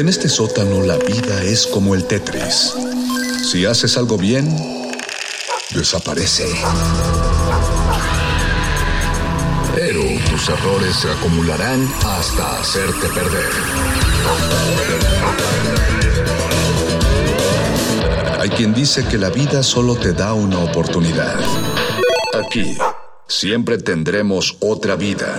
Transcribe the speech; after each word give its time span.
En 0.00 0.08
este 0.08 0.30
sótano 0.30 0.80
la 0.80 0.96
vida 0.96 1.42
es 1.42 1.66
como 1.66 1.94
el 1.94 2.06
Tetris. 2.06 2.72
Si 3.44 3.66
haces 3.66 3.98
algo 3.98 4.16
bien, 4.16 4.48
desaparece. 5.74 6.46
Pero 9.74 10.00
tus 10.30 10.48
errores 10.48 10.96
se 10.96 11.10
acumularán 11.10 11.86
hasta 12.02 12.60
hacerte 12.60 13.08
perder. 13.08 13.50
Hay 18.40 18.48
quien 18.48 18.72
dice 18.72 19.04
que 19.04 19.18
la 19.18 19.28
vida 19.28 19.62
solo 19.62 19.96
te 19.96 20.14
da 20.14 20.32
una 20.32 20.60
oportunidad. 20.60 21.38
Aquí, 22.42 22.78
siempre 23.28 23.76
tendremos 23.76 24.56
otra 24.60 24.96
vida. 24.96 25.38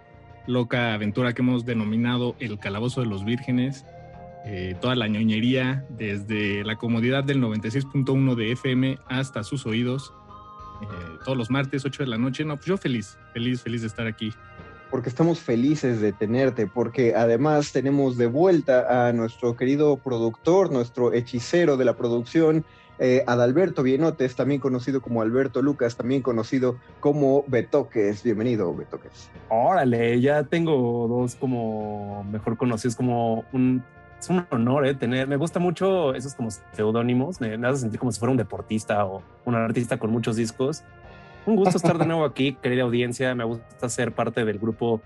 loca 0.48 0.96
aventura 0.96 1.34
que 1.34 1.44
hemos 1.44 1.64
denominado 1.64 2.36
El 2.40 2.58
Calabozo 2.58 3.02
de 3.02 3.08
los 3.08 3.24
Vírgenes. 3.24 3.86
Eh, 4.46 4.76
toda 4.80 4.96
la 4.96 5.08
ñoñería 5.08 5.86
desde 5.90 6.64
la 6.64 6.78
comodidad 6.78 7.24
del 7.24 7.42
96.1 7.42 8.36
de 8.36 8.52
FM 8.54 9.00
hasta 9.08 9.44
sus 9.44 9.66
oídos. 9.66 10.14
Eh, 10.82 10.86
todos 11.26 11.38
los 11.38 11.50
martes, 11.50 11.86
8 11.86 12.04
de 12.04 12.10
la 12.10 12.18
noche. 12.18 12.46
No, 12.46 12.56
pues 12.56 12.68
yo 12.68 12.78
feliz, 12.78 13.18
feliz, 13.34 13.62
feliz 13.62 13.82
de 13.82 13.88
estar 13.88 14.08
aquí. 14.08 14.34
Porque 14.90 15.10
estamos 15.10 15.40
felices 15.40 16.02
de 16.02 16.14
tenerte, 16.14 16.66
porque 16.66 17.14
además 17.16 17.72
tenemos 17.72 18.18
de 18.18 18.26
vuelta 18.26 19.08
a 19.08 19.14
nuestro 19.14 19.56
querido 19.56 19.98
productor, 19.98 20.72
nuestro 20.72 21.14
hechicero 21.14 21.78
de 21.78 21.86
la 21.86 21.96
producción, 21.96 22.66
eh, 22.98 23.24
Adalberto 23.28 23.84
Bienotes, 23.84 24.36
también 24.36 24.60
conocido 24.60 25.02
como 25.02 25.22
Alberto 25.22 25.62
Lucas, 25.62 25.96
también 25.96 26.22
conocido 26.22 26.78
como 27.00 27.46
Betoques. 27.48 28.24
Bienvenido, 28.24 28.76
Betoques. 28.76 29.30
Órale, 29.48 30.20
ya 30.20 30.44
tengo 30.44 31.08
dos 31.08 31.36
como 31.36 32.26
mejor 32.26 32.58
conocidos, 32.58 32.96
como 32.96 33.46
un 33.54 33.84
es 34.20 34.30
un 34.30 34.46
honor 34.50 34.86
eh, 34.86 34.94
tener. 34.94 35.28
Me 35.28 35.38
gusta 35.38 35.60
mucho 35.60 36.14
esos 36.14 36.36
como 36.36 36.50
seudónimos. 36.52 37.40
Me, 37.40 37.56
hace 37.68 37.82
sentir 37.82 38.00
como 38.00 38.12
si 38.12 38.20
fuera 38.20 38.32
un 38.32 38.38
deportista 38.38 39.06
o 39.06 39.22
un 39.46 39.56
artista 39.56 39.98
con 39.98 40.12
muchos 40.12 40.36
discos. 40.36 40.84
Un 41.46 41.56
gusto 41.56 41.78
estar 41.78 41.98
de 41.98 42.06
nuevo 42.06 42.26
aquí, 42.26 42.54
querida 42.62 42.84
audiencia. 42.84 43.34
Me 43.34 43.46
gusta 43.46 43.90
ser 43.90 44.12
parte 44.12 44.44
del 44.44 44.60
grupo 44.60 45.02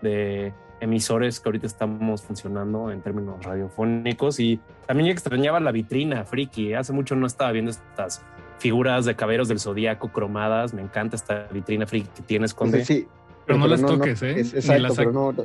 de 0.00 0.52
emisores 0.80 1.38
que 1.38 1.48
ahorita 1.48 1.66
estamos 1.66 2.22
funcionando 2.22 2.90
en 2.90 3.02
términos 3.02 3.44
radiofónicos 3.44 4.40
y 4.40 4.58
también 4.86 5.10
extrañaba 5.10 5.60
la 5.60 5.72
vitrina 5.72 6.24
friki. 6.24 6.74
Hace 6.74 6.92
mucho 6.92 7.14
no 7.14 7.26
estaba 7.26 7.52
viendo 7.52 7.70
estas 7.70 8.22
figuras 8.58 9.04
de 9.04 9.16
caberos 9.16 9.48
del 9.48 9.58
zodiaco 9.58 10.08
cromadas. 10.08 10.72
Me 10.72 10.82
encanta 10.82 11.16
esta 11.16 11.48
vitrina 11.50 11.86
friki 11.86 12.08
que 12.14 12.22
tienes, 12.22 12.54
con 12.54 12.70
Sí, 12.84 13.08
pero, 13.46 13.58
no 13.58 13.66
las 13.66 13.80
toques, 13.80 14.22
¿eh? 14.22 14.44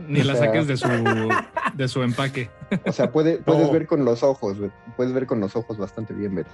ni 0.07 0.23
las 0.23 0.39
saques 0.39 0.67
de 0.67 0.77
su, 0.77 0.87
de 1.73 1.87
su 1.87 2.03
empaque. 2.03 2.49
O 2.85 2.91
sea, 2.91 3.11
puede, 3.11 3.37
puedes 3.37 3.71
ver 3.71 3.87
con 3.87 4.05
los 4.05 4.23
ojos, 4.23 4.57
puedes 4.95 5.13
ver 5.13 5.25
con 5.25 5.39
los 5.39 5.55
ojos 5.55 5.77
bastante 5.77 6.13
bien, 6.13 6.35
Beto. 6.35 6.51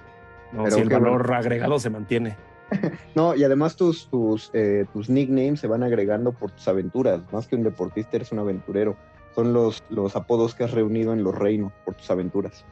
No, 0.52 0.64
pero 0.64 0.76
si 0.76 0.82
el 0.82 0.90
valor 0.90 1.34
agregado 1.34 1.80
se 1.80 1.90
mantiene. 1.90 2.38
no, 3.16 3.36
y 3.36 3.44
además 3.44 3.76
tus, 3.76 4.08
tus, 4.10 4.52
eh, 4.54 4.86
tus 4.94 5.10
nicknames 5.10 5.60
se 5.60 5.68
van 5.68 5.84
agregando 5.84 6.32
por 6.32 6.52
tus 6.52 6.68
aventuras. 6.68 7.22
Más 7.32 7.48
que 7.48 7.56
un 7.56 7.64
deportista, 7.64 8.18
eres 8.18 8.32
un 8.32 8.40
aventurero. 8.40 8.96
Son 9.36 9.52
los, 9.54 9.84
los 9.90 10.16
apodos 10.16 10.54
que 10.54 10.64
has 10.64 10.72
reunido 10.72 11.14
en 11.14 11.24
los 11.24 11.36
reinos 11.36 11.72
por 11.86 11.96
tus 11.96 12.10
aventuras. 12.12 12.66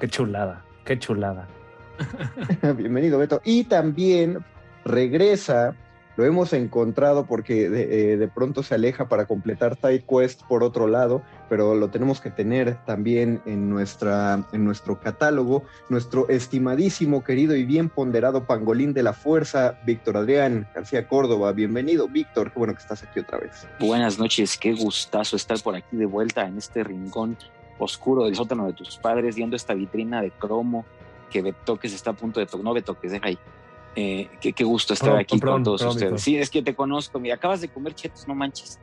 Qué 0.00 0.08
chulada, 0.08 0.64
qué 0.84 0.98
chulada. 0.98 1.48
Bienvenido, 2.76 3.18
Beto. 3.18 3.40
Y 3.44 3.64
también 3.64 4.38
regresa 4.84 5.74
lo 6.16 6.24
hemos 6.24 6.52
encontrado 6.52 7.26
porque 7.26 7.68
de, 7.68 8.16
de, 8.16 8.28
pronto 8.28 8.62
se 8.62 8.74
aleja 8.74 9.08
para 9.08 9.26
completar 9.26 9.76
Side 9.76 10.04
Quest 10.08 10.42
por 10.44 10.62
otro 10.62 10.86
lado, 10.86 11.22
pero 11.48 11.74
lo 11.74 11.88
tenemos 11.88 12.20
que 12.20 12.30
tener 12.30 12.76
también 12.84 13.40
en, 13.46 13.68
nuestra, 13.68 14.46
en 14.52 14.64
nuestro 14.64 15.00
catálogo. 15.00 15.64
Nuestro 15.88 16.28
estimadísimo, 16.28 17.24
querido 17.24 17.56
y 17.56 17.64
bien 17.64 17.88
ponderado 17.88 18.46
pangolín 18.46 18.92
de 18.92 19.02
la 19.02 19.12
fuerza, 19.12 19.78
Víctor 19.84 20.16
Adrián 20.16 20.68
García 20.74 21.08
Córdoba. 21.08 21.52
Bienvenido, 21.52 22.08
Víctor. 22.08 22.52
Qué 22.52 22.58
bueno 22.58 22.74
que 22.74 22.80
estás 22.80 23.02
aquí 23.02 23.20
otra 23.20 23.38
vez. 23.38 23.66
Buenas 23.80 24.18
noches, 24.18 24.56
qué 24.56 24.72
gustazo 24.72 25.36
estar 25.36 25.60
por 25.62 25.74
aquí 25.74 25.96
de 25.96 26.06
vuelta 26.06 26.46
en 26.46 26.58
este 26.58 26.84
rincón 26.84 27.36
oscuro 27.78 28.24
del 28.24 28.36
sótano 28.36 28.66
de 28.66 28.72
tus 28.72 28.96
padres, 28.98 29.34
viendo 29.34 29.56
esta 29.56 29.74
vitrina 29.74 30.22
de 30.22 30.30
cromo 30.30 30.84
que 31.30 31.42
Betoques 31.42 31.92
está 31.92 32.10
a 32.10 32.12
punto 32.14 32.38
de 32.38 32.46
tocar. 32.46 32.64
No, 32.64 32.72
Betoques, 32.72 33.10
deja 33.10 33.26
ahí 33.26 33.38
eh, 33.96 34.28
qué, 34.40 34.64
gusto 34.64 34.94
estar 34.94 35.16
aquí 35.16 35.38
con 35.38 35.62
todos 35.62 35.82
ustedes. 35.82 36.20
Sí, 36.20 36.36
es 36.36 36.50
que 36.50 36.62
te 36.62 36.74
conozco. 36.74 37.20
Mira, 37.20 37.36
acabas 37.36 37.60
de 37.60 37.68
comer 37.68 37.94
chetos, 37.94 38.26
no 38.26 38.34
manches. 38.34 38.78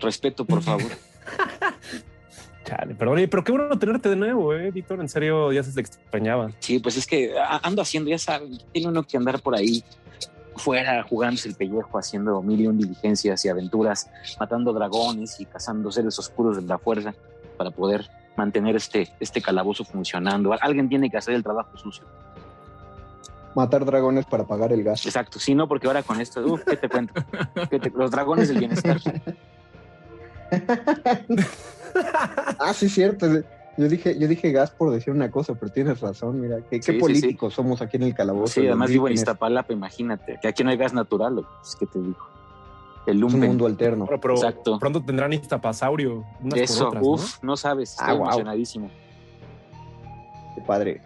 Respeto, 0.00 0.44
por 0.44 0.62
favor. 0.62 0.90
Chale, 2.64 2.94
perdón, 2.94 3.26
pero 3.30 3.44
qué 3.44 3.52
bueno 3.52 3.78
tenerte 3.78 4.08
de 4.08 4.16
nuevo, 4.16 4.52
¿eh, 4.52 4.70
Víctor? 4.72 5.00
En 5.00 5.08
serio, 5.08 5.52
ya 5.52 5.62
se 5.62 5.72
te 5.72 5.80
extrañaba. 5.80 6.50
Sí, 6.58 6.80
pues 6.80 6.96
es 6.96 7.06
que 7.06 7.32
ando 7.62 7.80
haciendo, 7.80 8.10
ya 8.10 8.18
sabes, 8.18 8.66
tiene 8.72 8.88
uno 8.88 9.04
que 9.04 9.16
andar 9.16 9.40
por 9.40 9.54
ahí 9.54 9.84
fuera 10.56 11.02
jugándose 11.04 11.48
el 11.48 11.54
pellejo, 11.54 11.96
haciendo 11.98 12.42
mil 12.42 12.60
y 12.60 12.66
un 12.66 12.78
diligencias 12.78 13.44
y 13.44 13.48
aventuras, 13.48 14.10
matando 14.40 14.72
dragones 14.72 15.38
y 15.38 15.44
cazando 15.44 15.92
seres 15.92 16.18
oscuros 16.18 16.56
de 16.56 16.62
la 16.62 16.78
fuerza 16.78 17.14
para 17.56 17.70
poder 17.70 18.10
mantener 18.36 18.74
este, 18.74 19.12
este 19.20 19.40
calabozo 19.40 19.84
funcionando. 19.84 20.52
Alguien 20.60 20.88
tiene 20.88 21.08
que 21.08 21.18
hacer 21.18 21.34
el 21.34 21.44
trabajo 21.44 21.76
sucio 21.76 22.04
matar 23.56 23.84
dragones 23.84 24.26
para 24.26 24.44
pagar 24.44 24.72
el 24.72 24.84
gas. 24.84 25.04
Exacto, 25.06 25.40
sí, 25.40 25.54
no, 25.54 25.66
porque 25.66 25.86
ahora 25.86 26.02
con 26.02 26.20
esto, 26.20 26.44
uff, 26.44 26.62
¿qué 26.64 26.76
te 26.76 26.88
cuento? 26.88 27.14
los 27.94 28.10
dragones 28.10 28.48
del 28.48 28.58
bienestar. 28.58 29.00
ah, 32.60 32.72
sí, 32.74 32.88
cierto. 32.88 33.26
Yo 33.78 33.88
dije, 33.88 34.18
yo 34.18 34.28
dije 34.28 34.52
gas 34.52 34.70
por 34.70 34.92
decir 34.92 35.12
una 35.12 35.30
cosa, 35.30 35.54
pero 35.54 35.72
tienes 35.72 36.00
razón, 36.00 36.40
mira, 36.40 36.58
qué, 36.70 36.80
políticos 36.94 37.54
somos 37.54 37.82
aquí 37.82 37.96
en 37.96 38.04
el 38.04 38.14
calabozo. 38.14 38.54
Sí, 38.54 38.66
además 38.66 38.90
vivo 38.90 39.08
en 39.08 39.14
Iztapalapa, 39.14 39.72
imagínate, 39.72 40.38
que 40.40 40.48
aquí 40.48 40.62
no 40.62 40.70
hay 40.70 40.76
gas 40.76 40.92
natural, 40.92 41.34
pues, 41.34 41.76
¿qué 41.76 41.86
te 41.86 41.98
digo? 41.98 42.18
El 43.06 43.18
lumpen. 43.20 43.42
un 43.42 43.48
mundo 43.48 43.66
alterno. 43.66 44.06
Pero, 44.06 44.34
Exacto. 44.34 44.78
pronto 44.78 45.02
tendrán 45.02 45.32
Iztapasaurio. 45.32 46.24
Eso, 46.54 46.90
uff, 47.00 47.42
¿no? 47.42 47.56
sabes, 47.56 47.92
estoy 47.92 48.06
ah, 48.08 48.14
emocionadísimo. 48.14 48.90
Qué 50.54 50.62
padre. 50.62 51.00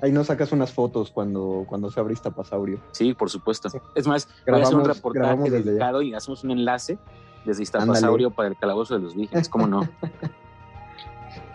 Ahí 0.00 0.12
nos 0.12 0.28
sacas 0.28 0.52
unas 0.52 0.72
fotos 0.72 1.10
cuando, 1.10 1.64
cuando 1.68 1.90
se 1.90 1.98
abre 1.98 2.12
Iztapasaurio. 2.12 2.80
Sí, 2.92 3.14
por 3.14 3.30
supuesto. 3.30 3.68
Es 3.94 4.06
más, 4.06 4.28
grabamos, 4.46 4.46
voy 4.46 4.60
a 4.60 4.62
hacer 4.62 4.76
un 4.76 4.84
reportaje 4.84 5.50
dedicado 5.50 6.02
y 6.02 6.14
hacemos 6.14 6.44
un 6.44 6.52
enlace 6.52 6.98
desde 7.44 7.62
Iztapasaurio 7.62 8.30
para 8.30 8.48
el 8.48 8.56
calabozo 8.56 8.94
de 8.94 9.00
los 9.00 9.14
vírgenes, 9.14 9.48
¿cómo 9.48 9.66
no? 9.66 9.88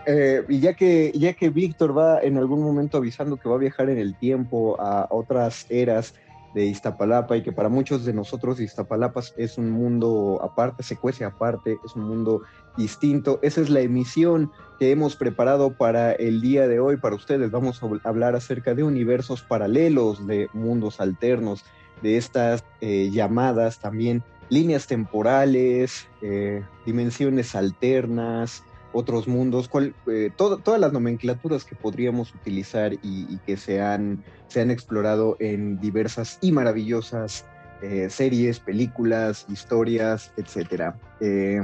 Eh, 0.06 0.44
y 0.50 0.60
ya 0.60 0.74
que, 0.74 1.12
ya 1.14 1.32
que 1.32 1.48
Víctor 1.48 1.96
va 1.96 2.20
en 2.20 2.36
algún 2.36 2.62
momento 2.62 2.98
avisando 2.98 3.38
que 3.38 3.48
va 3.48 3.54
a 3.54 3.58
viajar 3.58 3.88
en 3.88 3.98
el 3.98 4.14
tiempo 4.14 4.78
a 4.78 5.06
otras 5.08 5.66
eras 5.70 6.14
de 6.54 6.66
Iztapalapa 6.66 7.36
y 7.36 7.42
que 7.42 7.52
para 7.52 7.68
muchos 7.68 8.04
de 8.04 8.12
nosotros 8.12 8.60
Iztapalapa 8.60 9.22
es 9.36 9.58
un 9.58 9.70
mundo 9.70 10.40
aparte, 10.42 10.82
se 10.82 10.96
cuece 10.96 11.24
aparte, 11.24 11.78
es 11.84 11.96
un 11.96 12.04
mundo 12.04 12.42
distinto. 12.76 13.40
Esa 13.42 13.60
es 13.60 13.70
la 13.70 13.80
emisión 13.80 14.50
que 14.78 14.90
hemos 14.90 15.16
preparado 15.16 15.72
para 15.72 16.12
el 16.12 16.40
día 16.40 16.68
de 16.68 16.80
hoy 16.80 16.96
para 16.96 17.16
ustedes. 17.16 17.50
Vamos 17.50 17.82
a 17.82 18.08
hablar 18.08 18.36
acerca 18.36 18.74
de 18.74 18.84
universos 18.84 19.42
paralelos, 19.42 20.26
de 20.26 20.48
mundos 20.52 21.00
alternos, 21.00 21.64
de 22.02 22.16
estas 22.16 22.64
eh, 22.80 23.10
llamadas 23.10 23.80
también 23.80 24.22
líneas 24.48 24.86
temporales, 24.86 26.06
eh, 26.22 26.62
dimensiones 26.84 27.54
alternas, 27.54 28.64
otros 28.94 29.28
mundos, 29.28 29.68
eh, 30.06 30.30
todas 30.36 30.80
las 30.80 30.92
nomenclaturas 30.92 31.64
que 31.64 31.74
podríamos 31.74 32.34
utilizar 32.34 32.94
y, 33.02 33.36
que 33.44 33.56
se 33.56 33.82
han, 33.82 34.24
se 34.48 34.60
han, 34.60 34.70
explorado 34.70 35.36
en 35.40 35.78
diversas 35.80 36.38
y 36.40 36.52
maravillosas 36.52 37.44
eh, 37.82 38.08
series, 38.08 38.60
películas, 38.60 39.46
historias, 39.50 40.32
etc. 40.36 40.94
Eh, 41.20 41.60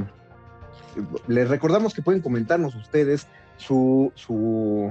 les 1.29 1.49
recordamos 1.49 1.95
que 1.95 2.03
pueden 2.03 2.21
comentarnos 2.21 2.75
ustedes 2.75 3.29
su, 3.57 4.13
su, 4.17 4.91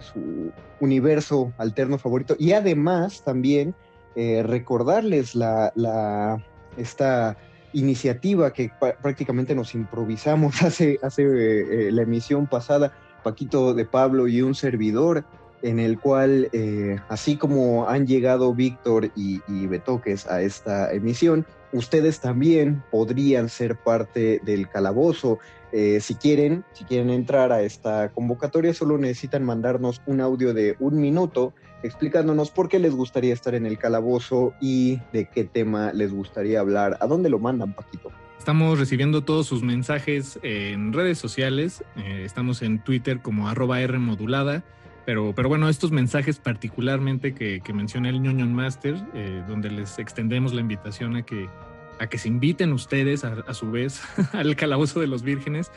su 0.00 0.52
universo 0.80 1.52
alterno 1.56 1.96
favorito 1.96 2.36
y 2.38 2.52
además 2.52 3.24
también 3.24 3.74
recordarles 4.14 5.34
la, 5.34 5.72
la, 5.74 6.44
esta 6.76 7.36
iniciativa 7.72 8.52
que 8.52 8.70
prácticamente 9.00 9.54
nos 9.54 9.74
improvisamos 9.74 10.62
hace, 10.62 10.98
hace 11.02 11.22
eh, 11.22 11.92
la 11.92 12.02
emisión 12.02 12.46
pasada, 12.46 12.92
Paquito 13.22 13.74
de 13.74 13.84
Pablo 13.84 14.26
y 14.28 14.42
un 14.42 14.54
servidor, 14.54 15.24
en 15.62 15.78
el 15.78 15.98
cual, 15.98 16.48
eh, 16.52 16.98
así 17.08 17.36
como 17.36 17.88
han 17.88 18.06
llegado 18.06 18.52
Víctor 18.52 19.10
y, 19.14 19.40
Betoques 19.66 20.26
a 20.26 20.42
esta 20.42 20.92
emisión, 20.92 21.46
ustedes 21.72 22.20
también 22.20 22.82
podrían 22.90 23.48
ser 23.48 23.76
parte 23.76 24.40
del 24.44 24.68
calabozo. 24.68 25.38
Eh, 25.70 26.00
si 26.00 26.16
quieren, 26.16 26.64
si 26.72 26.84
quieren 26.84 27.10
entrar 27.10 27.52
a 27.52 27.62
esta 27.62 28.10
convocatoria, 28.10 28.74
solo 28.74 28.98
necesitan 28.98 29.44
mandarnos 29.44 30.02
un 30.06 30.20
audio 30.20 30.52
de 30.52 30.76
un 30.80 31.00
minuto 31.00 31.54
explicándonos 31.82 32.50
por 32.50 32.68
qué 32.68 32.78
les 32.78 32.94
gustaría 32.94 33.32
estar 33.32 33.54
en 33.54 33.66
el 33.66 33.78
calabozo 33.78 34.54
y 34.60 35.00
de 35.12 35.28
qué 35.28 35.44
tema 35.44 35.92
les 35.92 36.12
gustaría 36.12 36.60
hablar. 36.60 36.98
¿A 37.00 37.06
dónde 37.06 37.28
lo 37.28 37.38
mandan, 37.38 37.72
Paquito? 37.72 38.10
Estamos 38.38 38.78
recibiendo 38.78 39.22
todos 39.22 39.46
sus 39.46 39.62
mensajes 39.62 40.38
en 40.42 40.92
redes 40.92 41.18
sociales. 41.18 41.84
Eh, 41.96 42.22
estamos 42.24 42.62
en 42.62 42.82
Twitter 42.82 43.20
como 43.20 43.48
arroba 43.48 43.80
R. 43.80 43.98
Pero, 45.04 45.32
pero 45.34 45.48
bueno, 45.48 45.68
estos 45.68 45.92
mensajes 45.92 46.38
particularmente 46.38 47.34
que, 47.34 47.60
que 47.60 47.72
menciona 47.72 48.08
el 48.08 48.20
ñoño 48.20 48.46
Master, 48.46 48.96
eh, 49.14 49.42
donde 49.48 49.70
les 49.70 49.98
extendemos 49.98 50.54
la 50.54 50.60
invitación 50.60 51.16
a 51.16 51.22
que, 51.22 51.48
a 51.98 52.06
que 52.08 52.18
se 52.18 52.28
inviten 52.28 52.72
ustedes 52.72 53.24
a, 53.24 53.54
su 53.54 53.70
vez 53.70 54.00
al 54.32 54.54
calabozo 54.56 55.00
de 55.00 55.06
los 55.06 55.22
vírgenes, 55.22 55.70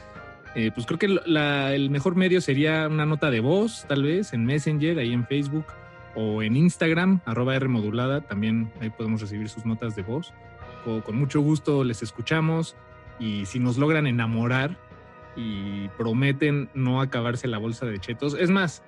eh, 0.56 0.72
pues 0.74 0.88
creo 0.88 0.98
que 0.98 1.06
el 1.06 1.90
mejor 1.90 2.16
medio 2.16 2.40
sería 2.42 2.88
una 2.88 3.06
nota 3.06 3.30
de 3.30 3.42
voz, 3.42 3.86
tal 3.88 4.04
vez, 4.04 4.34
en 4.34 4.46
Messenger, 4.46 5.00
ahí 5.00 5.14
en 5.14 5.28
Facebook 5.28 5.66
o 6.16 6.42
en 6.42 6.56
Instagram, 6.56 7.22
arroba 7.26 7.56
R 7.56 7.68
modulada, 7.68 8.22
también 8.22 8.72
ahí 8.80 8.90
podemos 8.90 9.22
recibir 9.22 9.50
sus 9.50 9.66
notas 9.66 9.96
de 9.96 10.04
voz. 10.04 10.34
O, 10.86 11.02
con 11.02 11.18
mucho 11.18 11.42
gusto 11.42 11.84
les 11.84 12.04
escuchamos 12.04 12.76
y 13.20 13.46
si 13.46 13.60
nos 13.60 13.78
logran 13.78 14.08
enamorar 14.08 14.78
y 15.36 15.90
prometen 15.98 16.70
no 16.74 17.02
acabarse 17.02 17.48
la 17.48 17.58
bolsa 17.58 17.86
de 17.86 18.00
chetos, 18.00 18.36
es 18.40 18.50
más, 18.50 18.84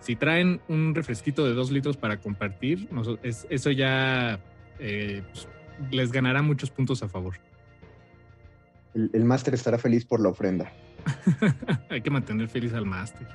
si 0.00 0.14
traen 0.14 0.60
un 0.68 0.94
refresquito 0.94 1.44
de 1.44 1.54
dos 1.54 1.70
litros 1.70 1.96
para 1.96 2.18
compartir, 2.18 2.88
eso 3.50 3.70
ya 3.70 4.40
eh, 4.78 5.22
pues, 5.32 5.48
les 5.90 6.12
ganará 6.12 6.42
muchos 6.42 6.70
puntos 6.70 7.02
a 7.02 7.08
favor. 7.08 7.34
El, 8.94 9.10
el 9.12 9.24
máster 9.24 9.54
estará 9.54 9.78
feliz 9.78 10.04
por 10.04 10.20
la 10.20 10.28
ofrenda. 10.28 10.72
Hay 11.90 12.00
que 12.00 12.10
mantener 12.10 12.48
feliz 12.48 12.72
al 12.74 12.86
máster. 12.86 13.26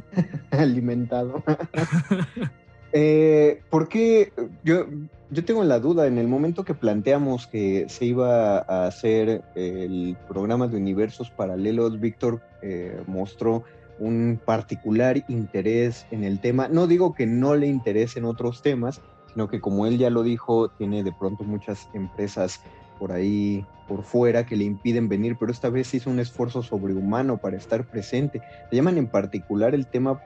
alimentado. 0.50 1.42
eh, 2.92 3.62
porque 3.70 4.32
yo, 4.64 4.86
yo 5.30 5.44
tengo 5.44 5.64
la 5.64 5.80
duda, 5.80 6.06
en 6.06 6.18
el 6.18 6.28
momento 6.28 6.64
que 6.64 6.74
planteamos 6.74 7.46
que 7.46 7.86
se 7.88 8.04
iba 8.04 8.58
a 8.58 8.86
hacer 8.86 9.42
el 9.54 10.16
programa 10.28 10.68
de 10.68 10.76
universos 10.76 11.30
paralelos, 11.30 12.00
Víctor 12.00 12.40
eh, 12.60 13.00
mostró 13.06 13.64
un 13.98 14.40
particular 14.44 15.24
interés 15.28 16.06
en 16.10 16.24
el 16.24 16.40
tema. 16.40 16.68
No 16.68 16.86
digo 16.86 17.14
que 17.14 17.26
no 17.26 17.54
le 17.54 17.66
interesen 17.66 18.24
otros 18.24 18.62
temas, 18.62 19.00
sino 19.32 19.48
que 19.48 19.60
como 19.60 19.86
él 19.86 19.98
ya 19.98 20.10
lo 20.10 20.22
dijo, 20.22 20.68
tiene 20.68 21.02
de 21.02 21.12
pronto 21.12 21.44
muchas 21.44 21.88
empresas 21.94 22.60
por 22.98 23.12
ahí 23.12 23.64
por 23.88 24.04
fuera 24.04 24.46
que 24.46 24.56
le 24.56 24.64
impiden 24.64 25.08
venir, 25.08 25.36
pero 25.38 25.50
esta 25.50 25.68
vez 25.68 25.92
hizo 25.94 26.10
un 26.10 26.20
esfuerzo 26.20 26.62
sobrehumano 26.62 27.38
para 27.38 27.56
estar 27.56 27.84
presente. 27.84 28.40
¿Te 28.70 28.76
llaman 28.76 28.98
en 28.98 29.06
particular 29.06 29.74
el 29.74 29.86
tema 29.86 30.20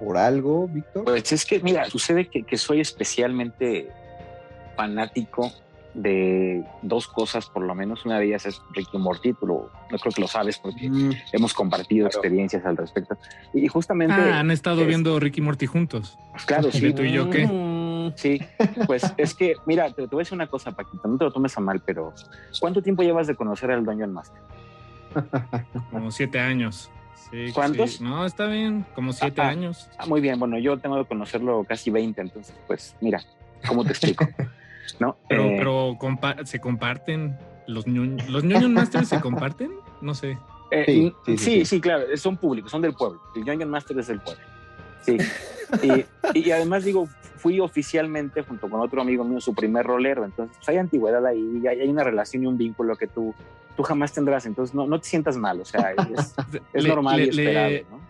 por 0.00 0.16
algo, 0.16 0.68
Víctor? 0.68 1.04
Pues 1.04 1.32
es 1.32 1.44
que, 1.44 1.60
mira, 1.60 1.88
sucede 1.90 2.28
que, 2.28 2.58
soy 2.58 2.80
especialmente 2.80 3.88
fanático 4.76 5.52
de 5.94 6.62
dos 6.82 7.08
cosas, 7.08 7.48
por 7.48 7.62
lo 7.62 7.74
menos. 7.74 8.04
Una 8.04 8.18
de 8.18 8.26
ellas 8.26 8.44
es 8.46 8.60
Ricky 8.74 8.98
Morty, 8.98 9.32
tú 9.32 9.46
lo, 9.46 9.70
no 9.90 9.98
creo 9.98 10.12
que 10.12 10.20
lo 10.20 10.28
sabes 10.28 10.58
porque 10.58 10.88
mm. 10.88 11.12
hemos 11.32 11.54
compartido 11.54 12.06
experiencias 12.06 12.64
al 12.66 12.76
respecto. 12.76 13.16
Y 13.54 13.66
justamente. 13.68 14.14
Ah, 14.14 14.40
han 14.40 14.50
estado 14.50 14.84
viendo 14.84 15.18
Ricky 15.18 15.40
Morty 15.40 15.66
juntos. 15.66 16.18
Claro, 16.44 16.70
sí. 16.70 16.92
¿Tú 16.92 17.02
y 17.02 17.12
yo 17.12 17.30
qué? 17.30 17.46
Mm. 17.46 17.76
Sí, 18.14 18.40
pues 18.86 19.12
es 19.16 19.34
que, 19.34 19.56
mira, 19.66 19.90
te, 19.90 20.06
voy 20.06 20.16
a 20.16 20.18
decir 20.18 20.34
una 20.34 20.46
cosa, 20.46 20.72
Paquito, 20.72 21.08
no 21.08 21.18
te 21.18 21.24
lo 21.24 21.32
tomes 21.32 21.56
a 21.56 21.60
mal, 21.60 21.82
pero 21.84 22.12
¿cuánto 22.60 22.82
tiempo 22.82 23.02
llevas 23.02 23.26
de 23.26 23.34
conocer 23.34 23.70
al 23.70 23.84
Dungeon 23.84 24.12
Master? 24.12 24.40
Como 25.90 26.10
siete 26.10 26.38
años. 26.38 26.90
¿Cuántos? 27.54 28.00
No, 28.00 28.24
está 28.24 28.46
bien, 28.46 28.84
como 28.94 29.12
siete 29.12 29.40
ah, 29.40 29.48
años. 29.48 29.88
Ah, 29.98 30.06
muy 30.06 30.20
bien, 30.20 30.38
bueno, 30.38 30.58
yo 30.58 30.78
tengo 30.78 30.96
que 30.98 31.04
conocerlo 31.06 31.64
casi 31.64 31.90
20, 31.90 32.20
entonces, 32.20 32.54
pues, 32.66 32.96
mira, 33.00 33.20
¿cómo 33.66 33.84
te 33.84 33.90
explico? 33.90 34.26
¿no? 35.00 35.16
Pero, 35.28 35.42
Eh, 35.44 35.54
pero 35.58 35.94
compa- 35.98 36.44
se 36.44 36.60
comparten 36.60 37.36
los 37.66 37.86
ñoños. 37.86 38.28
¿Los 38.28 38.44
ñoños 38.44 38.70
masters 38.70 39.08
se 39.08 39.20
comparten? 39.20 39.72
No 40.00 40.14
sé. 40.14 40.38
Eh, 40.70 40.84
Sí, 40.86 40.94
sí, 40.94 41.12
sí, 41.24 41.38
sí, 41.38 41.38
sí, 41.38 41.64
sí, 41.64 41.80
claro, 41.80 42.04
son 42.16 42.36
públicos, 42.36 42.70
son 42.70 42.82
del 42.82 42.94
pueblo. 42.94 43.20
El 43.34 43.44
Dungeon 43.44 43.70
Master 43.70 43.98
es 43.98 44.06
del 44.08 44.20
pueblo. 44.20 44.42
Sí. 45.02 45.16
y, 46.34 46.38
y 46.38 46.50
además 46.50 46.84
digo, 46.84 47.08
fui 47.36 47.60
oficialmente 47.60 48.42
junto 48.42 48.68
con 48.68 48.80
otro 48.80 49.00
amigo 49.00 49.24
mío 49.24 49.40
su 49.40 49.54
primer 49.54 49.86
rolero, 49.86 50.24
entonces 50.24 50.56
pues, 50.56 50.68
hay 50.68 50.78
antigüedad 50.78 51.24
ahí, 51.26 51.62
hay 51.68 51.88
una 51.88 52.02
relación 52.04 52.42
y 52.44 52.46
un 52.46 52.56
vínculo 52.56 52.96
que 52.96 53.06
tú, 53.06 53.34
tú 53.76 53.82
jamás 53.82 54.12
tendrás, 54.12 54.46
entonces 54.46 54.74
no, 54.74 54.86
no 54.86 55.00
te 55.00 55.06
sientas 55.08 55.36
mal, 55.36 55.60
o 55.60 55.64
sea, 55.64 55.92
es, 56.16 56.34
es 56.72 56.82
Le- 56.82 56.88
normal 56.88 57.20
y 57.20 57.26
le- 57.26 57.32
le- 57.32 57.42
esperado, 57.44 57.96
¿no? 57.98 58.06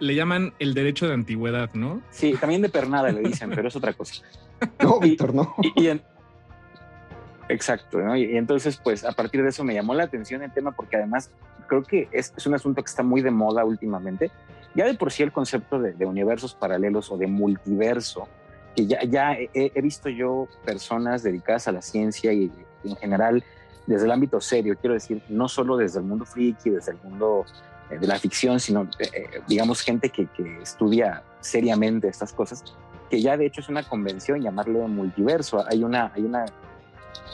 Le 0.00 0.14
llaman 0.14 0.54
el 0.60 0.74
derecho 0.74 1.08
de 1.08 1.14
antigüedad, 1.14 1.70
¿no? 1.74 2.00
Sí, 2.10 2.34
también 2.40 2.62
de 2.62 2.68
pernada 2.68 3.10
le 3.10 3.20
dicen, 3.20 3.50
pero 3.54 3.66
es 3.68 3.76
otra 3.76 3.92
cosa. 3.92 4.22
No, 4.82 4.98
Víctor, 5.00 5.34
no. 5.34 5.54
Y, 5.62 5.84
y 5.84 5.88
en- 5.88 6.02
exacto, 7.48 7.98
¿no? 8.00 8.16
Y, 8.16 8.24
y 8.24 8.36
entonces, 8.36 8.76
pues 8.82 9.04
a 9.04 9.12
partir 9.12 9.42
de 9.42 9.48
eso 9.50 9.64
me 9.64 9.74
llamó 9.74 9.94
la 9.94 10.04
atención 10.04 10.42
el 10.42 10.52
tema 10.52 10.72
porque 10.72 10.96
además 10.96 11.30
creo 11.68 11.82
que 11.82 12.08
es, 12.12 12.32
es 12.36 12.46
un 12.46 12.54
asunto 12.54 12.82
que 12.82 12.88
está 12.88 13.02
muy 13.02 13.22
de 13.22 13.30
moda 13.30 13.64
últimamente. 13.64 14.30
Ya 14.74 14.84
de 14.86 14.94
por 14.94 15.10
sí 15.12 15.22
el 15.22 15.32
concepto 15.32 15.78
de, 15.80 15.92
de 15.94 16.06
universos 16.06 16.54
paralelos 16.54 17.10
o 17.10 17.16
de 17.16 17.26
multiverso, 17.26 18.28
que 18.76 18.86
ya, 18.86 19.02
ya 19.04 19.32
he, 19.34 19.48
he 19.54 19.80
visto 19.80 20.08
yo 20.08 20.46
personas 20.64 21.22
dedicadas 21.22 21.68
a 21.68 21.72
la 21.72 21.82
ciencia 21.82 22.32
y, 22.32 22.50
y 22.84 22.90
en 22.90 22.96
general 22.96 23.44
desde 23.88 24.04
el 24.04 24.12
ámbito 24.12 24.38
serio, 24.40 24.76
quiero 24.78 24.92
decir, 24.92 25.22
no 25.30 25.48
solo 25.48 25.78
desde 25.78 25.98
el 25.98 26.04
mundo 26.04 26.26
friki, 26.26 26.68
desde 26.68 26.92
el 26.92 26.98
mundo 27.02 27.46
eh, 27.90 27.98
de 27.98 28.06
la 28.06 28.18
ficción, 28.18 28.60
sino, 28.60 28.82
eh, 28.98 29.08
eh, 29.14 29.40
digamos, 29.48 29.80
gente 29.80 30.10
que, 30.10 30.26
que 30.26 30.60
estudia 30.60 31.22
seriamente 31.40 32.06
estas 32.06 32.34
cosas, 32.34 32.62
que 33.08 33.22
ya 33.22 33.38
de 33.38 33.46
hecho 33.46 33.62
es 33.62 33.68
una 33.70 33.82
convención 33.82 34.42
llamarle 34.42 34.78
multiverso. 34.86 35.64
Hay 35.66 35.82
una, 35.82 36.12
hay 36.14 36.22
una, 36.22 36.44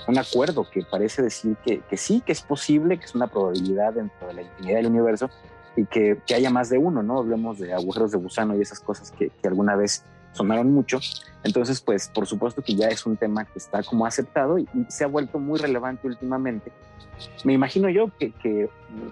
un 0.06 0.16
acuerdo 0.16 0.64
que 0.70 0.82
parece 0.88 1.22
decir 1.22 1.56
que, 1.64 1.80
que 1.80 1.96
sí, 1.96 2.22
que 2.24 2.30
es 2.30 2.42
posible, 2.42 2.98
que 2.98 3.06
es 3.06 3.16
una 3.16 3.26
probabilidad 3.26 3.94
dentro 3.94 4.28
de 4.28 4.34
la 4.34 4.42
infinidad 4.42 4.76
del 4.76 4.86
universo 4.86 5.30
y 5.74 5.86
que, 5.86 6.20
que 6.24 6.36
haya 6.36 6.50
más 6.50 6.70
de 6.70 6.78
uno, 6.78 7.02
¿no? 7.02 7.18
Hablemos 7.18 7.58
de 7.58 7.74
agujeros 7.74 8.12
de 8.12 8.18
gusano 8.18 8.56
y 8.56 8.60
esas 8.60 8.78
cosas 8.78 9.10
que 9.10 9.32
alguna 9.42 9.74
vez 9.74 10.04
sonaron 10.34 10.72
mucho. 10.72 11.00
Entonces, 11.42 11.80
pues, 11.80 12.08
por 12.08 12.26
supuesto 12.26 12.62
que 12.62 12.74
ya 12.74 12.88
es 12.88 13.06
un 13.06 13.16
tema 13.16 13.44
que 13.44 13.58
está 13.58 13.82
como 13.82 14.04
aceptado 14.04 14.58
y, 14.58 14.68
se 14.88 15.04
ha 15.04 15.06
vuelto 15.06 15.38
muy 15.38 15.58
relevante 15.58 16.06
últimamente. 16.06 16.70
Me 17.44 17.52
imagino 17.52 17.88
yo 17.88 18.10
que, 18.18 18.68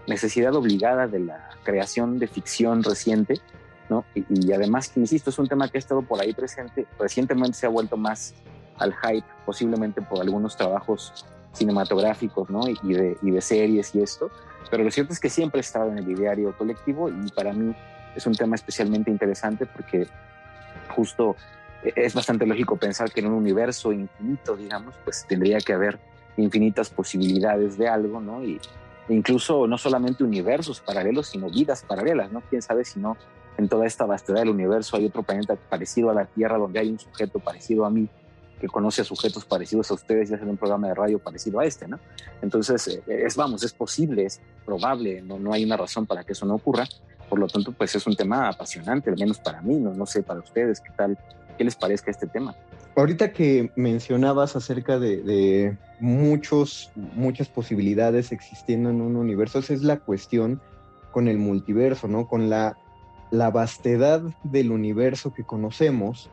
necesidad 0.07 0.55
obligada 0.55 1.07
de 1.07 1.21
la 1.21 1.51
creación 1.63 2.19
de 2.19 2.27
ficción 2.27 2.83
reciente, 2.83 3.41
¿no? 3.89 4.05
Y, 4.15 4.53
además, 4.53 4.93
insisto, 4.97 5.31
es 5.31 5.39
un 5.39 5.49
tema 5.49 5.69
que 5.69 5.79
ha 5.79 5.81
estado 5.81 6.03
por 6.03 6.21
ahí 6.21 6.35
presente. 6.35 6.87
Recientemente 6.99 7.55
se 7.55 7.67
ha 7.67 7.71
vuelto 7.71 7.97
más 7.97 8.35
al 8.79 8.95
hype, 8.95 9.27
posiblemente 9.47 10.03
por 10.03 10.21
algunos 10.21 10.57
trabajos 10.57 11.27
cinematográficos, 11.53 12.51
¿no? 12.51 12.63
Y, 12.69 12.95
de, 12.95 13.41
series 13.41 13.95
y 13.95 14.03
esto. 14.03 14.31
Pero 14.71 14.85
lo 14.85 14.91
cierto 14.91 15.13
es 15.13 15.21
que 15.21 15.29
siempre 15.29 15.59
ha 15.59 15.61
estado 15.61 15.91
en 15.91 15.99
el 15.99 16.11
ideario 16.11 16.57
colectivo 16.57 17.11
y 17.11 17.31
para 17.33 17.53
mí 17.53 17.75
es 18.17 18.27
un 18.27 18.35
tema 18.35 18.57
especialmente 18.57 19.11
interesante 19.11 19.67
porque 19.67 20.09
justo 20.93 21.37
eh, 21.83 21.93
es 21.97 22.15
bastante 22.15 22.47
lógico 22.47 22.77
pensar 22.77 23.11
que 23.11 23.21
en 23.21 23.27
un 23.27 23.35
universo 23.35 23.93
infinito, 23.93 24.57
digamos, 24.57 24.95
pues 25.05 25.27
tendría 25.29 25.59
que 25.59 25.73
haber 25.73 25.99
infinitas 26.37 26.91
posibilidades 26.91 27.77
de 27.77 27.89
algo, 27.89 28.21
¿no? 28.21 28.45
Y 28.45 28.61
e 29.09 29.15
incluso 29.15 29.67
no 29.67 29.79
solamente 29.79 30.23
universos 30.23 30.81
paralelos, 30.81 31.29
sino 31.29 31.51
vidas 31.51 31.83
paralelas, 31.83 32.31
¿no? 32.31 32.41
Quién 32.49 32.63
sabe 32.63 32.85
si 32.85 33.01
no 33.01 33.17
en 33.59 33.69
toda 33.69 33.87
esta 33.87 34.07
vastedad 34.07 34.41
del 34.41 34.51
universo 34.51 34.97
hay 34.97 35.07
otro 35.07 35.23
planeta 35.23 35.57
parecido 35.57 36.11
a 36.11 36.15
la 36.15 36.25
Tierra 36.25 36.57
donde 36.57 36.79
hay 36.79 36.89
un 36.89 36.99
sujeto 36.99 37.39
parecido 37.39 37.85
a 37.85 37.91
mí 37.91 38.09
que 38.61 38.69
conoce 38.69 39.03
a 39.03 39.05
sujetos 39.05 39.45
parecidos 39.45 39.91
a 39.91 39.95
ustedes 39.95 40.31
y 40.31 40.35
hacen 40.35 40.49
un 40.49 40.57
programa 40.57 40.87
de 40.87 40.95
radio 40.95 41.19
parecido 41.19 41.59
a 41.59 41.65
este, 41.65 41.89
¿no? 41.89 41.99
Entonces, 42.43 42.87
eh, 42.87 43.03
es, 43.07 43.35
vamos, 43.35 43.65
es 43.65 43.73
posible, 43.73 44.25
es 44.25 44.41
probable, 44.65 45.21
no, 45.21 45.39
no 45.39 45.53
hay 45.53 45.65
una 45.65 45.77
razón 45.77 46.07
para 46.07 46.23
que 46.23 46.33
eso 46.33 46.47
no 46.47 46.55
ocurra. 46.55 46.87
Por 47.29 47.39
lo 47.39 47.47
tanto, 47.49 47.73
pues 47.73 47.95
es 47.95 48.07
un 48.07 48.15
tema 48.15 48.49
apasionante, 48.49 49.11
al 49.11 49.17
menos 49.17 49.39
para 49.39 49.63
mí, 49.63 49.77
no, 49.77 49.95
no 49.95 50.07
sé 50.07 50.23
para 50.23 50.41
ustedes 50.41 50.81
qué 50.81 50.91
tal, 50.97 51.19
qué 51.57 51.65
les 51.65 51.77
parezca 51.77 52.11
este 52.11 52.27
tema. 52.27 52.55
Ahorita 52.95 53.33
que 53.33 53.71
mencionabas 53.75 54.55
acerca 54.55 54.99
de, 54.99 55.77
muchos, 55.99 56.91
muchas 56.95 57.49
posibilidades 57.49 58.33
existiendo 58.33 58.91
en 58.91 59.01
un 59.01 59.17
universo, 59.17 59.61
esa 59.61 59.73
es 59.73 59.83
la 59.83 59.99
cuestión 59.99 60.61
con 61.11 61.27
el 61.27 61.39
multiverso, 61.39 62.07
¿no? 62.07 62.29
Con 62.29 62.51
la, 62.51 62.77
la 63.31 63.51
vastedad 63.51 64.23
del 64.45 64.73
universo 64.73 65.33
que 65.33 65.43
conocemos, 65.43 66.29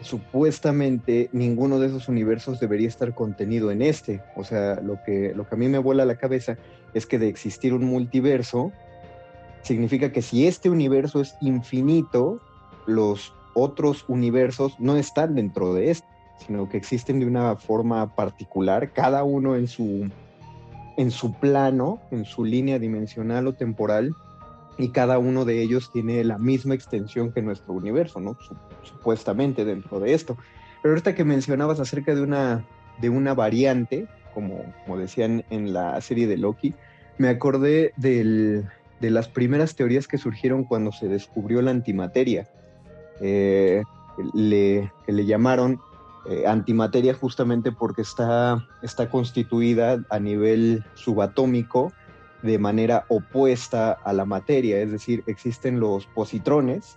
supuestamente 0.00 1.30
ninguno 1.32 1.78
de 1.78 1.86
esos 1.86 2.08
universos 2.08 2.58
debería 2.58 2.88
estar 2.88 3.14
contenido 3.14 3.70
en 3.70 3.82
este. 3.82 4.22
O 4.34 4.42
sea, 4.42 4.80
lo 4.80 4.98
que, 5.04 5.34
lo 5.36 5.48
que 5.48 5.54
a 5.54 5.58
mí 5.58 5.68
me 5.68 5.78
vuela 5.78 6.04
la 6.04 6.16
cabeza 6.16 6.56
es 6.94 7.06
que 7.06 7.18
de 7.18 7.28
existir 7.28 7.72
un 7.72 7.84
multiverso, 7.84 8.72
significa 9.66 10.12
que 10.12 10.22
si 10.22 10.46
este 10.46 10.70
universo 10.70 11.20
es 11.20 11.34
infinito, 11.40 12.40
los 12.86 13.34
otros 13.54 14.04
universos 14.08 14.78
no 14.78 14.96
están 14.96 15.34
dentro 15.34 15.74
de 15.74 15.90
este, 15.90 16.06
sino 16.46 16.68
que 16.68 16.76
existen 16.76 17.18
de 17.18 17.26
una 17.26 17.56
forma 17.56 18.14
particular, 18.14 18.92
cada 18.92 19.24
uno 19.24 19.56
en 19.56 19.66
su, 19.66 20.08
en 20.96 21.10
su 21.10 21.34
plano, 21.34 22.00
en 22.10 22.24
su 22.24 22.44
línea 22.44 22.78
dimensional 22.78 23.46
o 23.46 23.54
temporal, 23.54 24.14
y 24.78 24.90
cada 24.90 25.18
uno 25.18 25.44
de 25.44 25.62
ellos 25.62 25.90
tiene 25.90 26.22
la 26.22 26.38
misma 26.38 26.74
extensión 26.74 27.32
que 27.32 27.40
nuestro 27.40 27.72
universo, 27.72 28.20
¿no? 28.20 28.36
Supuestamente 28.82 29.64
dentro 29.64 30.00
de 30.00 30.12
esto. 30.12 30.36
Pero 30.82 30.92
ahorita 30.92 31.14
que 31.14 31.24
mencionabas 31.24 31.80
acerca 31.80 32.14
de 32.14 32.20
una, 32.20 32.62
de 33.00 33.08
una 33.08 33.32
variante, 33.32 34.06
como, 34.34 34.64
como 34.84 34.98
decían 34.98 35.44
en 35.48 35.72
la 35.72 35.98
serie 36.02 36.26
de 36.26 36.36
Loki, 36.36 36.74
me 37.16 37.28
acordé 37.28 37.94
del, 37.96 38.68
de 39.00 39.10
las 39.10 39.28
primeras 39.28 39.76
teorías 39.76 40.08
que 40.08 40.18
surgieron 40.18 40.64
cuando 40.64 40.92
se 40.92 41.08
descubrió 41.08 41.62
la 41.62 41.70
antimateria. 41.70 42.48
Eh, 43.20 43.82
le, 44.34 44.90
llamaron 45.06 45.80
eh, 46.28 46.44
antimateria 46.46 47.14
justamente 47.14 47.72
porque 47.72 48.02
está, 48.02 48.66
está 48.82 49.10
constituida 49.10 50.02
a 50.10 50.18
nivel 50.18 50.84
subatómico 50.94 51.92
de 52.42 52.58
manera 52.58 53.04
opuesta 53.08 53.92
a 53.92 54.12
la 54.12 54.24
materia, 54.24 54.80
es 54.80 54.90
decir, 54.90 55.24
existen 55.26 55.80
los 55.80 56.06
positrones, 56.06 56.96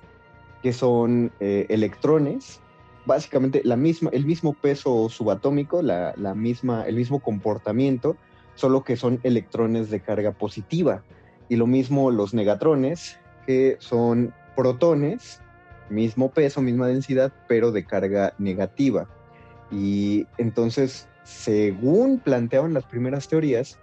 que 0.62 0.74
son 0.74 1.32
eh, 1.40 1.66
electrones, 1.70 2.60
básicamente 3.06 3.62
la 3.64 3.78
misma, 3.78 4.10
el 4.14 4.26
mismo 4.26 4.54
peso 4.54 5.10
subatómico, 5.10 5.82
la, 5.82 6.14
la 6.18 6.36
misma, 6.36 6.84
el 6.84 6.96
mismo 6.96 7.20
comportamiento, 7.20 8.18
solo 8.56 8.84
que 8.84 8.98
son 8.98 9.20
electrones 9.24 9.90
de 9.90 10.02
carga 10.02 10.32
positiva. 10.32 11.02
Y 11.50 11.56
lo 11.56 11.68
mismo 11.68 12.12
los 12.12 12.34
negatrones, 12.34 13.20
que 13.46 13.78
son 13.80 14.34
protones, 14.56 15.42
mismo 15.90 16.32
peso, 16.32 16.62
misma 16.62 16.88
densidad, 16.88 17.34
pero 17.48 17.72
de 17.72 17.86
carga 17.86 18.34
negativa. 18.38 19.08
Y 19.72 20.28
entonces, 20.38 21.08
según 21.24 22.20
planteaban 22.20 22.74
las 22.74 22.86
primeras 22.86 23.28
teorías, 23.28 23.80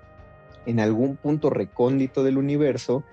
en 0.66 0.80
algún 0.80 1.16
punto 1.16 1.50
recóndito 1.50 2.25
del 2.25 2.38
universo 2.38 3.04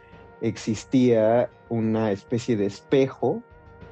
existía 0.42 1.50
una 1.70 2.12
especie 2.12 2.58
de 2.58 2.66
espejo 2.66 3.42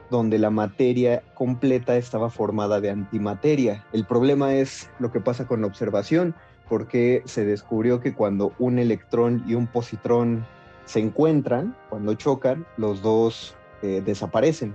donde 0.09 0.37
la 0.37 0.49
materia 0.49 1.23
completa 1.35 1.95
estaba 1.95 2.29
formada 2.29 2.81
de 2.81 2.89
antimateria. 2.89 3.85
El 3.93 4.05
problema 4.05 4.53
es 4.55 4.89
lo 4.99 5.11
que 5.11 5.21
pasa 5.21 5.47
con 5.47 5.61
la 5.61 5.67
observación, 5.67 6.35
porque 6.71 7.21
se 7.25 7.43
descubrió 7.43 7.99
que 7.99 8.13
cuando 8.13 8.53
un 8.57 8.79
electrón 8.79 9.43
y 9.45 9.55
un 9.55 9.67
positrón 9.67 10.45
se 10.85 11.01
encuentran, 11.01 11.75
cuando 11.89 12.13
chocan, 12.13 12.65
los 12.77 13.01
dos 13.01 13.57
eh, 13.81 14.01
desaparecen, 14.05 14.73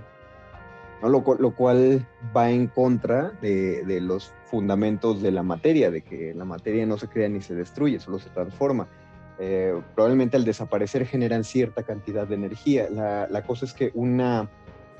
¿no? 1.01 1.09
lo, 1.09 1.23
lo, 1.39 1.55
cual 1.55 2.05
va 2.35 2.51
en 2.51 2.67
contra 2.67 3.31
de, 3.41 3.83
de, 3.83 3.99
los 3.99 4.31
fundamentos 4.45 5.23
de 5.23 5.31
la 5.31 5.41
materia, 5.41 5.89
de 5.89 6.03
que 6.03 6.35
la 6.35 6.45
materia 6.45 6.85
no 6.85 6.99
se 6.99 7.07
crea 7.07 7.29
ni 7.29 7.41
se 7.41 7.55
destruye, 7.55 7.99
solo 7.99 8.19
se 8.19 8.29
transforma. 8.29 8.87
Eh, 9.39 9.73
probablemente 9.95 10.37
al 10.37 10.45
desaparecer 10.45 11.07
generan 11.07 11.43
cierta 11.43 11.81
cantidad 11.81 12.27
de 12.27 12.35
energía. 12.35 12.91
La, 12.91 13.27
la 13.27 13.41
cosa 13.41 13.65
es 13.65 13.73
que 13.73 13.89
una, 13.95 14.47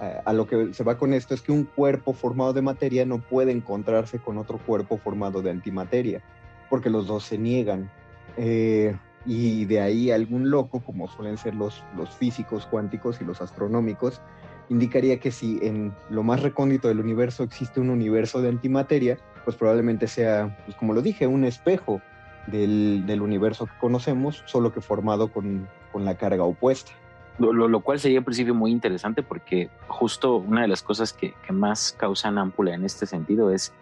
eh, 0.01 0.18
a 0.25 0.34
lo 0.34 0.48
que 0.48 0.74
se 0.74 0.84
va 0.84 0.98
con 0.98 1.13
esto 1.13 1.36
es 1.36 1.44
que 1.44 1.51
un 1.51 1.66
cuerpo 1.66 2.13
formado 2.13 2.54
de 2.54 2.63
materia 2.63 3.06
no 3.06 3.20
puede 3.20 3.51
encontrarse 3.51 4.18
con 4.18 4.39
otro 4.39 4.58
cuerpo 4.58 4.98
formado 4.98 5.44
de 5.44 5.51
antimateria, 5.51 6.24
porque 6.69 6.89
los 6.89 7.07
dos 7.07 7.24
se 7.24 7.38
niegan. 7.38 7.89
Eh, 8.38 8.95
y 9.25 9.65
de 9.65 9.81
ahí 9.81 10.12
algún 10.12 10.50
loco, 10.50 10.79
como 10.79 11.07
suelen 11.07 11.38
ser 11.38 11.55
los, 11.55 11.83
los 11.95 12.09
físicos 12.15 12.65
cuánticos 12.65 13.19
y 13.21 13.25
los 13.25 13.41
astronómicos, 13.41 14.21
indicaría 14.69 15.19
que 15.19 15.31
si 15.31 15.59
en 15.62 15.93
lo 16.09 16.24
más 16.24 16.41
recóndito 16.41 16.88
del 16.88 17.00
universo 17.00 17.43
existe 17.43 17.79
un 17.79 17.89
universo 17.89 18.41
de 18.41 18.50
antimateria, 18.50 19.17
pues 19.43 19.55
probablemente 19.57 20.07
sea, 20.07 20.57
pues 20.65 20.77
como 20.77 20.93
lo 20.93 21.01
dije, 21.01 21.27
un 21.27 21.45
espejo 21.45 22.01
del, 22.47 23.05
del 23.05 23.21
universo 23.21 23.65
que 23.65 23.74
conocemos, 23.79 24.43
solo 24.45 24.71
que 24.71 24.81
formado 24.81 25.31
con, 25.31 25.67
con 25.91 26.05
la 26.05 26.15
carga 26.15 26.43
opuesta. 26.43 26.91
Lo, 27.39 27.79
cual 27.81 28.00
sería 28.00 28.17
en 28.17 28.24
principio 28.24 28.55
muy 28.55 28.71
interesante 28.71 29.21
porque 29.21 29.69
justo 29.88 30.38
una 30.38 30.62
de 30.62 30.67
las 30.67 30.81
cosas 30.81 31.13
que, 31.13 31.36
que 31.45 31.53
más 31.53 31.95
causan 31.95 32.39
ámpula 32.39 32.74
en 32.74 32.83
este 32.83 33.05
sentido 33.05 33.51
es 33.51 33.74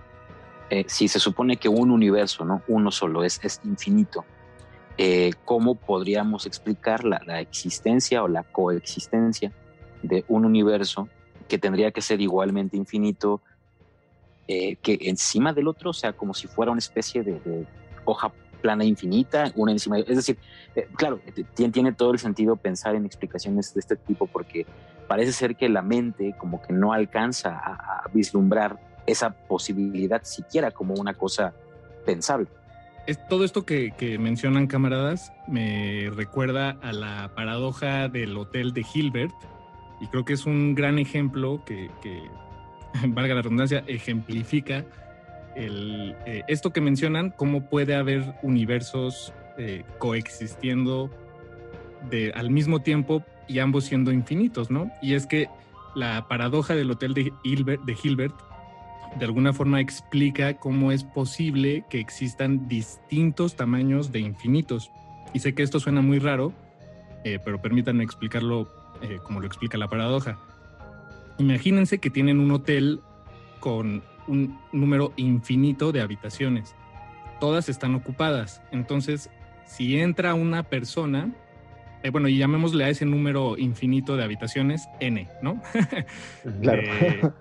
eh, 0.69 0.86
si 0.88 1.07
se 1.07 1.19
supone 1.19 1.57
que 1.57 1.69
un 1.69 1.91
universo, 1.91 2.43
¿no? 2.43 2.63
Uno 2.67 2.91
solo 2.91 3.24
es, 3.24 3.39
infinito, 3.63 4.25
eh, 4.98 5.31
¿cómo 5.43 5.75
podríamos 5.75 6.48
explicar 6.48 7.03
la, 7.03 7.39
existencia 7.39 8.24
o 8.24 8.27
la 8.27 8.43
coexistencia 8.43 9.51
de 10.01 10.25
un 10.27 10.45
universo 10.45 11.07
que 11.48 11.60
tendría 11.60 11.91
que 11.91 12.01
ser 12.01 12.19
igualmente 12.19 12.77
infinito 12.77 13.41
eh, 14.48 14.77
que 14.77 14.98
encima 15.01 15.53
del 15.53 15.67
otro, 15.67 15.91
o 15.91 15.93
sea, 15.93 16.13
como 16.13 16.34
si 16.34 16.48
fuera 16.48 16.72
una 16.72 16.79
especie 16.79 17.22
de, 17.24 17.67
hoja 18.05 18.31
plana 18.62 18.86
infinita, 18.86 19.51
una 19.55 19.72
encima 19.72 19.98
de, 19.98 20.03
es 20.07 20.15
decir, 20.15 20.38
claro, 20.95 21.19
tiene, 21.53 21.91
todo 21.93 22.12
el 22.12 22.19
sentido 22.19 22.55
pensar 22.55 22.95
en 22.95 23.05
explicaciones 23.05 23.74
de 23.74 23.79
este 23.79 23.95
tipo 23.95 24.25
porque 24.25 24.65
parece 25.07 25.31
ser 25.34 25.55
que 25.55 25.69
la 25.69 25.84
mente 25.84 26.36
como 26.38 26.62
que 26.62 26.74
no 26.74 26.93
alcanza 26.93 27.55
a 27.55 28.10
vislumbrar 28.12 28.79
esa 29.05 29.31
posibilidad 29.31 30.24
siquiera 30.24 30.71
como 30.71 30.95
una 30.95 31.13
cosa 31.13 31.53
pensable. 32.05 32.47
Es, 33.07 33.19
todo 33.27 33.45
esto 33.45 33.65
que, 33.65 34.17
mencionan 34.19 34.67
camaradas 34.67 35.31
me 35.47 36.09
recuerda 36.15 36.77
a 36.81 36.91
la 36.91 37.31
paradoja 37.35 38.07
del 38.09 38.35
hotel 38.38 38.74
de 38.74 38.83
Hilbert 38.93 39.33
y 40.01 40.07
creo 40.07 40.25
que 40.25 40.33
es 40.33 40.45
un 40.45 40.75
gran 40.75 40.97
ejemplo 40.97 41.63
que, 41.65 41.91
que 42.01 42.24
valga 43.07 43.35
la 43.35 43.41
redundancia, 43.41 43.83
ejemplifica 43.88 44.85
eh, 45.55 46.43
esto 46.47 46.71
que 46.71 46.81
mencionan, 46.81 47.31
cómo 47.31 47.69
puede 47.69 47.95
haber 47.95 48.35
universos 48.43 49.33
eh, 49.57 49.83
coexistiendo 50.00 51.09
de, 52.09 52.31
al 52.33 52.50
mismo 52.50 52.81
tiempo 52.81 53.24
y 53.47 53.59
ambos 53.59 53.85
siendo 53.85 54.12
infinitos, 54.12 54.69
¿no? 54.69 54.91
Y 55.01 55.13
es 55.13 55.25
que 55.25 55.47
la 55.95 56.27
paradoja 56.27 56.75
del 56.75 56.91
hotel 56.91 57.13
de 57.13 57.31
de 57.43 57.97
Hilbert 58.03 58.33
de 59.17 59.25
alguna 59.25 59.53
forma 59.53 59.79
explica 59.79 60.55
cómo 60.55 60.91
es 60.91 61.03
posible 61.03 61.86
que 61.89 62.00
existan 62.00 62.67
distintos 62.67 63.55
tamaños 63.55 64.12
de 64.12 64.19
infinitos. 64.19 64.91
Y 65.34 65.39
sé 65.39 65.53
que 65.53 65.63
esto 65.63 65.79
suena 65.79 66.01
muy 66.01 66.19
raro, 66.19 66.53
eh, 67.24 67.39
pero 67.43 67.62
permítanme 67.62 68.03
explicarlo 68.03 68.67
eh, 69.01 69.19
como 69.24 69.39
lo 69.39 69.48
explica 69.48 69.77
la 69.77 69.89
paradoja. 69.89 70.38
Imagínense 71.38 72.00
que 72.00 72.10
tienen 72.10 72.39
un 72.39 72.51
hotel 72.51 73.01
con 73.60 74.03
un 74.27 74.60
número 74.72 75.13
infinito 75.15 75.91
de 75.91 76.01
habitaciones. 76.01 76.75
Todas 77.39 77.69
están 77.69 77.95
ocupadas. 77.95 78.62
Entonces, 78.72 79.29
si 79.65 80.00
entra 80.00 80.34
una 80.34 80.63
persona, 80.63 81.34
eh, 82.03 82.10
bueno, 82.10 82.27
y 82.27 82.38
llamémosle 82.38 82.84
a 82.84 82.89
ese 82.89 83.05
número 83.05 83.57
infinito 83.57 84.15
de 84.15 84.24
habitaciones 84.24 84.88
n, 85.00 85.27
¿no? 85.41 85.62
claro. 86.62 87.34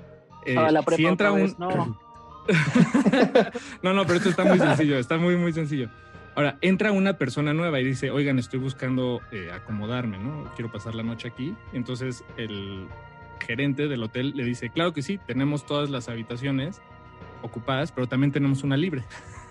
Eh, 0.45 0.57
ah, 0.59 0.71
si 0.95 1.07
entra 1.07 1.33
un... 1.33 1.55
No. 1.59 1.99
no, 3.83 3.95
no, 3.95 4.05
pero 4.05 4.17
esto 4.19 4.29
está 4.29 4.45
muy 4.45 4.59
sencillo, 4.59 4.99
está 4.99 5.17
muy, 5.17 5.37
muy 5.37 5.53
sencillo. 5.53 5.89
Ahora, 6.37 6.59
entra 6.61 6.93
una 6.93 7.17
persona 7.17 7.55
nueva 7.55 7.81
y 7.81 7.85
dice, 7.85 8.11
oigan, 8.11 8.39
estoy 8.39 8.59
buscando 8.59 9.21
eh, 9.31 9.51
acomodarme, 9.53 10.19
¿no? 10.19 10.51
Quiero 10.57 10.71
pasar 10.71 10.95
la 10.95 11.05
noche 11.05 11.29
aquí. 11.29 11.55
Entonces, 11.73 12.25
el 12.37 12.89
gerente 13.41 13.87
del 13.87 14.03
hotel 14.03 14.33
le 14.35 14.45
dice, 14.45 14.71
claro 14.71 14.93
que 14.93 15.03
sí, 15.03 15.19
tenemos 15.27 15.65
todas 15.65 15.91
las 15.91 16.09
habitaciones 16.09 16.81
ocupadas, 17.43 17.93
pero 17.93 18.09
también 18.09 18.33
tenemos 18.33 18.65
una 18.65 18.77
libre, 18.77 19.05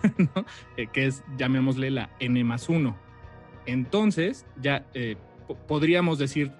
¿no? 0.17 0.45
eh, 0.75 0.87
que 0.87 1.05
es, 1.05 1.23
llamémosle 1.37 1.89
la 1.89 2.09
N 2.19 2.43
más 2.43 2.67
1. 2.67 2.95
Entonces, 3.65 4.45
ya 4.61 4.85
eh, 4.93 5.15
podríamos 5.67 6.17
decir 6.17 6.51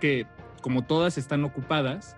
que 0.00 0.26
como 0.62 0.84
todas 0.84 1.18
están 1.18 1.44
ocupadas, 1.44 2.16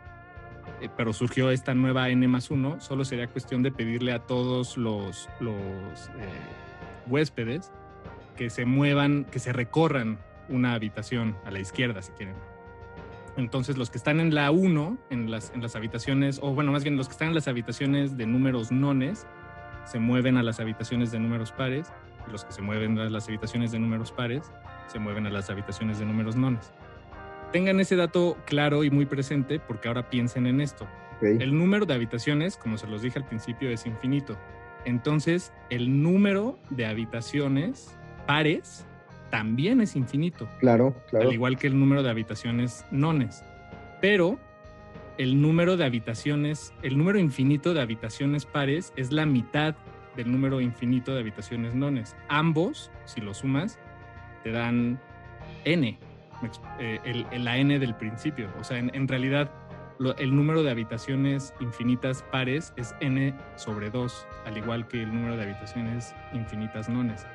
pero 0.96 1.12
surgió 1.12 1.50
esta 1.50 1.74
nueva 1.74 2.08
N 2.08 2.26
más 2.28 2.50
1, 2.50 2.80
solo 2.80 3.04
sería 3.04 3.28
cuestión 3.28 3.62
de 3.62 3.70
pedirle 3.70 4.12
a 4.12 4.20
todos 4.20 4.76
los, 4.76 5.28
los 5.40 6.08
eh, 6.18 6.28
huéspedes 7.06 7.70
que 8.36 8.50
se 8.50 8.64
muevan, 8.64 9.24
que 9.24 9.38
se 9.38 9.52
recorran 9.52 10.18
una 10.48 10.74
habitación 10.74 11.36
a 11.44 11.50
la 11.50 11.60
izquierda, 11.60 12.00
si 12.02 12.12
quieren. 12.12 12.34
Entonces, 13.36 13.76
los 13.76 13.90
que 13.90 13.98
están 13.98 14.20
en 14.20 14.34
la 14.34 14.50
1, 14.50 14.98
en 15.10 15.30
las, 15.30 15.52
en 15.54 15.62
las 15.62 15.76
habitaciones, 15.76 16.40
o 16.42 16.52
bueno, 16.52 16.72
más 16.72 16.82
bien 16.82 16.96
los 16.96 17.06
que 17.08 17.12
están 17.12 17.28
en 17.28 17.34
las 17.34 17.48
habitaciones 17.48 18.16
de 18.16 18.26
números 18.26 18.72
nones, 18.72 19.26
se 19.84 19.98
mueven 19.98 20.36
a 20.36 20.42
las 20.42 20.60
habitaciones 20.60 21.12
de 21.12 21.20
números 21.20 21.52
pares, 21.52 21.92
y 22.26 22.32
los 22.32 22.44
que 22.44 22.52
se 22.52 22.62
mueven 22.62 22.98
a 22.98 23.08
las 23.08 23.28
habitaciones 23.28 23.72
de 23.72 23.78
números 23.78 24.12
pares, 24.12 24.50
se 24.88 24.98
mueven 24.98 25.26
a 25.26 25.30
las 25.30 25.50
habitaciones 25.50 25.98
de 25.98 26.06
números 26.06 26.36
nones 26.36 26.72
tengan 27.52 27.80
ese 27.80 27.96
dato 27.96 28.36
claro 28.46 28.84
y 28.84 28.90
muy 28.90 29.06
presente 29.06 29.58
porque 29.58 29.88
ahora 29.88 30.08
piensen 30.08 30.46
en 30.46 30.60
esto. 30.60 30.86
Okay. 31.16 31.36
El 31.40 31.56
número 31.56 31.86
de 31.86 31.94
habitaciones, 31.94 32.56
como 32.56 32.78
se 32.78 32.86
los 32.86 33.02
dije 33.02 33.18
al 33.18 33.26
principio, 33.26 33.70
es 33.70 33.86
infinito. 33.86 34.36
Entonces, 34.84 35.52
el 35.68 36.02
número 36.02 36.58
de 36.70 36.86
habitaciones 36.86 37.94
pares 38.26 38.86
también 39.30 39.80
es 39.80 39.96
infinito. 39.96 40.48
Claro, 40.60 40.96
claro. 41.10 41.28
Al 41.28 41.34
igual 41.34 41.58
que 41.58 41.66
el 41.66 41.78
número 41.78 42.02
de 42.02 42.10
habitaciones 42.10 42.86
nones. 42.90 43.44
Pero 44.00 44.38
el 45.18 45.40
número 45.40 45.76
de 45.76 45.84
habitaciones, 45.84 46.72
el 46.82 46.96
número 46.96 47.18
infinito 47.18 47.74
de 47.74 47.82
habitaciones 47.82 48.46
pares 48.46 48.92
es 48.96 49.12
la 49.12 49.26
mitad 49.26 49.74
del 50.16 50.32
número 50.32 50.60
infinito 50.60 51.12
de 51.14 51.20
habitaciones 51.20 51.74
nones. 51.74 52.16
Ambos, 52.28 52.90
si 53.04 53.20
lo 53.20 53.34
sumas, 53.34 53.78
te 54.42 54.50
dan 54.50 54.98
n 55.64 55.98
eh, 56.78 56.98
el, 57.04 57.26
el, 57.30 57.44
la 57.44 57.58
n 57.58 57.78
del 57.78 57.94
principio. 57.94 58.48
O 58.58 58.64
sea, 58.64 58.78
en, 58.78 58.90
en 58.94 59.08
realidad 59.08 59.50
lo, 59.98 60.16
el 60.16 60.34
número 60.34 60.62
de 60.62 60.70
habitaciones 60.70 61.54
infinitas 61.60 62.22
pares 62.30 62.72
es 62.76 62.94
n 63.00 63.34
sobre 63.56 63.90
2, 63.90 64.26
al 64.46 64.56
igual 64.56 64.88
que 64.88 65.02
el 65.02 65.12
número 65.12 65.36
de 65.36 65.42
habitaciones 65.42 66.14
infinitas 66.32 66.88
nones. 66.88 67.26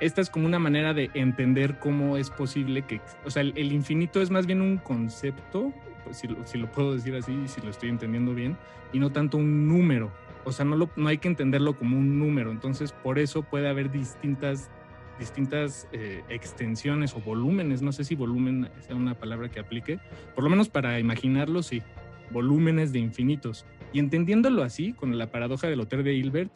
Esta 0.00 0.20
es 0.20 0.30
como 0.30 0.46
una 0.46 0.58
manera 0.58 0.92
de 0.92 1.10
entender 1.14 1.78
cómo 1.78 2.16
es 2.16 2.30
posible 2.30 2.82
que, 2.82 3.00
o 3.24 3.30
sea, 3.30 3.42
el, 3.42 3.52
el 3.56 3.72
infinito 3.72 4.20
es 4.20 4.30
más 4.30 4.46
bien 4.46 4.60
un 4.60 4.76
concepto, 4.78 5.72
pues, 6.04 6.18
si, 6.18 6.28
si, 6.44 6.58
lo 6.58 6.70
puedo 6.70 6.94
decir 6.94 7.14
así, 7.14 7.48
si 7.48 7.60
lo 7.60 7.70
estoy 7.70 7.88
entendiendo 7.88 8.34
bien, 8.34 8.56
y 8.92 8.98
no 8.98 9.10
tanto 9.10 9.38
un 9.38 9.68
número. 9.68 10.12
O 10.44 10.52
sea, 10.52 10.64
no, 10.64 10.76
lo, 10.76 10.90
no 10.96 11.08
hay 11.08 11.18
que 11.18 11.28
entenderlo 11.28 11.76
como 11.76 11.96
un 11.96 12.18
número. 12.18 12.50
Entonces, 12.50 12.92
por 12.92 13.18
eso 13.18 13.42
puede 13.42 13.68
haber 13.68 13.90
distintas 13.90 14.70
distintas 15.18 15.88
eh, 15.92 16.22
extensiones 16.28 17.14
o 17.14 17.20
volúmenes, 17.20 17.82
no 17.82 17.92
sé 17.92 18.04
si 18.04 18.14
volumen 18.14 18.68
sea 18.86 18.96
una 18.96 19.14
palabra 19.14 19.48
que 19.48 19.60
aplique, 19.60 19.98
por 20.34 20.44
lo 20.44 20.50
menos 20.50 20.68
para 20.68 20.98
imaginarlo, 20.98 21.62
sí, 21.62 21.82
volúmenes 22.30 22.92
de 22.92 22.98
infinitos. 22.98 23.64
Y 23.92 24.00
entendiéndolo 24.00 24.62
así, 24.62 24.92
con 24.92 25.16
la 25.16 25.28
paradoja 25.28 25.68
del 25.68 25.80
hotel 25.80 26.02
de 26.04 26.14
Hilbert, 26.14 26.50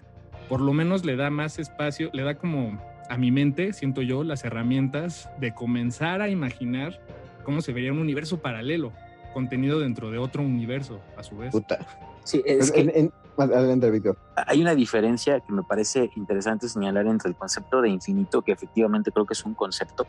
por 0.49 0.61
lo 0.61 0.73
menos 0.73 1.05
le 1.05 1.17
da 1.17 1.31
más 1.31 1.59
espacio, 1.59 2.11
le 2.13 2.23
da 2.23 2.37
como 2.37 2.83
a 3.09 3.17
mi 3.17 3.31
mente, 3.31 3.73
siento 3.73 4.03
yo, 4.03 4.25
las 4.25 4.45
herramientas 4.45 5.31
de 5.39 5.55
comenzar 5.55 6.21
a 6.21 6.29
imaginar 6.29 7.01
cómo 7.45 7.61
se 7.63 7.73
vería 7.73 7.93
un 7.93 7.99
universo 7.99 8.41
paralelo, 8.41 8.93
contenido 9.33 9.79
dentro 9.79 10.11
de 10.11 10.19
otro 10.19 10.43
universo, 10.43 11.01
a 11.17 11.23
su 11.23 11.39
vez. 11.39 11.53
Puta. 11.53 11.87
Sí, 12.25 12.43
es 12.45 12.73
en, 12.75 13.13
adelante, 13.45 13.91
Víctor. 13.91 14.17
Hay 14.47 14.61
una 14.61 14.75
diferencia 14.75 15.41
que 15.41 15.53
me 15.53 15.63
parece 15.63 16.11
interesante 16.17 16.69
señalar 16.69 17.07
entre 17.07 17.31
el 17.31 17.37
concepto 17.37 17.81
de 17.81 17.89
infinito, 17.89 18.43
que 18.43 18.53
efectivamente 18.53 19.13
creo 19.13 19.27
que 19.27 19.35
es 19.35 19.45
un 19.45 19.55
concepto 19.55 20.07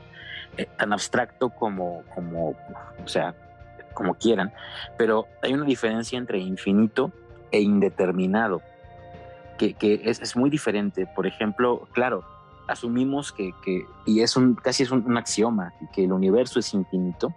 eh, 0.58 0.68
tan 0.78 0.94
abstracto 0.94 1.50
como, 1.50 2.04
o 2.18 3.08
sea, 3.08 3.36
como 3.94 4.16
quieran, 4.16 4.52
pero 4.98 5.26
hay 5.42 5.54
una 5.54 5.66
diferencia 5.66 6.18
entre 6.18 6.40
infinito 6.40 7.12
e 7.52 7.62
indeterminado, 7.62 8.62
que, 9.58 9.76
es, 10.06 10.36
muy 10.36 10.50
diferente. 10.50 11.06
Por 11.16 11.28
ejemplo, 11.28 11.88
claro, 11.92 12.24
asumimos 12.68 13.32
que, 13.34 13.52
y 14.06 14.22
es 14.22 14.36
casi 14.64 14.84
es 14.84 14.92
un, 14.92 15.06
un 15.06 15.18
axioma, 15.18 15.74
que 15.94 16.06
el 16.06 16.14
universo 16.14 16.60
es 16.60 16.74
infinito, 16.74 17.34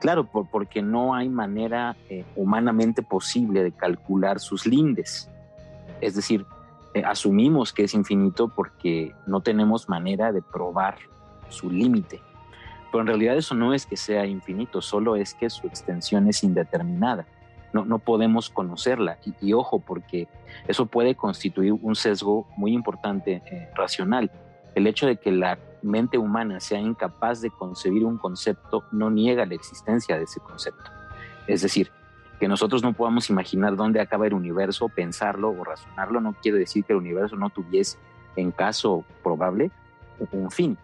Claro, 0.00 0.24
por, 0.24 0.48
porque 0.48 0.80
no 0.80 1.14
hay 1.14 1.28
manera 1.28 1.96
eh, 2.08 2.24
humanamente 2.36 3.02
posible 3.02 3.62
de 3.62 3.72
calcular 3.72 4.38
sus 4.38 4.66
lindes. 4.66 5.28
Es 6.00 6.14
decir, 6.14 6.46
eh, 6.94 7.02
asumimos 7.04 7.72
que 7.72 7.84
es 7.84 7.94
infinito 7.94 8.48
porque 8.48 9.14
no 9.26 9.40
tenemos 9.40 9.88
manera 9.88 10.32
de 10.32 10.40
probar 10.40 10.96
su 11.48 11.70
límite. 11.70 12.20
Pero 12.90 13.02
en 13.02 13.08
realidad 13.08 13.36
eso 13.36 13.54
no 13.54 13.74
es 13.74 13.86
que 13.86 13.96
sea 13.96 14.24
infinito, 14.26 14.80
solo 14.80 15.16
es 15.16 15.34
que 15.34 15.50
su 15.50 15.66
extensión 15.66 16.28
es 16.28 16.42
indeterminada. 16.42 17.26
No, 17.72 17.84
no 17.84 17.98
podemos 17.98 18.48
conocerla. 18.48 19.18
Y, 19.42 19.52
ojo, 19.52 19.78
porque 19.78 20.26
eso 20.66 20.86
puede 20.86 21.14
constituir 21.14 21.74
un 21.74 21.94
sesgo 21.94 22.46
muy 22.56 22.72
importante 22.72 23.42
eh, 23.44 23.68
racional. 23.74 24.30
El 24.74 24.86
hecho 24.86 25.06
de 25.06 25.16
que 25.16 25.30
la 25.30 25.58
mente 25.82 26.18
humana 26.18 26.60
sea 26.60 26.80
incapaz 26.80 27.40
de 27.40 27.50
concebir 27.50 28.04
un 28.04 28.18
concepto 28.18 28.84
no 28.92 29.10
niega 29.10 29.46
la 29.46 29.54
existencia 29.54 30.16
de 30.16 30.24
ese 30.24 30.40
concepto. 30.40 30.90
Es 31.46 31.62
decir, 31.62 31.90
que 32.38 32.48
nosotros 32.48 32.82
no 32.82 32.92
podamos 32.92 33.30
imaginar 33.30 33.76
dónde 33.76 34.00
acaba 34.00 34.26
el 34.26 34.34
universo, 34.34 34.88
pensarlo 34.88 35.50
o 35.50 35.64
razonarlo, 35.64 36.20
no 36.20 36.34
quiere 36.34 36.58
decir 36.58 36.84
que 36.84 36.92
el 36.92 36.98
universo 36.98 37.36
no 37.36 37.50
tuviese, 37.50 37.98
en 38.36 38.52
caso 38.52 39.04
probable, 39.22 39.70
un 40.32 40.50
fin. 40.50 40.78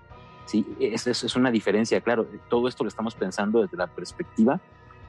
¿sí? 0.46 0.66
Es, 0.80 1.07
es, 1.07 1.37
una 1.37 1.50
diferencia, 1.50 2.00
claro, 2.00 2.26
todo 2.48 2.68
esto 2.68 2.85
lo 2.85 2.88
estamos 2.88 3.14
pensando 3.14 3.62
desde 3.62 3.76
la 3.76 3.87
perspectiva 3.87 4.61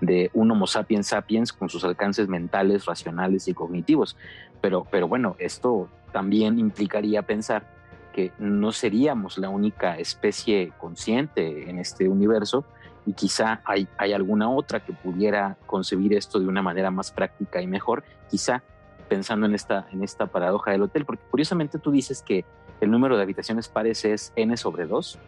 de 0.02 0.30
un 0.34 0.52
Homo 0.52 0.68
sapiens 0.68 1.08
sapiens 1.08 1.54
con 1.54 1.70
sus 1.70 1.84
alcances 1.84 2.28
mentales, 2.28 2.86
racionales 2.86 3.48
y 3.48 3.54
cognitivos. 3.54 4.18
Pero, 4.62 4.86
pero 4.92 5.08
bueno, 5.08 5.36
esto 5.40 5.90
también 6.12 6.60
implicaría 6.60 7.24
pensar 7.24 7.75
que 8.16 8.32
no 8.40 8.72
seríamos 8.72 9.38
la 9.38 9.50
única 9.50 9.98
especie 9.98 10.72
consciente 10.78 11.70
en 11.70 11.80
este 11.80 12.08
universo 12.08 12.64
y 13.06 13.12
quizá 13.12 13.62
hay, 13.66 13.90
alguna 14.14 14.50
otra 14.50 14.80
que 14.80 14.94
pudiera 14.94 15.58
concebir 15.66 16.14
esto 16.14 16.40
de 16.40 16.48
una 16.48 16.62
manera 16.62 16.92
más 16.92 17.12
práctica 17.12 17.62
y 17.62 17.68
mejor, 17.68 18.06
quizá 18.32 18.64
pensando 19.10 19.46
en 19.46 19.54
esta, 19.54 19.86
en 19.92 20.02
esta 20.02 20.28
paradoja 20.28 20.72
del 20.72 20.84
hotel, 20.84 21.04
porque 21.04 21.26
curiosamente 21.30 21.78
tú 21.78 21.92
dices 21.92 22.22
que 22.22 22.46
el 22.80 22.90
número 22.90 23.18
de 23.18 23.24
habitaciones 23.24 23.68
pares 23.68 24.06
es 24.06 24.32
n 24.38 24.56
sobre 24.56 24.86
2, 24.86 25.20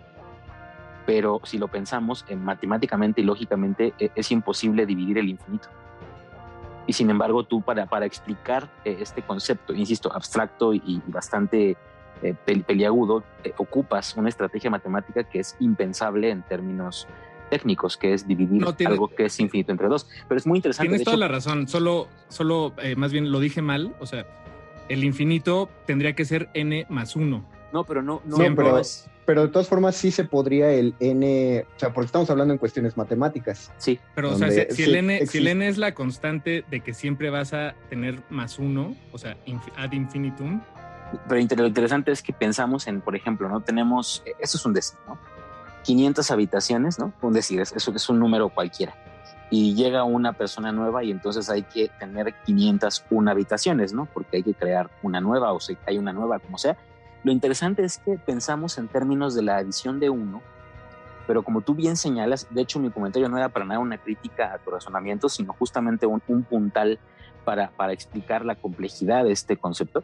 pero 1.05 1.41
si 1.43 1.57
lo 1.57 1.67
pensamos 1.67 2.23
eh, 2.29 2.37
matemáticamente 2.37 3.19
y 3.19 3.25
lógicamente 3.25 3.93
e, 3.99 4.11
es 4.15 4.31
imposible 4.31 4.85
dividir 4.85 5.17
el 5.17 5.27
infinito. 5.27 5.67
Y 6.87 6.93
sin 6.93 7.09
embargo, 7.09 7.43
tú 7.43 7.61
para, 7.61 7.85
para 7.85 8.05
explicar 8.05 8.69
eh, 8.85 8.97
este 9.01 9.23
concepto, 9.23 9.73
insisto, 9.73 10.09
abstracto 10.13 10.73
y, 10.73 11.01
bastante 11.07 11.75
eh, 12.23 12.35
peliagudo, 12.65 13.23
ocupas 13.57 14.15
una 14.15 14.29
estrategia 14.29 14.69
matemática 14.69 15.23
que 15.23 15.39
es 15.39 15.55
impensable 15.59 16.29
en 16.29 16.43
términos 16.43 17.07
técnicos, 17.49 17.95
que 17.95 18.13
es 18.13 18.27
dividir 18.27 18.65
algo 18.85 19.07
que 19.07 19.25
es 19.25 19.39
infinito 19.39 19.71
entre 19.71 19.87
dos. 19.87 20.07
Pero 20.27 20.37
es 20.37 20.45
muy 20.45 20.57
interesante. 20.57 20.89
Tienes 20.89 21.05
toda 21.05 21.17
la 21.17 21.27
razón, 21.27 21.67
solo, 21.67 22.07
solo 22.27 22.73
más 22.97 23.11
bien 23.11 23.31
lo 23.31 23.39
dije 23.39 23.61
mal, 23.61 23.95
o 23.99 24.05
sea, 24.05 24.25
el 24.89 25.03
infinito 25.03 25.69
tendría 25.85 26.13
que 26.13 26.25
ser 26.25 26.49
n 26.53 26.85
más 26.89 27.15
1. 27.15 27.43
No, 27.73 27.83
pero 27.83 28.01
no, 28.01 28.21
no, 28.25 28.37
pero, 28.37 28.79
es... 28.79 29.09
pero 29.25 29.41
de 29.43 29.47
todas 29.49 29.67
formas 29.67 29.95
sí 29.95 30.11
se 30.11 30.23
podría 30.23 30.71
el 30.71 30.95
n, 30.99 31.65
o 31.75 31.79
sea, 31.79 31.93
porque 31.93 32.05
estamos 32.05 32.29
hablando 32.29 32.53
en 32.53 32.57
cuestiones 32.57 32.95
matemáticas. 32.95 33.71
Sí. 33.77 33.99
Pero, 34.15 34.33
o 34.33 34.37
sea, 34.37 34.49
si, 34.49 34.83
el 34.83 34.95
n, 34.95 35.25
si 35.25 35.39
el 35.39 35.47
n 35.47 35.67
es 35.67 35.77
la 35.77 35.93
constante 35.93 36.63
de 36.69 36.79
que 36.79 36.93
siempre 36.93 37.29
vas 37.29 37.53
a 37.53 37.75
tener 37.89 38.21
más 38.29 38.57
uno, 38.57 38.95
o 39.11 39.17
sea, 39.17 39.37
ad 39.75 39.91
infinitum. 39.91 40.61
Pero 41.27 41.61
lo 41.63 41.67
interesante 41.67 42.11
es 42.11 42.21
que 42.21 42.33
pensamos 42.33 42.87
en, 42.87 43.01
por 43.01 43.15
ejemplo, 43.15 43.49
¿no? 43.49 43.61
Tenemos, 43.61 44.23
eh, 44.25 44.33
eso 44.39 44.57
es 44.57 44.65
un 44.65 44.73
decir, 44.73 44.97
¿no? 45.07 45.17
500 45.83 46.31
habitaciones, 46.31 46.99
¿no? 46.99 47.13
Un 47.21 47.33
decir, 47.33 47.61
eso 47.61 47.91
es 47.91 48.09
un 48.09 48.19
número 48.19 48.49
cualquiera 48.49 48.93
y 49.49 49.75
llega 49.75 50.03
una 50.03 50.33
persona 50.33 50.71
nueva 50.71 51.03
y 51.03 51.11
entonces 51.11 51.49
hay 51.49 51.63
que 51.63 51.89
tener 51.99 52.33
501 52.45 53.31
habitaciones, 53.31 53.93
¿no? 53.93 54.05
Porque 54.05 54.37
hay 54.37 54.43
que 54.43 54.53
crear 54.53 54.89
una 55.01 55.21
nueva 55.21 55.53
o 55.53 55.59
si 55.59 55.77
hay 55.85 55.97
una 55.97 56.13
nueva, 56.13 56.39
como 56.39 56.57
sea. 56.57 56.77
Lo 57.23 57.31
interesante 57.31 57.83
es 57.83 57.97
que 57.97 58.17
pensamos 58.17 58.77
en 58.77 58.87
términos 58.87 59.35
de 59.35 59.43
la 59.43 59.57
adición 59.57 59.99
de 59.99 60.09
uno, 60.09 60.41
pero 61.25 61.43
como 61.43 61.61
tú 61.61 61.75
bien 61.75 61.97
señalas, 61.97 62.47
de 62.49 62.61
hecho 62.61 62.79
mi 62.79 62.89
comentario 62.89 63.29
no 63.29 63.37
era 63.37 63.49
para 63.49 63.65
nada 63.65 63.79
una 63.79 63.97
crítica 63.97 64.53
a 64.53 64.57
tu 64.59 64.71
razonamiento, 64.71 65.29
sino 65.29 65.53
justamente 65.53 66.05
un, 66.05 66.19
puntal 66.19 66.99
para, 67.47 67.93
explicar 67.93 68.43
la 68.43 68.55
complejidad 68.55 69.23
de 69.23 69.31
este 69.31 69.55
concepto. 69.55 70.03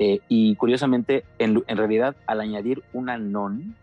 Eh, 0.00 0.18
y 0.28 0.56
curiosamente, 0.56 1.24
en, 1.38 1.62
realidad, 1.68 2.16
al 2.26 2.40
añadir 2.40 2.82
una 2.92 3.16
non, 3.16 3.76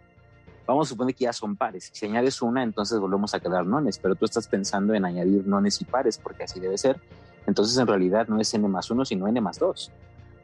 vamos 0.65 0.87
a 0.87 0.89
suponer 0.89 1.15
que 1.15 1.23
ya 1.23 1.31
son 1.31 1.55
pares. 1.55 1.89
Si 1.93 2.05
añades 2.05 2.41
una, 2.41 2.63
entonces 2.63 2.99
volvemos 2.99 3.33
a 3.33 3.39
quedar 3.39 3.65
nones, 3.65 3.97
pero 3.97 4.15
tú 4.15 4.25
estás 4.25 4.49
pensando 4.49 4.93
en 4.93 5.05
añadir 5.05 5.47
nones 5.47 5.79
y 5.79 5.85
pares, 5.85 6.17
porque 6.17 6.43
así 6.43 6.59
debe 6.59 6.77
ser. 6.77 6.99
Entonces, 7.45 7.77
en 7.77 7.87
realidad, 7.87 8.27
no 8.27 8.41
es 8.41 8.53
n 8.53 8.67
más 8.67 8.91
uno, 8.91 9.05
sino 9.05 9.25
n 9.25 9.39
más 9.39 9.57
dos. 9.57 9.89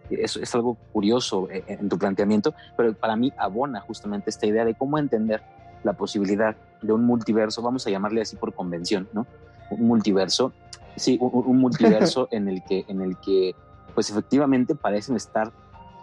Eso 0.10 0.39
es 0.39 0.56
algo 0.56 0.78
curioso 0.93 1.49
eh, 1.52 1.65
en 1.67 1.89
tu 1.89 1.97
planteamiento, 1.97 2.54
pero 2.78 2.93
para 2.93 3.17
mí 3.17 3.34
abona 3.38 3.82
justamente 3.82 4.30
esta 4.30 4.45
idea 4.45 4.63
de 4.63 4.73
cómo 4.73 4.97
entender 4.97 5.41
la 5.84 5.93
posibilidad 5.93 6.56
de 6.82 6.93
un 6.93 7.04
multiverso, 7.04 7.62
vamos 7.62 7.86
a 7.88 7.89
llamarle 7.89 8.21
así 8.21 8.38
por 8.38 8.54
convención, 8.54 9.10
¿no? 9.12 9.28
Un 9.69 9.86
multiverso, 9.86 10.54
sí, 10.95 11.17
un, 11.19 11.58
multiverso 11.58 12.27
en 12.32 12.47
el 12.47 12.63
que, 12.63 12.86
en 12.88 13.01
el 13.01 13.17
que, 13.17 13.56
pues 13.93 14.10
efectivamente 14.10 14.75
parecen 14.75 15.15
estar 15.15 15.51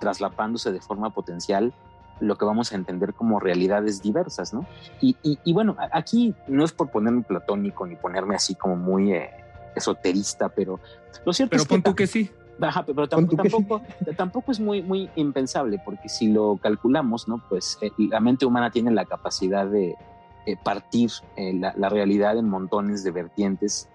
traslapándose 0.00 0.72
de 0.72 0.81
forma 0.81 1.11
potencial 1.11 1.72
lo 2.20 2.37
que 2.37 2.44
vamos 2.44 2.72
a 2.72 2.76
entender 2.76 3.14
como 3.14 3.40
realidades 3.40 4.03
diversas, 4.03 4.53
¿no? 4.53 4.66
Y, 5.00 5.16
y, 5.22 5.53
bueno, 5.53 5.76
aquí 5.92 6.35
no 6.48 6.64
es 6.64 6.72
por 6.72 6.90
ponerme 6.90 7.22
platónico 7.22 7.87
ni 7.87 7.96
ponerme 7.96 8.35
así 8.35 8.55
como 8.55 8.76
muy 8.76 9.12
eh, 9.12 9.31
esoterista, 9.74 10.50
pero 10.50 10.81
lo 11.24 11.33
cierto 11.33 11.57
es 11.57 11.66
que... 11.66 11.81
tú 11.81 11.94
que 11.94 12.07
sí. 12.07 12.31
pero 12.87 13.09
tampoco, 13.09 13.81
tampoco, 14.16 14.53
es 14.53 14.61
muy, 14.61 14.83
muy 14.83 15.09
impensable, 15.16 15.81
porque 15.83 16.11
si 16.11 16.29
lo 16.29 16.59
calculamos, 16.59 17.26
¿no? 17.26 17.42
Pues 17.48 17.79
eh, 17.81 17.90
la 17.96 18.20
mente 18.20 18.44
humana 18.44 18.70
tiene 18.70 18.90
la 18.90 19.07
capacidad 19.07 19.66
de 19.66 19.94
eh, 20.46 20.57
partir 20.62 21.11
la, 21.37 21.72
la, 21.76 21.88
realidad 21.88 22.37
en 22.37 22.48
montones 22.48 23.03
de 23.03 23.11
vertientes 23.12 23.88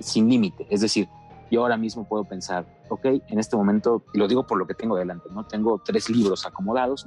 sin 0.00 0.28
límite. 0.28 0.66
Es 0.70 0.80
decir, 0.80 1.08
yo 1.50 1.62
ahora 1.62 1.76
mismo 1.76 2.04
puedo 2.04 2.24
pensar, 2.24 2.66
ok, 2.88 3.04
en 3.04 3.38
este 3.38 3.56
momento, 3.56 4.02
y 4.12 4.18
lo 4.18 4.28
digo 4.28 4.46
por 4.46 4.58
lo 4.58 4.66
que 4.66 4.74
tengo 4.74 4.96
delante, 4.96 5.28
¿no? 5.30 5.44
Tengo 5.44 5.80
tres 5.84 6.10
libros 6.10 6.46
acomodados. 6.46 7.06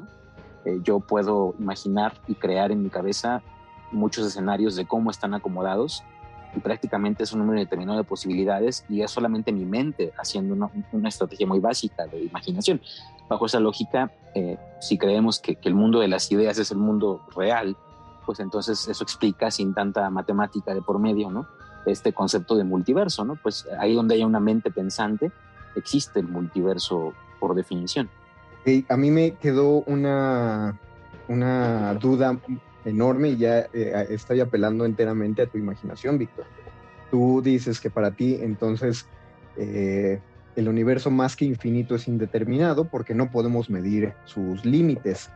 Eh, 0.65 0.79
yo 0.83 0.99
puedo 0.99 1.55
imaginar 1.59 2.13
y 2.27 2.35
crear 2.35 2.71
en 2.71 2.83
mi 2.83 2.89
cabeza 2.89 3.41
muchos 3.91 4.25
escenarios 4.25 4.75
de 4.75 4.85
cómo 4.85 5.09
están 5.11 5.33
acomodados 5.33 6.03
y 6.55 6.59
prácticamente 6.59 7.23
es 7.23 7.33
un 7.33 7.39
número 7.39 7.59
determinado 7.59 7.97
de 7.97 8.03
posibilidades 8.03 8.85
y 8.89 9.01
es 9.01 9.11
solamente 9.11 9.51
mi 9.51 9.65
mente 9.65 10.13
haciendo 10.17 10.69
una, 10.91 11.07
estrategia 11.09 11.45
muy 11.47 11.59
básica 11.59 12.07
de 12.07 12.23
imaginación. 12.23 12.81
Bajo 13.27 13.45
esa 13.45 13.59
lógica, 13.59 14.11
eh, 14.33 14.57
si 14.79 14.97
creemos 14.97 15.39
que 15.39 15.57
el 15.63 15.75
mundo 15.75 15.99
de 15.99 16.07
las 16.07 16.31
ideas 16.31 16.57
es 16.57 16.71
el 16.71 16.77
mundo 16.77 17.21
real, 17.35 17.77
pues 18.25 18.39
entonces 18.39 18.87
eso 18.87 19.03
explica 19.03 19.51
sin 19.51 19.73
tanta 19.73 20.09
matemática 20.09 20.73
de 20.73 20.81
por 20.81 20.99
medio, 20.99 21.29
¿no? 21.29 21.47
Este 21.85 22.13
concepto 22.13 22.55
de 22.55 22.63
multiverso, 22.63 23.25
¿no? 23.25 23.35
Pues 23.35 23.67
ahí 23.79 23.95
donde 23.95 24.15
hay 24.15 24.23
una 24.23 24.39
mente 24.39 24.71
pensante, 24.71 25.31
existe 25.75 26.19
el 26.19 26.27
multiverso 26.27 27.13
por 27.39 27.55
definición. 27.55 28.09
a 28.89 28.97
mí 28.97 29.11
me 29.11 29.31
quedó 29.35 29.83
una, 29.87 30.77
una 31.27 31.93
duda 31.95 32.37
enorme 32.85 33.29
y 33.29 33.37
ya 33.37 33.59
eh, 33.73 34.07
estoy 34.09 34.39
apelando 34.39 34.85
enteramente 34.85 35.41
a 35.41 35.47
tu 35.47 35.57
imaginación, 35.57 36.17
Víctor. 36.17 36.45
Tú 37.11 37.41
dices 37.41 37.79
que 37.79 37.89
para 37.89 38.11
ti 38.11 38.37
entonces 38.41 39.07
eh, 39.57 40.19
el 40.55 40.67
universo 40.67 41.09
más 41.11 41.35
que 41.35 41.45
infinito 41.45 41.95
es 41.95 42.07
indeterminado 42.07 42.85
porque 42.85 43.13
no 43.13 43.31
podemos 43.31 43.69
medir 43.69 44.13
sus 44.25 44.65
límites. 44.65 45.29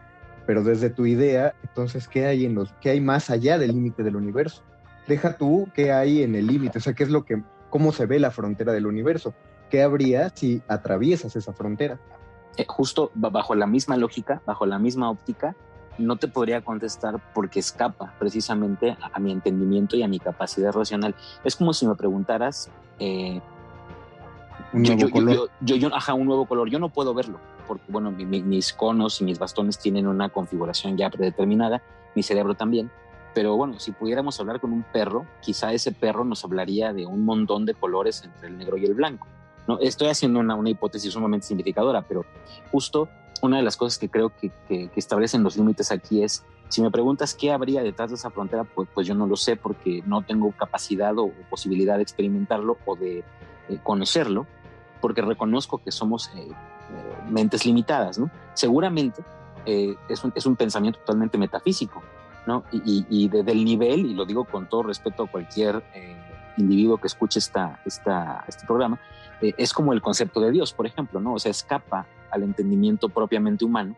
Pero 0.45 0.63
desde 0.63 0.89
tu 0.89 1.05
idea, 1.05 1.55
entonces, 1.63 2.07
¿qué 2.07 2.25
hay, 2.25 2.45
en 2.45 2.55
los, 2.55 2.73
qué 2.81 2.89
hay 2.89 2.99
más 2.99 3.29
allá 3.29 3.57
del 3.57 3.71
límite 3.71 4.03
del 4.03 4.17
universo? 4.17 4.61
Deja 5.07 5.37
tú 5.37 5.67
qué 5.73 5.91
hay 5.91 6.23
en 6.23 6.35
el 6.35 6.47
límite, 6.47 6.77
o 6.77 6.81
sea, 6.81 6.93
qué 6.93 7.03
es 7.03 7.09
lo 7.09 7.25
que, 7.25 7.41
cómo 7.69 7.91
se 7.91 8.05
ve 8.05 8.19
la 8.19 8.31
frontera 8.31 8.73
del 8.73 8.87
universo, 8.87 9.33
qué 9.69 9.81
habría 9.81 10.29
si 10.29 10.61
atraviesas 10.67 11.35
esa 11.35 11.53
frontera. 11.53 11.99
Eh, 12.57 12.65
justo 12.67 13.11
bajo 13.15 13.55
la 13.55 13.65
misma 13.65 13.97
lógica, 13.97 14.41
bajo 14.45 14.65
la 14.65 14.77
misma 14.77 15.09
óptica, 15.09 15.55
no 15.97 16.15
te 16.17 16.27
podría 16.27 16.61
contestar 16.61 17.19
porque 17.33 17.59
escapa 17.59 18.13
precisamente 18.19 18.97
a, 18.99 19.19
mi 19.19 19.31
entendimiento 19.31 19.95
y 19.95 20.03
a 20.03 20.07
mi 20.07 20.19
capacidad 20.19 20.71
racional. 20.71 21.15
Es 21.43 21.55
como 21.55 21.73
si 21.73 21.87
me 21.87 21.95
preguntaras, 21.95 22.69
eh, 22.99 23.41
un 24.71 24.83
nuevo 24.83 25.09
color. 25.09 25.49
Yo, 25.61 25.75
yo, 25.75 25.93
ajá, 25.95 26.13
un 26.13 26.25
nuevo 26.25 26.45
color. 26.45 26.69
Yo 26.69 26.79
no 26.79 26.89
puedo 26.89 27.13
verlo 27.13 27.39
porque, 27.67 27.85
bueno, 27.87 28.11
mis 28.11 28.73
conos 28.73 29.21
y 29.21 29.23
mis 29.23 29.39
bastones 29.39 29.79
tienen 29.79 30.07
una 30.07 30.29
configuración 30.29 30.97
ya 30.97 31.09
predeterminada, 31.09 31.81
mi 32.15 32.23
cerebro 32.23 32.55
también. 32.55 32.91
Pero 33.33 33.55
bueno, 33.55 33.79
si 33.79 33.91
pudiéramos 33.91 34.39
hablar 34.39 34.59
con 34.59 34.71
un 34.71 34.83
perro, 34.83 35.25
quizá 35.41 35.73
ese 35.73 35.91
perro 35.91 36.23
nos 36.23 36.43
hablaría 36.43 36.93
de 36.93 37.05
un 37.05 37.25
montón 37.25 37.65
de 37.65 37.73
colores 37.73 38.23
entre 38.23 38.47
el 38.47 38.57
negro 38.57 38.77
y 38.77 38.85
el 38.85 38.93
blanco. 38.93 39.27
¿no? 39.67 39.79
Estoy 39.79 40.09
haciendo 40.09 40.39
una, 40.39 40.57
hipótesis 40.69 41.13
sumamente 41.13 41.47
significadora, 41.47 42.03
pero 42.03 42.25
justo 42.71 43.09
una 43.41 43.57
de 43.57 43.63
las 43.63 43.75
cosas 43.75 43.97
que 43.97 44.09
creo 44.09 44.31
que, 44.39 44.51
establecen 44.95 45.43
los 45.43 45.57
límites 45.57 45.91
aquí 45.91 46.23
es, 46.23 46.45
si 46.69 46.81
me 46.81 46.91
preguntas 46.91 47.33
qué 47.33 47.51
habría 47.51 47.81
detrás 47.81 48.09
de 48.09 48.15
esa 48.15 48.29
frontera, 48.29 48.63
pues, 48.63 48.87
pues 48.93 49.07
yo 49.07 49.15
no 49.15 49.27
lo 49.27 49.35
sé 49.35 49.55
porque 49.55 50.03
no 50.05 50.21
tengo 50.21 50.51
capacidad 50.51 51.17
o, 51.17 51.31
posibilidad 51.49 51.97
de 51.97 52.03
experimentarlo 52.03 52.77
o 52.85 52.95
de 52.95 53.23
conocerlo, 53.83 54.45
porque 55.01 55.21
reconozco 55.21 55.79
que 55.79 55.91
somos 55.91 56.29
eh, 56.35 56.47
eh, 56.47 56.53
mentes 57.29 57.65
limitadas. 57.65 58.21
Seguramente 58.53 59.23
eh, 59.65 59.95
es 60.07 60.45
un 60.45 60.55
pensamiento 60.55 60.99
totalmente 60.99 61.37
metafísico, 61.37 62.01
¿no? 62.45 62.63
Y, 62.71 63.27
desde 63.29 63.51
el 63.51 63.63
nivel, 63.63 64.05
y 64.05 64.13
lo 64.13 64.25
digo 64.25 64.45
con 64.45 64.67
todo 64.67 64.83
respeto 64.83 65.23
a 65.23 65.27
cualquier 65.27 65.83
eh, 65.93 66.15
individuo 66.57 66.97
que 66.97 67.07
escuche 67.07 67.39
esta, 67.39 67.79
este 67.85 68.65
programa, 68.65 68.99
eh, 69.41 69.53
es 69.57 69.73
como 69.73 69.93
el 69.93 70.01
concepto 70.01 70.39
de 70.41 70.51
Dios, 70.51 70.73
por 70.73 70.85
ejemplo, 70.85 71.19
¿no? 71.19 71.33
O 71.33 71.39
sea, 71.39 71.51
escapa 71.51 72.05
al 72.31 72.43
entendimiento 72.43 73.09
propiamente 73.09 73.65
humano, 73.65 73.95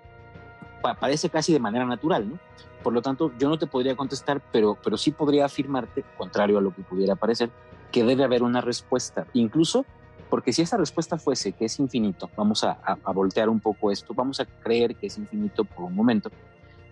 parece 0.99 1.29
casi 1.29 1.53
de 1.53 1.59
manera 1.59 1.85
natural. 1.85 2.39
Por 2.83 2.93
lo 2.93 3.01
tanto, 3.01 3.31
yo 3.39 3.49
no 3.49 3.57
te 3.57 3.65
podría 3.65 3.95
contestar, 3.95 4.41
pero, 4.51 4.77
pero 4.83 4.97
sí 4.97 5.11
podría 5.11 5.45
afirmarte, 5.45 6.03
contrario 6.17 6.59
a 6.59 6.61
lo 6.61 6.73
que 6.73 6.83
pudiera 6.83 7.15
parecer, 7.15 7.49
que 7.91 8.03
debe 8.03 8.23
haber 8.23 8.43
una 8.43 8.61
respuesta, 8.61 9.25
incluso 9.33 9.85
porque 10.29 10.51
si 10.51 10.63
esa 10.63 10.77
respuesta 10.77 11.17
fuese 11.17 11.53
que 11.53 11.65
es 11.65 11.79
infinito, 11.79 12.29
vamos 12.35 12.63
a, 12.63 12.79
a, 12.83 13.11
voltear 13.11 13.47
un 13.47 13.59
poco 13.59 13.91
esto, 13.91 14.13
vamos 14.13 14.39
a 14.39 14.45
creer 14.45 14.95
que 14.95 15.07
es 15.07 15.17
infinito 15.17 15.63
por 15.63 15.85
un 15.85 15.95
momento, 15.95 16.31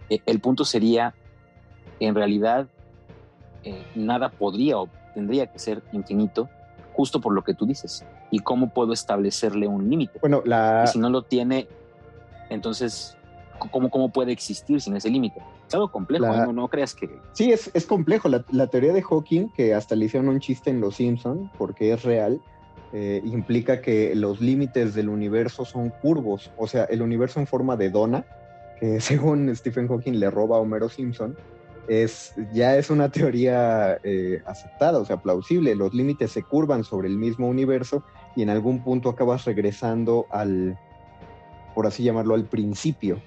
eh, 0.09 0.21
el 0.25 0.39
punto 0.39 0.65
sería 0.65 1.13
en 2.05 2.15
realidad 2.15 2.67
eh, 3.63 3.83
nada 3.95 4.29
podría 4.29 4.75
tendría 5.13 5.47
que 5.47 5.59
ser 5.59 5.81
infinito, 5.91 6.49
justo 6.93 7.21
por 7.21 7.33
lo 7.33 7.43
que 7.43 7.53
tú 7.53 7.65
dices. 7.65 8.03
¿Y 8.31 8.39
cómo 8.39 8.69
puedo 8.69 8.93
establecerle 8.93 9.67
un 9.67 9.89
límite? 9.89 10.19
Bueno, 10.19 10.41
la... 10.45 10.83
Y 10.85 10.87
si 10.87 10.97
no 10.99 11.09
lo 11.09 11.21
tiene, 11.21 11.67
entonces, 12.49 13.15
¿cómo, 13.71 13.89
cómo 13.89 14.11
puede 14.11 14.31
existir 14.31 14.81
sin 14.81 14.95
ese 14.95 15.09
límite? 15.09 15.39
Es 15.67 15.73
algo 15.75 15.91
complejo, 15.91 16.25
La- 16.25 16.45
¿no? 16.47 16.53
No 16.53 16.67
creas 16.67 16.95
que... 16.95 17.09
Sí, 17.33 17.51
es, 17.51 17.69
es 17.73 17.85
complejo. 17.85 18.27
La, 18.27 18.43
la 18.51 18.67
teoría 18.67 18.91
de 18.91 19.03
Hawking, 19.03 19.49
que 19.55 19.73
hasta 19.73 19.95
le 19.95 20.05
hicieron 20.05 20.29
un 20.29 20.39
chiste 20.39 20.71
en 20.71 20.81
Los 20.81 20.95
Simpson, 20.95 21.51
porque 21.57 21.93
es 21.93 22.03
real, 22.03 22.41
eh, 22.91 23.21
implica 23.25 23.81
que 23.81 24.15
los 24.15 24.41
límites 24.41 24.93
del 24.95 25.09
universo 25.09 25.65
son 25.65 25.89
curvos. 25.89 26.51
O 26.57 26.67
sea, 26.67 26.85
el 26.85 27.01
universo 27.01 27.39
en 27.39 27.47
forma 27.47 27.75
de 27.77 27.89
dona, 27.91 28.25
que 28.79 28.99
según 28.99 29.55
Stephen 29.55 29.87
Hawking 29.87 30.13
le 30.13 30.29
roba 30.31 30.57
a 30.57 30.59
Homero 30.59 30.89
Simpson, 30.89 31.35
es, 31.87 32.33
ya 32.53 32.77
es 32.77 32.89
una 32.89 33.09
teoría 33.09 33.99
eh, 34.03 34.41
aceptada, 34.45 34.99
o 34.99 35.05
sea, 35.05 35.17
plausible. 35.17 35.75
Los 35.75 35.93
límites 35.93 36.31
se 36.31 36.43
curvan 36.43 36.83
sobre 36.83 37.07
el 37.07 37.17
mismo 37.17 37.47
universo 37.47 38.03
y 38.35 38.41
en 38.41 38.49
algún 38.49 38.83
punto 38.83 39.09
acabas 39.09 39.45
regresando 39.45 40.25
al, 40.31 40.77
por 41.75 41.87
así 41.87 42.03
llamarlo, 42.03 42.35
al 42.35 42.45
principio. 42.45 43.21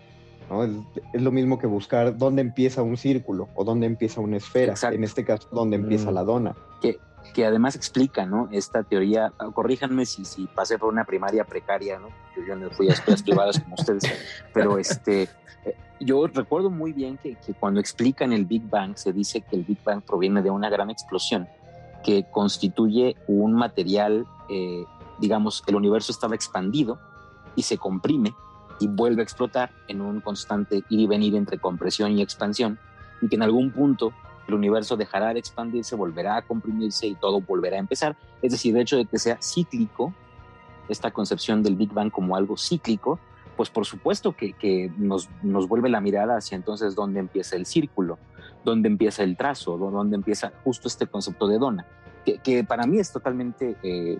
¿no? 0.51 0.65
Es, 0.65 0.71
es 1.13 1.23
lo 1.23 1.33
mismo 1.33 1.59
que 1.59 1.67
buscar 1.67 2.17
dónde 2.17 2.41
empieza 2.43 2.83
un 2.83 2.97
círculo 2.97 3.49
o 3.55 3.65
dónde 3.65 3.87
empieza 3.87 4.21
una 4.21 4.37
esfera. 4.37 4.73
Exacto. 4.73 4.97
En 4.97 5.05
este 5.05 5.25
caso, 5.25 5.49
dónde 5.53 5.77
empieza 5.77 6.11
Mm. 6.11 6.15
la 6.15 6.25
dona. 6.25 6.57
que, 6.81 6.99
que 7.35 7.45
además 7.45 7.77
explica, 7.77 8.27
¿no? 8.27 8.49
Esta 8.51 8.83
teoría, 8.83 9.33
corríjanme 9.55 10.07
si, 10.07 10.25
si 10.25 10.47
pasé 10.47 10.79
por 10.79 10.93
una 10.93 11.05
primaria 11.05 11.45
precaria, 11.45 11.99
¿no? 11.99 12.09
Yo, 12.37 12.43
yo 12.47 12.57
no 12.57 12.71
fui 12.71 12.89
a 12.89 12.93
escuelas 12.93 13.23
privadas 13.23 13.61
como 13.61 13.75
ustedes, 13.75 14.05
pero 14.53 14.79
este, 14.79 15.23
eh, 15.65 15.77
yo 16.01 16.27
recuerdo 16.27 16.71
muy 16.71 16.93
bien 16.93 17.19
que, 17.19 17.35
que 17.37 17.55
cuando 17.55 17.81
explican 17.81 18.33
el 18.33 18.45
Big 18.45 18.69
Bang, 18.69 18.97
se 18.97 19.13
dice 19.13 19.43
que 19.43 19.57
el 19.57 19.65
Big 19.65 19.83
Bang 19.85 20.03
proviene 20.03 20.43
de 20.43 20.51
una 20.51 20.71
gran 20.71 20.91
explosión 20.91 21.49
que 22.07 22.25
constituye 22.31 23.17
un 23.27 23.53
material, 23.53 24.27
eh, 24.49 24.85
digamos, 25.19 25.65
el 25.67 25.75
universo 25.75 26.13
estaba 26.13 26.37
expandido 26.37 27.01
y 27.57 27.63
se 27.63 27.79
comprime 27.79 28.33
y 28.79 28.87
vuelve 28.87 29.23
a 29.23 29.25
explotar 29.25 29.73
en 29.89 30.01
un 30.01 30.21
constante 30.21 30.85
ir 30.89 31.01
y 31.01 31.07
venir 31.07 31.35
entre 31.35 31.59
compresión 31.59 32.13
y 32.13 32.23
expansión, 32.23 32.79
y 33.21 33.29
que 33.29 33.37
en 33.37 33.43
algún 33.43 33.73
punto 33.73 34.13
el 34.49 34.55
universo 34.55 34.97
dejará 34.97 35.33
de 35.33 35.41
expandirse, 35.41 35.97
volverá 35.97 36.37
a 36.37 36.43
comprimirse 36.43 37.07
y 37.07 37.15
todo 37.15 37.41
volverá 37.41 37.77
a 37.77 37.81
empezar. 37.81 38.17
Es 38.43 38.53
decir, 38.53 38.75
el 38.75 38.83
hecho 38.83 38.97
de 38.97 39.07
que 39.07 39.19
sea 39.19 39.39
cíclico, 39.43 40.13
esta 40.89 41.11
concepción 41.11 41.63
del 41.63 41.75
Big 41.75 41.93
Bang 41.93 42.11
como 42.11 42.37
algo 42.37 42.57
cíclico, 42.57 43.19
pues 43.57 43.71
por 43.71 43.87
supuesto 43.87 44.33
que, 44.37 44.93
nos, 44.99 45.29
nos 45.43 45.67
vuelve 45.67 45.89
la 45.89 46.01
mirada 46.01 46.37
hacia 46.37 46.57
entonces 46.57 46.95
dónde 46.95 47.21
empieza 47.21 47.57
el 47.57 47.67
círculo, 47.67 48.19
dónde 48.65 48.89
empieza 48.89 49.23
el 49.23 49.37
trazo, 49.37 49.79
dó- 49.79 49.91
dónde 49.91 50.15
empieza 50.17 50.53
justo 50.63 50.89
este 50.89 51.07
concepto 51.07 51.49
de 51.49 51.59
dona, 51.59 51.87
que, 52.25 52.39
que 52.39 52.63
para 52.65 52.87
mí 52.87 52.99
es 52.99 53.11
totalmente, 53.13 53.77
eh, 53.83 54.19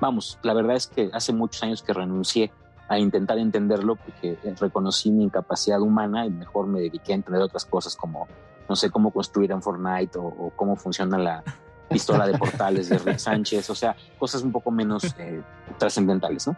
vamos, 0.00 0.38
la 0.42 0.54
verdad 0.54 0.76
es 0.76 0.86
que 0.86 1.10
hace 1.12 1.32
muchos 1.32 1.62
años 1.62 1.82
que 1.82 1.92
renuncié 1.92 2.50
a 2.88 2.98
intentar 2.98 3.38
entenderlo 3.38 3.96
porque 3.96 4.38
reconocí 4.58 5.10
mi 5.10 5.24
incapacidad 5.24 5.80
humana 5.80 6.26
y 6.26 6.30
mejor 6.30 6.66
me 6.66 6.80
dediqué 6.80 7.12
a 7.12 7.16
entender 7.16 7.42
otras 7.42 7.64
cosas 7.64 7.94
como, 7.94 8.26
no 8.72 8.76
sé, 8.76 8.88
cómo 8.88 9.10
construir 9.10 9.52
en 9.52 9.60
Fortnite 9.60 10.18
o, 10.18 10.24
o 10.24 10.52
cómo 10.56 10.76
funciona 10.76 11.18
la 11.18 11.44
pistola 11.90 12.26
de 12.26 12.38
portales 12.38 12.88
de 12.88 12.96
Rick 12.96 13.18
Sánchez, 13.28 13.68
o 13.68 13.74
sea, 13.74 13.94
cosas 14.18 14.40
un 14.42 14.50
poco 14.50 14.70
menos 14.70 15.14
eh, 15.18 15.42
trascendentales, 15.78 16.46
¿no? 16.46 16.56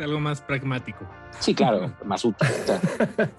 Algo 0.00 0.18
más 0.18 0.40
pragmático. 0.40 1.04
Sí, 1.38 1.54
claro, 1.54 1.92
más 2.04 2.24
útil. 2.24 2.48
o 2.48 2.66
sea, 2.66 2.80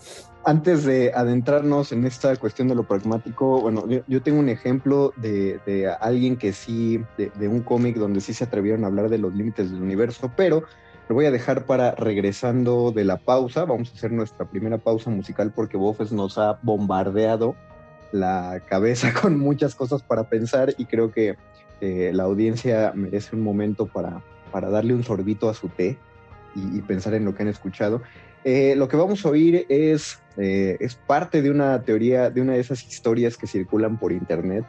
Antes 0.45 0.85
de 0.85 1.11
adentrarnos 1.13 1.91
en 1.91 2.05
esta 2.05 2.33
cuestión 2.37 2.69
de 2.69 2.75
lo 2.75 2.83
pragmático, 2.83 3.59
bueno, 3.59 3.85
yo, 3.89 3.99
yo 4.07 4.21
tengo 4.21 4.39
un 4.39 4.47
ejemplo 4.47 5.11
de, 5.17 5.59
de 5.65 5.91
alguien 5.91 6.37
que 6.37 6.53
sí, 6.53 7.03
de, 7.17 7.31
de 7.31 7.47
un 7.49 7.63
cómic 7.63 7.97
donde 7.97 8.21
sí 8.21 8.33
se 8.33 8.45
atrevieron 8.45 8.85
a 8.85 8.87
hablar 8.87 9.09
de 9.09 9.17
los 9.17 9.33
límites 9.33 9.71
del 9.71 9.81
universo, 9.81 10.31
pero 10.37 10.63
lo 11.09 11.15
voy 11.15 11.25
a 11.25 11.31
dejar 11.31 11.65
para 11.65 11.91
regresando 11.91 12.93
de 12.93 13.03
la 13.03 13.17
pausa. 13.17 13.65
Vamos 13.65 13.91
a 13.91 13.97
hacer 13.97 14.13
nuestra 14.13 14.45
primera 14.45 14.77
pausa 14.77 15.09
musical 15.09 15.51
porque 15.53 15.75
Bofes 15.75 16.13
nos 16.13 16.37
ha 16.37 16.59
bombardeado 16.61 17.57
la 18.11 18.61
cabeza 18.67 19.13
con 19.21 19.37
muchas 19.39 19.75
cosas 19.75 20.01
para 20.01 20.29
pensar 20.29 20.73
y 20.77 20.85
creo 20.85 21.11
que 21.11 21.35
eh, 21.81 22.11
la 22.13 22.23
audiencia 22.23 22.91
merece 22.95 23.35
un 23.35 23.41
momento 23.41 23.85
para, 23.85 24.21
para 24.51 24.69
darle 24.69 24.93
un 24.93 25.03
sorbito 25.03 25.49
a 25.49 25.53
su 25.53 25.69
té 25.69 25.97
y, 26.55 26.81
pensar 26.81 27.13
en 27.13 27.25
lo 27.25 27.35
que 27.35 27.43
han 27.43 27.49
escuchado. 27.49 28.01
Eh, 28.43 28.75
lo 28.75 28.87
que 28.87 28.97
vamos 28.97 29.25
a 29.25 29.29
oír 29.29 29.65
es, 29.69 30.19
eh, 30.37 30.77
es 30.79 30.95
parte 30.95 31.41
de 31.41 31.51
una 31.51 31.81
teoría, 31.83 32.29
de 32.29 32.41
una 32.41 32.53
de 32.53 32.59
esas 32.59 32.83
historias 32.85 33.37
que 33.37 33.47
circulan 33.47 33.97
por 33.97 34.11
internet. 34.11 34.65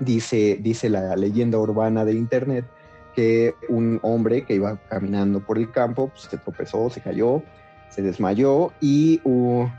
Dice, 0.00 0.58
dice 0.60 0.88
la 0.88 1.14
leyenda 1.14 1.58
urbana 1.58 2.04
de 2.04 2.14
internet 2.14 2.64
que 3.14 3.54
un 3.68 4.00
hombre 4.02 4.44
que 4.44 4.54
iba 4.54 4.76
caminando 4.88 5.40
por 5.40 5.58
el 5.58 5.70
campo 5.70 6.08
pues, 6.08 6.22
se 6.22 6.38
tropezó, 6.38 6.90
se 6.90 7.00
cayó, 7.00 7.42
se 7.94 8.02
desmayó 8.02 8.72
y 8.80 9.22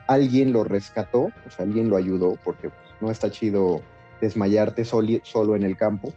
alguien 0.08 0.54
lo 0.54 0.63
rescató, 0.63 1.23
o 1.45 1.49
sea, 1.49 1.65
alguien 1.65 1.89
lo 1.89 1.97
ayudó 1.97 2.38
porque 2.45 2.69
pues, 2.69 2.82
no 3.01 3.12
está 3.12 3.30
chido 3.30 3.82
desmayarte 4.21 4.86
soli- 4.86 5.21
solo 5.25 5.56
en 5.58 5.63
el 5.63 5.75
campo. 5.75 6.13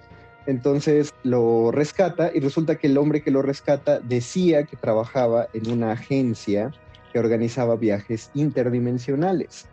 Entonces 0.46 1.10
lo 1.24 1.72
rescata 1.72 2.30
y 2.32 2.38
resulta 2.38 2.76
que 2.76 2.86
el 2.86 2.96
hombre 2.98 3.20
que 3.20 3.32
lo 3.32 3.42
rescata 3.42 3.98
decía 3.98 4.64
que 4.64 4.76
trabajaba 4.76 5.48
en 5.52 5.72
una 5.72 5.92
agencia 5.92 6.70
que 7.12 7.18
organizaba 7.18 7.74
viajes 7.76 8.30
interdimensionales, 8.32 9.66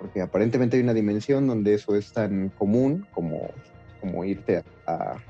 porque 0.00 0.20
aparentemente 0.20 0.76
hay 0.76 0.82
una 0.82 0.94
dimensión 0.94 1.46
donde 1.46 1.74
eso 1.74 1.94
es 1.94 2.12
tan 2.12 2.48
común 2.50 3.06
como, 3.12 3.54
como 4.00 4.24
irte 4.24 4.56
a, 4.56 4.92
a, 4.92 5.24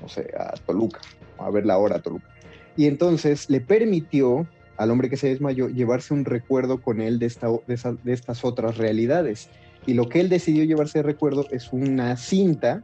no 0.00 0.08
sé, 0.08 0.30
a 0.34 0.54
Toluca, 0.66 1.00
a 1.38 1.50
ver 1.50 1.66
la 1.66 1.76
hora 1.76 1.96
a 1.96 2.00
Toluca. 2.00 2.28
Y 2.74 2.86
entonces 2.86 3.50
le 3.50 3.60
permitió 3.60 4.48
al 4.82 4.90
hombre 4.90 5.08
que 5.08 5.16
se 5.16 5.28
desmayó 5.28 5.68
llevarse 5.68 6.12
un 6.12 6.24
recuerdo 6.24 6.80
con 6.80 7.00
él 7.00 7.18
de, 7.18 7.26
estas 7.26 8.44
otras 8.44 8.78
realidades. 8.78 9.48
Y 9.86 9.94
lo 9.94 10.08
que 10.08 10.20
él 10.20 10.28
decidió 10.28 10.64
llevarse 10.64 10.98
de 10.98 11.04
recuerdo 11.04 11.46
es 11.50 11.72
una 11.72 12.16
cinta, 12.16 12.82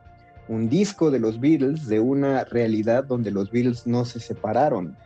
un 0.48 0.68
disco 0.68 1.10
de 1.10 1.18
los 1.18 1.40
Beatles, 1.40 1.88
de 1.88 2.00
una 2.00 2.44
realidad 2.44 3.04
donde 3.04 3.30
los 3.30 3.50
Beatles 3.50 3.86
no 3.86 4.04
se 4.04 4.20
separaron. 4.20 4.96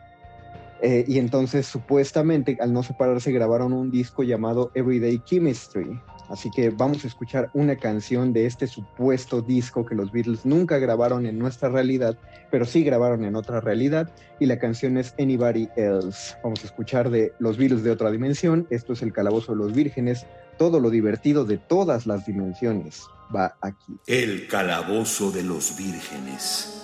Eh, 0.85 1.05
y 1.07 1.17
entonces 1.17 1.65
supuestamente 1.65 2.57
al 2.59 2.73
no 2.73 2.83
separarse 2.83 3.31
grabaron 3.31 3.71
un 3.71 3.89
disco 3.89 4.21
llamado 4.21 4.69
Everyday 4.75 5.21
Chemistry. 5.23 5.97
Así 6.27 6.51
que 6.51 6.71
vamos 6.71 7.05
a 7.05 7.07
escuchar 7.07 7.49
una 7.53 7.77
canción 7.77 8.33
de 8.33 8.45
este 8.45 8.67
supuesto 8.67 9.41
disco 9.41 9.85
que 9.85 9.95
los 9.95 10.11
Beatles 10.11 10.45
nunca 10.45 10.79
grabaron 10.79 11.25
en 11.25 11.39
nuestra 11.39 11.69
realidad, 11.69 12.17
pero 12.51 12.65
sí 12.65 12.83
grabaron 12.83 13.23
en 13.23 13.37
otra 13.37 13.61
realidad. 13.61 14.13
Y 14.41 14.45
la 14.45 14.59
canción 14.59 14.97
es 14.97 15.15
Anybody 15.17 15.69
Else. 15.77 16.35
Vamos 16.43 16.61
a 16.63 16.67
escuchar 16.67 17.09
de 17.09 17.31
los 17.39 17.57
Beatles 17.57 17.83
de 17.83 17.91
otra 17.91 18.11
dimensión. 18.11 18.67
Esto 18.69 18.91
es 18.91 19.01
el 19.03 19.13
Calabozo 19.13 19.53
de 19.53 19.59
los 19.59 19.73
Vírgenes. 19.73 20.25
Todo 20.57 20.81
lo 20.81 20.89
divertido 20.89 21.45
de 21.45 21.59
todas 21.59 22.05
las 22.05 22.25
dimensiones 22.25 23.03
va 23.33 23.55
aquí. 23.61 23.97
El 24.05 24.47
calabozo 24.47 25.31
de 25.31 25.43
los 25.43 25.77
vírgenes. 25.77 26.82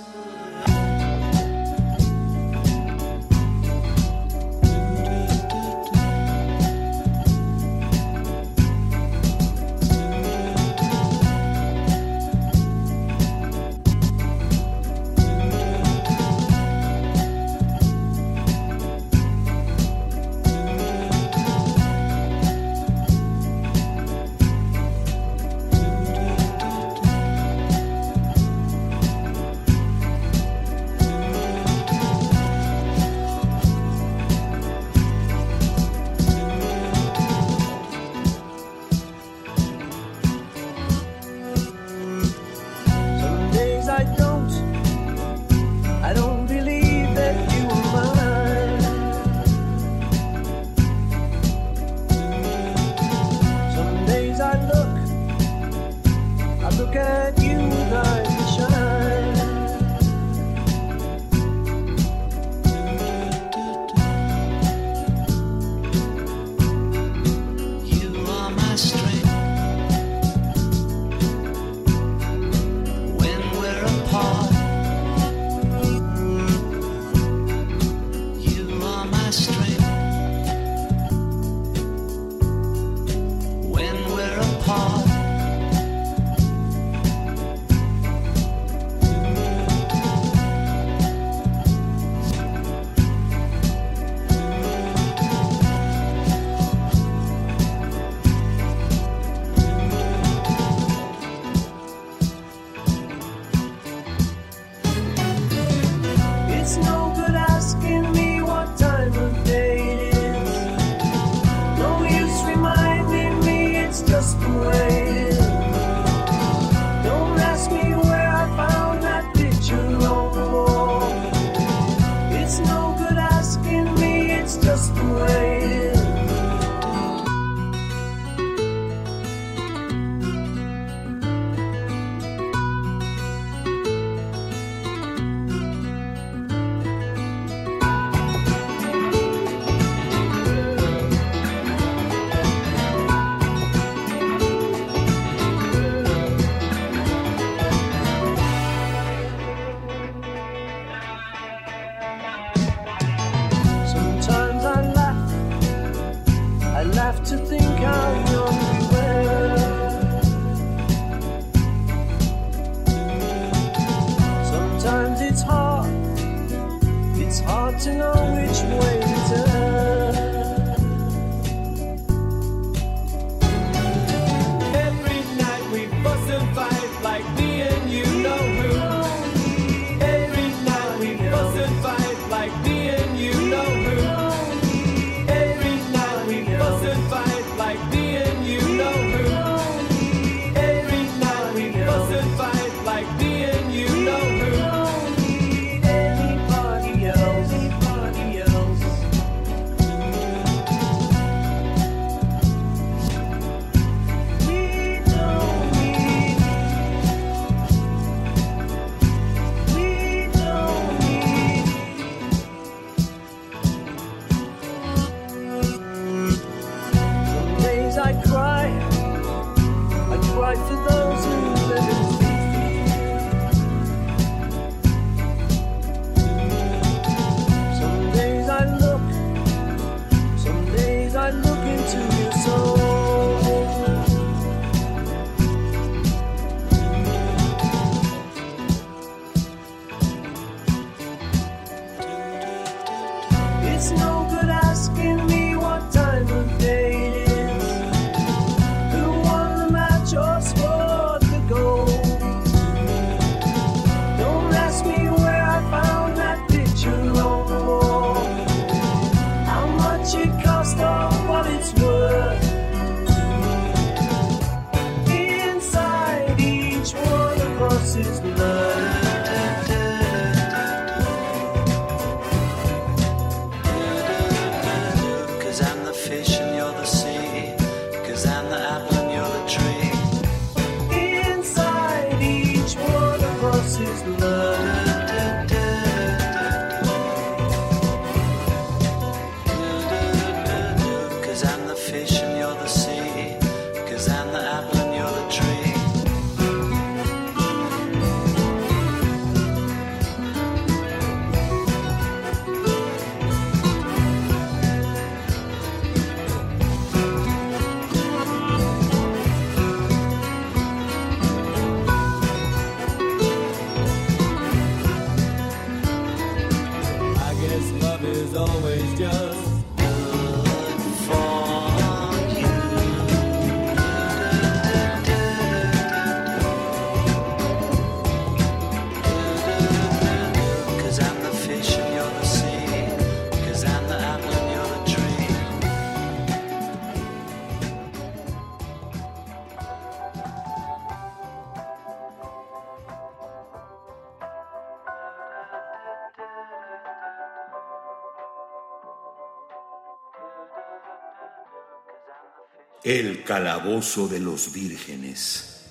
El 352.89 353.23
calabozo 353.23 354.07
de 354.07 354.19
los 354.19 354.51
vírgenes. 354.51 355.63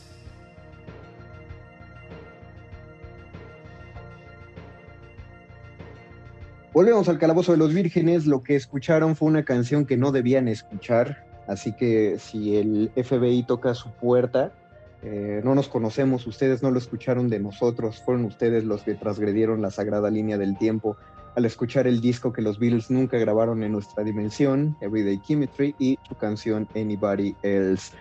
Volvemos 6.72 7.08
al 7.08 7.18
Calabozo 7.18 7.50
de 7.50 7.58
los 7.58 7.74
Vírgenes. 7.74 8.24
Lo 8.28 8.44
que 8.44 8.54
escucharon 8.54 9.16
fue 9.16 9.26
una 9.26 9.44
canción 9.44 9.84
que 9.84 9.96
no 9.96 10.12
debían 10.12 10.46
escuchar. 10.46 11.26
Así 11.48 11.72
que 11.72 12.20
si 12.20 12.56
el 12.56 12.92
FBI 12.94 13.42
toca 13.42 13.74
su 13.74 13.90
puerta, 13.90 14.52
eh, 15.02 15.40
no 15.42 15.56
nos 15.56 15.66
conocemos, 15.66 16.24
ustedes 16.24 16.62
no 16.62 16.70
lo 16.70 16.78
escucharon 16.78 17.28
de 17.28 17.40
nosotros, 17.40 18.00
fueron 18.00 18.26
ustedes 18.26 18.62
los 18.62 18.82
que 18.82 18.94
transgredieron 18.94 19.60
la 19.60 19.72
sagrada 19.72 20.08
línea 20.08 20.38
del 20.38 20.56
tiempo 20.56 20.96
al 21.38 21.44
escuchar 21.44 21.86
el 21.86 22.00
disco 22.00 22.32
que 22.32 22.42
los 22.42 22.58
Beatles 22.58 22.90
nunca 22.90 23.16
grabaron 23.16 23.62
en 23.62 23.70
nuestra 23.70 24.02
dimensión, 24.02 24.76
Everyday 24.80 25.20
Chemistry, 25.20 25.72
y 25.78 25.96
su 26.08 26.16
canción 26.16 26.66
Anybody 26.74 27.36
Else. 27.44 27.92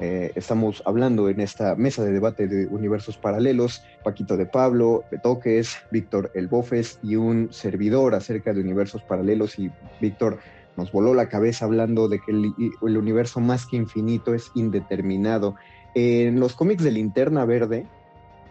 Eh, 0.00 0.32
estamos 0.34 0.82
hablando 0.84 1.30
en 1.30 1.40
esta 1.40 1.76
mesa 1.76 2.04
de 2.04 2.12
debate 2.12 2.46
de 2.46 2.66
universos 2.66 3.16
paralelos, 3.16 3.82
Paquito 4.04 4.36
de 4.36 4.44
Pablo, 4.44 5.02
Betoques, 5.10 5.78
Víctor 5.90 6.30
El 6.34 6.48
Bofes 6.48 6.98
y 7.02 7.16
un 7.16 7.50
servidor 7.54 8.14
acerca 8.14 8.52
de 8.52 8.60
universos 8.60 9.00
paralelos 9.02 9.58
y 9.58 9.70
Víctor 10.02 10.40
nos 10.76 10.92
voló 10.92 11.14
la 11.14 11.30
cabeza 11.30 11.64
hablando 11.64 12.06
de 12.08 12.18
que 12.18 12.32
el, 12.32 12.74
universo 12.82 13.40
más 13.40 13.64
que 13.64 13.76
infinito 13.76 14.34
es 14.34 14.50
indeterminado. 14.54 15.54
En 15.94 16.38
los 16.38 16.54
cómics 16.54 16.84
de 16.84 16.90
Linterna 16.90 17.46
Verde, 17.46 17.86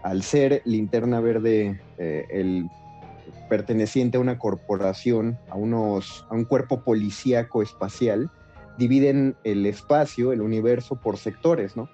al 0.01 0.23
ser 0.23 0.63
Linterna 0.65 1.19
Verde 1.19 1.79
eh, 1.99 2.25
el 2.31 2.71
perteneciente 3.53 4.17
a 4.17 4.19
una 4.19 4.39
corporación, 4.39 5.37
a, 5.47 5.55
unos, 5.55 6.25
a 6.31 6.33
un 6.33 6.43
cuerpo 6.43 6.81
policíaco 6.81 7.61
espacial, 7.61 8.31
dividen 8.79 9.35
el 9.43 9.67
espacio, 9.67 10.31
el 10.31 10.41
universo, 10.41 10.95
por 10.95 11.17
sectores, 11.17 11.77
¿no? 11.77 11.87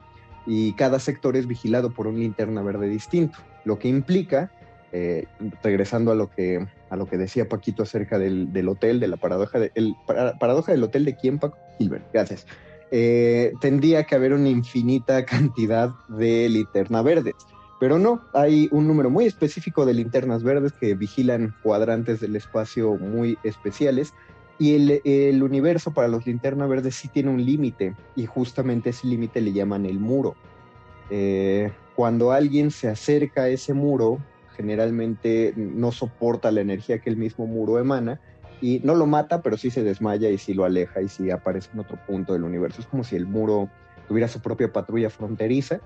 Y 0.47 0.71
cada 0.75 0.99
sector 0.99 1.35
es 1.35 1.47
vigilado 1.47 1.93
por 1.93 2.07
un 2.07 2.17
linterna 2.17 2.61
verde 2.61 2.87
distinto, 2.87 3.39
lo 3.65 3.77
que 3.77 3.89
implica, 3.89 4.53
eh, 4.93 5.25
regresando 5.61 6.13
a 6.13 6.15
lo, 6.15 6.29
que, 6.29 6.65
a 6.89 6.95
lo 6.95 7.07
que 7.07 7.17
decía 7.17 7.49
Paquito 7.49 7.83
acerca 7.83 8.17
del, 8.17 8.53
del 8.53 8.69
hotel, 8.69 9.01
de 9.01 9.09
la 9.09 9.17
paradoja, 9.17 9.59
de, 9.59 9.73
paradoja 10.39 10.71
del 10.71 10.83
hotel 10.83 11.03
de 11.03 11.17
quién, 11.17 11.39
Paco? 11.39 11.57
Hilbert, 11.77 12.05
gracias. 12.13 12.47
Eh, 12.89 13.51
tendría 13.59 14.05
que 14.05 14.15
haber 14.15 14.31
una 14.31 14.47
infinita 14.47 15.25
cantidad 15.25 15.89
de 16.07 16.47
linterna 16.47 17.01
verdes. 17.01 17.35
Pero 17.79 17.97
no, 17.97 18.21
hay 18.33 18.67
un 18.71 18.87
número 18.87 19.09
muy 19.09 19.25
específico 19.25 19.85
de 19.85 19.93
linternas 19.93 20.43
verdes 20.43 20.73
que 20.73 20.95
vigilan 20.95 21.55
cuadrantes 21.63 22.19
del 22.19 22.35
espacio 22.35 22.95
muy 22.95 23.37
especiales 23.43 24.13
y 24.59 24.75
el, 25.05 25.41
universo 25.41 25.91
para 25.91 26.09
los 26.09 26.27
linternas 26.27 26.67
verdes 26.67 26.95
sí 26.95 27.07
tiene 27.07 27.29
un 27.29 27.43
límite 27.45 27.95
y 28.17 28.25
justamente 28.25 28.89
ese 28.89 29.07
límite 29.07 29.39
le 29.39 29.53
llaman 29.53 29.85
el 29.85 29.99
muro. 29.99 30.35
Eh, 31.09 31.71
cuando 31.95 32.33
alguien 32.33 32.69
se 32.69 32.89
acerca 32.89 33.43
a 33.43 33.47
ese 33.47 33.73
muro, 33.73 34.19
generalmente 34.57 35.53
no 35.55 35.93
soporta 35.93 36.51
la 36.51 36.59
energía 36.59 36.99
que 36.99 37.09
el 37.09 37.15
mismo 37.15 37.47
muro 37.47 37.79
emana 37.79 38.19
y 38.61 38.81
no 38.83 38.95
lo 38.95 39.05
mata, 39.05 39.41
pero 39.41 39.57
sí 39.57 39.71
se 39.71 39.83
desmaya 39.83 40.29
y 40.29 40.37
sí 40.37 40.53
lo 40.53 40.65
aleja 40.65 41.01
y 41.01 41.07
sí 41.07 41.31
aparece 41.31 41.69
en 41.73 41.79
otro 41.79 41.97
punto 42.05 42.33
del 42.33 42.43
universo. 42.43 42.81
Es 42.81 42.87
como 42.87 43.05
si 43.05 43.15
el 43.15 43.25
muro 43.25 43.69
tuviera 44.09 44.27
su 44.27 44.41
propia 44.41 44.73
patrulla 44.73 45.09
fronteriza. 45.09 45.79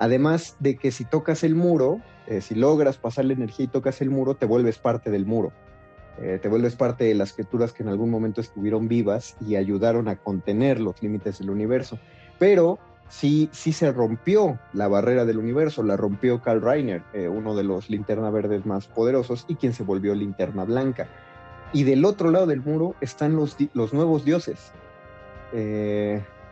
Además 0.00 0.56
de 0.60 0.76
que 0.76 0.92
si 0.92 1.04
tocas 1.04 1.44
el 1.44 1.54
muro, 1.54 2.00
eh, 2.26 2.40
si 2.40 2.54
logras 2.54 2.96
pasar 2.96 3.26
la 3.26 3.34
energía 3.34 3.66
y 3.66 3.68
tocas 3.68 4.00
el 4.00 4.08
muro, 4.08 4.34
te 4.34 4.46
vuelves 4.46 4.78
parte 4.78 5.10
del 5.10 5.26
muro. 5.26 5.52
Eh, 6.18 6.38
te 6.40 6.48
vuelves 6.48 6.74
parte 6.74 7.04
de 7.04 7.14
las 7.14 7.34
criaturas 7.34 7.74
que 7.74 7.82
en 7.82 7.90
algún 7.90 8.10
momento 8.10 8.40
estuvieron 8.40 8.88
vivas 8.88 9.36
y 9.46 9.56
ayudaron 9.56 10.08
a 10.08 10.16
contener 10.16 10.80
los 10.80 11.02
límites 11.02 11.40
del 11.40 11.50
universo. 11.50 11.98
Pero 12.38 12.78
sí, 13.10 13.50
sí 13.52 13.74
se 13.74 13.92
rompió 13.92 14.58
la 14.72 14.88
barrera 14.88 15.26
del 15.26 15.36
universo, 15.36 15.82
la 15.82 15.98
rompió 15.98 16.40
Karl 16.40 16.62
Reiner, 16.62 17.02
eh, 17.12 17.28
uno 17.28 17.54
de 17.54 17.64
los 17.64 17.90
linterna 17.90 18.30
verdes 18.30 18.64
más 18.64 18.86
poderosos 18.86 19.44
y 19.48 19.56
quien 19.56 19.74
se 19.74 19.82
volvió 19.82 20.14
linterna 20.14 20.64
blanca. 20.64 21.08
Y 21.74 21.82
del 21.84 22.06
otro 22.06 22.30
lado 22.30 22.46
del 22.46 22.62
muro 22.62 22.94
están 23.02 23.36
los, 23.36 23.54
los 23.74 23.92
nuevos 23.92 24.24
dioses, 24.24 24.72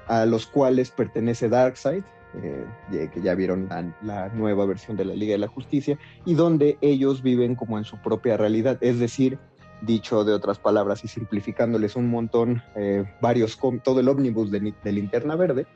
a 0.07 0.27
los 0.27 0.47
cuales 0.47 0.91
pertenece 0.91 1.49
Darkseid, 1.49 2.05
eh, 2.43 3.11
que 3.13 3.21
ya 3.21 3.35
vieron 3.35 3.69
la, 4.03 4.29
nueva 4.29 4.67
versión 4.67 4.97
de 4.97 5.05
la 5.05 5.15
Liga 5.15 5.33
de 5.33 5.39
la 5.39 5.49
Justicia, 5.49 5.99
y 6.25 6.35
donde 6.35 6.79
ellos 6.81 7.23
viven 7.23 7.55
como 7.55 7.79
en 7.79 7.85
su 7.85 7.97
propia 7.99 8.37
realidad, 8.37 8.79
es 8.81 8.99
decir, 8.99 9.39
dicho 9.83 10.25
de 10.25 10.33
otras 10.33 10.59
palabras 10.59 11.05
y 11.05 11.09
simplificándoles 11.09 11.97
un 11.97 12.09
montón, 12.09 12.63
eh, 12.75 13.05
varios, 13.21 13.59
todo 13.83 14.01
el 14.01 14.09
ómnibus 14.09 14.51
de, 14.51 14.75
de 14.83 14.93
Linterna 14.93 15.37
Verde, 15.37 15.67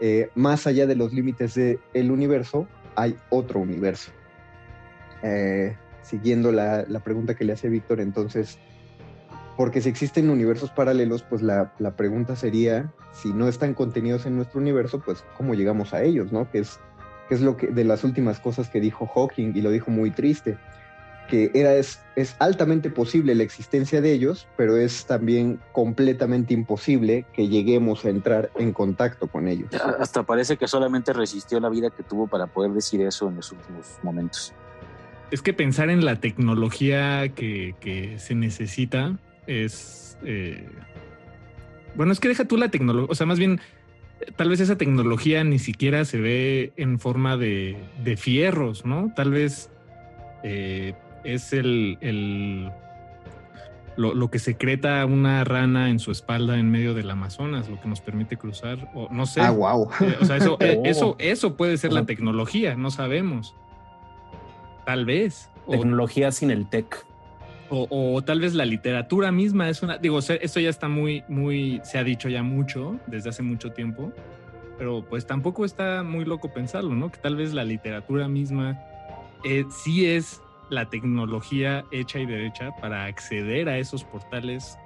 eh, 0.00 0.30
más 0.34 0.66
allá 0.66 0.86
de 0.86 0.96
los 0.96 1.12
límites 1.12 1.54
del 1.54 2.10
universo, 2.10 2.66
hay 2.96 3.16
otro 3.28 3.60
universo. 3.60 4.10
Eh, 5.22 5.76
siguiendo 6.02 6.50
la, 6.50 6.84
la 6.88 7.00
pregunta 7.00 7.34
que 7.34 7.44
le 7.44 7.52
hace 7.52 7.68
Víctor, 7.68 8.00
entonces, 8.00 8.58
porque 9.60 9.82
si 9.82 9.90
existen 9.90 10.30
universos 10.30 10.70
paralelos, 10.70 11.22
pues 11.22 11.42
la, 11.42 11.70
la 11.78 11.94
pregunta 11.94 12.34
sería, 12.34 12.90
si 13.12 13.30
no 13.34 13.46
están 13.46 13.74
contenidos 13.74 14.24
en 14.24 14.34
nuestro 14.34 14.58
universo, 14.58 15.02
pues 15.04 15.22
cómo 15.36 15.52
llegamos 15.52 15.92
a 15.92 16.02
ellos, 16.02 16.32
¿no? 16.32 16.50
Que 16.50 16.60
es, 16.60 16.80
que 17.28 17.34
es 17.34 17.42
lo 17.42 17.58
que 17.58 17.66
de 17.66 17.84
las 17.84 18.02
últimas 18.02 18.40
cosas 18.40 18.70
que 18.70 18.80
dijo 18.80 19.06
Hawking 19.06 19.52
y 19.54 19.60
lo 19.60 19.70
dijo 19.70 19.90
muy 19.90 20.12
triste, 20.12 20.56
que 21.28 21.50
era, 21.52 21.74
es, 21.74 22.00
es 22.16 22.36
altamente 22.38 22.88
posible 22.88 23.34
la 23.34 23.42
existencia 23.42 24.00
de 24.00 24.14
ellos, 24.14 24.48
pero 24.56 24.78
es 24.78 25.04
también 25.04 25.60
completamente 25.72 26.54
imposible 26.54 27.26
que 27.34 27.48
lleguemos 27.48 28.06
a 28.06 28.08
entrar 28.08 28.50
en 28.56 28.72
contacto 28.72 29.26
con 29.26 29.46
ellos. 29.46 29.68
Hasta 29.74 30.22
parece 30.22 30.56
que 30.56 30.68
solamente 30.68 31.12
resistió 31.12 31.60
la 31.60 31.68
vida 31.68 31.90
que 31.90 32.02
tuvo 32.02 32.28
para 32.28 32.46
poder 32.46 32.70
decir 32.70 33.02
eso 33.02 33.28
en 33.28 33.36
los 33.36 33.52
últimos 33.52 33.98
momentos. 34.02 34.54
Es 35.30 35.42
que 35.42 35.52
pensar 35.52 35.90
en 35.90 36.06
la 36.06 36.16
tecnología 36.16 37.28
que, 37.34 37.74
que 37.78 38.18
se 38.18 38.34
necesita 38.34 39.18
es... 39.50 40.16
eh, 40.24 40.66
Bueno, 41.94 42.12
es 42.12 42.20
que 42.20 42.28
deja 42.28 42.44
tú 42.44 42.56
la 42.56 42.70
tecnología, 42.70 43.08
o 43.10 43.14
sea, 43.14 43.26
más 43.26 43.38
bien, 43.38 43.60
tal 44.36 44.48
vez 44.48 44.60
esa 44.60 44.76
tecnología 44.76 45.42
ni 45.44 45.58
siquiera 45.58 46.04
se 46.04 46.20
ve 46.20 46.72
en 46.76 46.98
forma 46.98 47.36
de, 47.36 47.76
de 48.04 48.16
fierros, 48.16 48.84
¿no? 48.86 49.12
Tal 49.16 49.30
vez 49.32 49.70
eh, 50.44 50.94
es 51.24 51.52
el, 51.52 51.98
el- 52.00 52.70
lo, 53.96 54.14
lo 54.14 54.30
que 54.30 54.38
secreta 54.38 55.04
una 55.04 55.44
rana 55.44 55.90
en 55.90 55.98
su 55.98 56.10
espalda 56.12 56.58
en 56.58 56.70
medio 56.70 56.94
del 56.94 57.10
Amazonas, 57.10 57.68
lo 57.68 57.78
que 57.80 57.88
nos 57.88 58.00
permite 58.00 58.36
cruzar, 58.38 58.88
o 58.94 59.08
no 59.10 59.26
sé. 59.26 59.40
Ah, 59.42 59.50
wow. 59.50 59.90
Eh, 60.00 60.16
o 60.20 60.24
sea, 60.24 60.36
eso, 60.36 60.56
eh, 60.60 60.76
Oh. 60.78 60.82
eso, 60.86 61.16
eso 61.18 61.56
puede 61.56 61.76
ser 61.76 61.92
la 61.92 62.06
tecnología, 62.06 62.76
no 62.76 62.90
sabemos. 62.90 63.54
Tal 64.86 65.04
vez. 65.04 65.50
O, 65.66 65.72
Tecnología 65.72 66.30
sin 66.32 66.50
el 66.50 66.68
tech. 66.70 67.04
O- 67.70 67.86
o 68.14 68.22
tal 68.22 68.40
vez 68.40 68.54
la 68.54 68.64
literatura 68.66 69.32
misma 69.32 69.68
es 69.68 69.82
una. 69.82 69.96
Digo, 69.98 70.18
esto 70.18 70.60
ya 70.60 70.68
está 70.68 70.88
muy, 70.88 71.22
muy. 71.28 71.80
Se 71.84 71.96
ha 71.98 72.04
dicho 72.04 72.28
ya 72.28 72.42
mucho 72.42 72.98
desde 73.06 73.30
hace 73.30 73.42
mucho 73.42 73.72
tiempo. 73.72 74.12
Pero 74.76 75.04
pues 75.08 75.26
tampoco 75.26 75.64
está 75.64 76.02
muy 76.02 76.24
loco 76.24 76.52
pensarlo, 76.52 76.94
¿no? 76.94 77.10
Que 77.12 77.18
tal 77.18 77.36
vez 77.36 77.52
la 77.54 77.64
literatura 77.64 78.28
misma 78.28 78.80
eh, 79.44 79.64
sí 79.70 80.06
es 80.06 80.40
la 80.70 80.88
tecnología 80.88 81.84
hecha 81.92 82.18
y 82.18 82.26
derecha 82.26 82.70
para 82.80 83.04
acceder 83.06 83.68
a 83.68 83.78
esos 83.78 84.04
portales 84.04 84.78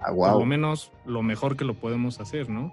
Ah, 0.00 0.06
por 0.08 0.14
wow. 0.30 0.38
lo 0.40 0.46
menos 0.46 0.92
lo 1.04 1.22
mejor 1.22 1.56
que 1.56 1.64
lo 1.64 1.74
podemos 1.74 2.20
hacer, 2.20 2.48
¿no? 2.48 2.72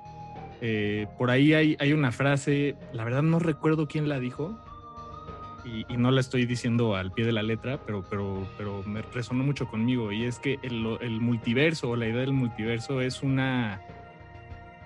Eh, 0.62 1.08
por 1.18 1.30
ahí 1.32 1.54
hay, 1.54 1.76
hay 1.80 1.92
una 1.94 2.12
frase, 2.12 2.76
la 2.94 3.04
verdad 3.04 3.24
no 3.24 3.40
recuerdo 3.40 3.88
quién 3.88 4.08
la 4.08 4.20
dijo, 4.20 4.58
y, 5.66 5.86
y 5.92 5.98
no 5.98 6.12
la 6.12 6.20
estoy 6.22 6.46
diciendo 6.46 6.96
al 6.96 7.12
pie 7.12 7.26
de 7.26 7.32
la 7.32 7.44
letra, 7.44 7.80
pero, 7.86 8.04
pero, 8.10 8.48
pero 8.58 8.84
me 8.86 9.02
resonó 9.02 9.44
mucho 9.44 9.68
conmigo, 9.68 10.12
y 10.12 10.26
es 10.26 10.40
que 10.40 10.60
el, 10.64 10.98
el 11.02 11.22
multiverso 11.22 11.90
o 11.92 11.96
la 11.96 12.08
idea 12.08 12.22
del 12.22 12.34
multiverso 12.34 13.02
es 13.02 13.24
una... 13.24 13.82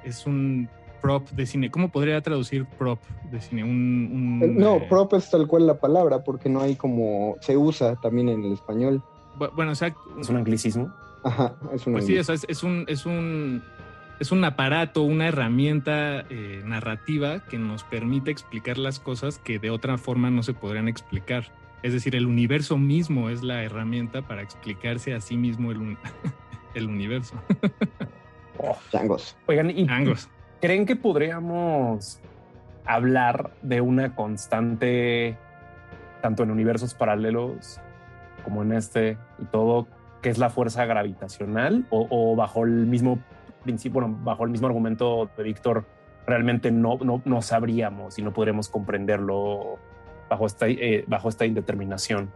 es 0.03 0.25
un 0.25 0.69
prop 1.01 1.29
de 1.29 1.45
cine. 1.45 1.69
¿Cómo 1.69 1.89
podría 1.89 2.19
traducir 2.21 2.65
prop 2.65 2.99
de 3.31 3.39
cine? 3.39 3.63
Un, 3.63 4.39
un, 4.41 4.41
Eh, 4.43 4.47
No, 4.47 4.77
eh, 4.77 4.85
prop 4.89 5.13
es 5.13 5.29
tal 5.29 5.47
cual 5.47 5.67
la 5.67 5.75
palabra, 5.79 6.23
porque 6.23 6.49
no 6.49 6.61
hay 6.61 6.75
como. 6.75 7.35
Se 7.39 7.55
usa 7.55 7.95
también 7.97 8.29
en 8.29 8.43
el 8.43 8.53
español. 8.53 9.01
bu- 9.37 9.51
Bueno, 9.55 9.71
exacto. 9.71 9.99
Es 10.19 10.27
un 10.29 10.37
anglicismo. 10.37 10.91
Ajá, 11.23 11.55
es 11.73 11.85
una. 11.85 11.95
Pues 11.97 12.05
sí, 12.07 12.17
o 12.17 12.23
sea, 12.23 12.33
es, 12.35 12.45
es 12.49 12.63
un, 12.63 12.83
es 12.87 13.05
un 13.05 13.61
es 14.19 14.31
un 14.31 14.43
aparato, 14.43 15.03
una 15.03 15.27
herramienta 15.27 16.21
eh, 16.29 16.61
narrativa 16.65 17.39
que 17.45 17.57
nos 17.57 17.83
permite 17.83 18.31
explicar 18.31 18.77
las 18.77 18.99
cosas 18.99 19.37
que 19.39 19.59
de 19.59 19.69
otra 19.69 19.97
forma 19.97 20.29
no 20.29 20.43
se 20.43 20.53
podrían 20.53 20.87
explicar. 20.87 21.45
Es 21.83 21.93
decir, 21.93 22.15
el 22.15 22.25
universo 22.25 22.77
mismo 22.77 23.29
es 23.29 23.43
la 23.43 23.63
herramienta 23.63 24.23
para 24.23 24.41
explicarse 24.41 25.13
a 25.13 25.21
sí 25.21 25.37
mismo 25.37 25.71
el, 25.71 25.77
un- 25.77 25.97
el 26.73 26.87
universo. 26.87 27.35
Changos. 28.91 29.37
Oigan, 29.45 29.69
¿y 29.69 29.87
creen 30.59 30.85
que 30.87 30.95
podríamos 30.95 32.19
hablar 32.85 33.51
de 33.61 33.81
una 33.81 34.15
constante, 34.15 35.37
tanto 36.21 36.43
en 36.43 36.49
universos 36.51 36.95
paralelos 36.95 37.79
como 38.43 38.63
en 38.63 38.71
este 38.71 39.17
y 39.39 39.45
todo, 39.45 39.87
que 40.23 40.29
es 40.29 40.39
la 40.39 40.49
fuerza 40.49 40.85
gravitacional? 40.85 41.85
¿O, 41.91 42.07
o 42.09 42.35
bajo 42.35 42.63
el 42.65 42.87
mismo 42.87 43.19
principio, 43.63 44.01
bueno, 44.01 44.17
bajo 44.23 44.43
el 44.43 44.49
mismo 44.49 44.67
argumento 44.67 45.29
de 45.37 45.43
Víctor, 45.43 45.85
realmente 46.25 46.71
no, 46.71 46.97
no, 47.01 47.21
no 47.25 47.41
sabríamos 47.41 48.19
y 48.19 48.21
no 48.21 48.33
podremos 48.33 48.69
comprenderlo 48.69 49.79
bajo 50.29 50.45
esta, 50.45 50.67
eh, 50.67 51.05
bajo 51.07 51.29
esta 51.29 51.45
indeterminación? 51.45 52.29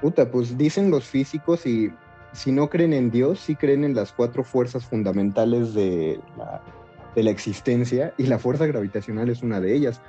Puta, 0.00 0.30
pues 0.30 0.58
dicen 0.58 0.90
los 0.90 1.04
físicos 1.04 1.64
y 1.66 1.92
si 2.32 2.50
no 2.50 2.68
creen 2.68 2.92
en 2.92 3.10
Dios, 3.10 3.40
sí 3.40 3.54
creen 3.54 3.84
en 3.84 3.94
las 3.94 4.12
cuatro 4.12 4.42
fuerzas 4.42 4.84
fundamentales 4.84 5.74
de 5.74 6.18
la, 6.36 6.60
de 7.14 7.22
la 7.22 7.30
existencia 7.30 8.12
y 8.18 8.24
la 8.24 8.38
fuerza 8.38 8.66
gravitacional 8.66 9.28
es 9.28 9.42
una 9.42 9.60
de 9.60 9.74
ellas. 9.74 10.00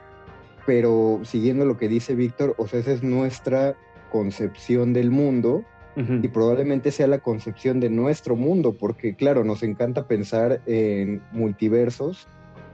Pero 0.65 1.19
siguiendo 1.23 1.65
lo 1.65 1.77
que 1.77 1.89
dice 1.89 2.15
Víctor, 2.15 2.55
o 2.57 2.67
sea, 2.67 2.79
esa 2.79 2.93
es 2.93 3.03
nuestra 3.03 3.75
concepción 4.11 4.93
del 4.93 5.11
mundo 5.11 5.63
y 5.95 6.27
probablemente 6.27 6.91
sea 6.91 7.07
la 7.07 7.19
concepción 7.19 7.79
de 7.79 7.89
nuestro 7.89 8.35
mundo, 8.35 8.73
porque 8.73 9.15
claro, 9.15 9.43
nos 9.43 9.61
encanta 9.61 10.07
pensar 10.07 10.61
en 10.65 11.21
multiversos, 11.31 12.27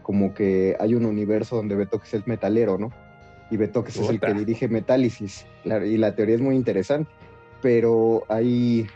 como 0.04 0.34
que 0.34 0.78
hay 0.80 0.96
un 0.96 1.06
universo 1.06 1.58
donde 1.58 1.76
Betoques 1.76 2.14
es 2.14 2.28
metalero, 2.28 2.78
¿no? 2.78 2.92
Y 3.52 3.58
Betoques 3.58 3.98
es 3.98 4.10
el 4.10 4.20
que 4.20 4.34
dirige 4.34 4.68
Metálisis, 4.68 5.46
claro, 5.64 5.86
y 5.86 5.98
la 5.98 6.16
teoría 6.16 6.36
es 6.36 6.42
muy 6.42 6.56
interesante, 6.56 7.12
pero 7.62 8.24
hay, 8.30 8.88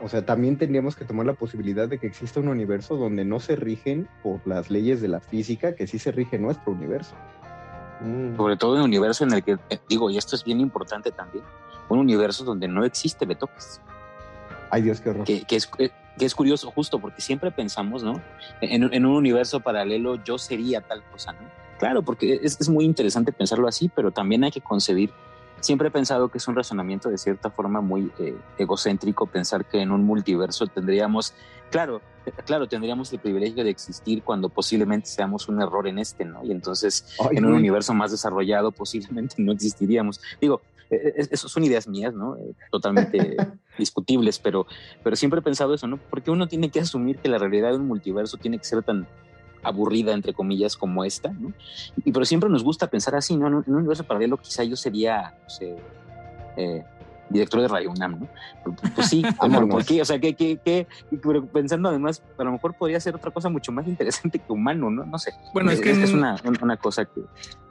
o 0.00 0.08
sea, 0.08 0.24
también 0.24 0.56
tendríamos 0.56 0.94
que 0.94 1.04
tomar 1.04 1.26
la 1.26 1.34
posibilidad 1.34 1.88
de 1.88 1.98
que 1.98 2.06
exista 2.06 2.38
un 2.38 2.48
universo 2.48 2.96
donde 2.96 3.24
no 3.24 3.40
se 3.40 3.56
rigen 3.56 4.08
por 4.22 4.46
las 4.46 4.70
leyes 4.70 5.00
de 5.00 5.08
la 5.08 5.20
física, 5.20 5.74
que 5.74 5.86
sí 5.86 5.98
se 5.98 6.12
rige 6.12 6.38
nuestro 6.38 6.72
universo. 6.72 7.16
Mm. 8.00 8.36
Sobre 8.36 8.56
todo 8.56 8.76
en 8.76 8.82
un 8.82 8.88
universo 8.88 9.24
en 9.24 9.32
el 9.32 9.42
que, 9.42 9.56
eh, 9.70 9.78
digo, 9.88 10.10
y 10.10 10.18
esto 10.18 10.36
es 10.36 10.44
bien 10.44 10.60
importante 10.60 11.10
también, 11.10 11.44
un 11.88 11.98
universo 11.98 12.44
donde 12.44 12.68
no 12.68 12.84
existe 12.84 13.26
Betoques. 13.26 13.80
Ay 14.70 14.82
Dios, 14.82 15.00
qué 15.00 15.10
horror. 15.10 15.24
que, 15.24 15.44
que 15.44 15.56
es, 15.56 15.66
que 15.66 15.90
es 16.18 16.34
curioso 16.34 16.70
justo 16.70 16.98
porque 16.98 17.20
siempre 17.20 17.50
pensamos, 17.50 18.02
¿no? 18.02 18.20
En, 18.60 18.92
en 18.92 19.06
un 19.06 19.16
universo 19.16 19.60
paralelo 19.60 20.22
yo 20.24 20.38
sería 20.38 20.80
tal 20.80 21.02
cosa, 21.04 21.32
¿no? 21.32 21.66
Claro, 21.78 22.02
porque 22.02 22.40
es, 22.42 22.60
es 22.60 22.68
muy 22.68 22.84
interesante 22.84 23.32
pensarlo 23.32 23.68
así, 23.68 23.90
pero 23.94 24.10
también 24.10 24.44
hay 24.44 24.50
que 24.50 24.60
concebir, 24.62 25.10
siempre 25.60 25.88
he 25.88 25.90
pensado 25.90 26.28
que 26.28 26.38
es 26.38 26.48
un 26.48 26.56
razonamiento 26.56 27.10
de 27.10 27.18
cierta 27.18 27.50
forma 27.50 27.80
muy 27.80 28.10
eh, 28.18 28.34
egocéntrico 28.58 29.26
pensar 29.26 29.64
que 29.64 29.80
en 29.80 29.90
un 29.90 30.02
multiverso 30.04 30.66
tendríamos, 30.66 31.34
claro, 31.70 32.00
eh, 32.24 32.32
claro, 32.46 32.66
tendríamos 32.66 33.12
el 33.12 33.18
privilegio 33.18 33.62
de 33.62 33.70
existir 33.70 34.22
cuando 34.22 34.48
posiblemente 34.48 35.08
seamos 35.08 35.48
un 35.48 35.60
error 35.60 35.86
en 35.86 35.98
este, 35.98 36.24
¿no? 36.24 36.42
Y 36.44 36.50
entonces 36.50 37.14
Ay, 37.20 37.36
en 37.36 37.44
un 37.44 37.52
universo 37.52 37.92
más 37.92 38.10
desarrollado 38.10 38.72
posiblemente 38.72 39.34
no 39.38 39.52
existiríamos. 39.52 40.20
Digo, 40.40 40.62
eh, 40.90 41.14
eso 41.30 41.48
son 41.48 41.64
ideas 41.64 41.88
mías, 41.88 42.14
¿no? 42.14 42.36
Eh, 42.36 42.54
totalmente 42.70 43.36
discutibles, 43.78 44.38
pero, 44.38 44.66
pero 45.02 45.16
siempre 45.16 45.40
he 45.40 45.42
pensado 45.42 45.74
eso, 45.74 45.86
¿no? 45.86 45.98
Porque 46.10 46.30
uno 46.30 46.48
tiene 46.48 46.70
que 46.70 46.80
asumir 46.80 47.18
que 47.18 47.28
la 47.28 47.38
realidad 47.38 47.70
de 47.70 47.76
un 47.76 47.86
multiverso 47.86 48.36
tiene 48.36 48.58
que 48.58 48.64
ser 48.64 48.82
tan 48.82 49.06
aburrida, 49.62 50.12
entre 50.12 50.32
comillas, 50.32 50.76
como 50.76 51.04
esta, 51.04 51.30
¿no? 51.30 51.52
Y 52.04 52.12
pero 52.12 52.24
siempre 52.24 52.48
nos 52.48 52.62
gusta 52.62 52.88
pensar 52.88 53.14
así, 53.14 53.36
¿no? 53.36 53.48
En 53.48 53.54
un, 53.54 53.64
en 53.66 53.72
un 53.72 53.78
universo 53.80 54.04
paralelo 54.04 54.36
quizá 54.36 54.62
yo 54.64 54.76
sería, 54.76 55.34
no 55.42 55.50
sé, 55.50 55.76
eh, 56.56 56.84
director 57.28 57.60
de 57.60 57.68
Radio 57.68 57.90
UNAM, 57.90 58.20
¿no? 58.20 58.28
Pues, 58.64 58.92
pues 58.94 59.08
sí. 59.08 59.22
¿por 59.70 59.84
qué? 59.84 60.02
O 60.02 60.04
sea, 60.04 60.18
que, 60.18 60.34
que, 60.34 60.58
que, 60.58 60.86
pero 61.22 61.44
pensando 61.46 61.88
además, 61.88 62.22
a 62.38 62.44
lo 62.44 62.52
mejor 62.52 62.74
podría 62.74 63.00
ser 63.00 63.14
otra 63.14 63.30
cosa 63.30 63.48
mucho 63.48 63.72
más 63.72 63.86
interesante 63.86 64.38
que 64.38 64.52
humano, 64.52 64.90
¿no? 64.90 65.04
No 65.04 65.18
sé. 65.18 65.32
Bueno, 65.52 65.70
es 65.70 65.80
que 65.80 65.90
es, 65.90 66.12
una, 66.12 66.36
una 66.62 66.76
cosa 66.76 67.04
que... 67.04 67.22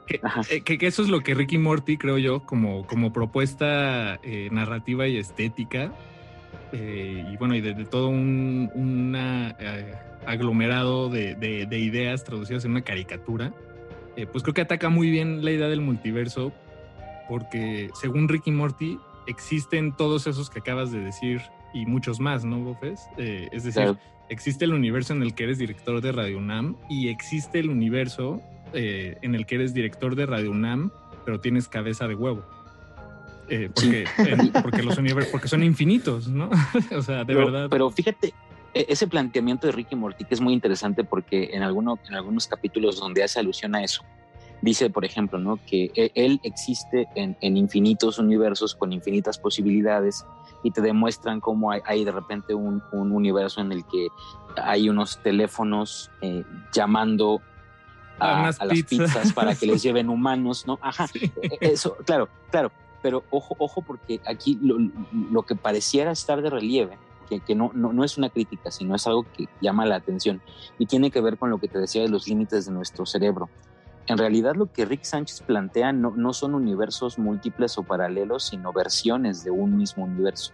Que, 0.06 0.20
eh, 0.50 0.60
que- 0.62 0.78
que 0.78 0.86
eso 0.86 1.02
es 1.02 1.08
lo 1.08 1.20
que 1.20 1.34
Ricky 1.34 1.58
Morty, 1.58 1.96
creo 1.96 2.18
yo, 2.18 2.40
como, 2.44 2.86
como 2.86 3.12
propuesta 3.12 4.20
eh, 4.22 4.48
narrativa 4.52 5.06
y 5.08 5.16
estética, 5.16 5.92
eh, 6.72 7.24
y 7.32 7.36
bueno, 7.36 7.54
y 7.54 7.60
de, 7.60 7.74
de 7.74 7.84
todo 7.84 8.08
un 8.08 8.70
una, 8.74 9.56
eh, 9.58 9.94
aglomerado 10.26 11.08
de, 11.08 11.34
de- 11.34 11.66
de 11.66 11.78
ideas 11.78 12.24
traducidas 12.24 12.64
en 12.64 12.72
una 12.72 12.82
caricatura, 12.82 13.52
pues 14.32 14.42
creo 14.42 14.54
que 14.54 14.62
ataca 14.62 14.88
muy 14.88 15.10
bien 15.10 15.44
la 15.44 15.50
idea 15.50 15.68
del 15.68 15.82
multiverso, 15.82 16.50
porque 17.28 17.90
según 18.00 18.28
Ricky 18.28 18.50
Morty, 18.50 18.98
existen 19.26 19.94
todos 19.94 20.26
esos 20.26 20.48
que 20.48 20.60
acabas 20.60 20.90
de 20.90 21.00
decir 21.00 21.42
y 21.74 21.84
muchos 21.84 22.18
más, 22.18 22.44
¿no, 22.44 22.58
Bofes? 22.60 23.00
Es 23.18 23.64
decir, 23.64 23.82
existe 24.30 24.64
el 24.64 24.72
universo 24.72 25.12
en 25.12 25.22
el 25.22 25.34
que 25.34 25.44
eres 25.44 25.58
director 25.58 26.00
de 26.00 26.12
Radio 26.12 26.38
UNAM 26.38 26.76
y 26.88 27.08
existe 27.08 27.58
el 27.58 27.68
universo 27.68 28.40
eh, 28.72 29.16
en 29.22 29.34
el 29.34 29.46
que 29.46 29.56
eres 29.56 29.74
director 29.74 30.14
de 30.16 30.26
Radio 30.26 30.50
UNAM, 30.50 30.90
pero 31.24 31.40
tienes 31.40 31.68
cabeza 31.68 32.06
de 32.08 32.14
huevo. 32.14 32.42
Eh, 33.48 33.70
porque, 33.72 34.04
en- 34.18 34.52
porque 34.62 34.82
los 34.82 34.98
universos, 34.98 35.30
porque 35.30 35.48
son 35.48 35.62
infinitos, 35.62 36.26
¿no? 36.28 36.50
o 36.96 37.02
sea, 37.02 37.18
de 37.18 37.26
pero, 37.26 37.38
verdad. 37.46 37.68
Pero 37.70 37.90
fíjate, 37.90 38.34
e- 38.74 38.86
ese 38.88 39.06
planteamiento 39.06 39.66
de 39.68 39.72
Ricky 39.72 39.94
Morty 39.94 40.24
que 40.24 40.34
es 40.34 40.40
muy 40.40 40.52
interesante 40.52 41.04
porque 41.04 41.50
en, 41.52 41.62
alguno, 41.62 41.98
en 42.08 42.14
algunos 42.14 42.46
capítulos 42.48 42.98
donde 42.98 43.22
hace 43.22 43.38
alusión 43.38 43.74
a 43.76 43.84
eso, 43.84 44.02
dice, 44.62 44.90
por 44.90 45.04
ejemplo, 45.04 45.38
¿no? 45.38 45.60
que 45.64 45.92
e- 45.94 46.10
él 46.16 46.40
existe 46.42 47.06
en, 47.14 47.36
en 47.40 47.56
infinitos 47.56 48.18
universos 48.18 48.74
con 48.74 48.92
infinitas 48.92 49.38
posibilidades 49.38 50.24
y 50.64 50.72
te 50.72 50.80
demuestran 50.80 51.38
cómo 51.40 51.70
hay, 51.70 51.80
hay 51.84 52.04
de 52.04 52.10
repente 52.10 52.52
un, 52.52 52.82
un 52.90 53.12
universo 53.12 53.60
en 53.60 53.70
el 53.70 53.84
que 53.86 54.08
hay 54.56 54.88
unos 54.88 55.22
teléfonos 55.22 56.10
eh, 56.20 56.42
llamando 56.72 57.42
A 58.18 58.48
a, 58.48 58.64
las 58.64 58.82
pizzas. 58.82 59.32
para 59.32 59.54
que 59.54 59.66
les 59.66 59.82
lleven 59.84 60.08
humanos, 60.08 60.66
¿no? 60.66 60.78
Ajá, 60.82 61.06
Sí. 61.08 61.32
eh, 61.42 61.58
eso, 61.60 61.96
claro, 62.04 62.28
claro, 62.50 62.70
pero 63.02 63.24
ojo, 63.30 63.54
ojo, 63.58 63.82
porque 63.82 64.20
aquí 64.26 64.58
lo, 64.62 64.76
lo 65.30 65.42
que 65.42 65.54
pareciera 65.54 66.10
estar 66.12 66.42
de 66.42 66.50
relieve, 66.50 66.98
que, 67.28 67.40
que 67.40 67.54
no, 67.54 67.70
no, 67.74 67.92
no 67.92 68.04
es 68.04 68.18
una 68.18 68.30
crítica, 68.30 68.70
sino 68.70 68.94
es 68.94 69.06
algo 69.06 69.26
que 69.36 69.48
llama 69.60 69.84
la 69.84 69.96
atención 69.96 70.40
y 70.78 70.86
tiene 70.86 71.10
que 71.10 71.20
ver 71.20 71.38
con 71.38 71.50
lo 71.50 71.58
que 71.58 71.68
te 71.68 71.78
decía 71.78 72.02
de 72.02 72.08
los 72.08 72.28
límites 72.28 72.66
de 72.66 72.72
nuestro 72.72 73.04
cerebro. 73.04 73.48
En 74.06 74.18
realidad 74.18 74.54
lo 74.54 74.72
que 74.72 74.84
Rick 74.84 75.02
Sánchez 75.02 75.42
plantea 75.42 75.92
no, 75.92 76.12
no 76.16 76.32
son 76.32 76.54
universos 76.54 77.18
múltiples 77.18 77.76
o 77.78 77.82
paralelos, 77.82 78.44
sino 78.44 78.72
versiones 78.72 79.42
de 79.42 79.50
un 79.50 79.76
mismo 79.76 80.04
universo. 80.04 80.52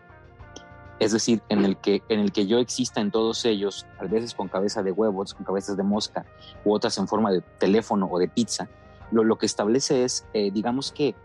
Es 1.03 1.11
decir, 1.11 1.43
en 1.49 1.65
el 1.65 1.77
que, 1.79 2.01
en 2.09 2.21
el 2.21 2.31
que 2.31 2.47
yo 2.47 2.59
exista 2.59 3.01
en 3.01 3.11
todos 3.11 3.45
ellos, 3.45 3.87
a 3.99 4.05
veces 4.05 4.35
con 4.35 4.47
cabeza 4.47 4.85
de 4.85 4.93
huevos, 4.93 5.35
con 5.35 5.45
cabezas 5.45 5.77
de 5.77 5.83
mosca, 5.83 6.25
u 6.65 6.73
otras 6.73 6.97
en 6.97 7.09
forma 7.09 7.33
de 7.33 7.41
teléfono 7.41 8.09
o 8.09 8.21
de 8.21 8.29
pizza, 8.29 8.69
lo, 9.11 9.25
lo 9.25 9.37
que 9.37 9.47
establece 9.47 10.05
es, 10.05 10.25
eh, 10.33 10.53
digamos 10.53 10.93
que 10.93 11.17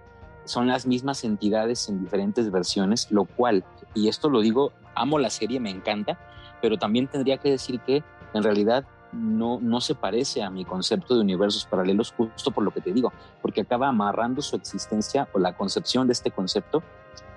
son 0.46 0.66
las 0.66 0.88
mismas 0.88 1.24
entidades 1.24 1.90
en 1.90 2.04
diferentes 2.04 2.50
versiones, 2.50 3.12
lo 3.12 3.26
cual, 3.26 3.64
y 3.94 4.08
esto 4.08 4.32
lo 4.32 4.42
digo, 4.42 4.72
amo 4.96 5.20
la 5.20 5.30
serie, 5.30 5.60
me 5.60 5.70
encanta, 5.70 6.18
pero 6.60 6.80
también 6.80 7.06
tendría 7.06 7.38
que 7.38 7.52
decir 7.52 7.80
que 7.82 8.04
en 8.34 8.42
realidad 8.42 8.84
no, 9.12 9.60
no 9.62 9.80
se 9.80 9.94
parece 9.94 10.42
a 10.42 10.50
mi 10.50 10.66
concepto 10.66 11.14
de 11.14 11.22
universos 11.22 11.68
paralelos 11.68 12.16
justo 12.18 12.50
por 12.50 12.64
lo 12.64 12.72
que 12.72 12.82
te 12.82 12.94
digo, 12.94 13.14
porque 13.44 13.62
acaba 13.62 13.90
amarrando 13.90 14.42
su 14.42 14.56
existencia 14.56 15.28
o 15.34 15.40
la 15.40 15.56
concepción 15.56 16.08
de 16.08 16.14
este 16.14 16.32
concepto 16.32 16.82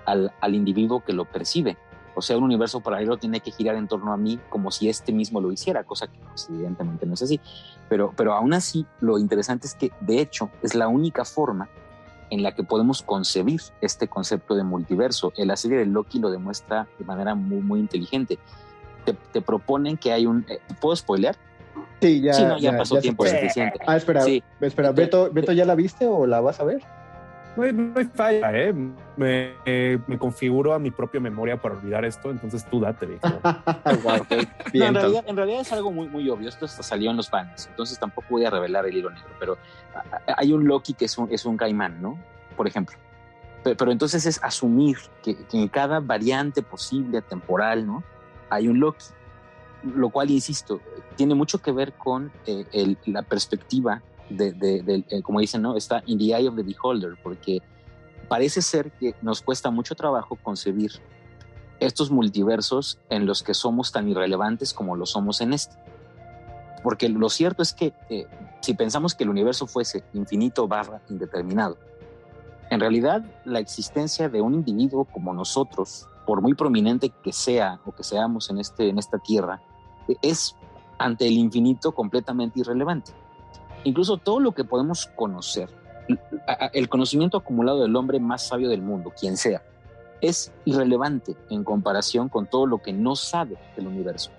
al, 0.05 0.33
al 0.41 0.55
individuo 0.55 1.03
que 1.03 1.13
lo 1.13 1.25
percibe. 1.25 1.77
O 2.15 2.21
sea, 2.21 2.37
un 2.37 2.43
universo 2.43 2.79
paralelo 2.81 3.17
tiene 3.17 3.39
que 3.39 3.51
girar 3.51 3.75
en 3.75 3.87
torno 3.87 4.11
a 4.11 4.17
mí 4.17 4.39
como 4.49 4.71
si 4.71 4.89
este 4.89 5.11
mismo 5.13 5.39
lo 5.41 5.51
hiciera, 5.51 5.83
cosa 5.83 6.07
que 6.07 6.19
pues, 6.19 6.47
evidentemente 6.49 7.05
no 7.05 7.13
es 7.13 7.21
así. 7.21 7.39
Pero, 7.89 8.13
pero 8.15 8.33
aún 8.33 8.53
así, 8.53 8.85
lo 8.99 9.17
interesante 9.17 9.67
es 9.67 9.75
que, 9.75 9.91
de 10.01 10.19
hecho, 10.19 10.49
es 10.61 10.75
la 10.75 10.87
única 10.87 11.25
forma 11.25 11.69
en 12.29 12.43
la 12.43 12.53
que 12.55 12.63
podemos 12.63 13.01
concebir 13.01 13.61
este 13.81 14.07
concepto 14.07 14.55
de 14.55 14.63
multiverso. 14.63 15.33
En 15.35 15.47
la 15.49 15.57
serie 15.57 15.77
de 15.77 15.85
Loki 15.85 16.19
lo 16.19 16.31
demuestra 16.31 16.87
de 16.97 17.05
manera 17.05 17.35
muy, 17.35 17.61
muy 17.61 17.79
inteligente. 17.79 18.39
Te, 19.05 19.13
te 19.13 19.41
proponen 19.41 19.97
que 19.97 20.13
hay 20.13 20.25
un... 20.25 20.45
eh, 20.47 20.59
¿Puedo 20.79 20.95
spoilear? 20.95 21.35
Sí, 22.01 22.21
ya, 22.21 22.33
Sí, 22.33 22.43
no, 22.43 22.57
ya 22.57 22.77
pasó 22.77 22.99
tiempo 22.99 23.25
suficiente. 23.25 23.79
Ah, 23.85 23.97
espera, 23.97 24.21
Sí. 24.21 24.43
espera, 24.59 24.91
Beto, 24.91 25.29
Beto, 25.31 25.51
¿ya 25.51 25.65
la 25.65 25.75
viste 25.75 26.07
o 26.07 26.25
la 26.25 26.39
vas 26.41 26.59
a 26.59 26.63
ver? 26.63 26.81
No 27.55 27.63
hay, 27.63 27.73
no 27.73 27.93
hay 27.99 28.05
falla, 28.05 28.51
¿eh? 28.57 28.73
Me, 29.17 29.55
eh, 29.65 29.99
me 30.07 30.17
configuro 30.17 30.73
a 30.73 30.79
mi 30.79 30.89
propia 30.89 31.19
memoria 31.19 31.57
para 31.57 31.75
olvidar 31.75 32.05
esto, 32.05 32.31
entonces 32.31 32.65
tú 32.65 32.79
date, 32.79 33.05
viejo. 33.05 33.27
No, 34.73 34.85
en, 34.85 34.93
realidad, 34.95 35.23
en 35.27 35.35
realidad 35.35 35.61
es 35.61 35.73
algo 35.73 35.91
muy, 35.91 36.07
muy 36.07 36.29
obvio. 36.29 36.47
Esto 36.47 36.65
hasta 36.65 36.81
salió 36.81 37.11
en 37.11 37.17
los 37.17 37.29
banners, 37.29 37.67
entonces 37.67 37.99
tampoco 37.99 38.27
voy 38.29 38.45
a 38.45 38.49
revelar 38.49 38.85
el 38.85 38.95
hilo 38.95 39.09
negro. 39.09 39.29
Pero 39.39 39.57
hay 40.37 40.53
un 40.53 40.65
Loki 40.65 40.93
que 40.93 41.05
es 41.05 41.17
un, 41.17 41.27
es 41.31 41.45
un 41.45 41.57
caimán, 41.57 42.01
¿no? 42.01 42.17
Por 42.55 42.67
ejemplo. 42.67 42.97
Pero, 43.63 43.75
pero 43.77 43.91
entonces 43.91 44.25
es 44.25 44.41
asumir 44.43 44.97
que, 45.21 45.35
que 45.45 45.57
en 45.61 45.67
cada 45.67 45.99
variante 45.99 46.61
posible 46.63 47.21
temporal, 47.21 47.85
¿no? 47.85 48.03
Hay 48.49 48.67
un 48.69 48.79
Loki. 48.79 49.05
Lo 49.83 50.09
cual, 50.09 50.29
insisto, 50.29 50.79
tiene 51.15 51.33
mucho 51.35 51.57
que 51.59 51.71
ver 51.71 51.93
con 51.93 52.31
eh, 52.45 52.65
el- 52.71 52.97
la 53.05 53.23
perspectiva 53.23 54.01
de, 54.31 54.53
de- 54.53 54.81
del- 54.83 55.05
eh, 55.09 55.21
como 55.21 55.39
dicen, 55.39 55.61
¿no? 55.61 55.75
Está 55.75 56.03
in 56.05 56.17
the 56.17 56.25
eye 56.35 56.47
of 56.47 56.55
the 56.55 56.63
beholder, 56.63 57.17
porque 57.21 57.61
parece 58.27 58.61
ser 58.61 58.91
que 58.91 59.15
nos 59.21 59.41
cuesta 59.41 59.69
mucho 59.71 59.95
trabajo 59.95 60.37
concebir 60.41 60.91
estos 61.79 62.11
multiversos 62.11 62.99
en 63.09 63.25
los 63.25 63.43
que 63.43 63.53
somos 63.53 63.91
tan 63.91 64.07
irrelevantes 64.07 64.73
como 64.73 64.95
lo 64.95 65.05
somos 65.05 65.41
en 65.41 65.53
este. 65.53 65.75
Porque 66.83 67.09
lo 67.09 67.29
cierto 67.29 67.61
es 67.61 67.73
que 67.73 67.93
eh, 68.09 68.25
si 68.61 68.73
pensamos 68.73 69.13
que 69.15 69.23
el 69.23 69.29
universo 69.29 69.67
fuese 69.67 70.03
infinito 70.13 70.67
barra 70.67 71.01
indeterminado, 71.09 71.77
en 72.69 72.79
realidad 72.79 73.23
la 73.45 73.59
existencia 73.59 74.29
de 74.29 74.41
un 74.41 74.53
individuo 74.53 75.05
como 75.05 75.33
nosotros, 75.33 76.07
por 76.25 76.41
muy 76.41 76.53
prominente 76.53 77.09
que 77.23 77.33
sea 77.33 77.79
o 77.85 77.91
que 77.91 78.03
seamos 78.03 78.49
en, 78.49 78.59
este, 78.59 78.89
en 78.89 78.97
esta 78.97 79.17
tierra, 79.17 79.61
es 80.21 80.55
ante 80.97 81.27
el 81.27 81.33
infinito 81.33 81.91
completamente 81.93 82.59
irrelevante. 82.59 83.11
Incluso 83.83 84.17
todo 84.17 84.39
lo 84.39 84.51
que 84.53 84.63
podemos 84.63 85.07
conocer, 85.15 85.69
el 86.73 86.89
conocimiento 86.89 87.37
acumulado 87.37 87.81
del 87.81 87.95
hombre 87.95 88.19
más 88.19 88.47
sabio 88.47 88.69
del 88.69 88.81
mundo, 88.81 89.11
quien 89.17 89.37
sea, 89.37 89.63
es 90.21 90.51
irrelevante 90.65 91.35
en 91.49 91.63
comparación 91.63 92.29
con 92.29 92.45
todo 92.45 92.67
lo 92.67 92.79
que 92.79 92.93
no 92.93 93.15
sabe 93.15 93.57
del 93.75 93.87
universo. 93.87 94.31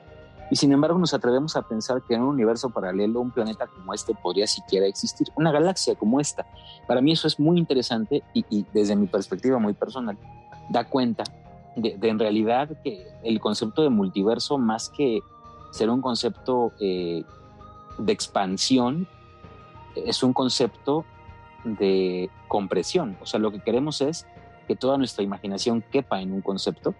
Y 0.50 0.56
sin 0.56 0.70
embargo 0.70 0.98
nos 0.98 1.14
atrevemos 1.14 1.56
a 1.56 1.62
pensar 1.62 2.02
que 2.02 2.14
en 2.14 2.22
un 2.22 2.28
universo 2.28 2.70
paralelo 2.70 3.20
un 3.20 3.30
planeta 3.30 3.66
como 3.66 3.94
este 3.94 4.14
podría 4.14 4.46
siquiera 4.46 4.86
existir, 4.86 5.28
una 5.34 5.50
galaxia 5.50 5.94
como 5.94 6.20
esta. 6.20 6.46
Para 6.86 7.00
mí 7.00 7.12
eso 7.12 7.26
es 7.26 7.40
muy 7.40 7.58
interesante 7.58 8.22
y, 8.34 8.44
y 8.50 8.66
desde 8.72 8.94
mi 8.94 9.06
perspectiva 9.06 9.58
muy 9.58 9.72
personal 9.72 10.18
da 10.68 10.84
cuenta 10.84 11.24
de, 11.74 11.96
de 11.96 12.08
en 12.08 12.18
realidad 12.18 12.68
que 12.84 13.06
el 13.24 13.40
concepto 13.40 13.82
de 13.82 13.88
multiverso 13.88 14.58
más 14.58 14.90
que 14.90 15.20
ser 15.70 15.88
un 15.88 16.02
concepto 16.02 16.72
eh, 16.80 17.24
de 17.98 18.12
expansión 18.12 19.08
es 19.94 20.22
un 20.22 20.32
concepto 20.32 21.04
de 21.64 22.30
compresión. 22.48 23.16
O 23.20 23.26
sea, 23.26 23.40
lo 23.40 23.50
que 23.50 23.60
queremos 23.60 24.00
es 24.00 24.26
que 24.66 24.76
toda 24.76 24.98
nuestra 24.98 25.24
imaginación 25.24 25.82
quepa 25.82 26.20
en 26.20 26.32
un 26.32 26.40
concepto, 26.40 26.94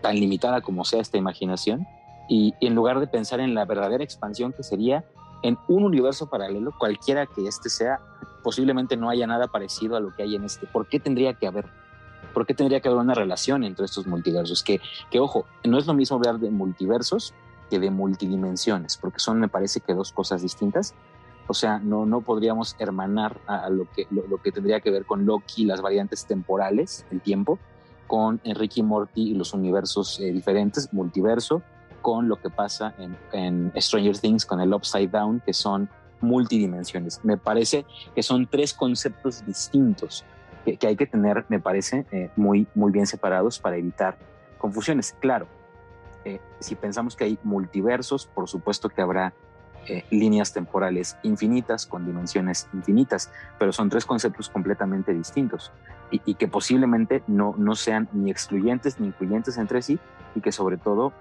tan 0.00 0.16
limitada 0.16 0.60
como 0.60 0.84
sea 0.84 1.00
esta 1.00 1.18
imaginación, 1.18 1.86
y 2.28 2.54
en 2.60 2.74
lugar 2.74 3.00
de 3.00 3.06
pensar 3.06 3.40
en 3.40 3.54
la 3.54 3.64
verdadera 3.64 4.04
expansión 4.04 4.52
que 4.52 4.62
sería 4.62 5.04
en 5.42 5.58
un 5.68 5.84
universo 5.84 6.28
paralelo, 6.28 6.72
cualquiera 6.78 7.26
que 7.26 7.46
este 7.46 7.70
sea, 7.70 8.00
posiblemente 8.42 8.96
no 8.96 9.10
haya 9.10 9.26
nada 9.26 9.48
parecido 9.48 9.96
a 9.96 10.00
lo 10.00 10.14
que 10.14 10.22
hay 10.22 10.36
en 10.36 10.44
este. 10.44 10.66
¿Por 10.66 10.86
qué 10.88 11.00
tendría 11.00 11.34
que 11.34 11.46
haber? 11.46 11.66
¿Por 12.34 12.46
qué 12.46 12.54
tendría 12.54 12.80
que 12.80 12.88
haber 12.88 13.00
una 13.00 13.14
relación 13.14 13.64
entre 13.64 13.84
estos 13.84 14.06
multiversos? 14.06 14.62
Que, 14.62 14.80
que 15.10 15.18
ojo, 15.18 15.46
no 15.64 15.78
es 15.78 15.86
lo 15.86 15.94
mismo 15.94 16.16
hablar 16.16 16.38
de 16.38 16.50
multiversos 16.50 17.34
que 17.70 17.78
de 17.78 17.90
multidimensiones, 17.90 18.96
porque 18.96 19.20
son, 19.20 19.40
me 19.40 19.48
parece 19.48 19.80
que 19.80 19.94
dos 19.94 20.12
cosas 20.12 20.42
distintas. 20.42 20.94
O 21.50 21.54
sea, 21.54 21.80
no, 21.80 22.06
no 22.06 22.20
podríamos 22.20 22.76
hermanar 22.78 23.40
a, 23.48 23.68
lo, 23.70 23.90
que, 23.90 24.06
lo, 24.12 24.40
que 24.40 24.52
tendría 24.52 24.78
que 24.78 24.92
ver 24.92 25.04
con 25.04 25.26
Loki, 25.26 25.64
las 25.64 25.82
variantes 25.82 26.24
temporales, 26.24 27.04
el 27.10 27.20
tiempo, 27.20 27.58
con 28.06 28.40
Enrique 28.44 28.78
y 28.78 28.82
Morty 28.84 29.32
y 29.32 29.34
los 29.34 29.52
universos 29.52 30.20
eh, 30.20 30.30
diferentes, 30.30 30.92
multiverso, 30.92 31.60
con 32.02 32.28
lo 32.28 32.36
que 32.36 32.50
pasa 32.50 32.94
en, 32.98 33.16
en, 33.32 33.72
Stranger 33.82 34.16
Things, 34.16 34.46
con 34.46 34.60
el 34.60 34.72
Upside 34.72 35.08
Down, 35.08 35.42
que 35.44 35.52
son 35.52 35.88
multidimensiones. 36.20 37.18
Me 37.24 37.36
parece 37.36 37.84
que 38.14 38.22
son 38.22 38.46
tres 38.46 38.72
conceptos 38.72 39.44
distintos 39.44 40.24
que, 40.64 40.76
que 40.76 40.86
hay 40.86 40.94
que 40.94 41.06
tener, 41.08 41.46
me 41.48 41.58
parece, 41.58 42.06
eh, 42.12 42.30
muy, 42.36 42.68
muy 42.76 42.92
bien 42.92 43.08
separados 43.08 43.58
para 43.58 43.76
evitar 43.76 44.16
confusiones. 44.56 45.16
Claro, 45.18 45.48
eh, 46.24 46.38
si 46.60 46.76
pensamos 46.76 47.16
que 47.16 47.24
hay 47.24 47.38
multiversos, 47.42 48.26
por 48.26 48.48
supuesto 48.48 48.88
que 48.88 49.02
habrá 49.02 49.34
eh, 49.86 50.04
líneas 50.10 50.52
temporales 50.52 51.16
infinitas 51.22 51.86
con 51.86 52.04
dimensiones 52.04 52.68
infinitas, 52.72 53.30
pero 53.58 53.72
son 53.72 53.88
tres 53.88 54.04
conceptos 54.04 54.48
completamente 54.48 55.12
distintos 55.14 55.72
y, 56.10 56.34
que 56.34 56.48
posiblemente 56.48 57.22
no, 57.26 57.54
no, 57.56 57.74
sean 57.74 58.08
ni 58.12 58.30
excluyentes 58.30 59.00
ni 59.00 59.08
incluyentes 59.08 59.56
entre 59.58 59.80
sí 59.82 59.98
y 60.34 60.40
que 60.40 60.52
sobre 60.52 60.76
todo 60.76 61.12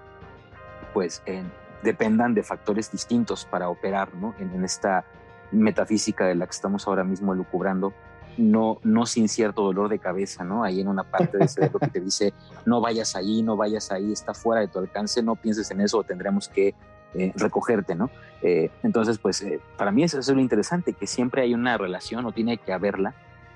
pues 0.94 1.22
eh, 1.26 1.44
dependan 1.84 2.34
de 2.34 2.44
factores 2.44 2.92
distintos 2.92 3.46
para 3.46 3.70
operar 3.70 4.14
¿no? 4.16 4.34
en, 4.40 4.64
esta 4.64 5.06
metafísica 5.52 6.26
de 6.26 6.36
la 6.36 6.46
que 6.46 6.52
estamos 6.52 6.88
ahora 6.88 7.04
mismo 7.04 7.34
lucubrando, 7.34 7.94
no, 8.38 8.80
no 8.84 9.06
sin 9.06 9.30
cierto 9.30 9.64
dolor 9.64 9.90
de 9.90 10.00
cabeza, 10.00 10.44
¿no? 10.44 10.64
Ahí 10.64 10.82
en 10.82 10.88
una 10.88 11.04
parte 11.04 11.38
del 11.38 11.50
cerebro 11.50 11.80
que 11.80 11.88
te 11.88 12.00
dice, 12.00 12.34
no 12.66 12.82
vayas 12.82 13.16
ahí, 13.16 13.42
no 13.42 13.58
vayas 13.58 13.92
ahí, 13.92 14.12
está 14.12 14.34
fuera 14.34 14.62
de 14.62 14.68
tu 14.68 14.80
alcance, 14.80 15.24
no 15.24 15.36
pienses 15.36 15.72
en 15.72 15.82
eso 15.82 16.04
tendremos 16.04 16.48
que 16.48 16.76
eh, 17.14 17.32
recogerte, 17.36 17.96
¿no? 17.96 18.10
Eh, 18.42 18.70
entonces, 18.84 19.18
pues 19.18 19.42
eh, 19.42 19.60
para 19.78 19.92
mí 19.92 20.04
eso, 20.04 20.20
es 20.20 20.30
lo 20.30 20.40
interesante, 20.40 20.94
que 20.94 21.08
siempre 21.08 21.42
hay 21.42 21.54
una 21.54 21.78
relación 21.78 22.26
o 22.26 22.32
tiene 22.32 22.58
que 22.58 22.72
haberla 22.72 23.14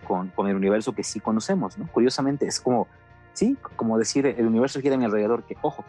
con, 0.08 0.30
con 0.30 0.48
el 0.48 0.56
universo 0.56 0.94
que 0.94 1.04
sí 1.04 1.20
conocemos, 1.20 1.78
¿no? 1.78 1.88
Curiosamente, 1.92 2.46
es 2.48 2.60
como, 2.60 2.88
sí, 3.34 3.58
como 3.76 3.98
decir, 3.98 4.26
el 4.26 4.48
universo 4.48 4.82
gira 4.82 4.96
a 4.96 4.98
mi 4.98 5.06
alrededor, 5.06 5.44
que, 5.44 5.56
ojo, 5.62 5.86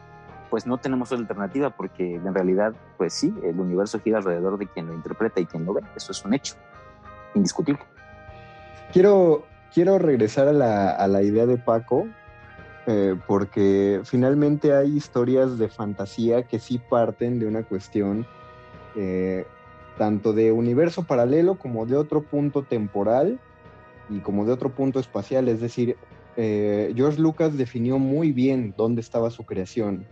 pues 0.51 0.67
no 0.67 0.79
tenemos 0.79 1.11
otra 1.11 1.23
alternativa 1.23 1.71
porque 1.71 2.15
en 2.15 2.33
realidad, 2.33 2.75
pues 2.97 3.15
sí, 3.15 3.35
el 3.43 3.59
universo 3.59 3.99
gira 4.01 4.19
alrededor 4.19 4.59
de 4.59 4.67
quien 4.67 4.87
lo 4.87 4.95
interpreta 4.95 5.41
y 5.41 5.47
quien 5.47 5.65
lo 5.65 5.75
ve. 5.75 5.83
Eso 5.97 6.12
es 6.12 6.25
un 6.25 6.35
hecho 6.35 6.55
indiscutible. 7.35 7.83
Quiero, 8.93 9.47
quiero 9.73 9.99
regresar 9.99 10.47
a 10.47 10.53
la, 10.53 10.91
a 10.91 11.09
la 11.09 11.23
idea 11.23 11.47
de 11.47 11.57
Paco, 11.57 12.07
eh, 12.87 13.16
porque 13.26 14.03
finalmente 14.05 14.74
hay 14.74 14.97
historias 14.97 15.59
de 15.59 15.68
fantasía 15.68 16.43
que 16.43 16.59
sí 16.59 16.78
parten 16.78 17.39
de 17.39 17.47
una 17.47 17.62
cuestión 17.62 18.26
eh, 18.95 19.47
tanto 19.97 20.32
de 20.32 20.53
universo 20.53 21.05
paralelo 21.05 21.55
como 21.57 21.87
de 21.87 21.97
otro 21.97 22.22
punto 22.22 22.62
temporal 22.62 23.39
y 24.11 24.18
como 24.18 24.45
de 24.45 24.53
otro 24.53 24.70
punto 24.70 25.01
espacial. 25.01 25.49
Es 25.49 25.61
decir, 25.61 25.97
eh, 26.37 26.93
George 26.97 27.20
Lucas 27.20 27.57
definió 27.57 27.99
muy 27.99 28.32
bien 28.32 28.74
dónde 28.76 29.01
estaba 29.01 29.30
su 29.30 29.45
creación 29.45 30.07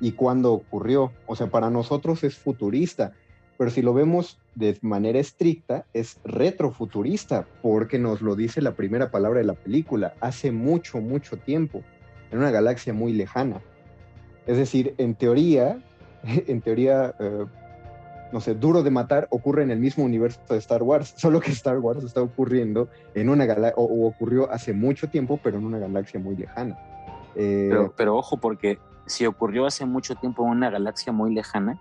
y 0.00 0.12
cuándo 0.12 0.52
ocurrió. 0.52 1.12
O 1.26 1.36
sea, 1.36 1.46
para 1.46 1.70
nosotros 1.70 2.24
es 2.24 2.36
futurista, 2.36 3.14
pero 3.56 3.70
si 3.70 3.82
lo 3.82 3.94
vemos 3.94 4.38
de 4.54 4.76
manera 4.82 5.18
estricta, 5.18 5.86
es 5.92 6.18
retrofuturista, 6.24 7.46
porque 7.62 7.98
nos 7.98 8.20
lo 8.20 8.34
dice 8.34 8.60
la 8.60 8.74
primera 8.74 9.10
palabra 9.10 9.38
de 9.38 9.46
la 9.46 9.54
película, 9.54 10.14
hace 10.20 10.50
mucho, 10.52 11.00
mucho 11.00 11.36
tiempo, 11.36 11.82
en 12.34 12.40
una 12.40 12.50
galaxia 12.50 12.92
muy 12.92 13.12
lejana. 13.12 13.60
Es 14.46 14.58
decir, 14.58 14.94
en 14.98 15.14
teoría, 15.14 15.78
en 16.24 16.60
teoría, 16.60 17.14
eh, 17.18 17.46
no 18.32 18.40
sé, 18.40 18.54
duro 18.54 18.82
de 18.82 18.90
matar 18.90 19.28
ocurre 19.30 19.62
en 19.62 19.70
el 19.70 19.78
mismo 19.78 20.04
universo 20.04 20.40
de 20.50 20.58
Star 20.58 20.82
Wars, 20.82 21.14
solo 21.16 21.40
que 21.40 21.52
Star 21.52 21.78
Wars 21.78 22.02
está 22.02 22.20
ocurriendo 22.20 22.88
en 23.14 23.28
una 23.28 23.46
galaxia, 23.46 23.76
o, 23.76 23.84
o, 23.84 24.08
ocurrió 24.08 24.50
hace 24.50 24.72
mucho 24.72 25.08
tiempo, 25.08 25.38
pero 25.42 25.58
en 25.58 25.64
una 25.64 25.78
galaxia 25.78 26.18
muy 26.18 26.36
lejana. 26.36 26.76
Eh, 27.36 27.68
pero, 27.70 27.94
pero 27.96 28.16
ojo, 28.16 28.36
porque 28.36 28.78
si 29.06 29.26
ocurrió 29.26 29.66
hace 29.66 29.86
mucho 29.86 30.16
tiempo 30.16 30.44
en 30.44 30.50
una 30.50 30.70
galaxia 30.70 31.12
muy 31.12 31.32
lejana, 31.32 31.78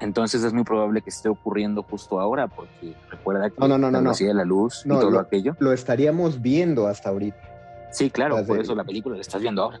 entonces 0.00 0.42
es 0.42 0.52
muy 0.52 0.64
probable 0.64 1.02
que 1.02 1.10
esté 1.10 1.28
ocurriendo 1.28 1.82
justo 1.82 2.20
ahora, 2.20 2.48
porque 2.48 2.94
recuerda 3.10 3.50
que 3.50 3.60
no, 3.60 3.68
no, 3.68 3.78
no, 3.78 3.90
la 3.90 3.98
no, 3.98 4.02
velocidad 4.02 4.30
de 4.30 4.34
la 4.34 4.44
luz 4.44 4.82
y 4.84 4.88
todo 4.88 5.10
lo, 5.10 5.20
aquello. 5.20 5.56
Lo 5.58 5.72
estaríamos 5.72 6.40
viendo 6.40 6.86
hasta 6.86 7.10
ahorita. 7.10 7.47
Sí, 7.92 8.10
claro, 8.10 8.44
por 8.46 8.60
eso 8.60 8.74
la 8.74 8.84
película 8.84 9.16
la 9.16 9.20
estás 9.22 9.40
viendo 9.40 9.62
ahora. 9.62 9.80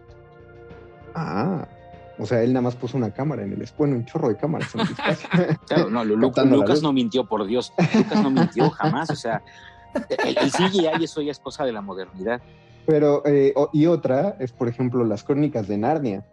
Ah. 1.14 1.66
O 2.18 2.26
sea, 2.26 2.42
él 2.42 2.52
nada 2.52 2.62
más 2.62 2.74
puso 2.74 2.96
una 2.96 3.12
cámara 3.12 3.44
en 3.44 3.52
el 3.52 3.68
bueno, 3.78 3.94
un 3.94 4.04
chorro 4.04 4.28
de 4.28 4.36
cámaras 4.36 4.74
en 4.74 4.80
el 4.80 4.86
espacio. 4.88 5.28
Claro, 5.68 5.88
no, 5.90 6.04
Lu- 6.04 6.16
Lucas 6.16 6.82
no 6.82 6.92
mintió, 6.92 7.24
por 7.26 7.46
Dios. 7.46 7.72
Lucas 7.94 8.22
no 8.22 8.30
mintió 8.30 8.70
jamás. 8.70 9.10
O 9.10 9.14
sea, 9.16 9.42
el, 10.24 10.36
el 10.36 10.50
CGI 10.50 11.04
eso 11.04 11.22
ya 11.22 11.30
es 11.30 11.38
cosa 11.38 11.64
de 11.64 11.72
la 11.72 11.80
modernidad. 11.80 12.40
Pero, 12.86 13.22
eh, 13.24 13.54
y 13.72 13.86
otra 13.86 14.36
es, 14.40 14.50
por 14.50 14.66
ejemplo, 14.66 15.04
las 15.04 15.22
crónicas 15.22 15.68
de 15.68 15.78
Narnia. 15.78 16.24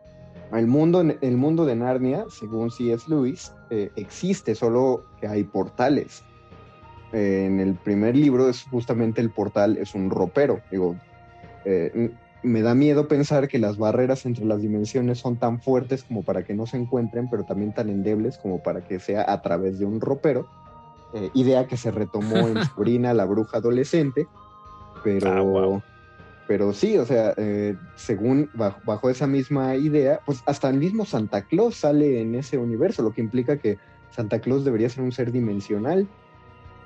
El 0.51 0.67
mundo, 0.67 1.01
el 1.01 1.37
mundo 1.37 1.65
de 1.65 1.75
Narnia, 1.75 2.25
según 2.29 2.71
C.S. 2.71 3.05
Lewis, 3.07 3.51
eh, 3.69 3.91
existe, 3.95 4.55
solo 4.55 5.03
que 5.19 5.27
hay 5.27 5.43
portales. 5.43 6.23
Eh, 7.13 7.45
en 7.45 7.59
el 7.59 7.75
primer 7.75 8.15
libro 8.15 8.49
es 8.49 8.63
justamente 8.63 9.21
el 9.21 9.29
portal, 9.29 9.77
es 9.77 9.93
un 9.93 10.09
ropero. 10.09 10.61
Digo, 10.71 10.95
eh, 11.65 12.11
me 12.43 12.61
da 12.61 12.75
miedo 12.75 13.07
pensar 13.07 13.47
que 13.47 13.57
las 13.57 13.77
barreras 13.77 14.25
entre 14.25 14.45
las 14.45 14.61
dimensiones 14.61 15.17
son 15.19 15.37
tan 15.37 15.59
fuertes 15.61 16.03
como 16.03 16.23
para 16.23 16.43
que 16.43 16.53
no 16.53 16.65
se 16.67 16.77
encuentren, 16.77 17.27
pero 17.29 17.43
también 17.43 17.73
tan 17.73 17.89
endebles 17.89 18.37
como 18.37 18.61
para 18.61 18.83
que 18.83 18.99
sea 18.99 19.25
a 19.31 19.41
través 19.41 19.79
de 19.79 19.85
un 19.85 19.99
ropero. 19.99 20.47
Eh, 21.13 21.31
idea 21.33 21.65
que 21.67 21.77
se 21.77 21.91
retomó 21.91 22.47
en 22.47 22.55
Sabrina, 22.65 23.13
la 23.13 23.25
bruja 23.25 23.57
adolescente, 23.57 24.27
pero, 25.03 25.31
Ah, 25.31 25.41
wow. 25.41 25.81
pero 26.47 26.73
sí, 26.73 26.97
o 26.97 27.05
sea, 27.05 27.33
eh, 27.37 27.75
según 27.95 28.49
bajo, 28.53 28.79
bajo 28.85 29.09
esa 29.09 29.25
misma 29.25 29.75
idea, 29.75 30.19
pues 30.25 30.43
hasta 30.45 30.69
el 30.69 30.77
mismo 30.77 31.05
Santa 31.05 31.43
Claus 31.43 31.75
sale 31.77 32.21
en 32.21 32.35
ese 32.35 32.57
universo, 32.57 33.01
lo 33.01 33.11
que 33.11 33.21
implica 33.21 33.57
que 33.57 33.77
Santa 34.11 34.39
Claus 34.39 34.63
debería 34.65 34.89
ser 34.89 35.03
un 35.03 35.11
ser 35.11 35.31
dimensional. 35.31 36.07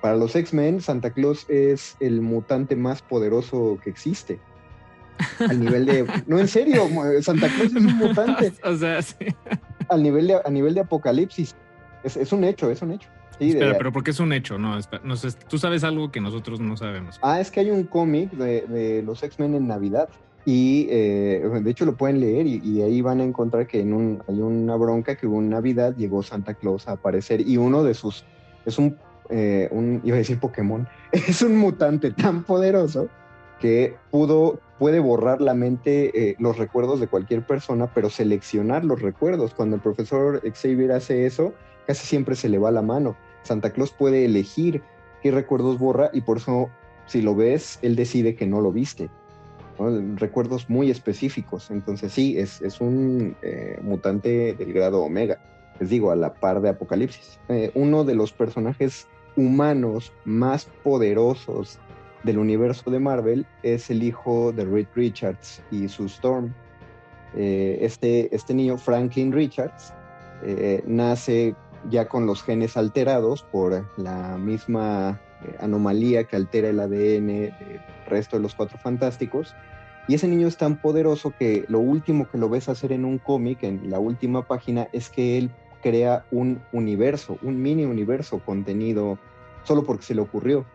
Para 0.02 0.16
los 0.16 0.36
X-Men, 0.36 0.80
Santa 0.80 1.12
Claus 1.12 1.46
es 1.50 1.98
el 2.00 2.22
mutante 2.22 2.76
más 2.78 3.02
poderoso 3.02 3.78
que 3.84 3.90
existe. 3.90 4.40
Al 5.40 5.60
nivel 5.60 5.86
de. 5.86 6.06
No, 6.28 6.40
en 6.40 6.48
serio, 6.48 6.84
Santa 7.22 7.48
Claus 7.50 7.68
es 7.68 7.76
un 7.76 7.86
mutante. 7.98 8.52
o 8.64 8.76
sea, 8.76 9.02
sí. 9.02 9.16
Al 9.90 10.04
nivel 10.04 10.28
de, 10.28 10.38
a 10.44 10.50
nivel 10.50 10.74
de 10.74 10.82
apocalipsis. 10.82 11.56
Es, 12.04 12.16
es 12.18 12.32
un 12.32 12.44
hecho, 12.44 12.70
es 12.72 12.82
un 12.82 12.92
hecho. 12.94 13.10
Sí, 13.38 13.48
de- 13.48 13.60
Espera, 13.60 13.78
pero 13.78 13.92
porque 13.92 14.12
es 14.12 14.20
un 14.20 14.34
hecho, 14.34 14.58
no, 14.58 14.78
espera, 14.78 15.02
no 15.06 15.16
sé, 15.16 15.30
tú 15.48 15.58
sabes 15.58 15.84
algo 15.84 16.12
que 16.12 16.20
nosotros 16.22 16.60
no 16.60 16.76
sabemos. 16.78 17.20
Ah, 17.22 17.40
es 17.40 17.52
que 17.52 17.62
hay 17.62 17.72
un 17.72 17.84
cómic 17.86 18.32
de, 18.32 18.62
de 18.68 19.02
los 19.04 19.24
X-Men 19.24 19.56
en 19.56 19.68
Navidad. 19.68 20.10
Y 20.46 20.88
eh, 20.90 21.44
de 21.62 21.70
hecho 21.70 21.86
lo 21.86 21.96
pueden 21.98 22.22
leer 22.22 22.48
y, 22.48 22.62
y 22.64 22.82
ahí 22.82 23.02
van 23.02 23.20
a 23.20 23.24
encontrar 23.24 23.68
que 23.68 23.82
en 23.82 23.94
un, 23.94 24.24
hay 24.28 24.40
una 24.40 24.76
bronca 24.78 25.16
que 25.16 25.28
hubo 25.28 25.40
en 25.40 25.50
Navidad 25.50 25.96
llegó 25.98 26.24
Santa 26.24 26.54
Claus 26.54 26.88
a 26.88 26.94
aparecer 26.94 27.42
y 27.42 27.58
uno 27.58 27.84
de 27.84 27.94
sus, 27.94 28.24
es 28.66 28.78
un, 28.80 28.98
eh, 29.30 29.68
un 29.72 30.02
iba 30.06 30.16
a 30.16 30.20
decir 30.20 30.40
Pokémon, 30.40 30.88
es 31.12 31.42
un 31.42 31.58
mutante 31.58 32.12
tan 32.12 32.44
poderoso 32.46 33.10
que 33.60 33.96
pudo, 34.12 34.60
puede 34.80 35.00
borrar 35.00 35.42
la 35.42 35.54
mente, 35.54 36.30
eh, 36.30 36.36
los 36.40 36.58
recuerdos 36.58 37.00
de 37.00 37.08
cualquier 37.08 37.46
persona, 37.46 37.92
pero 37.94 38.10
seleccionar 38.10 38.86
los 38.86 39.02
recuerdos. 39.02 39.54
Cuando 39.54 39.76
el 39.76 39.82
profesor 39.82 40.42
Xavier 40.42 40.94
hace 40.94 41.26
eso, 41.26 41.54
casi 41.86 42.08
siempre 42.08 42.36
se 42.36 42.50
le 42.50 42.58
va 42.58 42.72
la 42.72 42.82
mano. 42.82 43.16
Santa 43.44 43.72
Claus 43.72 43.92
puede 43.92 44.26
elegir 44.26 44.82
qué 45.22 45.32
recuerdos 45.32 45.78
borra 45.78 46.10
y 46.14 46.22
por 46.22 46.38
eso 46.38 46.70
si 47.06 47.22
lo 47.22 47.36
ves, 47.36 47.80
él 47.82 47.96
decide 47.96 48.36
que 48.36 48.48
no 48.48 48.62
lo 48.62 48.72
viste. 48.72 49.10
Recuerdos 50.16 50.70
muy 50.70 50.92
específicos. 50.92 51.72
Entonces 51.72 52.14
sí, 52.14 52.38
es, 52.38 52.62
es 52.62 52.80
un 52.80 53.36
eh, 53.42 53.80
mutante 53.82 54.54
del 54.54 54.74
grado 54.74 55.02
Omega. 55.02 55.42
Les 55.80 55.90
digo, 55.90 56.12
a 56.12 56.16
la 56.16 56.34
par 56.34 56.62
de 56.62 56.70
Apocalipsis. 56.70 57.40
Eh, 57.50 57.72
uno 57.74 58.04
de 58.04 58.16
los 58.16 58.32
personajes 58.32 59.08
humanos 59.36 60.12
más 60.26 60.66
poderosos 60.84 61.80
del 62.24 62.38
universo 62.38 62.92
de 62.92 63.00
Marvel 63.00 63.46
es 63.64 63.90
el 63.90 64.04
hijo 64.04 64.52
de 64.52 64.66
Reed 64.66 64.88
Richards 64.96 65.62
y 65.72 65.88
su 65.88 66.06
Storm. 66.06 66.54
Eh, 67.36 67.80
este, 67.82 68.34
este 68.36 68.54
niño, 68.54 68.78
Franklin 68.78 69.32
Richards, 69.32 69.94
eh, 70.44 70.84
nace 70.86 71.56
ya 71.90 72.08
con 72.08 72.26
los 72.26 72.44
genes 72.44 72.76
alterados 72.76 73.44
por 73.44 73.86
la 73.98 74.38
misma 74.38 75.22
eh, 75.46 75.56
anomalía 75.60 76.26
que 76.26 76.36
altera 76.36 76.70
el 76.70 76.80
ADN 76.80 77.28
del 77.28 77.82
resto 78.08 78.38
de 78.38 78.44
los 78.44 78.56
cuatro 78.56 78.78
fantásticos. 78.78 79.56
Y 80.08 80.16
ese 80.16 80.28
niño 80.28 80.48
es 80.48 80.58
tan 80.58 80.78
poderoso 80.78 81.34
que 81.38 81.66
lo 81.68 81.80
último 81.80 82.28
que 82.30 82.40
lo 82.40 82.50
ves 82.50 82.68
hacer 82.68 82.92
en 82.92 83.06
un 83.06 83.20
cómic, 83.20 83.64
en 83.64 83.90
la 83.90 84.00
última 84.00 84.48
página, 84.48 84.88
es 84.92 85.10
que 85.10 85.38
él 85.38 85.52
crea 85.82 86.26
un 86.32 86.62
universo, 86.72 87.38
un 87.42 87.62
mini 87.62 87.86
universo 87.86 88.40
contenido 88.40 89.20
solo 89.64 89.84
porque 89.84 90.04
se 90.04 90.16
le 90.16 90.22
ocurrió. 90.22 90.66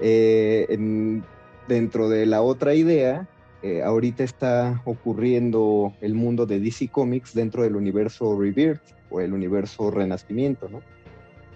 Eh, 0.00 0.66
en- 0.68 1.24
dentro 1.66 2.08
de 2.08 2.26
la 2.26 2.42
otra 2.42 2.74
idea, 2.74 3.28
eh, 3.62 3.82
ahorita 3.82 4.22
está 4.22 4.80
ocurriendo 4.84 5.92
el 6.00 6.14
mundo 6.14 6.46
de 6.46 6.60
DC 6.60 6.88
Comics 6.88 7.34
dentro 7.34 7.62
del 7.62 7.76
universo 7.76 8.38
Rebirth 8.38 8.80
o 9.10 9.20
el 9.20 9.32
universo 9.32 9.90
Renacimiento, 9.90 10.68
¿no? 10.68 10.80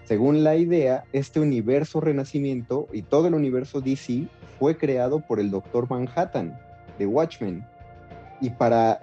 Según 0.05 0.43
la 0.43 0.57
idea, 0.57 1.05
este 1.13 1.39
universo 1.41 2.01
Renacimiento 2.01 2.89
y 2.93 3.03
todo 3.03 3.29
el 3.29 3.35
universo 3.35 3.81
DC 3.81 4.27
fue 4.59 4.77
creado 4.77 5.21
por 5.21 5.39
el 5.39 5.51
Doctor 5.51 5.89
Manhattan 5.89 6.59
de 6.99 7.07
Watchmen. 7.07 7.65
Y 8.41 8.51
para, 8.51 8.99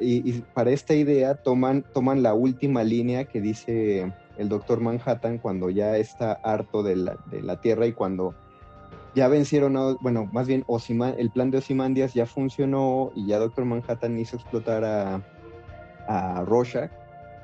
esta 0.68 0.94
idea 0.94 1.36
toman, 1.36 1.86
la 2.22 2.34
última 2.34 2.84
línea 2.84 3.24
que 3.24 3.40
dice 3.40 4.12
el 4.38 4.50
Doctor 4.50 4.82
Manhattan 4.82 5.38
cuando 5.38 5.70
ya 5.70 5.96
está 5.96 6.34
harto 6.34 6.84
de 6.84 6.98
la 6.98 7.62
Tierra 7.62 7.88
y 7.88 7.94
cuando 7.94 8.36
ya 9.20 9.28
vencieron, 9.28 9.98
bueno, 10.00 10.30
más 10.32 10.48
bien 10.48 10.64
el 11.18 11.30
plan 11.30 11.52
de 11.52 11.58
Ozymandias 11.58 12.14
ya 12.14 12.26
funcionó 12.26 13.12
y 13.14 13.28
ya 13.28 13.38
Doctor 13.38 13.66
Manhattan 13.66 14.18
hizo 14.18 14.38
explotar 14.38 14.86
a, 14.86 15.22
a. 16.08 16.90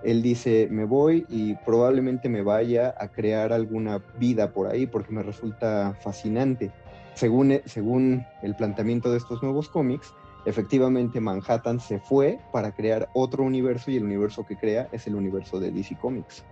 Él 0.02 0.22
dice, 0.22 0.70
me 0.72 0.86
voy 0.86 1.26
y 1.28 1.56
probablemente 1.56 2.30
me 2.30 2.44
vaya 2.44 2.96
a 2.98 3.10
crear 3.10 3.52
alguna 3.52 4.02
vida 4.18 4.54
por 4.54 4.68
ahí 4.68 4.88
porque 4.88 5.12
me 5.12 5.22
resulta 5.22 5.98
fascinante. 6.00 6.72
Según, 7.14 7.52
e- 7.52 7.64
según 7.66 8.26
el 8.42 8.56
planteamiento 8.56 9.12
de 9.12 9.18
estos 9.18 9.44
nuevos 9.44 9.68
cómics, 9.68 10.14
efectivamente 10.46 11.20
Manhattan 11.20 11.82
se 11.82 12.00
fue 12.00 12.40
para 12.54 12.72
crear 12.72 13.10
otro 13.14 13.44
universo 13.44 13.92
y 13.92 13.98
el 13.98 14.06
universo 14.06 14.46
que 14.46 14.56
crea 14.56 14.88
es 14.94 15.08
el 15.08 15.16
universo 15.16 15.60
de 15.60 15.72
DC 15.72 15.98
Comics. 15.98 16.46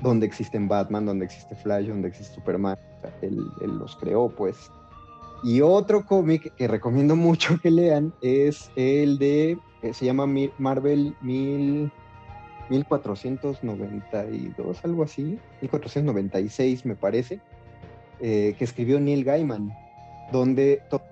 Donde 0.00 0.24
existen 0.24 0.68
Batman, 0.68 1.04
donde 1.04 1.24
existe 1.24 1.56
Flash, 1.56 1.88
donde 1.88 2.06
existe 2.06 2.36
Superman. 2.36 2.76
Él, 3.20 3.50
los 3.78 3.96
creó, 3.96 4.28
pues. 4.28 4.70
Y 5.42 5.60
otro 5.60 6.04
cómic 6.06 6.54
que 6.54 6.68
recomiendo 6.68 7.16
mucho 7.16 7.58
que 7.62 7.70
lean 7.70 8.12
es 8.20 8.70
el 8.76 9.18
de, 9.18 9.58
eh, 9.82 9.92
se 9.92 10.04
llama 10.04 10.26
Marvel 10.58 11.14
1000, 11.20 11.90
1492, 12.70 14.84
algo 14.84 15.02
así, 15.02 15.38
1496 15.60 16.86
me 16.86 16.94
parece, 16.94 17.40
eh, 18.20 18.54
que 18.58 18.64
escribió 18.64 19.00
Neil 19.00 19.24
Gaiman, 19.24 19.72
donde 20.30 20.80
to- 20.88 21.02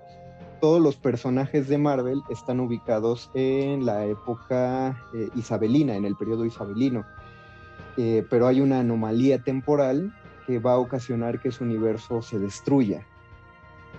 todos 0.61 0.81
los 0.81 0.95
personajes 0.95 1.67
de 1.67 1.77
Marvel 1.77 2.21
están 2.29 2.59
ubicados 2.59 3.29
en 3.33 3.85
la 3.85 4.05
época 4.05 4.97
eh, 5.13 5.29
isabelina, 5.35 5.95
en 5.95 6.05
el 6.05 6.15
periodo 6.15 6.45
isabelino. 6.45 7.05
Pero 7.97 8.47
hay 8.47 8.61
una 8.61 8.79
anomalía 8.79 9.39
temporal 9.39 10.13
va 10.59 10.73
a 10.73 10.77
ocasionar 10.77 11.39
que 11.39 11.51
su 11.51 11.63
universo 11.63 12.21
se 12.21 12.39
destruya. 12.39 13.05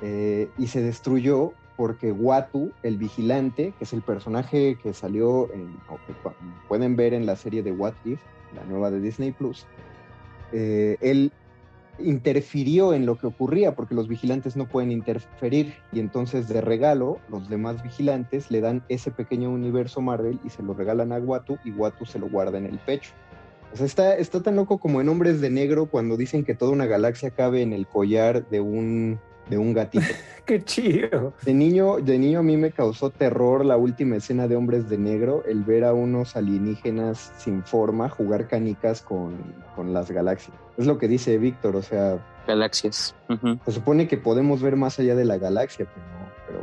Eh, 0.00 0.48
y 0.58 0.66
se 0.66 0.82
destruyó 0.82 1.52
porque 1.76 2.12
Watu, 2.12 2.72
el 2.82 2.96
vigilante, 2.98 3.72
que 3.78 3.84
es 3.84 3.92
el 3.92 4.02
personaje 4.02 4.76
que 4.82 4.92
salió, 4.92 5.52
en, 5.52 5.76
o 5.88 5.96
que 6.06 6.12
pu- 6.22 6.34
pueden 6.68 6.96
ver 6.96 7.14
en 7.14 7.24
la 7.26 7.36
serie 7.36 7.62
de 7.62 7.72
What 7.72 7.94
If, 8.04 8.20
la 8.54 8.64
nueva 8.64 8.90
de 8.90 9.00
Disney 9.00 9.32
Plus, 9.32 9.66
eh, 10.52 10.96
él 11.00 11.32
interfirió 11.98 12.94
en 12.94 13.06
lo 13.06 13.16
que 13.16 13.26
ocurría 13.26 13.74
porque 13.74 13.94
los 13.94 14.08
vigilantes 14.08 14.56
no 14.56 14.66
pueden 14.66 14.90
interferir 14.90 15.74
y 15.92 16.00
entonces 16.00 16.48
de 16.48 16.60
regalo 16.60 17.18
los 17.28 17.48
demás 17.48 17.82
vigilantes 17.82 18.50
le 18.50 18.60
dan 18.60 18.82
ese 18.88 19.10
pequeño 19.10 19.50
universo 19.50 20.00
Marvel 20.00 20.40
y 20.42 20.50
se 20.50 20.62
lo 20.62 20.74
regalan 20.74 21.12
a 21.12 21.18
Watu 21.18 21.58
y 21.64 21.70
Watu 21.70 22.06
se 22.06 22.18
lo 22.18 22.28
guarda 22.28 22.58
en 22.58 22.66
el 22.66 22.78
pecho. 22.78 23.12
O 23.72 23.76
sea, 23.76 23.86
está, 23.86 24.16
está 24.16 24.42
tan 24.42 24.56
loco 24.56 24.78
como 24.78 25.00
en 25.00 25.08
Hombres 25.08 25.40
de 25.40 25.50
Negro 25.50 25.86
cuando 25.86 26.16
dicen 26.16 26.44
que 26.44 26.54
toda 26.54 26.72
una 26.72 26.86
galaxia 26.86 27.30
cabe 27.30 27.62
en 27.62 27.72
el 27.72 27.86
collar 27.86 28.48
de 28.50 28.60
un, 28.60 29.18
de 29.48 29.58
un 29.58 29.72
gatito. 29.72 30.04
Qué 30.44 30.62
chido. 30.62 31.32
De 31.44 31.54
niño, 31.54 31.96
de 31.98 32.18
niño 32.18 32.40
a 32.40 32.42
mí 32.42 32.56
me 32.56 32.72
causó 32.72 33.10
terror 33.10 33.64
la 33.64 33.76
última 33.76 34.16
escena 34.16 34.48
de 34.48 34.56
Hombres 34.56 34.88
de 34.88 34.98
Negro, 34.98 35.42
el 35.46 35.62
ver 35.62 35.84
a 35.84 35.94
unos 35.94 36.36
alienígenas 36.36 37.32
sin 37.38 37.62
forma 37.62 38.08
jugar 38.08 38.48
canicas 38.48 39.00
con, 39.00 39.36
con 39.74 39.94
las 39.94 40.10
galaxias. 40.10 40.56
Es 40.76 40.86
lo 40.86 40.98
que 40.98 41.08
dice 41.08 41.38
Víctor, 41.38 41.76
o 41.76 41.82
sea, 41.82 42.18
Galaxias. 42.46 43.14
Se 43.64 43.72
supone 43.72 44.08
que 44.08 44.16
podemos 44.16 44.62
ver 44.62 44.76
más 44.76 44.98
allá 44.98 45.14
de 45.14 45.24
la 45.24 45.38
galaxia, 45.38 45.86
pero, 45.86 46.06
pero 46.46 46.60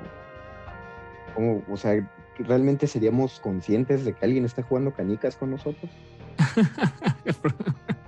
¿cómo? 1.34 1.64
o 1.72 1.78
sea, 1.78 2.08
¿realmente 2.38 2.88
seríamos 2.88 3.40
conscientes 3.40 4.04
de 4.04 4.14
que 4.14 4.26
alguien 4.26 4.46
está 4.46 4.62
jugando 4.62 4.94
canicas 4.94 5.36
con 5.36 5.52
nosotros? 5.52 5.90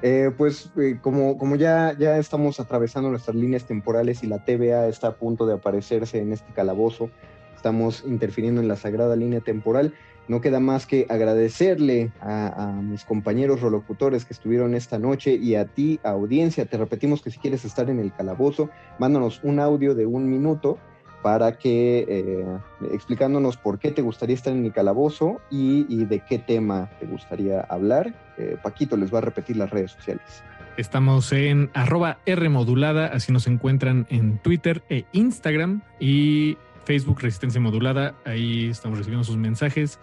Eh, 0.00 0.30
pues 0.36 0.70
eh, 0.76 0.98
como, 1.02 1.36
como 1.38 1.56
ya, 1.56 1.92
ya 1.98 2.18
estamos 2.18 2.60
atravesando 2.60 3.10
nuestras 3.10 3.34
líneas 3.34 3.64
temporales 3.64 4.22
y 4.22 4.28
la 4.28 4.44
TVA 4.44 4.86
está 4.86 5.08
a 5.08 5.16
punto 5.16 5.44
de 5.44 5.54
aparecerse 5.54 6.20
en 6.20 6.32
este 6.32 6.52
calabozo, 6.52 7.10
estamos 7.56 8.04
interfiriendo 8.06 8.60
en 8.60 8.68
la 8.68 8.76
sagrada 8.76 9.16
línea 9.16 9.40
temporal, 9.40 9.92
no 10.28 10.40
queda 10.42 10.60
más 10.60 10.86
que 10.86 11.06
agradecerle 11.08 12.12
a, 12.20 12.80
mis 12.82 13.04
compañeros 13.04 13.62
rolocutores 13.62 14.24
que 14.24 14.34
estuvieron 14.34 14.74
esta 14.74 14.98
noche 14.98 15.32
y 15.32 15.54
a 15.54 15.64
ti, 15.64 15.98
audiencia. 16.04 16.66
Te 16.66 16.76
repetimos 16.76 17.22
que 17.22 17.30
si 17.30 17.38
quieres 17.38 17.64
estar 17.64 17.88
en 17.88 17.98
el 17.98 18.12
calabozo, 18.12 18.68
mándanos 18.98 19.40
un 19.42 19.58
audio 19.58 19.94
de 19.94 20.04
un 20.04 20.30
minuto 20.30 20.78
para 21.22 21.58
que 21.58 22.04
eh, 22.08 22.58
explicándonos 22.92 23.56
por 23.56 23.78
qué 23.78 23.90
te 23.90 24.02
gustaría 24.02 24.34
estar 24.34 24.52
en 24.52 24.64
el 24.64 24.72
calabozo 24.72 25.40
y, 25.50 25.86
y 25.88 26.04
de 26.04 26.20
qué 26.20 26.38
tema 26.38 26.88
te 27.00 27.06
gustaría 27.06 27.60
hablar. 27.62 28.14
Eh, 28.36 28.56
Paquito 28.62 28.96
les 28.96 29.12
va 29.12 29.18
a 29.18 29.22
repetir 29.22 29.56
las 29.56 29.70
redes 29.70 29.92
sociales. 29.92 30.42
Estamos 30.76 31.32
en 31.32 31.70
arroba 31.74 32.18
Rmodulada, 32.24 33.06
así 33.06 33.32
nos 33.32 33.48
encuentran 33.48 34.06
en 34.10 34.38
Twitter 34.38 34.84
e 34.88 35.04
Instagram 35.12 35.82
y 35.98 36.56
Facebook 36.84 37.20
Resistencia 37.20 37.60
Modulada. 37.60 38.14
Ahí 38.24 38.68
estamos 38.68 38.98
recibiendo 38.98 39.24
sus 39.24 39.36
mensajes. 39.36 39.98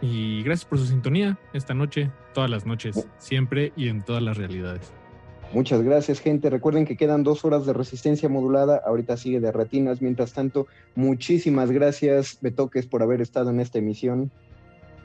Y 0.00 0.42
gracias 0.42 0.64
por 0.68 0.78
su 0.78 0.86
sintonía 0.86 1.38
esta 1.52 1.74
noche, 1.74 2.10
todas 2.32 2.50
las 2.50 2.66
noches, 2.66 3.06
siempre 3.18 3.72
y 3.76 3.88
en 3.88 4.02
todas 4.02 4.22
las 4.22 4.36
realidades. 4.36 4.92
Muchas 5.52 5.82
gracias, 5.82 6.20
gente. 6.20 6.50
Recuerden 6.50 6.84
que 6.84 6.96
quedan 6.96 7.22
dos 7.22 7.44
horas 7.44 7.64
de 7.66 7.72
resistencia 7.72 8.28
modulada. 8.28 8.82
Ahorita 8.84 9.16
sigue 9.16 9.40
de 9.40 9.52
ratinas. 9.52 10.02
Mientras 10.02 10.32
tanto, 10.32 10.66
muchísimas 10.96 11.70
gracias, 11.70 12.38
Betoques, 12.40 12.86
por 12.86 13.02
haber 13.02 13.20
estado 13.20 13.50
en 13.50 13.60
esta 13.60 13.78
emisión. 13.78 14.30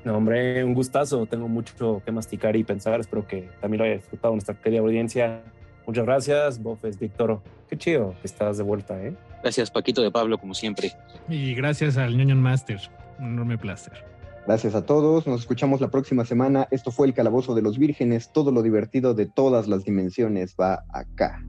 No, 0.04 0.18
hombre, 0.18 0.64
un 0.64 0.74
gustazo. 0.74 1.26
Tengo 1.26 1.48
mucho 1.48 2.02
que 2.04 2.12
masticar 2.12 2.56
y 2.56 2.64
pensar. 2.64 3.00
Espero 3.00 3.28
que 3.28 3.50
también 3.62 3.80
lo 3.80 3.86
haya 3.86 3.96
disfrutado 3.96 4.34
nuestra 4.34 4.56
querida 4.56 4.80
audiencia. 4.80 5.42
Muchas 5.86 6.06
gracias, 6.06 6.62
Bofes, 6.62 7.00
Víctor. 7.00 7.42
Qué 7.68 7.78
chido 7.78 8.16
que 8.22 8.28
estás 8.28 8.58
de 8.58 8.64
vuelta, 8.64 9.00
¿eh? 9.04 9.14
Gracias, 9.42 9.72
Paquito 9.72 10.02
de 10.02 10.12
Pablo, 10.12 10.38
como 10.38 10.54
siempre. 10.54 10.92
Y 11.28 11.54
gracias 11.54 11.98
al 11.98 12.18
Ñoño 12.18 12.36
Master. 12.36 12.80
Un 13.20 13.34
enorme 13.34 13.58
placer. 13.58 14.06
Gracias 14.46 14.76
a 14.76 14.86
todos. 14.86 15.28
Nos 15.28 15.42
escuchamos 15.42 15.82
la 15.82 15.92
próxima 15.92 16.26
semana. 16.26 16.68
Esto 16.72 16.92
fue 16.92 17.08
el 17.08 17.14
Calabozo 17.14 17.56
de 17.56 17.62
los 17.62 17.78
Vírgenes. 17.78 18.32
Todo 18.34 18.52
lo 18.52 18.64
divertido 18.64 19.14
de 19.14 19.28
todas 19.28 19.68
las 19.68 19.84
dimensiones 19.84 20.56
va 20.60 20.84
acá. 20.90 21.44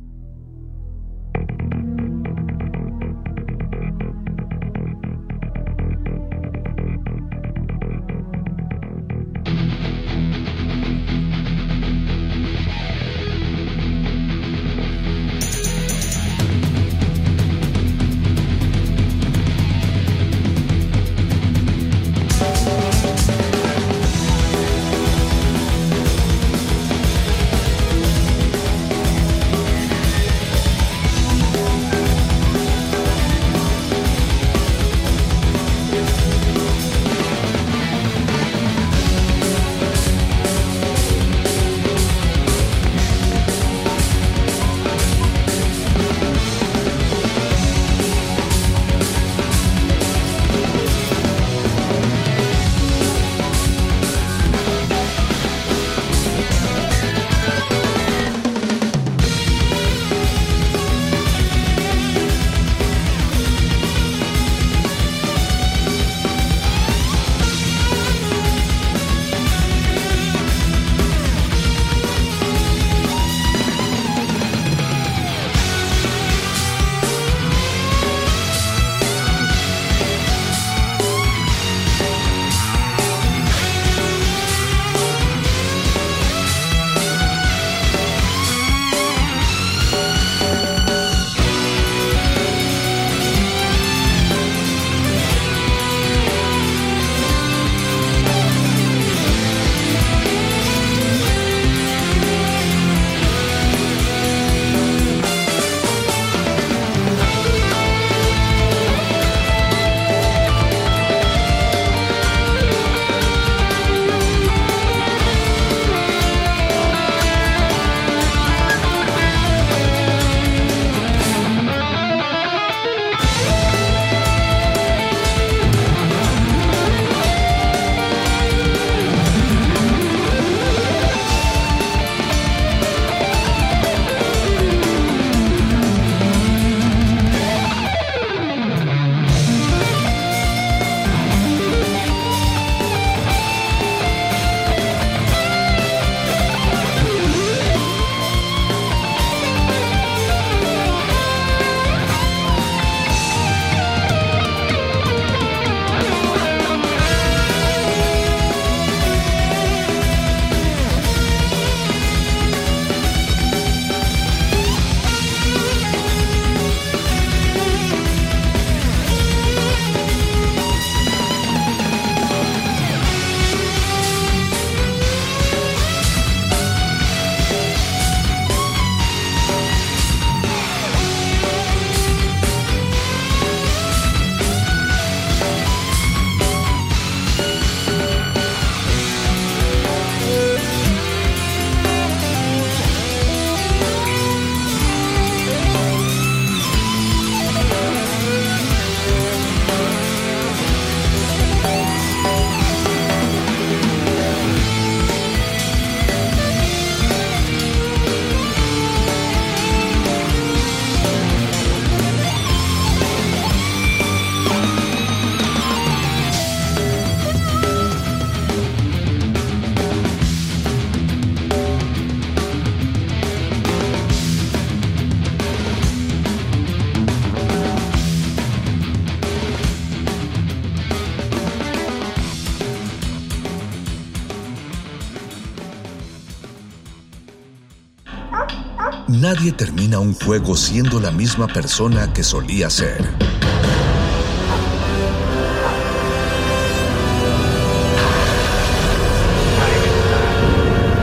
Nadie 239.32 239.52
termina 239.52 240.00
un 240.00 240.12
juego 240.12 240.56
siendo 240.56 240.98
la 240.98 241.12
misma 241.12 241.46
persona 241.46 242.12
que 242.12 242.24
solía 242.24 242.68
ser. 242.68 243.00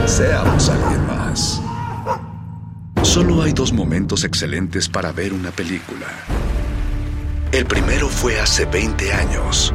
Seamos 0.04 0.68
alguien 0.68 1.06
más. 1.06 1.62
Solo 3.02 3.40
hay 3.40 3.54
dos 3.54 3.72
momentos 3.72 4.24
excelentes 4.24 4.90
para 4.90 5.10
ver 5.10 5.32
una 5.32 5.50
película. 5.50 6.08
El 7.50 7.64
primero 7.64 8.10
fue 8.10 8.38
hace 8.38 8.66
20 8.66 9.10
años, 9.10 9.72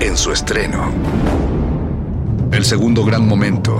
en 0.00 0.16
su 0.16 0.32
estreno. 0.32 0.94
El 2.52 2.64
segundo 2.64 3.04
gran 3.04 3.28
momento 3.28 3.78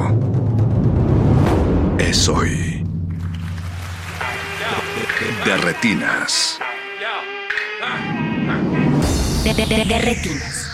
es 1.99 2.29
hoy. 2.29 2.66
De 5.47 5.57
retinas. 5.57 6.59
De, 9.45 9.55
de- 9.55 9.67
de- 9.67 9.85
de 9.85 9.99
retinas. 10.01 10.67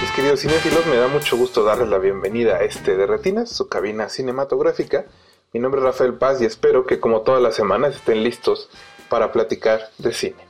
Mis 0.00 0.10
queridos 0.12 0.40
cinéfilos, 0.40 0.86
me 0.86 0.96
da 0.96 1.08
mucho 1.08 1.36
gusto 1.36 1.62
darles 1.64 1.88
la 1.88 1.98
bienvenida 1.98 2.56
a 2.56 2.62
este 2.64 2.96
de 2.96 3.06
Retinas, 3.06 3.50
su 3.50 3.68
cabina 3.68 4.08
cinematográfica. 4.08 5.06
Mi 5.52 5.60
nombre 5.60 5.80
es 5.80 5.84
Rafael 5.86 6.14
Paz 6.14 6.40
y 6.40 6.44
espero 6.46 6.86
que 6.86 7.00
como 7.00 7.22
todas 7.22 7.42
las 7.42 7.54
semanas 7.54 7.96
estén 7.96 8.22
listos 8.24 8.68
para 9.08 9.32
platicar 9.32 9.80
de 9.98 10.12
cine. 10.12 10.49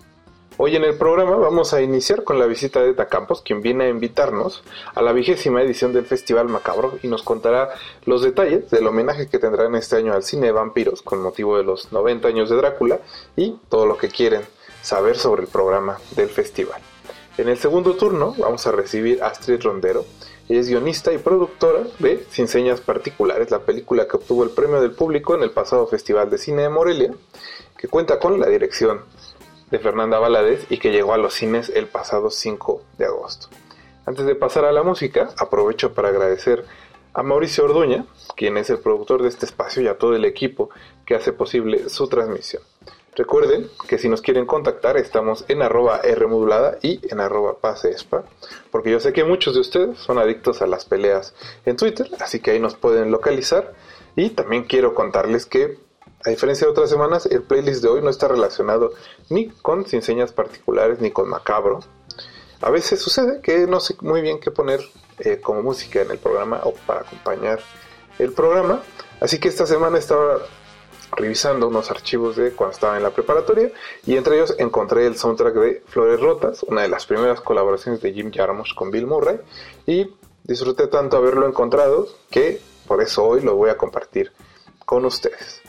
Hoy 0.63 0.77
en 0.77 0.85
el 0.85 0.99
programa 0.99 1.37
vamos 1.37 1.73
a 1.73 1.81
iniciar 1.81 2.23
con 2.23 2.39
la 2.39 2.45
visita 2.45 2.83
de 2.83 2.91
Eta 2.91 3.09
Campos, 3.09 3.41
quien 3.41 3.63
viene 3.63 3.85
a 3.85 3.89
invitarnos 3.89 4.63
a 4.95 5.01
la 5.01 5.15
vigésima 5.15 5.63
edición 5.63 5.95
del 5.95 6.05
Festival 6.05 6.51
Macabro 6.51 6.99
y 7.03 7.09
nos 7.09 7.23
contará 7.23 7.71
los 8.05 8.21
detalles 8.21 8.69
del 8.69 8.87
homenaje 8.87 9.27
que 9.27 9.39
tendrán 9.39 9.75
este 9.75 9.97
año 9.97 10.13
al 10.13 10.23
cine 10.23 10.49
de 10.49 10.53
vampiros 10.53 11.01
con 11.01 11.23
motivo 11.23 11.57
de 11.57 11.65
los 11.65 11.91
90 11.93 12.29
años 12.29 12.51
de 12.51 12.57
Drácula 12.57 13.01
y 13.37 13.57
todo 13.71 13.87
lo 13.87 13.97
que 13.97 14.09
quieren 14.09 14.43
saber 14.83 15.17
sobre 15.17 15.45
el 15.45 15.49
programa 15.49 15.99
del 16.15 16.29
festival. 16.29 16.83
En 17.39 17.49
el 17.49 17.57
segundo 17.57 17.95
turno 17.95 18.35
vamos 18.37 18.67
a 18.67 18.73
recibir 18.73 19.23
a 19.23 19.29
Astrid 19.29 19.63
Rondero. 19.63 20.05
Ella 20.47 20.61
es 20.61 20.69
guionista 20.69 21.11
y 21.11 21.17
productora 21.17 21.85
de 22.01 22.27
Sin 22.29 22.49
Señas 22.49 22.83
Particulares, 22.83 23.51
la 23.51 23.61
película 23.61 24.07
que 24.07 24.19
obtuvo 24.19 24.45
el 24.45 24.51
premio 24.51 24.83
del 24.83 24.91
público 24.91 25.35
en 25.35 25.43
el 25.43 25.53
pasado 25.53 25.87
Festival 25.87 26.29
de 26.29 26.37
Cine 26.37 26.61
de 26.61 26.69
Morelia, 26.69 27.15
que 27.79 27.89
cuenta 27.89 28.19
con 28.19 28.39
la 28.39 28.47
dirección 28.47 29.01
de 29.71 29.79
Fernanda 29.79 30.19
Valadez 30.19 30.67
y 30.71 30.79
que 30.79 30.91
llegó 30.91 31.15
a 31.15 31.19
los 31.19 31.35
cines 31.35 31.71
el 31.75 31.87
pasado 31.87 32.31
5 32.31 32.83
de 32.99 33.07
agosto. 33.07 33.49
Antes 34.07 34.27
de 34.27 34.35
pasar 34.35 34.65
a 34.65 34.73
la 34.73 34.83
música, 34.83 35.31
aprovecho 35.39 35.93
para 35.95 36.09
agradecer 36.09 36.65
a 37.13 37.23
Mauricio 37.23 37.65
Orduña, 37.65 38.07
quien 38.37 38.57
es 38.57 38.71
el 38.71 38.79
productor 38.79 39.23
de 39.23 39.29
este 39.29 39.47
espacio, 39.47 39.83
y 39.83 39.89
a 39.89 39.99
todo 39.99 40.15
el 40.15 40.25
equipo 40.25 40.71
que 41.05 41.15
hace 41.15 41.33
posible 41.33 41.89
su 41.89 42.09
transmisión. 42.09 42.63
Recuerden 43.17 43.69
que 43.89 43.99
si 43.99 44.09
nos 44.09 44.23
quieren 44.23 44.47
contactar 44.47 44.97
estamos 44.97 45.45
en 45.49 45.63
arroba 45.63 46.01
Rmodulada 46.03 46.79
y 46.81 47.01
en 47.11 47.21
arroba 47.21 47.59
pasespa, 47.59 48.25
porque 48.71 48.91
yo 48.91 49.01
sé 49.01 49.13
que 49.13 49.25
muchos 49.25 49.55
de 49.55 49.61
ustedes 49.61 49.99
son 49.99 50.19
adictos 50.19 50.63
a 50.63 50.67
las 50.67 50.85
peleas 50.85 51.35
en 51.67 51.77
Twitter, 51.77 52.09
así 52.21 52.41
que 52.41 52.53
ahí 52.53 52.61
nos 52.61 52.77
pueden 52.77 53.11
localizar. 53.11 53.75
Y 54.17 54.31
también 54.31 54.65
quiero 54.65 54.95
contarles 54.95 55.47
que, 55.47 55.79
a 56.25 56.31
diferencia 56.31 56.67
de 56.67 56.73
otras 56.73 56.91
semanas, 56.91 57.27
el 57.27 57.43
playlist 57.43 57.83
de 57.83 57.89
hoy 57.89 58.03
no 58.03 58.11
está 58.11 58.29
relacionado 58.29 58.93
ni 59.31 59.49
con 59.49 59.87
sin 59.87 60.03
señas 60.03 60.33
particulares 60.33 61.01
ni 61.01 61.11
con 61.11 61.29
macabro. 61.29 61.81
A 62.61 62.71
veces 62.71 63.01
sucede 63.01 63.41
que 63.41 63.67
no 63.67 63.81
sé 63.81 63.97
muy 64.03 64.21
bien 64.21 64.39
qué 64.39 64.51
poner 64.51 64.81
eh, 65.21 65.41
como 65.41 65.63
música 65.63 66.03
en 66.03 66.11
el 66.11 66.19
programa 66.19 66.61
o 66.65 66.75
para 66.87 67.01
acompañar 67.01 67.61
el 68.19 68.33
programa, 68.33 68.83
así 69.21 69.39
que 69.39 69.49
esta 69.49 69.67
semana 69.67 69.97
estaba 69.97 70.41
revisando 71.17 71.69
unos 71.69 71.91
archivos 71.91 72.37
de 72.37 72.53
cuando 72.53 72.75
estaba 72.75 72.97
en 72.99 73.03
la 73.03 73.11
preparatoria 73.11 73.73
y 74.05 74.17
entre 74.17 74.37
ellos 74.37 74.55
encontré 74.59 75.07
el 75.07 75.17
soundtrack 75.17 75.55
de 75.55 75.83
Flores 75.87 76.21
Rotas, 76.21 76.63
una 76.65 76.83
de 76.83 76.89
las 76.89 77.07
primeras 77.07 77.41
colaboraciones 77.41 78.03
de 78.03 78.13
Jim 78.13 78.31
Jarmusch 78.31 78.75
con 78.75 78.91
Bill 78.91 79.07
Murray 79.07 79.41
y 79.87 80.15
disfruté 80.45 80.87
tanto 80.87 81.17
haberlo 81.17 81.49
encontrado 81.49 82.09
que 82.31 82.61
por 82.87 83.03
eso 83.03 83.25
hoy 83.25 83.41
lo 83.41 83.57
voy 83.57 83.71
a 83.71 83.79
compartir 83.79 84.33
con 84.85 85.07
ustedes. 85.07 85.63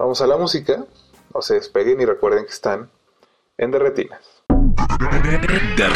Vamos 0.00 0.22
a 0.22 0.26
la 0.26 0.38
música, 0.38 0.86
no 1.34 1.42
se 1.42 1.56
despeguen 1.56 2.00
y 2.00 2.06
recuerden 2.06 2.46
que 2.46 2.52
están 2.52 2.90
en 3.58 3.70
Derretinas. 3.70 4.42
De 5.76 5.86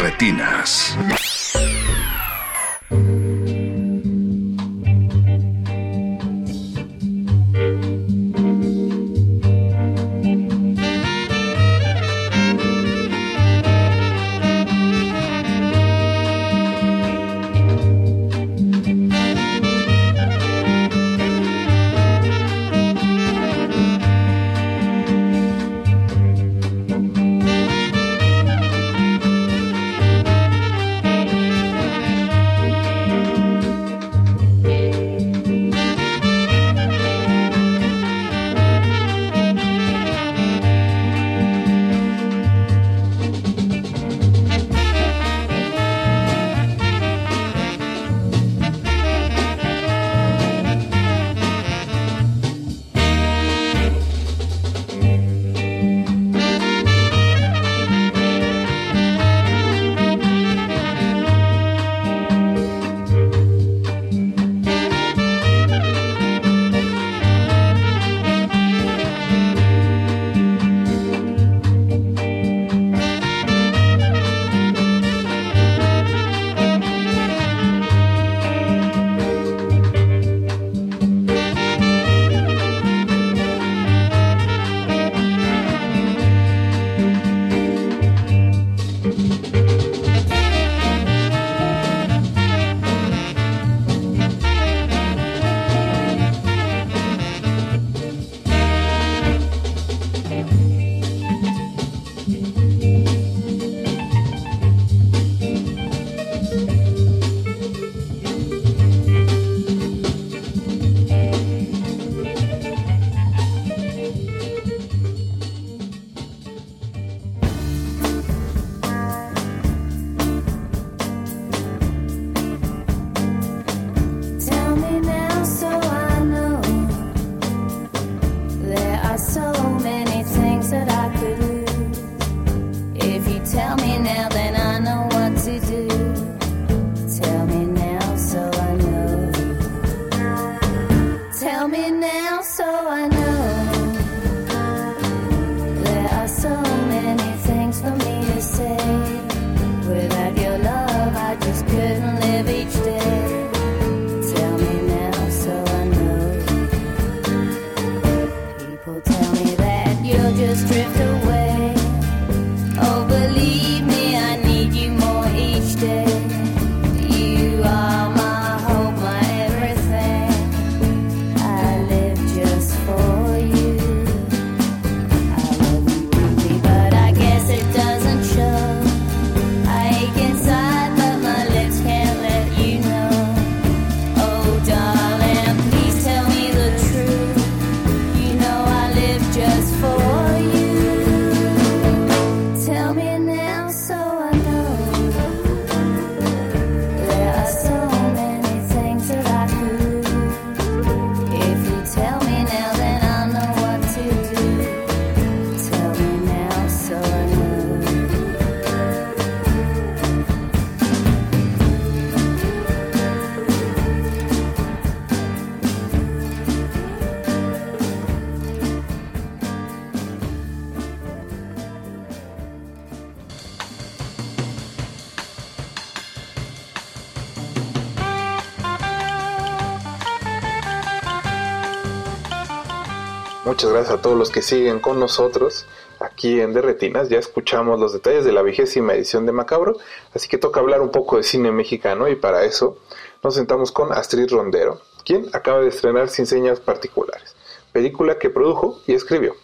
Muchas 233.55 233.71
gracias 233.71 233.97
a 233.97 234.01
todos 234.01 234.17
los 234.17 234.31
que 234.31 234.41
siguen 234.41 234.81
con 234.81 234.99
nosotros 234.99 235.65
aquí 236.01 236.41
en 236.41 236.51
Derretinas. 236.51 237.07
Ya 237.07 237.19
escuchamos 237.19 237.79
los 237.79 237.93
detalles 237.93 238.25
de 238.25 238.33
la 238.33 238.41
vigésima 238.41 238.93
edición 238.95 239.25
de 239.25 239.31
Macabro, 239.31 239.77
así 240.13 240.27
que 240.27 240.37
toca 240.37 240.59
hablar 240.59 240.81
un 240.81 240.91
poco 240.91 241.15
de 241.15 241.23
cine 241.23 241.53
mexicano 241.53 242.09
y 242.09 242.17
para 242.17 242.43
eso 242.43 242.79
nos 243.23 243.35
sentamos 243.35 243.71
con 243.71 243.93
Astrid 243.93 244.29
Rondero, 244.29 244.81
quien 245.05 245.27
acaba 245.31 245.61
de 245.61 245.69
estrenar 245.69 246.09
Sin 246.09 246.25
Señas 246.25 246.59
Particulares, 246.59 247.33
película 247.71 248.19
que 248.19 248.29
produjo 248.29 248.81
y 248.87 248.93
escribió. 248.93 249.37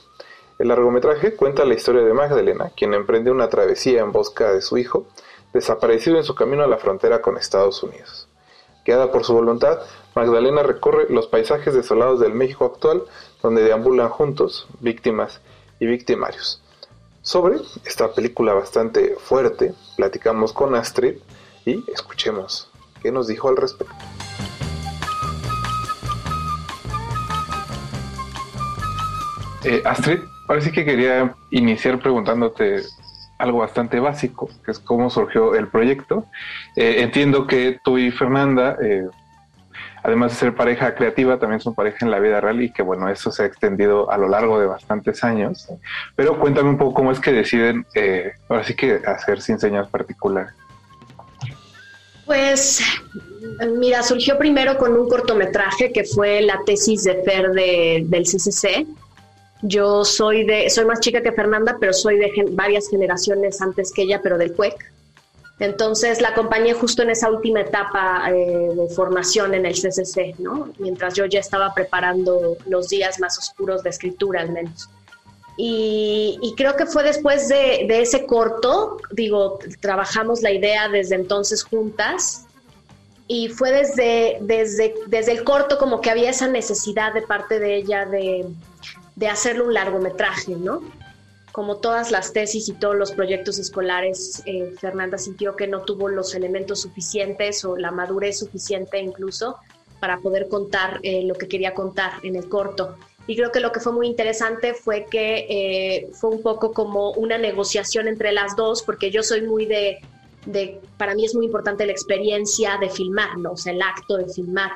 El 0.60 0.68
largometraje 0.68 1.38
cuenta 1.38 1.64
la 1.64 1.76
historia 1.76 2.04
de 2.04 2.14
Magdalena, 2.14 2.74
quien 2.76 2.94
emprende 2.94 3.32
una 3.32 3.48
travesía 3.48 4.02
en 4.02 4.12
busca 4.12 4.52
de 4.52 4.62
su 4.62 4.78
hijo, 4.78 5.06
desaparecido 5.54 6.18
en 6.18 6.26
su 6.26 6.36
camino 6.36 6.66
a 6.66 6.68
la 6.68 6.80
frontera 6.80 7.22
con 7.22 7.38
Estados 7.38 7.82
Unidos. 7.82 8.28
Guiada 8.84 9.12
por 9.12 9.24
su 9.24 9.34
voluntad, 9.34 9.80
Magdalena 10.16 10.64
recorre 10.64 11.06
los 11.10 11.28
paisajes 11.28 11.74
desolados 11.74 12.20
del 12.20 12.34
México 12.34 12.66
actual, 12.66 13.04
donde 13.42 13.64
deambulan 13.64 14.10
juntos 14.10 14.68
víctimas 14.80 15.42
y 15.80 15.86
victimarios. 15.86 16.62
Sobre 17.22 17.58
esta 17.86 18.14
película 18.14 18.54
bastante 18.54 19.16
fuerte, 19.20 19.74
platicamos 19.96 20.54
con 20.54 20.76
Astrid 20.76 21.18
y 21.66 21.84
escuchemos 21.92 22.70
qué 23.02 23.12
nos 23.12 23.28
dijo 23.28 23.50
al 23.50 23.58
respecto. 23.58 23.96
Eh, 29.64 29.84
Astrid, 29.86 30.20
sí 30.62 30.72
que 30.72 30.84
quería 30.84 31.36
iniciar 31.52 32.00
preguntándote 32.00 32.82
algo 33.38 33.60
bastante 33.60 34.00
básico, 34.00 34.50
que 34.64 34.72
es 34.72 34.80
cómo 34.80 35.10
surgió 35.10 35.56
el 35.56 35.68
proyecto. 35.68 36.26
Eh, 36.76 36.98
entiendo 37.00 37.48
que 37.48 37.80
tú 37.84 37.98
y 37.98 38.12
Fernanda, 38.12 38.78
eh, 38.82 39.08
además 40.04 40.32
de 40.32 40.38
ser 40.38 40.56
pareja 40.56 40.96
creativa, 40.96 41.40
también 41.40 41.62
son 41.62 41.76
pareja 41.76 42.06
en 42.06 42.12
la 42.12 42.20
vida 42.20 42.42
real 42.42 42.62
y 42.62 42.72
que 42.72 42.82
bueno, 42.82 43.10
eso 43.10 43.32
se 43.32 43.44
ha 43.44 43.46
extendido 43.46 44.12
a 44.12 44.18
lo 44.18 44.28
largo 44.28 44.60
de 44.60 44.68
bastantes 44.68 45.24
años. 45.24 45.68
Pero 46.16 46.40
cuéntame 46.40 46.70
un 46.70 46.78
poco 46.78 46.94
cómo 46.94 47.12
es 47.12 47.20
que 47.20 47.32
deciden, 47.32 47.86
eh, 47.96 48.34
ahora 48.50 48.64
sí 48.64 48.76
que 48.76 49.02
hacer 49.06 49.42
sin 49.42 49.60
señas 49.60 49.88
particulares. 49.90 50.54
Pues 52.26 52.82
mira, 53.78 54.04
surgió 54.04 54.38
primero 54.38 54.78
con 54.78 54.94
un 54.98 55.10
cortometraje 55.10 55.92
que 55.92 56.06
fue 56.06 56.42
la 56.42 56.60
tesis 56.66 57.04
de 57.04 57.16
Fer 57.24 57.52
de, 57.52 58.06
del 58.08 58.24
CCC 58.24 58.88
yo 59.62 60.04
soy 60.04 60.46
de, 60.46 60.70
soy 60.70 60.86
más 60.86 61.00
chica 61.00 61.22
que 61.22 61.32
Fernanda, 61.32 61.78
pero 61.80 61.94
soy 61.94 62.18
de 62.18 62.32
varias 62.52 62.90
generaciones 62.90 63.62
antes 63.62 63.92
que 63.92 64.04
ella, 64.04 64.20
pero 64.22 64.38
del 64.38 64.54
CUEC. 64.54 64.92
Entonces 65.62 66.22
la 66.22 66.30
acompañé 66.30 66.74
justo 66.74 67.04
en 67.04 67.12
esa 67.12 67.30
última 67.30 67.62
etapa 67.62 68.32
eh, 68.32 68.72
de 68.74 68.90
formación 68.96 69.54
en 69.54 69.68
el 69.68 69.76
CCC, 69.76 70.40
¿no? 70.40 70.70
Mientras 70.80 71.14
yo 71.14 71.26
ya 71.28 71.40
estaba 71.40 71.72
preparando 71.76 72.58
los 72.66 72.90
días 72.90 73.20
más 73.20 73.38
oscuros 73.38 73.84
de 73.84 73.92
escritura, 73.92 74.42
al 74.42 74.52
menos. 74.52 74.90
Y, 75.58 76.56
creo 76.58 76.76
que 76.76 76.88
fue 76.88 77.04
después 77.04 77.48
de, 77.48 77.86
de, 77.88 78.02
ese 78.02 78.26
corto, 78.26 78.98
digo, 79.12 79.60
trabajamos 79.80 80.42
la 80.42 80.52
idea 80.52 80.90
desde 80.90 81.14
entonces 81.14 81.64
juntas 81.64 82.48
y 83.28 83.50
fue 83.50 83.72
desde, 83.72 84.40
desde, 84.42 84.96
desde 85.06 85.34
el 85.34 85.44
corto 85.44 85.78
como 85.78 86.02
que 86.02 86.10
había 86.10 86.32
esa 86.32 86.48
necesidad 86.48 87.14
de 87.14 87.22
parte 87.22 87.60
de 87.60 87.76
ella 87.76 88.08
de, 88.08 88.48
de 89.16 89.28
hacerlo 89.28 89.66
un 89.66 89.76
largometraje, 89.76 90.56
¿no? 90.56 90.82
Como 91.52 91.78
todas 91.78 92.12
las 92.12 92.32
tesis 92.32 92.70
y 92.70 92.74
todos 92.74 92.96
los 92.96 93.12
proyectos 93.12 93.60
escolares, 93.60 94.42
eh, 94.46 94.74
Fernanda 94.80 95.18
sintió 95.18 95.56
que 95.58 95.68
no 95.68 95.82
tuvo 95.82 96.08
los 96.08 96.34
elementos 96.34 96.82
suficientes 96.82 97.66
o 97.66 97.76
la 97.76 97.92
madurez 97.92 98.40
suficiente 98.40 99.00
incluso 99.00 99.58
para 100.00 100.20
poder 100.20 100.48
contar 100.48 101.00
eh, 101.04 101.24
lo 101.24 101.36
que 101.36 101.50
quería 101.50 101.74
contar 101.74 102.14
en 102.24 102.38
el 102.38 102.48
corto. 102.48 102.96
Y 103.28 103.36
creo 103.36 103.52
que 103.52 103.60
lo 103.60 103.72
que 103.74 103.82
fue 103.82 103.92
muy 103.92 104.08
interesante 104.08 104.74
fue 104.74 105.06
que 105.12 105.46
eh, 105.50 106.10
fue 106.14 106.30
un 106.30 106.42
poco 106.42 106.72
como 106.72 107.12
una 107.12 107.38
negociación 107.38 108.08
entre 108.08 108.32
las 108.32 108.56
dos, 108.56 108.82
porque 108.82 109.12
yo 109.12 109.22
soy 109.22 109.42
muy 109.42 109.66
de, 109.66 110.00
para 110.98 111.16
mí 111.16 111.26
es 111.26 111.36
muy 111.36 111.46
importante 111.46 111.86
la 111.86 111.92
experiencia 111.92 112.78
de 112.80 112.90
filmar, 112.90 113.38
¿no? 113.38 113.52
o 113.52 113.58
sea, 113.58 113.74
el 113.74 113.82
acto 113.82 114.18
de 114.18 114.28
filmar, 114.34 114.72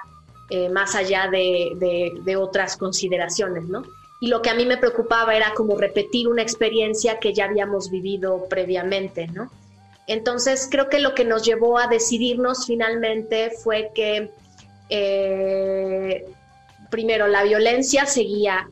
más 0.71 0.93
allá 0.93 1.27
de 1.31 2.35
otras 2.37 2.77
consideraciones, 2.77 3.63
¿no? 3.65 3.81
Y 4.19 4.27
lo 4.27 4.41
que 4.41 4.49
a 4.49 4.55
mí 4.55 4.65
me 4.65 4.77
preocupaba 4.77 5.35
era 5.35 5.53
como 5.53 5.77
repetir 5.77 6.27
una 6.27 6.41
experiencia 6.41 7.19
que 7.19 7.33
ya 7.33 7.45
habíamos 7.45 7.89
vivido 7.89 8.47
previamente, 8.49 9.27
¿no? 9.27 9.51
Entonces 10.07 10.67
creo 10.69 10.89
que 10.89 10.99
lo 10.99 11.13
que 11.15 11.25
nos 11.25 11.43
llevó 11.43 11.79
a 11.79 11.87
decidirnos 11.87 12.65
finalmente 12.65 13.51
fue 13.51 13.91
que 13.93 14.31
eh, 14.89 16.25
primero 16.89 17.27
la 17.27 17.43
violencia 17.43 18.05
seguía, 18.05 18.69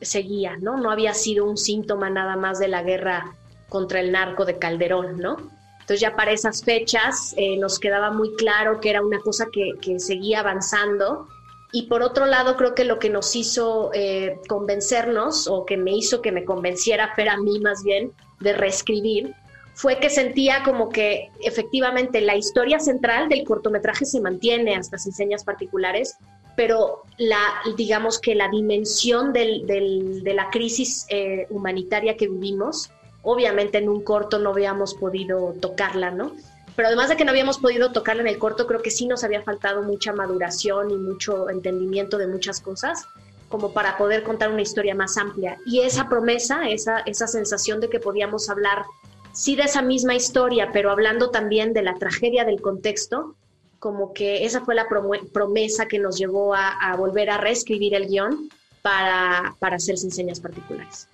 seguía, 0.00 0.56
¿no? 0.56 0.78
No 0.78 0.90
había 0.90 1.14
sido 1.14 1.44
un 1.44 1.56
síntoma 1.56 2.08
nada 2.08 2.36
más 2.36 2.58
de 2.58 2.68
la 2.68 2.82
guerra 2.82 3.34
contra 3.68 4.00
el 4.00 4.10
narco 4.10 4.44
de 4.44 4.58
Calderón, 4.58 5.18
¿no? 5.18 5.36
Entonces 5.80 6.00
ya 6.00 6.16
para 6.16 6.32
esas 6.32 6.64
fechas 6.64 7.34
eh, 7.36 7.56
nos 7.58 7.78
quedaba 7.78 8.10
muy 8.10 8.34
claro 8.36 8.80
que 8.80 8.90
era 8.90 9.02
una 9.02 9.20
cosa 9.20 9.46
que, 9.52 9.72
que 9.80 10.00
seguía 10.00 10.40
avanzando 10.40 11.28
y 11.72 11.82
por 11.82 12.02
otro 12.02 12.26
lado, 12.26 12.56
creo 12.56 12.74
que 12.74 12.84
lo 12.84 12.98
que 12.98 13.10
nos 13.10 13.36
hizo 13.36 13.90
eh, 13.94 14.38
convencernos, 14.48 15.46
o 15.46 15.64
que 15.64 15.76
me 15.76 15.92
hizo 15.92 16.20
que 16.20 16.32
me 16.32 16.44
convenciera 16.44 17.14
Fer 17.14 17.28
a 17.28 17.36
mí 17.36 17.60
más 17.60 17.84
bien, 17.84 18.12
de 18.40 18.52
reescribir, 18.52 19.34
fue 19.74 19.98
que 19.98 20.10
sentía 20.10 20.62
como 20.64 20.88
que 20.88 21.30
efectivamente 21.40 22.20
la 22.20 22.36
historia 22.36 22.80
central 22.80 23.28
del 23.28 23.44
cortometraje 23.44 24.04
se 24.04 24.20
mantiene 24.20 24.74
hasta 24.74 24.98
sin 24.98 25.12
señas 25.12 25.44
particulares, 25.44 26.16
pero 26.56 27.04
la, 27.16 27.40
digamos 27.76 28.18
que 28.18 28.34
la 28.34 28.48
dimensión 28.48 29.32
de 29.32 30.32
la 30.34 30.50
crisis 30.50 31.06
eh, 31.08 31.46
humanitaria 31.50 32.16
que 32.16 32.28
vivimos, 32.28 32.90
obviamente 33.22 33.78
en 33.78 33.88
un 33.88 34.02
corto 34.02 34.38
no 34.38 34.50
habíamos 34.50 34.94
podido 34.94 35.54
tocarla, 35.60 36.10
¿no? 36.10 36.32
Pero 36.80 36.88
además 36.88 37.10
de 37.10 37.16
que 37.18 37.26
no 37.26 37.30
habíamos 37.32 37.58
podido 37.58 37.92
tocarla 37.92 38.22
en 38.22 38.28
el 38.28 38.38
corto, 38.38 38.66
creo 38.66 38.80
que 38.80 38.90
sí 38.90 39.06
nos 39.06 39.22
había 39.22 39.42
faltado 39.42 39.82
mucha 39.82 40.14
maduración 40.14 40.90
y 40.90 40.96
mucho 40.96 41.50
entendimiento 41.50 42.16
de 42.16 42.26
muchas 42.26 42.62
cosas 42.62 43.06
como 43.50 43.74
para 43.74 43.98
poder 43.98 44.22
contar 44.22 44.50
una 44.50 44.62
historia 44.62 44.94
más 44.94 45.18
amplia. 45.18 45.58
Y 45.66 45.80
esa 45.80 46.08
promesa, 46.08 46.70
esa, 46.70 47.00
esa 47.00 47.26
sensación 47.26 47.80
de 47.80 47.90
que 47.90 48.00
podíamos 48.00 48.48
hablar, 48.48 48.86
sí 49.34 49.56
de 49.56 49.64
esa 49.64 49.82
misma 49.82 50.14
historia, 50.14 50.70
pero 50.72 50.90
hablando 50.90 51.28
también 51.28 51.74
de 51.74 51.82
la 51.82 51.96
tragedia 51.96 52.46
del 52.46 52.62
contexto, 52.62 53.34
como 53.78 54.14
que 54.14 54.46
esa 54.46 54.62
fue 54.62 54.74
la 54.74 54.88
promesa 55.34 55.84
que 55.84 55.98
nos 55.98 56.16
llevó 56.16 56.54
a, 56.54 56.96
volver 56.96 57.28
a 57.28 57.36
reescribir 57.36 57.94
el 57.94 58.06
guion 58.06 58.48
para, 58.80 59.54
para 59.58 59.76
hacer 59.76 59.98
sin 59.98 60.12
señas 60.12 60.40
particulares 60.40 61.08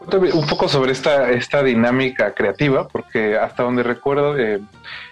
un 0.00 0.46
poco 0.46 0.68
sobre 0.68 0.92
esta, 0.92 1.30
esta 1.30 1.62
dinámica 1.62 2.34
creativa, 2.34 2.88
porque 2.88 3.36
hasta 3.36 3.62
donde 3.62 3.82
recuerdo, 3.82 4.38
eh, 4.38 4.60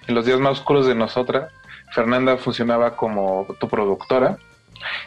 en 0.07 0.14
los 0.14 0.24
días 0.24 0.41
más 0.41 0.59
oscuros 0.59 0.86
de 0.86 0.95
nosotras, 0.95 1.53
Fernanda 1.93 2.36
funcionaba 2.36 2.97
como 2.97 3.47
tu 3.61 3.68
productora 3.68 4.39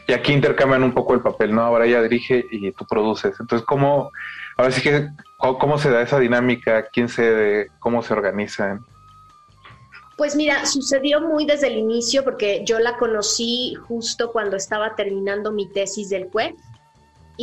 y 0.08 0.14
aquí 0.14 0.34
intercambian 0.34 0.84
un 0.84 0.94
poco 0.94 1.14
el 1.14 1.22
papel, 1.22 1.54
¿no? 1.54 1.62
Ahora 1.62 1.86
ella 1.86 2.02
dirige 2.02 2.46
y 2.52 2.72
tú 2.72 2.86
produces. 2.86 3.40
Entonces, 3.40 3.66
¿cómo, 3.66 4.12
ahora 4.58 4.72
sí 4.72 4.82
que, 4.82 5.10
cómo 5.38 5.78
se 5.78 5.90
da 5.90 6.02
esa 6.02 6.20
dinámica? 6.20 6.88
¿Quién 6.92 7.08
se, 7.08 7.68
cómo 7.80 8.02
se 8.02 8.14
organizan? 8.14 8.86
Pues 10.18 10.36
mira, 10.36 10.66
sucedió 10.66 11.22
muy 11.22 11.46
desde 11.46 11.68
el 11.68 11.78
inicio 11.78 12.24
porque 12.24 12.64
yo 12.66 12.80
la 12.80 12.98
conocí 12.98 13.76
justo 13.88 14.32
cuando 14.32 14.56
estaba 14.56 14.96
terminando 14.96 15.52
mi 15.52 15.68
tesis 15.72 16.10
del 16.10 16.28
CUE 16.28 16.56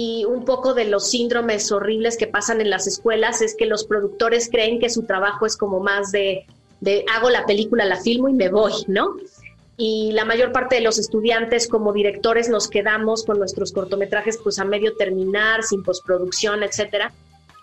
y 0.00 0.24
un 0.24 0.44
poco 0.44 0.74
de 0.74 0.84
los 0.84 1.10
síndromes 1.10 1.72
horribles 1.72 2.16
que 2.16 2.28
pasan 2.28 2.60
en 2.60 2.70
las 2.70 2.86
escuelas 2.86 3.42
es 3.42 3.56
que 3.56 3.66
los 3.66 3.82
productores 3.82 4.48
creen 4.48 4.78
que 4.78 4.90
su 4.90 5.02
trabajo 5.02 5.44
es 5.44 5.56
como 5.56 5.80
más 5.80 6.12
de, 6.12 6.46
de 6.80 7.04
hago 7.12 7.30
la 7.30 7.44
película, 7.46 7.84
la 7.84 7.96
filmo 7.96 8.28
y 8.28 8.32
me 8.32 8.48
voy, 8.48 8.74
¿no? 8.86 9.16
Y 9.76 10.12
la 10.12 10.24
mayor 10.24 10.52
parte 10.52 10.76
de 10.76 10.82
los 10.82 11.00
estudiantes 11.00 11.66
como 11.66 11.92
directores 11.92 12.48
nos 12.48 12.68
quedamos 12.68 13.24
con 13.24 13.40
nuestros 13.40 13.72
cortometrajes 13.72 14.38
pues 14.40 14.60
a 14.60 14.64
medio 14.64 14.94
terminar, 14.94 15.64
sin 15.64 15.82
postproducción, 15.82 16.62
etcétera. 16.62 17.12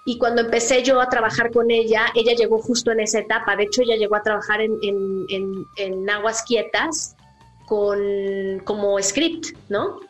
Y 0.05 0.17
cuando 0.17 0.41
empecé 0.41 0.83
yo 0.83 0.99
a 0.99 1.07
trabajar 1.07 1.53
con 1.53 1.71
ella, 1.71 2.07
ella 2.15 2.33
llegó 2.33 2.59
justo 2.59 2.91
en 2.91 2.99
esa 2.99 3.19
etapa. 3.19 3.55
De 3.55 3.63
hecho, 3.63 3.81
ella 3.81 3.95
llegó 3.95 4.17
a 4.17 4.23
trabajar 4.23 4.59
en, 4.59 4.77
en, 4.81 5.65
en, 5.77 6.09
Aguas 6.09 6.43
Quietas 6.43 7.15
con, 7.65 8.59
como 8.65 9.01
script, 9.01 9.57
¿no? 9.69 10.01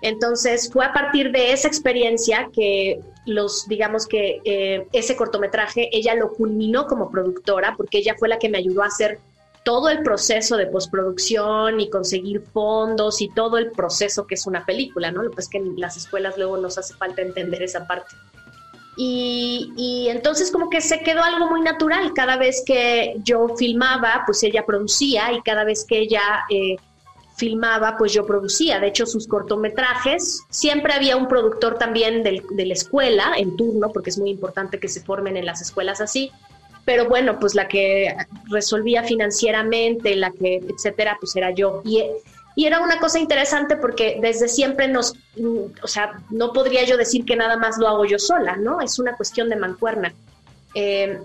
Entonces 0.00 0.70
fue 0.72 0.84
a 0.84 0.92
partir 0.92 1.30
de 1.32 1.52
esa 1.52 1.68
experiencia 1.68 2.48
que 2.52 3.00
los, 3.26 3.68
digamos 3.68 4.06
que 4.06 4.40
eh, 4.44 4.86
ese 4.92 5.16
cortometraje, 5.16 5.88
ella 5.92 6.14
lo 6.14 6.32
culminó 6.32 6.86
como 6.86 7.10
productora 7.10 7.74
porque 7.76 7.98
ella 7.98 8.14
fue 8.18 8.28
la 8.28 8.38
que 8.38 8.48
me 8.48 8.58
ayudó 8.58 8.82
a 8.82 8.86
hacer 8.86 9.20
todo 9.64 9.88
el 9.88 10.02
proceso 10.02 10.56
de 10.56 10.66
postproducción 10.66 11.80
y 11.80 11.88
conseguir 11.88 12.42
fondos 12.52 13.20
y 13.20 13.28
todo 13.28 13.58
el 13.58 13.70
proceso 13.70 14.26
que 14.26 14.34
es 14.34 14.46
una 14.46 14.66
película, 14.66 15.12
¿no? 15.12 15.22
Lo 15.22 15.30
que 15.30 15.40
es 15.40 15.48
que 15.48 15.58
en 15.58 15.78
las 15.78 15.96
escuelas 15.96 16.36
luego 16.36 16.56
nos 16.56 16.78
hace 16.78 16.94
falta 16.94 17.22
entender 17.22 17.62
esa 17.62 17.86
parte. 17.86 18.16
Y, 18.96 19.72
y, 19.76 20.08
entonces 20.08 20.50
como 20.50 20.68
que 20.68 20.80
se 20.80 21.00
quedó 21.00 21.22
algo 21.22 21.48
muy 21.48 21.62
natural. 21.62 22.12
Cada 22.14 22.36
vez 22.36 22.62
que 22.66 23.14
yo 23.22 23.54
filmaba, 23.56 24.24
pues 24.26 24.42
ella 24.42 24.66
producía 24.66 25.32
y 25.32 25.40
cada 25.42 25.64
vez 25.64 25.84
que 25.86 25.98
ella... 26.00 26.22
Eh, 26.50 26.76
filmaba, 27.36 27.96
pues 27.98 28.12
yo 28.12 28.26
producía. 28.26 28.78
De 28.78 28.88
hecho, 28.88 29.06
sus 29.06 29.26
cortometrajes, 29.26 30.42
siempre 30.50 30.92
había 30.92 31.16
un 31.16 31.28
productor 31.28 31.78
también 31.78 32.22
del- 32.22 32.44
de 32.50 32.66
la 32.66 32.74
escuela 32.74 33.32
en 33.36 33.56
turno, 33.56 33.90
porque 33.92 34.10
es 34.10 34.18
muy 34.18 34.30
importante 34.30 34.78
que 34.78 34.88
se 34.88 35.00
formen 35.00 35.36
en 35.36 35.46
las 35.46 35.60
escuelas 35.62 36.00
así. 36.00 36.30
Pero 36.84 37.08
bueno, 37.08 37.38
pues 37.38 37.54
la 37.54 37.68
que 37.68 38.14
resolvía 38.50 39.04
financieramente, 39.04 40.16
la 40.16 40.30
que, 40.32 40.56
etcétera, 40.56 41.16
pues 41.20 41.34
era 41.36 41.50
yo. 41.52 41.80
Y, 41.84 42.02
y 42.56 42.66
era 42.66 42.80
una 42.80 42.98
cosa 42.98 43.18
interesante 43.18 43.76
porque 43.76 44.18
desde 44.20 44.48
siempre 44.48 44.88
nos, 44.88 45.14
o 45.82 45.86
sea, 45.86 46.20
no 46.30 46.52
podría 46.52 46.84
yo 46.84 46.96
decir 46.96 47.24
que 47.24 47.36
nada 47.36 47.56
más 47.56 47.78
lo 47.78 47.88
hago 47.88 48.04
yo 48.04 48.18
sola, 48.18 48.56
¿no? 48.56 48.80
Es 48.80 48.98
una 48.98 49.16
cuestión 49.16 49.48
de 49.48 49.56
mancuerna. 49.56 50.12
Eh, 50.74 51.18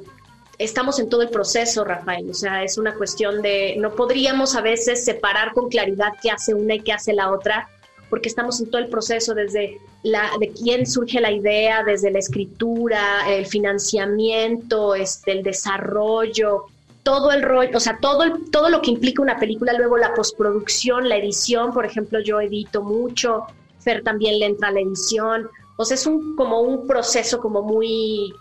estamos 0.60 1.00
en 1.00 1.10
todo 1.10 1.22
el 1.22 1.30
proceso, 1.30 1.84
Rafael. 1.84 2.30
O 2.30 2.34
sea, 2.34 2.64
es 2.64 2.78
una 2.78 2.94
cuestión 2.96 3.42
de, 3.42 3.76
no 3.78 3.92
podríamos 3.96 4.56
a 4.56 4.62
veces 4.62 5.04
separar 5.06 5.54
con 5.54 5.70
claridad 5.70 6.14
qué 6.22 6.32
hace 6.32 6.54
una 6.54 6.76
y 6.76 6.80
qué 6.82 6.94
hace 6.94 7.14
la 7.14 7.32
otra, 7.32 7.70
porque 8.10 8.30
estamos 8.30 8.60
en 8.62 8.70
todo 8.70 8.82
el 8.82 8.88
proceso 8.88 9.34
desde 9.34 9.80
la, 10.04 10.32
de 10.40 10.50
quién 10.52 10.86
surge 10.86 11.20
la 11.20 11.32
idea, 11.32 11.84
desde 11.84 12.10
la 12.10 12.20
escritura, 12.20 13.02
el 13.30 13.46
financiamiento, 13.46 14.96
este, 14.96 15.32
el 15.34 15.44
desarrollo, 15.44 16.64
todo 17.04 17.32
el 17.32 17.42
rollo, 17.42 17.78
o 17.78 17.80
sea, 17.80 17.98
todo, 18.02 18.24
el- 18.24 18.50
todo 18.52 18.70
lo 18.70 18.82
que 18.82 18.92
implica 18.92 19.22
una 19.22 19.38
película, 19.38 19.74
luego 19.74 19.98
la 19.98 20.14
postproducción, 20.14 21.08
la 21.10 21.18
edición, 21.18 21.74
por 21.74 21.86
ejemplo, 21.86 22.20
yo 22.20 22.40
edito 22.42 22.82
mucho, 22.82 23.44
Fer 23.80 24.04
también 24.04 24.40
le 24.40 24.46
entra 24.48 24.70
a 24.70 24.72
la 24.72 24.82
edición, 24.82 25.50
o 25.78 25.86
sea, 25.86 25.96
es 25.96 26.06
un, 26.08 26.36
como 26.36 26.62
un 26.62 26.88
proceso 26.88 27.40
como 27.40 27.62
muy 27.62 28.34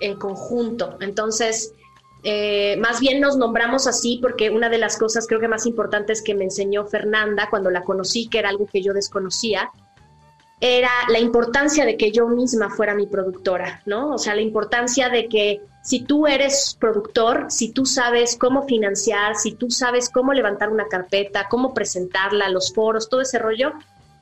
en 0.00 0.16
conjunto. 0.16 0.96
Entonces, 1.00 1.74
eh, 2.22 2.76
más 2.78 3.00
bien 3.00 3.20
nos 3.20 3.36
nombramos 3.36 3.86
así 3.86 4.18
porque 4.20 4.50
una 4.50 4.68
de 4.68 4.78
las 4.78 4.98
cosas 4.98 5.26
creo 5.26 5.40
que 5.40 5.48
más 5.48 5.66
importantes 5.66 6.22
que 6.22 6.34
me 6.34 6.44
enseñó 6.44 6.86
Fernanda 6.86 7.48
cuando 7.48 7.70
la 7.70 7.82
conocí, 7.82 8.28
que 8.28 8.38
era 8.38 8.50
algo 8.50 8.66
que 8.66 8.82
yo 8.82 8.92
desconocía, 8.92 9.70
era 10.60 10.90
la 11.08 11.18
importancia 11.18 11.86
de 11.86 11.96
que 11.96 12.12
yo 12.12 12.28
misma 12.28 12.68
fuera 12.68 12.94
mi 12.94 13.06
productora, 13.06 13.82
¿no? 13.86 14.10
O 14.14 14.18
sea, 14.18 14.34
la 14.34 14.42
importancia 14.42 15.08
de 15.08 15.26
que 15.26 15.62
si 15.82 16.00
tú 16.00 16.26
eres 16.26 16.76
productor, 16.78 17.46
si 17.48 17.72
tú 17.72 17.86
sabes 17.86 18.36
cómo 18.36 18.66
financiar, 18.66 19.36
si 19.36 19.52
tú 19.52 19.70
sabes 19.70 20.10
cómo 20.10 20.34
levantar 20.34 20.68
una 20.68 20.86
carpeta, 20.88 21.46
cómo 21.48 21.72
presentarla, 21.72 22.50
los 22.50 22.74
foros, 22.74 23.08
todo 23.08 23.22
ese 23.22 23.38
rollo, 23.38 23.72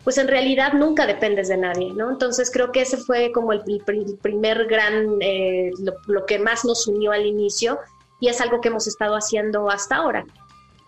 pues 0.09 0.17
en 0.17 0.29
realidad 0.29 0.73
nunca 0.73 1.05
dependes 1.07 1.49
de 1.49 1.59
nadie, 1.59 1.93
¿no? 1.93 2.09
Entonces 2.11 2.51
creo 2.51 2.73
que 2.73 2.81
ese 2.81 2.97
fue 2.97 3.31
como 3.31 3.53
el, 3.53 3.61
el 3.67 3.83
pri- 3.85 4.05
el 4.07 4.17
primer 4.17 4.65
gran, 4.65 5.19
eh, 5.21 5.71
lo, 6.07 6.25
que 6.25 6.39
más 6.39 6.65
nos 6.65 6.87
unió 6.87 7.13
al 7.13 7.27
inicio 7.27 7.79
y 8.19 8.29
es 8.29 8.41
algo 8.41 8.63
que 8.63 8.69
hemos 8.69 8.87
estado 8.87 9.17
haciendo 9.17 9.69
hasta 9.69 9.97
ahora. 9.97 10.25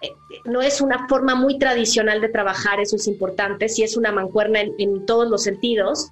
Eh, 0.01 0.09
no 0.47 0.63
es 0.63 0.81
una 0.81 1.07
forma 1.07 1.35
muy 1.35 1.59
tradicional 1.59 2.23
de 2.23 2.31
trabajar, 2.31 2.81
eso 2.81 2.97
es 2.97 3.07
importante, 3.09 3.69
sí 3.69 3.83
es 3.83 3.95
una 3.99 4.11
mancuerna 4.11 4.63
en, 4.63 4.73
en 4.79 5.05
todos 5.05 5.29
los 5.29 5.43
sentidos, 5.43 6.09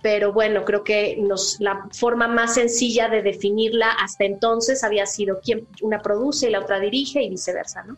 pero 0.00 0.32
bueno, 0.32 0.64
creo 0.64 0.84
que 0.84 1.16
nos, 1.18 1.58
la 1.58 1.88
forma 1.90 2.28
más 2.28 2.54
sencilla 2.54 3.08
de 3.08 3.22
definirla 3.22 3.90
hasta 3.90 4.22
entonces 4.22 4.84
había 4.84 5.06
sido 5.06 5.40
quien 5.40 5.66
una 5.80 6.00
produce 6.00 6.46
y 6.46 6.52
la 6.52 6.60
otra 6.60 6.78
dirige 6.78 7.24
y 7.24 7.28
viceversa, 7.30 7.82
¿no? 7.82 7.96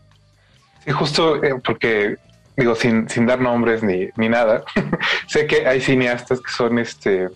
Sí, 0.82 0.90
justo 0.90 1.44
eh, 1.44 1.60
porque, 1.62 2.16
digo, 2.56 2.74
sin, 2.74 3.08
sin 3.08 3.26
dar 3.26 3.40
nombres 3.40 3.82
ni, 3.82 4.08
ni 4.16 4.28
nada, 4.28 4.62
sé 5.26 5.46
que 5.46 5.66
hay 5.66 5.80
cineastas 5.80 6.40
que 6.40 6.50
son 6.50 6.78
este 6.78 7.28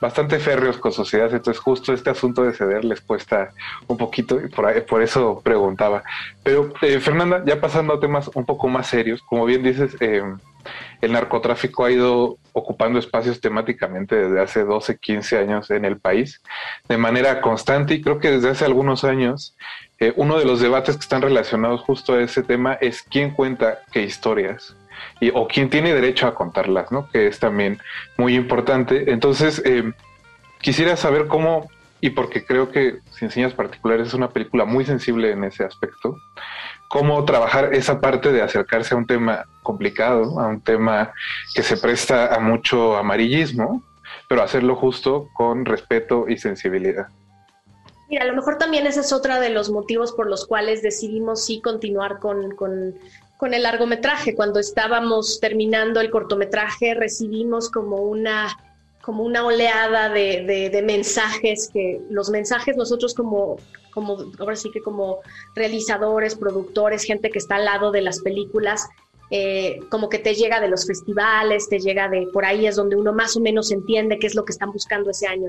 bastante 0.00 0.38
férreos 0.38 0.78
con 0.78 0.92
sociedades, 0.92 1.34
entonces 1.34 1.62
justo 1.62 1.92
este 1.92 2.08
asunto 2.08 2.42
de 2.42 2.54
ceder 2.54 2.86
les 2.86 3.02
cuesta 3.02 3.50
un 3.86 3.98
poquito 3.98 4.40
y 4.42 4.48
por, 4.48 4.64
ahí- 4.64 4.80
por 4.80 5.02
eso 5.02 5.42
preguntaba. 5.44 6.02
Pero 6.42 6.72
eh, 6.80 7.00
Fernanda, 7.00 7.42
ya 7.44 7.60
pasando 7.60 7.92
a 7.92 8.00
temas 8.00 8.30
un 8.34 8.46
poco 8.46 8.66
más 8.68 8.86
serios, 8.86 9.20
como 9.22 9.44
bien 9.44 9.62
dices, 9.62 9.94
eh, 10.00 10.22
el 11.02 11.12
narcotráfico 11.12 11.84
ha 11.84 11.90
ido 11.90 12.38
ocupando 12.52 12.98
espacios 12.98 13.40
temáticamente 13.40 14.16
desde 14.16 14.40
hace 14.40 14.64
12, 14.64 14.98
15 14.98 15.38
años 15.38 15.70
en 15.70 15.84
el 15.84 15.98
país 15.98 16.42
de 16.88 16.96
manera 16.96 17.40
constante 17.40 17.94
y 17.94 18.02
creo 18.02 18.18
que 18.18 18.30
desde 18.30 18.50
hace 18.50 18.64
algunos 18.64 19.04
años 19.04 19.56
eh, 19.98 20.12
uno 20.16 20.38
de 20.38 20.46
los 20.46 20.60
debates 20.60 20.96
que 20.96 21.02
están 21.02 21.20
relacionados 21.20 21.82
justo 21.82 22.14
a 22.14 22.22
ese 22.22 22.42
tema 22.42 22.74
es 22.74 23.02
quién 23.02 23.30
cuenta 23.30 23.80
qué 23.92 24.02
historias 24.02 24.74
y, 25.20 25.30
o 25.34 25.46
quién 25.46 25.68
tiene 25.68 25.92
derecho 25.92 26.26
a 26.26 26.34
contarlas, 26.34 26.90
¿no? 26.90 27.08
Que 27.10 27.26
es 27.26 27.38
también 27.38 27.78
muy 28.16 28.34
importante. 28.34 29.12
Entonces, 29.12 29.62
eh, 29.64 29.92
quisiera 30.60 30.96
saber 30.96 31.26
cómo, 31.26 31.68
y 32.00 32.10
porque 32.10 32.44
creo 32.44 32.70
que 32.70 32.98
Sin 33.10 33.30
Señas 33.30 33.52
Particulares 33.52 34.08
es 34.08 34.14
una 34.14 34.30
película 34.30 34.64
muy 34.64 34.86
sensible 34.86 35.32
en 35.32 35.44
ese 35.44 35.64
aspecto, 35.64 36.16
cómo 36.88 37.24
trabajar 37.24 37.74
esa 37.74 38.00
parte 38.00 38.32
de 38.32 38.42
acercarse 38.42 38.94
a 38.94 38.98
un 38.98 39.06
tema 39.06 39.46
complicado, 39.62 40.38
a 40.40 40.46
un 40.48 40.60
tema 40.60 41.12
que 41.54 41.62
se 41.62 41.76
presta 41.76 42.34
a 42.34 42.38
mucho 42.40 42.96
amarillismo, 42.96 43.82
pero 44.28 44.42
hacerlo 44.42 44.76
justo 44.76 45.28
con 45.34 45.64
respeto 45.64 46.26
y 46.28 46.36
sensibilidad. 46.36 47.06
Mira, 48.08 48.24
a 48.24 48.26
lo 48.26 48.34
mejor 48.34 48.58
también 48.58 48.86
ese 48.86 49.00
es 49.00 49.12
otro 49.12 49.38
de 49.38 49.50
los 49.50 49.70
motivos 49.70 50.12
por 50.12 50.28
los 50.28 50.44
cuales 50.46 50.82
decidimos 50.82 51.44
sí 51.44 51.60
continuar 51.60 52.18
con, 52.18 52.50
con, 52.56 52.94
el 53.54 53.62
largometraje. 53.62 54.34
Cuando 54.34 54.58
estábamos 54.58 55.38
terminando 55.40 56.00
el 56.00 56.10
cortometraje 56.10 56.94
recibimos 56.94 57.70
como 57.70 57.98
una, 57.98 58.48
como 59.00 59.22
una 59.22 59.44
oleada 59.46 60.08
de, 60.08 60.44
de- 60.44 60.70
de 60.70 60.82
mensajes 60.82 61.70
que 61.72 62.00
los 62.10 62.30
mensajes 62.30 62.76
nosotros 62.76 63.14
como, 63.14 63.58
como, 63.94 64.18
ahora 64.40 64.56
sí 64.56 64.70
que 64.72 64.82
como 64.82 65.20
realizadores, 65.54 66.34
productores, 66.34 67.04
gente 67.04 67.30
que 67.30 67.38
está 67.38 67.56
al 67.56 67.64
lado 67.64 67.92
de 67.92 68.02
las 68.02 68.20
películas, 68.20 68.88
eh, 69.32 69.78
como 69.88 70.08
que 70.08 70.18
te 70.18 70.34
llega 70.34 70.60
de 70.60 70.68
los 70.68 70.86
festivales, 70.86 71.68
te 71.68 71.78
llega 71.78 72.08
de 72.08 72.26
por 72.32 72.44
ahí 72.44 72.66
es 72.66 72.74
donde 72.74 72.96
uno 72.96 73.12
más 73.12 73.36
o 73.36 73.40
menos 73.40 73.70
entiende 73.70 74.18
qué 74.18 74.26
es 74.26 74.34
lo 74.34 74.44
que 74.44 74.52
están 74.52 74.72
buscando 74.72 75.10
ese 75.10 75.28
año. 75.28 75.48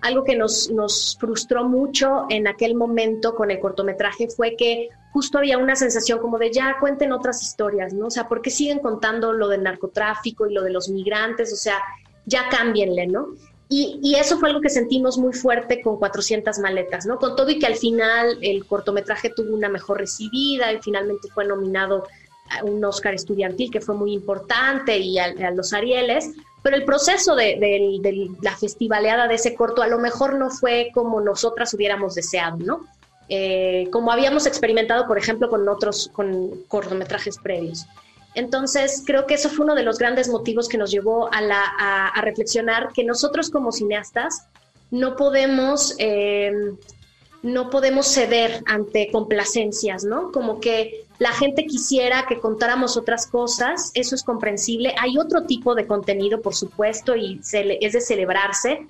Algo 0.00 0.24
que 0.24 0.34
nos, 0.34 0.70
nos 0.70 1.18
frustró 1.20 1.68
mucho 1.68 2.24
en 2.30 2.48
aquel 2.48 2.74
momento 2.74 3.34
con 3.34 3.50
el 3.50 3.60
cortometraje 3.60 4.28
fue 4.28 4.56
que 4.56 4.88
justo 5.12 5.36
había 5.36 5.58
una 5.58 5.76
sensación 5.76 6.18
como 6.18 6.38
de 6.38 6.50
ya 6.50 6.78
cuenten 6.80 7.12
otras 7.12 7.42
historias, 7.42 7.92
¿no? 7.92 8.06
O 8.06 8.10
sea, 8.10 8.26
¿por 8.26 8.40
qué 8.40 8.48
siguen 8.48 8.78
contando 8.78 9.34
lo 9.34 9.48
del 9.48 9.62
narcotráfico 9.62 10.46
y 10.46 10.54
lo 10.54 10.62
de 10.62 10.70
los 10.70 10.88
migrantes? 10.88 11.52
O 11.52 11.56
sea, 11.56 11.76
ya 12.24 12.48
cámbienle, 12.48 13.06
¿no? 13.06 13.26
Y, 13.68 14.00
y 14.02 14.14
eso 14.14 14.38
fue 14.38 14.48
algo 14.48 14.62
que 14.62 14.70
sentimos 14.70 15.18
muy 15.18 15.34
fuerte 15.34 15.82
con 15.82 15.98
400 15.98 16.58
maletas, 16.60 17.04
¿no? 17.04 17.18
Con 17.18 17.36
todo 17.36 17.50
y 17.50 17.58
que 17.58 17.66
al 17.66 17.76
final 17.76 18.38
el 18.40 18.66
cortometraje 18.66 19.28
tuvo 19.28 19.54
una 19.54 19.68
mejor 19.68 19.98
recibida 19.98 20.72
y 20.72 20.80
finalmente 20.80 21.28
fue 21.28 21.44
nominado 21.44 22.04
un 22.64 22.84
Oscar 22.84 23.14
estudiantil 23.14 23.70
que 23.70 23.80
fue 23.80 23.94
muy 23.94 24.12
importante 24.12 24.98
y 24.98 25.18
a, 25.18 25.50
los 25.52 25.72
Arieles, 25.72 26.30
pero 26.62 26.76
el 26.76 26.84
proceso 26.84 27.34
de, 27.34 27.56
de- 27.58 27.98
de 28.00 28.30
la 28.42 28.56
festivaleada 28.56 29.28
de 29.28 29.34
ese 29.36 29.54
corto 29.54 29.82
a 29.82 29.86
lo 29.86 29.98
mejor 29.98 30.34
no 30.38 30.50
fue 30.50 30.90
como 30.92 31.20
nosotras 31.20 31.72
hubiéramos 31.74 32.14
deseado, 32.14 32.58
¿no? 32.58 32.86
Eh, 33.28 33.88
como 33.92 34.10
habíamos 34.10 34.46
experimentado, 34.46 35.06
por 35.06 35.16
ejemplo, 35.16 35.48
con 35.48 35.68
otros, 35.68 36.10
cortometrajes 36.68 37.38
previos. 37.38 37.86
Entonces, 38.34 39.02
creo 39.06 39.26
que 39.26 39.34
eso 39.34 39.48
fue 39.48 39.64
uno 39.64 39.74
de 39.74 39.82
los 39.84 39.98
grandes 39.98 40.28
motivos 40.28 40.68
que 40.68 40.78
nos 40.78 40.90
llevó 40.90 41.28
a 41.32 42.20
reflexionar 42.22 42.88
que 42.92 43.04
nosotros 43.04 43.50
como 43.50 43.70
cineastas 43.72 44.46
no 44.90 45.14
podemos, 45.16 45.94
eh, 45.98 46.52
no 47.42 47.70
podemos 47.70 48.06
ceder 48.06 48.62
ante 48.66 49.10
complacencias, 49.12 50.04
¿no? 50.04 50.30
Como 50.32 50.60
que 50.60 51.06
la 51.20 51.32
gente 51.32 51.66
quisiera 51.66 52.24
que 52.26 52.40
contáramos 52.40 52.96
otras 52.96 53.26
cosas, 53.26 53.90
eso 53.92 54.14
es 54.14 54.24
comprensible. 54.24 54.94
Hay 54.98 55.18
otro 55.18 55.44
tipo 55.44 55.74
de 55.74 55.86
contenido, 55.86 56.40
por 56.40 56.54
supuesto, 56.54 57.14
y 57.14 57.38
es 57.42 57.92
de 57.92 58.00
celebrarse, 58.00 58.86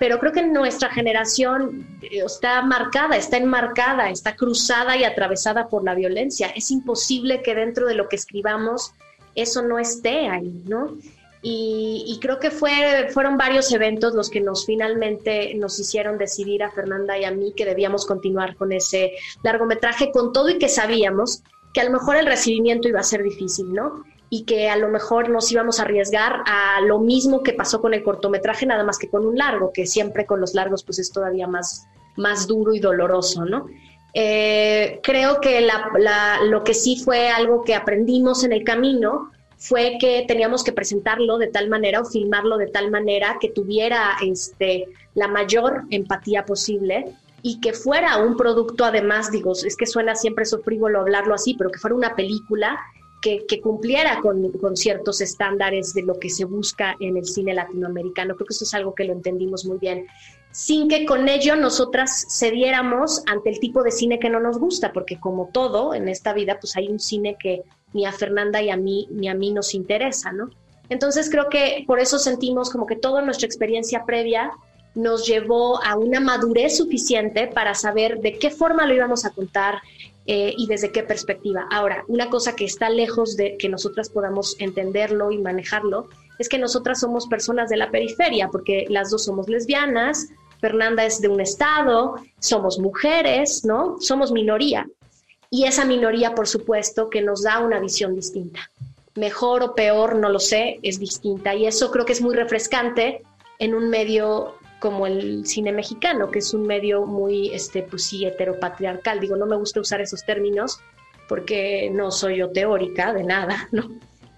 pero 0.00 0.18
creo 0.18 0.32
que 0.32 0.46
nuestra 0.46 0.88
generación 0.88 1.86
eh, 2.00 2.22
está 2.24 2.62
marcada, 2.62 3.18
está 3.18 3.36
enmarcada, 3.36 4.08
está 4.08 4.34
cruzada 4.34 4.96
y 4.96 5.04
atravesada 5.04 5.68
por 5.68 5.84
la 5.84 5.94
violencia. 5.94 6.46
Es 6.56 6.70
imposible 6.70 7.42
que 7.42 7.54
dentro 7.54 7.86
de 7.86 7.94
lo 7.94 8.08
que 8.08 8.16
escribamos 8.16 8.94
eso 9.34 9.60
no 9.60 9.78
esté 9.78 10.28
ahí, 10.28 10.62
¿no? 10.64 10.96
Y, 11.46 12.18
creo 12.22 12.40
que 12.40 12.50
fue, 12.50 13.10
fueron 13.12 13.36
varios 13.36 13.70
eventos 13.70 14.14
los 14.14 14.30
que 14.30 14.40
nos 14.40 14.64
finalmente 14.64 15.54
nos 15.56 15.78
hicieron 15.78 16.16
decidir 16.16 16.62
a 16.62 16.70
Fernanda 16.70 17.18
y 17.18 17.24
a 17.24 17.30
mí 17.32 17.52
que 17.54 17.66
debíamos 17.66 18.06
continuar 18.06 18.56
con 18.56 18.72
ese 18.72 19.12
largometraje, 19.42 20.10
con 20.10 20.32
todo 20.32 20.48
y 20.48 20.56
que 20.56 20.70
sabíamos 20.70 21.42
que 21.74 21.80
a 21.80 21.84
lo 21.84 21.90
mejor 21.90 22.16
el 22.16 22.26
recibimiento 22.26 22.88
iba 22.88 23.00
a 23.00 23.02
ser 23.02 23.22
difícil, 23.22 23.74
¿no? 23.74 24.04
Y 24.30 24.44
que 24.44 24.70
a 24.70 24.76
lo 24.76 24.88
mejor 24.88 25.28
nos 25.28 25.50
íbamos 25.52 25.78
a 25.78 25.82
arriesgar 25.82 26.42
a 26.46 26.80
lo 26.80 27.00
mismo 27.00 27.42
que 27.42 27.52
pasó 27.52 27.82
con 27.82 27.92
el 27.92 28.02
cortometraje, 28.02 28.64
nada 28.64 28.84
más 28.84 28.96
que 28.96 29.10
con 29.10 29.26
un 29.26 29.36
largo, 29.36 29.72
que 29.72 29.84
siempre 29.84 30.24
con 30.24 30.40
los 30.40 30.54
largos 30.54 30.84
pues 30.84 31.00
es 31.00 31.10
todavía 31.10 31.46
más, 31.46 31.86
más 32.16 32.46
duro 32.46 32.72
y 32.74 32.78
doloroso, 32.78 33.44
¿no? 33.44 33.66
Eh, 34.14 35.00
creo 35.02 35.40
que 35.40 35.68
lo 36.44 36.62
que 36.62 36.74
sí 36.74 36.96
fue 36.96 37.28
algo 37.28 37.64
que 37.64 37.74
aprendimos 37.74 38.44
en 38.44 38.52
el 38.52 38.62
camino 38.62 39.32
fue 39.56 39.96
que 39.98 40.24
teníamos 40.28 40.62
que 40.62 40.72
presentarlo 40.72 41.38
de 41.38 41.48
tal 41.48 41.68
manera 41.68 42.00
o 42.00 42.04
filmarlo 42.04 42.56
de 42.56 42.68
tal 42.68 42.92
manera 42.92 43.38
que 43.40 43.48
tuviera 43.48 44.16
este, 44.24 44.86
la 45.14 45.26
mayor 45.26 45.82
empatía 45.90 46.44
posible 46.44 47.16
y 47.46 47.60
que 47.60 47.74
fuera 47.74 48.16
un 48.16 48.38
producto 48.38 48.86
además, 48.86 49.30
digo, 49.30 49.52
es 49.52 49.76
que 49.76 49.84
suena 49.84 50.14
siempre 50.14 50.44
eso 50.44 50.62
hablarlo 50.98 51.34
así, 51.34 51.52
pero 51.52 51.70
que 51.70 51.78
fuera 51.78 51.94
una 51.94 52.16
película 52.16 52.80
que, 53.20 53.44
que 53.46 53.60
cumpliera 53.60 54.20
con, 54.22 54.50
con, 54.52 54.78
ciertos 54.78 55.20
estándares 55.20 55.92
de 55.92 56.04
lo 56.04 56.18
que 56.18 56.30
se 56.30 56.46
busca 56.46 56.96
en 57.00 57.18
el 57.18 57.26
cine 57.26 57.52
latinoamericano. 57.52 58.34
Creo 58.34 58.46
que 58.46 58.54
eso 58.54 58.64
es 58.64 58.72
algo 58.72 58.94
que 58.94 59.04
lo 59.04 59.12
entendimos 59.12 59.66
muy 59.66 59.76
bien, 59.76 60.06
sin 60.52 60.88
que 60.88 61.04
con 61.04 61.28
ello 61.28 61.54
nosotras 61.54 62.26
cediéramos 62.30 63.22
ante 63.26 63.50
el 63.50 63.60
tipo 63.60 63.82
de 63.82 63.90
cine 63.90 64.18
que 64.18 64.30
no 64.30 64.40
nos 64.40 64.58
gusta, 64.58 64.94
porque 64.94 65.20
como 65.20 65.50
todo 65.52 65.92
en 65.92 66.08
esta 66.08 66.32
vida, 66.32 66.56
pues 66.58 66.74
hay 66.78 66.88
un 66.88 66.98
cine 66.98 67.36
que 67.38 67.60
ni 67.92 68.06
a 68.06 68.12
Fernanda 68.12 68.62
y 68.62 68.70
a 68.70 68.78
mí 68.78 69.06
ni 69.10 69.28
a 69.28 69.34
mí 69.34 69.52
nos 69.52 69.74
interesa, 69.74 70.32
¿no? 70.32 70.48
Entonces 70.88 71.28
creo 71.28 71.50
que 71.50 71.84
por 71.86 72.00
eso 72.00 72.18
sentimos 72.18 72.70
como 72.70 72.86
que 72.86 72.96
toda 72.96 73.20
nuestra 73.20 73.44
experiencia 73.46 74.06
previa 74.06 74.50
nos 74.94 75.26
llevó 75.26 75.82
a 75.82 75.96
una 75.96 76.20
madurez 76.20 76.76
suficiente 76.76 77.48
para 77.48 77.74
saber 77.74 78.20
de 78.20 78.38
qué 78.38 78.50
forma 78.50 78.86
lo 78.86 78.94
íbamos 78.94 79.24
a 79.24 79.30
contar 79.30 79.82
eh, 80.26 80.54
y 80.56 80.66
desde 80.66 80.90
qué 80.90 81.02
perspectiva. 81.02 81.66
Ahora, 81.70 82.04
una 82.08 82.30
cosa 82.30 82.56
que 82.56 82.64
está 82.64 82.88
lejos 82.88 83.36
de 83.36 83.56
que 83.58 83.68
nosotras 83.68 84.08
podamos 84.08 84.56
entenderlo 84.58 85.30
y 85.30 85.38
manejarlo 85.38 86.08
es 86.38 86.48
que 86.48 86.58
nosotras 86.58 87.00
somos 87.00 87.26
personas 87.26 87.68
de 87.68 87.76
la 87.76 87.90
periferia, 87.90 88.48
porque 88.48 88.86
las 88.88 89.10
dos 89.10 89.24
somos 89.24 89.48
lesbianas, 89.48 90.28
Fernanda 90.60 91.04
es 91.04 91.20
de 91.20 91.28
un 91.28 91.40
estado, 91.40 92.16
somos 92.38 92.78
mujeres, 92.78 93.64
¿no? 93.64 93.96
Somos 94.00 94.32
minoría. 94.32 94.86
Y 95.50 95.64
esa 95.64 95.84
minoría, 95.84 96.34
por 96.34 96.48
supuesto, 96.48 97.10
que 97.10 97.20
nos 97.20 97.42
da 97.42 97.60
una 97.60 97.78
visión 97.78 98.14
distinta. 98.14 98.70
Mejor 99.14 99.62
o 99.62 99.74
peor, 99.74 100.16
no 100.16 100.30
lo 100.30 100.40
sé, 100.40 100.80
es 100.82 100.98
distinta. 100.98 101.54
Y 101.54 101.66
eso 101.66 101.90
creo 101.90 102.04
que 102.04 102.14
es 102.14 102.22
muy 102.22 102.34
refrescante 102.34 103.22
en 103.58 103.74
un 103.74 103.90
medio 103.90 104.54
como 104.84 105.06
el 105.06 105.46
cine 105.46 105.72
mexicano, 105.72 106.30
que 106.30 106.40
es 106.40 106.52
un 106.52 106.66
medio 106.66 107.06
muy, 107.06 107.48
este, 107.54 107.84
pues 107.84 108.04
sí, 108.04 108.26
heteropatriarcal. 108.26 109.18
Digo, 109.18 109.34
no 109.34 109.46
me 109.46 109.56
gusta 109.56 109.80
usar 109.80 110.02
esos 110.02 110.26
términos 110.26 110.78
porque 111.26 111.88
no 111.90 112.10
soy 112.10 112.36
yo 112.36 112.50
teórica 112.50 113.14
de 113.14 113.24
nada, 113.24 113.66
¿no? 113.72 113.88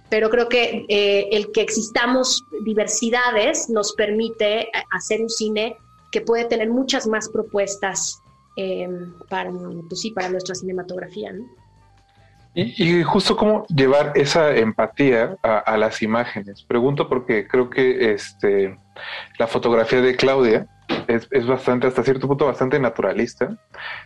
Pero 0.09 0.31
creo 0.31 0.49
que 0.49 0.87
eh, 0.89 1.31
el 1.33 1.51
que 1.51 1.63
existamos 1.63 2.45
diversidades 2.65 3.69
nos 3.69 3.93
permite 3.95 4.69
hacer 4.93 5.21
un 5.21 5.31
cine 5.31 5.79
que 6.13 6.21
puede 6.21 6.45
tener 6.45 6.71
muchas 6.71 7.09
más 7.09 7.29
propuestas 7.29 8.23
eh, 8.57 8.89
para, 9.29 9.51
pues 9.89 10.01
sí, 10.01 10.13
para 10.13 10.29
nuestra 10.29 10.55
cinematografía, 10.55 11.33
¿no? 11.33 11.45
Y, 12.55 13.03
justo 13.03 13.37
cómo 13.37 13.67
llevar 13.67 14.13
esa 14.15 14.55
empatía 14.57 15.37
a, 15.43 15.77
las 15.77 16.03
imágenes. 16.03 16.63
Pregunto 16.63 17.09
porque 17.09 17.49
creo 17.49 17.69
que 17.69 18.13
este, 18.13 18.79
la 19.39 19.47
fotografía 19.47 20.01
de 20.01 20.17
Claudia 20.17 20.67
es, 21.09 21.47
bastante, 21.47 21.87
hasta 21.87 22.03
cierto 22.03 22.29
punto, 22.29 22.47
bastante 22.47 22.79
naturalista. 22.79 23.57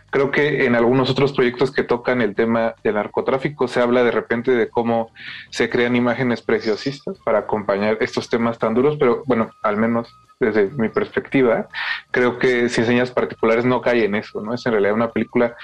Creo 0.09 0.31
que 0.31 0.65
en 0.65 0.75
algunos 0.75 1.09
otros 1.09 1.33
proyectos 1.33 1.71
que 1.71 1.83
tocan 1.83 2.21
el 2.21 2.35
tema 2.35 2.75
del 2.83 2.95
narcotráfico 2.95 3.67
se 3.67 3.81
habla 3.81 4.03
de 4.03 4.11
repente 4.11 4.51
de 4.51 4.69
cómo 4.69 5.11
se 5.49 5.69
crean 5.69 5.95
imágenes 5.95 6.41
preciosistas 6.41 7.17
para 7.23 7.39
acompañar 7.39 7.97
estos 8.01 8.29
temas 8.29 8.57
tan 8.59 8.73
duros, 8.73 8.97
pero 8.99 9.23
bueno, 9.25 9.51
al 9.63 9.77
menos 9.77 10.13
desde 10.39 10.69
mi 10.71 10.89
perspectiva, 10.89 11.67
creo 12.09 12.39
que 12.39 12.67
Sin 12.69 12.85
Señas 12.85 13.11
Particulares 13.11 13.63
no 13.63 13.81
cae 13.81 14.05
en 14.05 14.15
eso, 14.15 14.41
¿no? 14.41 14.53
Es 14.53 14.65
en 14.65 14.71
realidad 14.71 14.95
una 14.95 15.11
película 15.11 15.55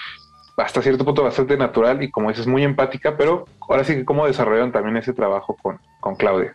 hasta 0.55 0.81
cierto 0.81 1.05
punto 1.05 1.23
bastante 1.23 1.55
natural 1.57 2.01
y 2.01 2.09
como 2.09 2.29
dices, 2.29 2.47
muy 2.47 2.63
empática, 2.63 3.15
pero 3.15 3.45
ahora 3.67 3.83
sí 3.83 3.95
que 3.95 4.05
cómo 4.05 4.25
desarrollaron 4.25 4.71
también 4.71 4.97
ese 4.97 5.13
trabajo 5.13 5.55
con, 5.61 5.79
con 5.99 6.15
Claudia. 6.15 6.53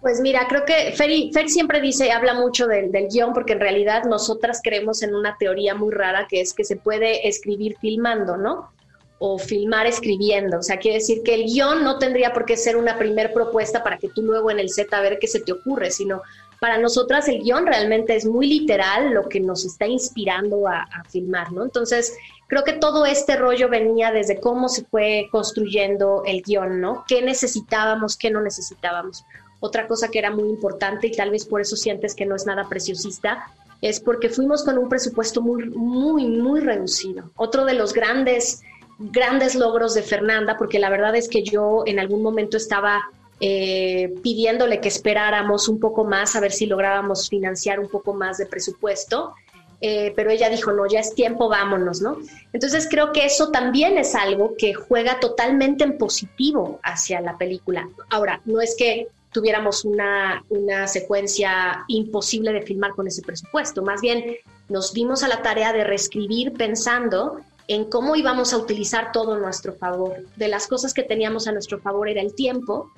Pues 0.00 0.20
mira, 0.20 0.46
creo 0.48 0.64
que 0.64 0.92
Fer, 0.92 1.48
siempre 1.48 1.80
dice, 1.80 2.12
habla 2.12 2.34
mucho 2.34 2.68
del, 2.68 2.92
del, 2.92 3.08
guion, 3.08 3.32
porque 3.32 3.54
en 3.54 3.60
realidad 3.60 4.04
nosotras 4.04 4.60
creemos 4.62 5.02
en 5.02 5.14
una 5.14 5.36
teoría 5.38 5.74
muy 5.74 5.92
rara 5.92 6.26
que 6.28 6.40
es 6.40 6.54
que 6.54 6.64
se 6.64 6.76
puede 6.76 7.26
escribir 7.26 7.76
filmando, 7.80 8.36
¿no? 8.36 8.70
O 9.18 9.38
filmar 9.38 9.88
escribiendo. 9.88 10.60
O 10.60 10.62
sea, 10.62 10.78
quiere 10.78 10.98
decir 10.98 11.22
que 11.24 11.34
el 11.34 11.46
guion 11.46 11.82
no 11.82 11.98
tendría 11.98 12.32
por 12.32 12.44
qué 12.44 12.56
ser 12.56 12.76
una 12.76 12.96
primer 12.96 13.32
propuesta 13.32 13.82
para 13.82 13.98
que 13.98 14.08
tú 14.08 14.22
luego 14.22 14.52
en 14.52 14.60
el 14.60 14.70
set 14.70 14.92
a 14.94 15.00
ver 15.00 15.18
qué 15.18 15.26
se 15.26 15.40
te 15.40 15.50
ocurre, 15.50 15.90
sino 15.90 16.22
para 16.60 16.78
nosotras 16.78 17.26
el 17.28 17.42
guion 17.42 17.66
realmente 17.66 18.14
es 18.14 18.24
muy 18.24 18.46
literal 18.46 19.12
lo 19.12 19.28
que 19.28 19.40
nos 19.40 19.64
está 19.64 19.86
inspirando 19.88 20.68
a, 20.68 20.82
a, 20.82 21.04
filmar, 21.08 21.52
¿no? 21.52 21.64
Entonces, 21.64 22.16
creo 22.46 22.62
que 22.62 22.74
todo 22.74 23.04
este 23.04 23.34
rollo 23.34 23.68
venía 23.68 24.12
desde 24.12 24.38
cómo 24.38 24.68
se 24.68 24.84
fue 24.84 25.26
construyendo 25.32 26.22
el 26.24 26.42
guion, 26.42 26.80
¿no? 26.80 27.04
¿Qué 27.08 27.20
necesitábamos, 27.20 28.16
qué 28.16 28.30
no 28.30 28.40
necesitábamos? 28.40 29.24
Otra 29.60 29.88
cosa 29.88 30.08
que 30.08 30.18
era 30.18 30.30
muy 30.30 30.48
importante 30.48 31.08
y 31.08 31.12
tal 31.12 31.30
vez 31.30 31.44
por 31.44 31.60
eso 31.60 31.76
sientes 31.76 32.14
que 32.14 32.26
no 32.26 32.36
es 32.36 32.46
nada 32.46 32.68
preciosista, 32.68 33.44
es 33.80 34.00
porque 34.00 34.28
fuimos 34.28 34.64
con 34.64 34.78
un 34.78 34.88
presupuesto 34.88 35.40
muy, 35.40 35.68
muy, 35.70 36.26
muy 36.26 36.60
reducido. 36.60 37.30
Otro 37.36 37.64
de 37.64 37.74
los 37.74 37.92
grandes, 37.92 38.62
grandes 38.98 39.54
logros 39.54 39.94
de 39.94 40.02
Fernanda, 40.02 40.56
porque 40.56 40.78
la 40.78 40.90
verdad 40.90 41.14
es 41.16 41.28
que 41.28 41.42
yo 41.42 41.82
en 41.86 41.98
algún 41.98 42.22
momento 42.22 42.56
estaba 42.56 43.10
eh, 43.40 44.14
pidiéndole 44.22 44.80
que 44.80 44.88
esperáramos 44.88 45.68
un 45.68 45.78
poco 45.78 46.04
más 46.04 46.34
a 46.34 46.40
ver 46.40 46.50
si 46.50 46.66
lográbamos 46.66 47.28
financiar 47.28 47.78
un 47.78 47.88
poco 47.88 48.14
más 48.14 48.38
de 48.38 48.46
presupuesto. 48.46 49.34
Eh, 49.80 50.12
pero 50.16 50.30
ella 50.30 50.50
dijo, 50.50 50.72
no, 50.72 50.88
ya 50.88 50.98
es 50.98 51.14
tiempo, 51.14 51.48
vámonos, 51.48 52.00
¿no? 52.00 52.18
Entonces 52.52 52.88
creo 52.90 53.12
que 53.12 53.24
eso 53.24 53.52
también 53.52 53.96
es 53.96 54.16
algo 54.16 54.54
que 54.58 54.74
juega 54.74 55.20
totalmente 55.20 55.84
en 55.84 55.96
positivo 55.98 56.80
hacia 56.82 57.20
la 57.20 57.38
película. 57.38 57.88
Ahora, 58.10 58.40
no 58.44 58.60
es 58.60 58.74
que 58.76 59.06
tuviéramos 59.38 59.84
una, 59.84 60.44
una 60.48 60.88
secuencia 60.88 61.84
imposible 61.86 62.52
de 62.52 62.62
filmar 62.62 62.90
con 62.96 63.06
ese 63.06 63.22
presupuesto, 63.22 63.82
más 63.82 64.00
bien 64.00 64.36
nos 64.68 64.92
dimos 64.92 65.22
a 65.22 65.28
la 65.28 65.42
tarea 65.42 65.72
de 65.72 65.84
reescribir 65.84 66.54
pensando 66.54 67.38
en 67.68 67.84
cómo 67.84 68.16
íbamos 68.16 68.52
a 68.52 68.56
utilizar 68.56 69.12
todo 69.12 69.34
a 69.34 69.38
nuestro 69.38 69.74
favor. 69.74 70.24
De 70.36 70.48
las 70.48 70.66
cosas 70.66 70.92
que 70.92 71.04
teníamos 71.04 71.46
a 71.46 71.52
nuestro 71.52 71.78
favor 71.78 72.08
era 72.08 72.20
el 72.20 72.34
tiempo, 72.34 72.90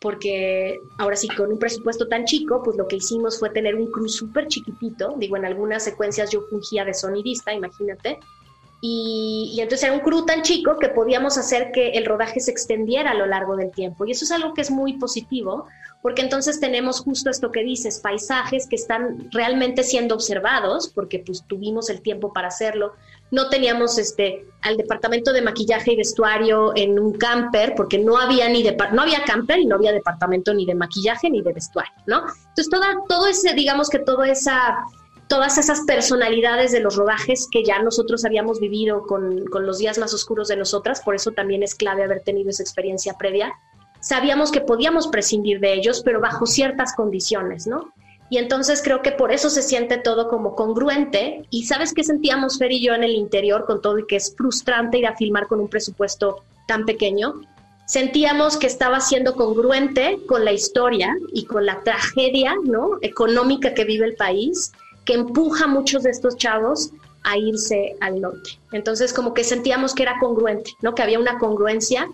porque 0.00 0.80
ahora 0.98 1.14
sí, 1.14 1.28
con 1.28 1.52
un 1.52 1.58
presupuesto 1.60 2.08
tan 2.08 2.24
chico, 2.24 2.62
pues 2.64 2.76
lo 2.76 2.88
que 2.88 2.96
hicimos 2.96 3.38
fue 3.38 3.50
tener 3.50 3.76
un 3.76 3.90
crew 3.92 4.08
súper 4.08 4.48
chiquitito. 4.48 5.14
Digo, 5.18 5.36
en 5.36 5.44
algunas 5.44 5.84
secuencias 5.84 6.32
yo 6.32 6.42
fungía 6.50 6.84
de 6.84 6.94
sonidista, 6.94 7.54
imagínate. 7.54 8.18
Y, 8.80 9.56
entonces 9.58 9.84
era 9.84 9.94
un 9.94 10.00
crew 10.00 10.26
tan 10.26 10.42
chico 10.42 10.78
que 10.78 10.88
podíamos 10.88 11.38
hacer 11.38 11.72
que 11.72 11.90
el 11.90 12.04
rodaje 12.04 12.40
se 12.40 12.50
extendiera 12.50 13.12
a 13.12 13.14
lo 13.14 13.26
largo 13.26 13.56
del 13.56 13.70
tiempo. 13.70 14.04
Y 14.04 14.12
eso 14.12 14.24
es 14.24 14.30
algo 14.30 14.52
que 14.54 14.60
es 14.60 14.70
muy 14.70 14.94
positivo, 14.94 15.66
porque 16.02 16.22
entonces 16.22 16.60
tenemos 16.60 17.00
justo 17.00 17.30
esto 17.30 17.50
que 17.50 17.64
dices, 17.64 18.00
paisajes 18.00 18.66
que 18.68 18.76
están 18.76 19.30
realmente 19.32 19.82
siendo 19.82 20.14
observados, 20.14 20.92
porque 20.94 21.22
pues 21.24 21.42
tuvimos 21.46 21.88
el 21.88 22.02
tiempo 22.02 22.32
para 22.32 22.48
hacerlo. 22.48 22.92
No 23.30 23.48
teníamos 23.48 23.98
este 23.98 24.44
al 24.62 24.76
departamento 24.76 25.32
de 25.32 25.42
maquillaje 25.42 25.92
y 25.92 25.96
vestuario 25.96 26.72
en 26.76 26.98
un 26.98 27.12
camper, 27.12 27.74
porque 27.76 27.98
no 27.98 28.18
había 28.18 28.48
ni 28.48 28.62
no 28.62 29.02
había 29.02 29.24
camper 29.24 29.58
y 29.58 29.66
no 29.66 29.76
había 29.76 29.92
departamento 29.92 30.52
ni 30.52 30.66
de 30.66 30.74
maquillaje 30.74 31.30
ni 31.30 31.40
de 31.40 31.52
vestuario, 31.52 31.92
¿no? 32.06 32.18
Entonces 32.18 32.68
toda, 32.68 32.94
todo 33.08 33.26
ese, 33.26 33.54
digamos 33.54 33.88
que 33.88 33.98
toda 33.98 34.28
esa 34.28 34.84
todas 35.28 35.58
esas 35.58 35.80
personalidades 35.82 36.72
de 36.72 36.80
los 36.80 36.96
rodajes 36.96 37.48
que 37.50 37.64
ya 37.64 37.82
nosotros 37.82 38.24
habíamos 38.24 38.60
vivido 38.60 39.02
con, 39.02 39.44
con, 39.46 39.66
los 39.66 39.78
días 39.78 39.98
más 39.98 40.14
oscuros 40.14 40.48
de 40.48 40.56
nosotras, 40.56 41.00
por 41.00 41.14
eso 41.14 41.32
también 41.32 41.62
es 41.62 41.74
clave 41.74 42.04
haber 42.04 42.22
tenido 42.22 42.50
esa 42.50 42.62
experiencia 42.62 43.14
previa, 43.18 43.52
sabíamos 44.00 44.52
que 44.52 44.60
podíamos 44.60 45.08
prescindir 45.08 45.60
de 45.60 45.74
ellos, 45.74 46.02
pero 46.04 46.20
bajo 46.20 46.46
ciertas 46.46 46.94
condiciones, 46.94 47.66
¿no? 47.66 47.92
Y 48.28 48.38
entonces 48.38 48.82
creo 48.82 49.02
que 49.02 49.12
por 49.12 49.32
eso 49.32 49.50
se 49.50 49.62
siente 49.62 49.98
todo 49.98 50.28
como 50.28 50.54
congruente. 50.56 51.44
Y 51.50 51.64
sabes 51.64 51.94
qué 51.94 52.02
sentíamos 52.02 52.58
Fer 52.58 52.72
y 52.72 52.80
yo 52.80 52.94
en 52.94 53.04
el 53.04 53.14
interior 53.14 53.66
con 53.66 53.80
todo 53.80 53.98
y 53.98 54.06
que 54.06 54.16
es 54.16 54.34
frustrante 54.36 54.98
ir 54.98 55.06
a 55.06 55.16
filmar 55.16 55.46
con 55.46 55.60
un 55.60 55.68
presupuesto 55.68 56.42
tan 56.66 56.84
pequeño. 56.84 57.34
Sentíamos 57.86 58.56
que 58.56 58.66
estaba 58.66 58.98
siendo 58.98 59.36
congruente 59.36 60.18
con 60.26 60.44
la 60.44 60.52
historia 60.52 61.16
y 61.32 61.44
con 61.44 61.66
la 61.66 61.82
tragedia 61.84 62.54
¿no? 62.64 62.98
económica 63.00 63.74
que 63.74 63.84
vive 63.84 64.06
el 64.06 64.16
país, 64.16 64.72
que 65.06 65.14
empuja 65.14 65.64
a 65.64 65.68
muchos 65.68 66.02
de 66.02 66.10
estos 66.10 66.36
chavos 66.36 66.90
a 67.22 67.38
irse 67.38 67.96
al 68.00 68.20
norte. 68.20 68.58
Entonces 68.72 69.14
como 69.14 69.32
que 69.32 69.44
sentíamos 69.44 69.94
que 69.94 70.02
era 70.02 70.18
congruente, 70.20 70.72
¿no? 70.82 70.94
que 70.94 71.02
había 71.02 71.18
una 71.18 71.38
congruencia 71.38 72.06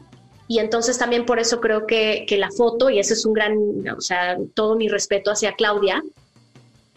y 0.47 0.61
entonces 0.61 0.99
también 0.99 1.27
por 1.27 1.41
eso 1.41 1.61
creo 1.61 1.87
que, 1.87 2.25
que, 2.29 2.37
la 2.37 2.51
foto, 2.51 2.91
y 2.91 2.99
ese 2.99 3.15
es 3.15 3.25
un 3.25 3.33
gran, 3.33 3.57
o 3.97 4.01
sea, 4.01 4.37
todo 4.55 4.77
mi 4.77 4.89
respeto 4.89 5.31
hacia 5.31 5.55
Claudia, 5.55 6.03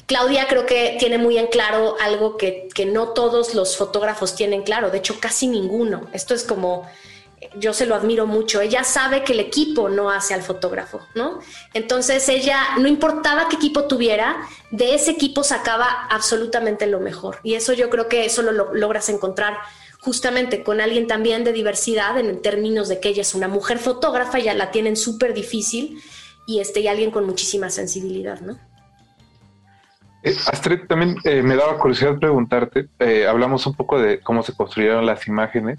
Claudia 0.08 0.46
creo 0.48 0.66
que 0.66 0.98
tiene 1.00 1.18
muy 1.18 1.38
en 1.38 1.48
claro 1.48 1.96
algo 2.00 2.38
que, 2.38 2.68
que 2.76 2.86
no 2.86 3.10
todos 3.10 3.56
los 3.56 3.76
fotógrafos 3.76 4.36
tienen 4.36 4.62
claro, 4.62 4.92
de 4.92 5.00
hecho 5.00 5.20
casi 5.20 5.48
ninguno. 5.48 6.08
Esto 6.14 6.36
es 6.36 6.44
como, 6.44 6.88
yo 7.58 7.74
se 7.74 7.86
lo 7.86 7.96
admiro 7.96 8.26
mucho, 8.26 8.62
ella 8.62 8.84
sabe 8.84 9.24
que 9.24 9.34
el 9.34 9.40
equipo 9.40 9.90
no 9.90 10.10
hace 10.10 10.34
al 10.34 10.42
fotógrafo, 10.42 11.02
¿no? 11.16 11.40
Entonces 11.74 12.28
ella, 12.30 12.78
no 12.80 12.88
importaba 12.88 13.48
qué 13.50 13.56
equipo 13.56 13.86
tuviera, 13.86 14.38
de 14.72 14.96
ese 14.96 15.12
equipo 15.12 15.44
sacaba 15.44 16.08
absolutamente 16.10 16.88
lo 16.88 17.00
mejor. 17.00 17.40
Y 17.44 17.56
eso 17.56 17.74
yo 17.74 17.90
creo 17.90 18.08
que 18.08 18.26
eso 18.26 18.42
lo 18.42 18.74
logras 18.74 19.10
encontrar 19.10 19.58
justamente 20.00 20.64
con 20.64 20.82
alguien 20.82 21.08
también 21.08 21.44
de 21.44 21.52
diversidad 21.52 22.20
en 22.20 22.42
términos 22.42 22.88
de 22.90 23.00
que 23.00 23.10
ella 23.10 23.24
es 23.24 23.34
una 23.34 23.48
mujer 23.48 23.80
fotógrafa, 23.80 24.40
ya 24.40 24.54
la 24.54 24.70
tienen 24.72 24.96
súper 24.96 25.34
difícil 25.34 26.02
y, 26.46 26.60
este, 26.60 26.82
y 26.82 26.88
alguien 26.88 27.10
con 27.12 27.26
muchísima 27.26 27.70
sensibilidad, 27.70 28.40
¿no? 28.42 28.60
Eh, 30.26 30.36
Astrid, 30.52 30.88
también 30.88 31.18
eh, 31.24 31.44
me 31.44 31.56
daba 31.56 31.78
curiosidad 31.78 32.18
preguntarte, 32.18 32.88
eh, 32.98 33.28
hablamos 33.28 33.68
un 33.68 33.76
poco 33.76 34.00
de 34.00 34.20
cómo 34.22 34.42
se 34.42 34.54
construyeron 34.54 35.06
las 35.06 35.28
imágenes. 35.28 35.78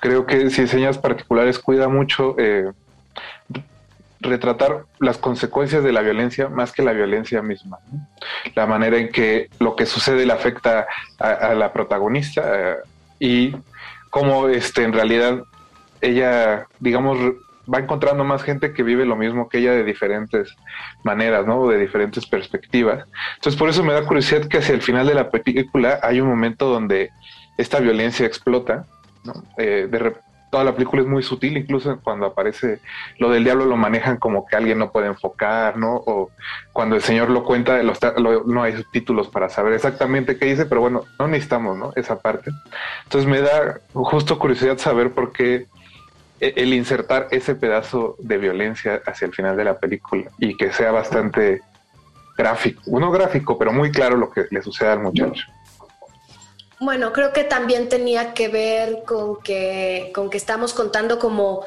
Creo 0.00 0.24
que 0.24 0.48
si 0.48 0.66
señas 0.66 0.96
particulares 0.96 1.58
cuida 1.58 1.88
mucho 1.88 2.34
retratar 4.20 4.86
las 5.00 5.18
consecuencias 5.18 5.84
de 5.84 5.92
la 5.92 6.00
violencia 6.00 6.48
más 6.48 6.72
que 6.72 6.82
la 6.82 6.92
violencia 6.92 7.42
misma. 7.42 7.78
La 8.54 8.64
manera 8.64 8.96
en 8.96 9.10
que 9.10 9.50
lo 9.60 9.76
que 9.76 9.84
sucede 9.84 10.24
le 10.24 10.32
afecta 10.32 10.86
a, 11.18 11.28
a 11.28 11.54
la 11.54 11.74
protagonista 11.74 12.78
y 13.18 13.54
cómo 14.08 14.48
este, 14.48 14.82
en 14.82 14.94
realidad 14.94 15.42
ella, 16.00 16.66
digamos, 16.80 17.18
va 17.72 17.78
encontrando 17.78 18.24
más 18.24 18.42
gente 18.42 18.72
que 18.72 18.82
vive 18.82 19.04
lo 19.04 19.16
mismo 19.16 19.48
que 19.48 19.58
ella 19.58 19.72
de 19.72 19.84
diferentes 19.84 20.54
maneras, 21.02 21.46
¿no? 21.46 21.66
De 21.68 21.78
diferentes 21.78 22.26
perspectivas. 22.26 23.04
Entonces, 23.36 23.58
por 23.58 23.68
eso 23.68 23.82
me 23.82 23.92
da 23.92 24.06
curiosidad 24.06 24.46
que 24.46 24.58
hacia 24.58 24.74
el 24.74 24.82
final 24.82 25.06
de 25.06 25.14
la 25.14 25.30
película 25.30 26.00
hay 26.02 26.20
un 26.20 26.28
momento 26.28 26.66
donde 26.68 27.10
esta 27.56 27.80
violencia 27.80 28.26
explota, 28.26 28.86
¿no? 29.24 29.32
Eh, 29.56 29.88
toda 30.54 30.62
la 30.62 30.74
película 30.74 31.02
es 31.02 31.08
muy 31.08 31.24
sutil, 31.24 31.56
incluso 31.56 31.98
cuando 32.00 32.26
aparece 32.26 32.78
lo 33.18 33.28
del 33.28 33.42
diablo 33.42 33.64
lo 33.64 33.76
manejan 33.76 34.18
como 34.18 34.46
que 34.46 34.54
alguien 34.54 34.78
no 34.78 34.92
puede 34.92 35.08
enfocar, 35.08 35.76
¿no? 35.76 35.96
O 36.06 36.30
cuando 36.72 36.94
el 36.94 37.02
señor 37.02 37.28
lo 37.28 37.42
cuenta, 37.42 37.80
no 37.82 38.62
hay 38.62 38.76
subtítulos 38.76 39.26
para 39.26 39.48
saber 39.48 39.72
exactamente 39.72 40.38
qué 40.38 40.44
dice, 40.44 40.66
pero 40.66 40.80
bueno, 40.80 41.02
no 41.18 41.26
necesitamos, 41.26 41.76
¿no? 41.76 41.92
Esa 41.96 42.20
parte. 42.20 42.52
Entonces 43.02 43.28
me 43.28 43.40
da 43.40 43.80
justo 43.94 44.38
curiosidad 44.38 44.78
saber 44.78 45.10
por 45.10 45.32
qué 45.32 45.66
el 46.40 46.74
insertar 46.74 47.28
ese 47.30 47.54
pedazo 47.54 48.16
de 48.18 48.38
violencia 48.38 49.02
hacia 49.06 49.26
el 49.26 49.32
final 49.32 49.56
de 49.56 49.64
la 49.64 49.78
película 49.78 50.30
y 50.38 50.56
que 50.56 50.72
sea 50.72 50.90
bastante 50.90 51.62
gráfico, 52.36 52.82
uno 52.86 53.10
gráfico, 53.10 53.56
pero 53.56 53.72
muy 53.72 53.90
claro 53.90 54.16
lo 54.16 54.30
que 54.30 54.46
le 54.50 54.62
sucede 54.62 54.90
al 54.90 55.00
muchacho. 55.00 55.46
Bueno, 56.80 57.12
creo 57.12 57.32
que 57.32 57.44
también 57.44 57.88
tenía 57.88 58.34
que 58.34 58.48
ver 58.48 59.04
con 59.06 59.40
que, 59.40 60.10
con 60.14 60.28
que 60.28 60.36
estamos 60.36 60.74
contando 60.74 61.18
como 61.18 61.64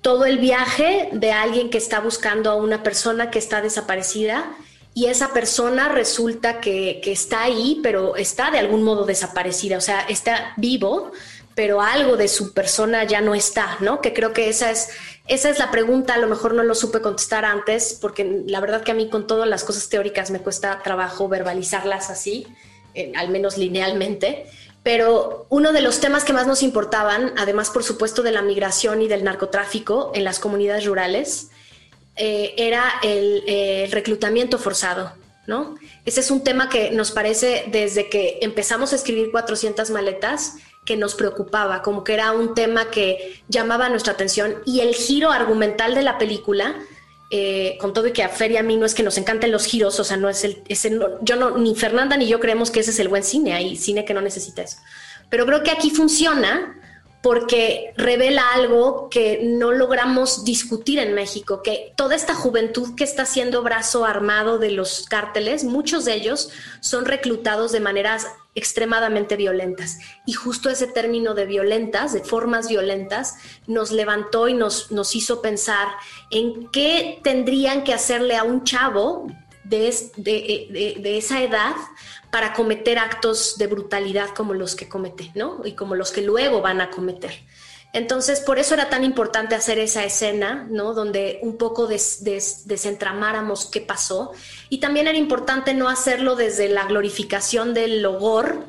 todo 0.00 0.24
el 0.26 0.38
viaje 0.38 1.08
de 1.12 1.32
alguien 1.32 1.70
que 1.70 1.78
está 1.78 2.00
buscando 2.00 2.50
a 2.50 2.54
una 2.54 2.82
persona 2.82 3.30
que 3.30 3.38
está 3.38 3.60
desaparecida 3.60 4.54
y 4.94 5.06
esa 5.06 5.32
persona 5.32 5.88
resulta 5.88 6.60
que, 6.60 7.00
que 7.02 7.10
está 7.10 7.42
ahí, 7.42 7.80
pero 7.82 8.14
está 8.14 8.52
de 8.52 8.58
algún 8.58 8.84
modo 8.84 9.04
desaparecida, 9.04 9.76
o 9.76 9.80
sea, 9.80 10.02
está 10.02 10.52
vivo, 10.56 11.10
pero 11.54 11.80
algo 11.80 12.16
de 12.16 12.28
su 12.28 12.52
persona 12.52 13.04
ya 13.04 13.20
no 13.20 13.34
está, 13.34 13.76
¿no? 13.80 14.00
Que 14.00 14.12
creo 14.12 14.32
que 14.32 14.48
esa 14.48 14.70
es, 14.70 14.90
esa 15.28 15.50
es 15.50 15.58
la 15.58 15.70
pregunta, 15.70 16.14
a 16.14 16.18
lo 16.18 16.26
mejor 16.26 16.54
no 16.54 16.64
lo 16.64 16.74
supe 16.74 17.00
contestar 17.00 17.44
antes, 17.44 17.96
porque 18.00 18.42
la 18.46 18.60
verdad 18.60 18.82
que 18.82 18.92
a 18.92 18.94
mí 18.94 19.08
con 19.08 19.26
todas 19.26 19.48
las 19.48 19.62
cosas 19.64 19.88
teóricas 19.88 20.30
me 20.30 20.40
cuesta 20.40 20.82
trabajo 20.82 21.28
verbalizarlas 21.28 22.10
así, 22.10 22.46
eh, 22.94 23.12
al 23.16 23.28
menos 23.28 23.56
linealmente. 23.56 24.46
Pero 24.82 25.46
uno 25.48 25.72
de 25.72 25.80
los 25.80 26.00
temas 26.00 26.24
que 26.24 26.34
más 26.34 26.46
nos 26.46 26.62
importaban, 26.62 27.32
además 27.38 27.70
por 27.70 27.84
supuesto 27.84 28.22
de 28.22 28.32
la 28.32 28.42
migración 28.42 29.00
y 29.00 29.08
del 29.08 29.24
narcotráfico 29.24 30.12
en 30.14 30.24
las 30.24 30.38
comunidades 30.38 30.84
rurales, 30.84 31.48
eh, 32.16 32.54
era 32.58 32.94
el, 33.02 33.44
eh, 33.46 33.84
el 33.84 33.92
reclutamiento 33.92 34.58
forzado, 34.58 35.14
¿no? 35.46 35.76
Ese 36.04 36.20
es 36.20 36.30
un 36.30 36.44
tema 36.44 36.68
que 36.68 36.90
nos 36.90 37.12
parece 37.12 37.64
desde 37.68 38.10
que 38.10 38.38
empezamos 38.42 38.92
a 38.92 38.96
escribir 38.96 39.30
400 39.30 39.90
maletas 39.90 40.56
que 40.84 40.96
nos 40.96 41.14
preocupaba, 41.14 41.82
como 41.82 42.04
que 42.04 42.14
era 42.14 42.32
un 42.32 42.54
tema 42.54 42.90
que 42.90 43.42
llamaba 43.48 43.88
nuestra 43.88 44.12
atención 44.12 44.56
y 44.66 44.80
el 44.80 44.94
giro 44.94 45.30
argumental 45.30 45.94
de 45.94 46.02
la 46.02 46.18
película, 46.18 46.74
eh, 47.30 47.78
con 47.80 47.92
todo 47.94 48.06
y 48.06 48.12
que 48.12 48.22
a 48.22 48.28
Fer 48.28 48.52
y 48.52 48.56
a 48.58 48.62
mí 48.62 48.76
no 48.76 48.84
es 48.86 48.94
que 48.94 49.02
nos 49.02 49.16
encanten 49.18 49.50
los 49.50 49.64
giros, 49.64 49.98
o 49.98 50.04
sea, 50.04 50.16
no 50.16 50.28
es 50.28 50.44
el, 50.44 50.62
ese 50.68 50.90
no- 50.90 51.18
yo 51.22 51.36
no, 51.36 51.56
ni 51.56 51.74
Fernanda 51.74 52.16
ni 52.16 52.26
yo 52.28 52.38
creemos 52.38 52.70
que 52.70 52.80
ese 52.80 52.90
es 52.90 52.98
el 53.00 53.08
buen 53.08 53.24
cine, 53.24 53.54
hay 53.54 53.76
cine 53.76 54.04
que 54.04 54.14
no 54.14 54.20
necesita 54.20 54.62
eso. 54.62 54.76
Pero 55.30 55.46
creo 55.46 55.62
que 55.62 55.70
aquí 55.70 55.90
funciona 55.90 56.78
porque 57.22 57.94
revela 57.96 58.42
algo 58.52 59.08
que 59.08 59.40
no 59.42 59.72
logramos 59.72 60.44
discutir 60.44 60.98
en 60.98 61.14
México, 61.14 61.62
que 61.62 61.94
toda 61.96 62.14
esta 62.14 62.34
juventud 62.34 62.94
que 62.94 63.04
está 63.04 63.24
siendo 63.24 63.62
brazo 63.62 64.04
armado 64.04 64.58
de 64.58 64.70
los 64.70 65.06
cárteles, 65.08 65.64
muchos 65.64 66.04
de 66.04 66.12
ellos 66.12 66.50
son 66.80 67.06
reclutados 67.06 67.72
de 67.72 67.80
maneras 67.80 68.26
extremadamente 68.54 69.36
violentas. 69.36 69.98
Y 70.26 70.32
justo 70.32 70.70
ese 70.70 70.86
término 70.86 71.34
de 71.34 71.46
violentas, 71.46 72.12
de 72.12 72.20
formas 72.22 72.68
violentas, 72.68 73.36
nos 73.66 73.90
levantó 73.90 74.48
y 74.48 74.54
nos, 74.54 74.90
nos 74.90 75.14
hizo 75.16 75.42
pensar 75.42 75.88
en 76.30 76.68
qué 76.70 77.20
tendrían 77.22 77.84
que 77.84 77.92
hacerle 77.94 78.36
a 78.36 78.44
un 78.44 78.64
chavo 78.64 79.26
de, 79.64 79.94
de- 80.16 80.68
de- 80.70 80.96
de 81.00 81.18
esa 81.18 81.42
edad 81.42 81.74
para 82.30 82.52
cometer 82.52 82.98
actos 82.98 83.56
de 83.58 83.66
brutalidad 83.66 84.30
como 84.30 84.54
los 84.54 84.74
que 84.76 84.88
comete, 84.88 85.30
¿no? 85.34 85.62
Y 85.64 85.72
como 85.72 85.94
los 85.94 86.10
que 86.12 86.20
luego 86.22 86.60
van 86.60 86.80
a 86.80 86.90
cometer. 86.90 87.32
Entonces, 87.94 88.40
por 88.40 88.58
eso 88.58 88.74
era 88.74 88.90
tan 88.90 89.04
importante 89.04 89.54
hacer 89.54 89.78
esa 89.78 90.04
escena, 90.04 90.66
¿no? 90.68 90.92
Donde 90.94 91.38
un 91.42 91.56
poco 91.56 91.86
des- 91.86 92.24
des- 92.24 92.66
desentramáramos 92.66 93.66
qué 93.66 93.80
pasó. 93.80 94.32
Y 94.68 94.78
también 94.80 95.06
era 95.08 95.16
importante 95.16 95.72
no 95.74 95.88
hacerlo 95.88 96.34
desde 96.36 96.68
la 96.68 96.84
glorificación 96.86 97.72
del 97.72 98.02
logor, 98.02 98.64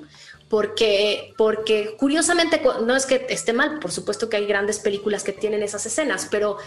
porque, 0.48 1.34
porque 1.38 1.96
curiosamente, 1.98 2.62
cu- 2.62 2.86
no 2.86 2.96
es 2.96 3.08
que 3.08 3.26
esté 3.30 3.52
mal, 3.52 3.80
por 3.80 3.92
supuesto 3.92 4.30
que 4.30 4.38
hay 4.38 4.46
grandes 4.46 4.78
películas 4.80 5.24
que 5.24 5.34
tienen 5.34 5.64
esas 5.64 5.86
escenas, 5.88 6.28
pero 6.30 6.58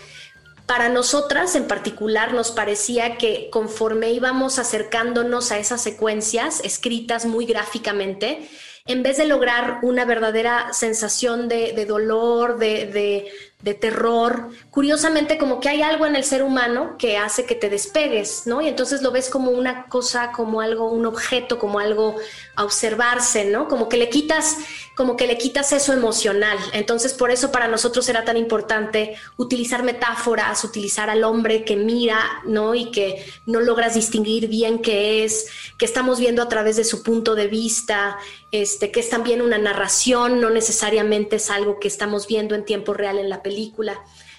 para 0.66 0.88
nosotras 0.88 1.54
en 1.54 1.66
particular 1.68 2.34
nos 2.34 2.50
parecía 2.50 3.16
que 3.16 3.48
conforme 3.50 4.10
íbamos 4.10 4.58
acercándonos 4.58 5.52
a 5.52 5.58
esas 5.58 5.80
secuencias 5.80 6.60
escritas 6.64 7.24
muy 7.24 7.46
gráficamente, 7.46 8.50
en 8.88 9.02
vez 9.02 9.18
de 9.18 9.26
lograr 9.26 9.78
una 9.82 10.04
verdadera 10.04 10.72
sensación 10.72 11.48
de, 11.48 11.72
de 11.74 11.84
dolor, 11.86 12.58
de, 12.58 12.86
de- 12.86 13.26
de 13.60 13.74
terror, 13.74 14.50
curiosamente 14.70 15.36
como 15.36 15.58
que 15.58 15.68
hay 15.68 15.82
algo 15.82 16.06
en 16.06 16.14
el 16.14 16.22
ser 16.22 16.44
humano 16.44 16.94
que 16.96 17.16
hace 17.16 17.44
que 17.44 17.56
te 17.56 17.68
despegues, 17.68 18.46
¿no? 18.46 18.60
Y 18.60 18.68
entonces 18.68 19.02
lo 19.02 19.10
ves 19.10 19.28
como 19.28 19.50
una 19.50 19.86
cosa, 19.86 20.30
como 20.30 20.60
algo, 20.60 20.92
un 20.92 21.06
objeto, 21.06 21.58
como 21.58 21.80
algo 21.80 22.14
a 22.54 22.62
observarse, 22.62 23.46
¿no? 23.46 23.66
Como 23.66 23.88
que 23.88 23.96
le 23.96 24.10
quitas, 24.10 24.58
como 24.94 25.16
que 25.16 25.26
le 25.26 25.38
quitas 25.38 25.72
eso 25.72 25.92
emocional. 25.92 26.56
Entonces 26.72 27.14
por 27.14 27.32
eso 27.32 27.50
para 27.50 27.66
nosotros 27.66 28.08
era 28.08 28.24
tan 28.24 28.36
importante 28.36 29.16
utilizar 29.36 29.82
metáforas, 29.82 30.62
utilizar 30.62 31.10
al 31.10 31.24
hombre 31.24 31.64
que 31.64 31.74
mira, 31.74 32.20
¿no? 32.44 32.76
Y 32.76 32.92
que 32.92 33.26
no 33.44 33.60
logras 33.60 33.94
distinguir 33.94 34.46
bien 34.46 34.78
qué 34.78 35.24
es, 35.24 35.48
que 35.78 35.84
estamos 35.84 36.20
viendo 36.20 36.42
a 36.42 36.48
través 36.48 36.76
de 36.76 36.84
su 36.84 37.02
punto 37.02 37.34
de 37.34 37.48
vista, 37.48 38.18
este, 38.52 38.92
que 38.92 39.00
es 39.00 39.10
también 39.10 39.42
una 39.42 39.58
narración, 39.58 40.40
no 40.40 40.48
necesariamente 40.48 41.36
es 41.36 41.50
algo 41.50 41.80
que 41.80 41.88
estamos 41.88 42.28
viendo 42.28 42.54
en 42.54 42.64
tiempo 42.64 42.94
real 42.94 43.18
en 43.18 43.28
la. 43.28 43.42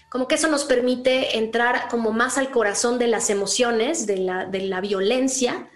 Como 0.09 0.27
que 0.27 0.35
eso 0.35 0.47
nos 0.47 0.63
permite 0.65 1.37
entrar 1.37 1.87
como 1.89 2.11
más 2.11 2.37
al 2.37 2.51
corazón 2.51 2.97
de 2.99 3.07
las 3.07 3.29
emociones, 3.29 4.07
de 4.07 4.17
la, 4.17 4.45
de 4.45 4.61
la 4.61 4.81
violencia, 4.81 5.69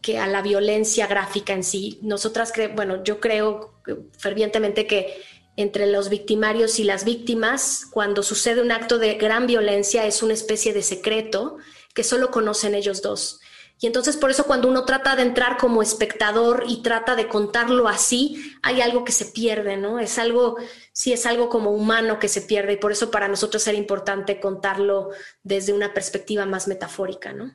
que 0.00 0.18
a 0.18 0.26
la 0.26 0.42
violencia 0.42 1.06
gráfica 1.06 1.54
en 1.54 1.64
sí. 1.64 1.98
Nosotras, 2.02 2.52
cre 2.52 2.68
bueno, 2.68 3.02
yo 3.02 3.20
creo 3.20 3.74
fervientemente 4.18 4.86
que 4.86 5.22
entre 5.56 5.86
los 5.86 6.08
victimarios 6.08 6.78
y 6.78 6.84
las 6.84 7.04
víctimas, 7.04 7.86
cuando 7.90 8.22
sucede 8.22 8.60
un 8.60 8.72
acto 8.72 8.98
de 8.98 9.14
gran 9.14 9.46
violencia, 9.46 10.06
es 10.06 10.22
una 10.22 10.34
especie 10.34 10.72
de 10.72 10.82
secreto 10.82 11.56
que 11.94 12.04
solo 12.04 12.30
conocen 12.30 12.74
ellos 12.74 13.02
dos. 13.02 13.40
Y 13.80 13.86
entonces 13.86 14.16
por 14.16 14.30
eso 14.30 14.44
cuando 14.44 14.68
uno 14.68 14.84
trata 14.84 15.16
de 15.16 15.22
entrar 15.22 15.56
como 15.56 15.82
espectador 15.82 16.64
y 16.66 16.82
trata 16.82 17.16
de 17.16 17.28
contarlo 17.28 17.88
así, 17.88 18.56
hay 18.62 18.80
algo 18.80 19.04
que 19.04 19.12
se 19.12 19.26
pierde, 19.26 19.76
¿no? 19.76 19.98
Es 19.98 20.18
algo, 20.18 20.56
sí 20.92 21.12
es 21.12 21.26
algo 21.26 21.48
como 21.48 21.70
humano 21.70 22.18
que 22.18 22.28
se 22.28 22.40
pierde 22.40 22.74
y 22.74 22.76
por 22.76 22.92
eso 22.92 23.10
para 23.10 23.28
nosotros 23.28 23.66
era 23.66 23.76
importante 23.76 24.40
contarlo 24.40 25.10
desde 25.42 25.72
una 25.72 25.92
perspectiva 25.92 26.46
más 26.46 26.68
metafórica, 26.68 27.32
¿no? 27.32 27.54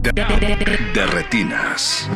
De, 0.00 1.06
retinas. 1.06 2.08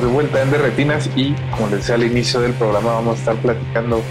De 0.00 0.06
vuelta 0.06 0.40
en 0.40 0.50
Derretinas 0.50 1.10
y, 1.16 1.34
como 1.50 1.68
les 1.68 1.80
decía 1.80 1.96
al 1.96 2.02
inicio 2.02 2.40
del 2.40 2.54
programa, 2.54 2.94
vamos 2.94 3.16
a 3.16 3.18
estar 3.18 3.36
platicando 3.36 4.02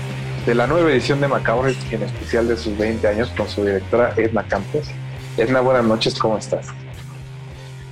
de 0.45 0.53
la 0.53 0.67
nueva 0.67 0.91
edición 0.91 1.19
de 1.19 1.27
Macabro 1.27 1.71
y 1.71 1.75
en 1.95 2.03
especial 2.03 2.47
de 2.47 2.55
sus 2.55 2.77
20 2.77 3.07
años 3.07 3.31
con 3.35 3.49
su 3.49 3.65
directora 3.65 4.13
Edna 4.15 4.47
Campos. 4.47 4.87
Edna, 5.37 5.59
buenas 5.61 5.83
noches, 5.83 6.19
¿cómo 6.19 6.37
estás? 6.37 6.67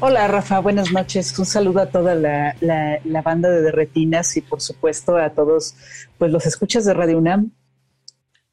Hola 0.01 0.27
Rafa, 0.27 0.59
buenas 0.59 0.91
noches. 0.91 1.37
Un 1.39 1.47
saludo 1.47 1.79
a 1.79 1.87
toda 1.87 2.13
la, 2.13 2.55
la, 2.61 2.99
la, 3.03 3.21
banda 3.23 3.49
de 3.49 3.63
Derretinas 3.63 4.37
y 4.37 4.41
por 4.41 4.61
supuesto 4.61 5.17
a 5.17 5.31
todos 5.31 5.73
pues 6.19 6.31
los 6.31 6.45
escuchas 6.45 6.85
de 6.85 6.93
Radio 6.93 7.17
UNAM. 7.17 7.51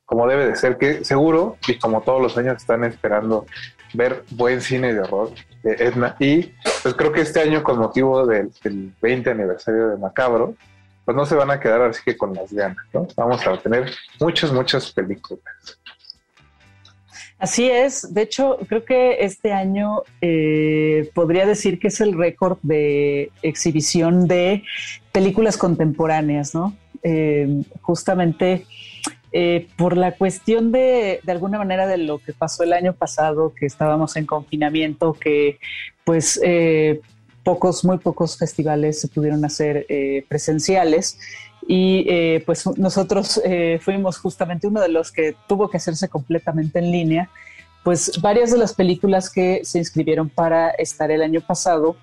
Como 0.07 0.27
debe 0.27 0.47
de 0.47 0.57
ser, 0.57 0.79
que 0.79 1.05
seguro 1.05 1.59
y 1.67 1.79
como 1.79 2.01
todos 2.01 2.23
los 2.23 2.39
años 2.39 2.57
están 2.57 2.85
esperando 2.85 3.45
ver 3.93 4.25
buen 4.31 4.61
cine 4.61 4.95
de 4.95 5.01
horror 5.01 5.31
de 5.63 5.73
Edna. 5.73 6.17
Y 6.19 6.53
pues 6.83 6.95
creo 6.95 7.13
que 7.13 7.21
este 7.21 7.41
año, 7.41 7.63
con 7.63 7.79
motivo 7.79 8.27
del, 8.27 8.51
del 8.63 8.93
20 9.03 9.31
aniversario 9.31 9.89
de 9.89 9.97
Macabro, 9.97 10.55
pues 11.05 11.17
no 11.17 11.25
se 11.25 11.37
van 11.37 11.51
a 11.51 11.61
quedar 11.61 11.83
así 11.83 12.03
que 12.05 12.17
con 12.17 12.35
las 12.35 12.53
ganas, 12.53 12.85
¿no? 12.93 13.07
Vamos 13.17 13.47
a 13.47 13.57
tener 13.59 13.91
muchas, 14.21 14.53
muchas 14.53 14.93
películas. 14.93 15.45
Así 17.39 17.69
es, 17.71 18.15
de 18.15 18.23
hecho 18.23 18.59
creo 18.67 18.85
que 18.85 19.19
este 19.21 19.53
año 19.53 20.03
eh, 20.23 21.11
podría 21.15 21.45
decir 21.45 21.79
que 21.79 21.89
es 21.89 22.01
el 22.01 22.17
récord 22.17 22.59
de 22.63 23.31
exhibición 23.43 24.27
de 24.27 24.65
películas 25.13 25.59
contemporáneas, 25.59 26.55
¿no? 26.55 26.75
Eh, 27.03 27.63
justamente 27.83 28.67
eh, 29.39 29.69
por 29.77 29.99
la 29.99 30.13
cuestión 30.13 30.73
de, 30.73 31.21
de 31.23 31.33
alguna 31.33 31.59
manera 31.59 31.87
de 31.87 31.99
lo 31.99 32.21
que 32.21 32.33
pasó 32.33 32.63
el 32.63 32.73
año 32.73 32.95
pasado, 32.95 33.53
que 33.53 33.67
estábamos 33.67 34.17
en 34.17 34.25
confinamiento, 34.25 35.13
que 35.13 35.59
pues 36.05 36.41
eh, 36.43 37.03
pocos, 37.45 37.85
muy 37.85 37.99
pocos 37.99 38.39
festivales 38.39 38.99
se 38.99 39.09
pudieron 39.09 39.45
hacer 39.45 39.85
eh, 39.91 40.25
presenciales 40.27 41.19
y 41.69 42.07
pues 42.47 42.65
nosotros 42.79 43.43
fuimos 43.81 44.19
justamente 44.19 44.69
uno 44.69 44.81
de 44.81 44.89
los 44.89 45.13
que 45.13 45.35
tuvo 45.49 45.69
que 45.69 45.77
hacerse 45.77 46.09
completamente 46.09 46.79
en 46.79 46.91
línea. 46.91 47.29
Pues 47.85 48.13
varias 48.23 48.53
de 48.53 48.59
las 48.59 48.73
películas 48.73 49.29
que 49.29 49.61
se 49.65 49.79
inscribieron 49.79 50.31
para 50.31 50.71
estar 50.71 51.11
el 51.11 51.21
año 51.21 51.43
pasado 51.43 51.97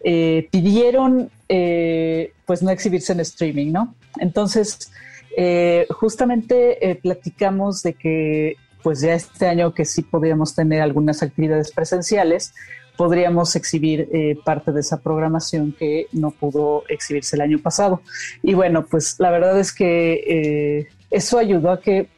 pidieron 0.00 1.30
pues 1.48 2.62
no 2.62 2.70
exhibirse 2.70 3.14
en 3.14 3.20
streaming, 3.20 3.72
¿no? 3.72 3.94
Entonces, 4.20 4.92
eh, 5.40 5.86
justamente 5.90 6.98
platicamos 7.00 7.82
de 7.82 7.94
que 7.94 8.56
pues 8.82 9.00
ya 9.00 9.14
este 9.14 9.46
año 9.46 9.74
que 9.74 9.84
sí 9.84 10.02
podíamos 10.02 10.54
tener 10.54 10.80
algunas 10.82 11.22
actividades 11.22 11.72
presenciales, 11.72 12.54
podríamos 12.98 13.54
exhibir 13.54 14.08
eh, 14.12 14.36
parte 14.44 14.72
de 14.72 14.80
esa 14.80 15.00
programación 15.00 15.72
que 15.72 16.08
no 16.12 16.32
pudo 16.32 16.82
exhibirse 16.88 17.36
el 17.36 17.42
año 17.42 17.58
pasado. 17.60 18.02
Y 18.42 18.54
bueno, 18.54 18.84
pues 18.86 19.16
la 19.20 19.30
verdad 19.30 19.58
es 19.60 19.72
que 19.72 20.14
eh, 20.26 20.88
eso 21.10 21.38
ayudó 21.38 21.70
a 21.70 21.80
que 21.80 22.08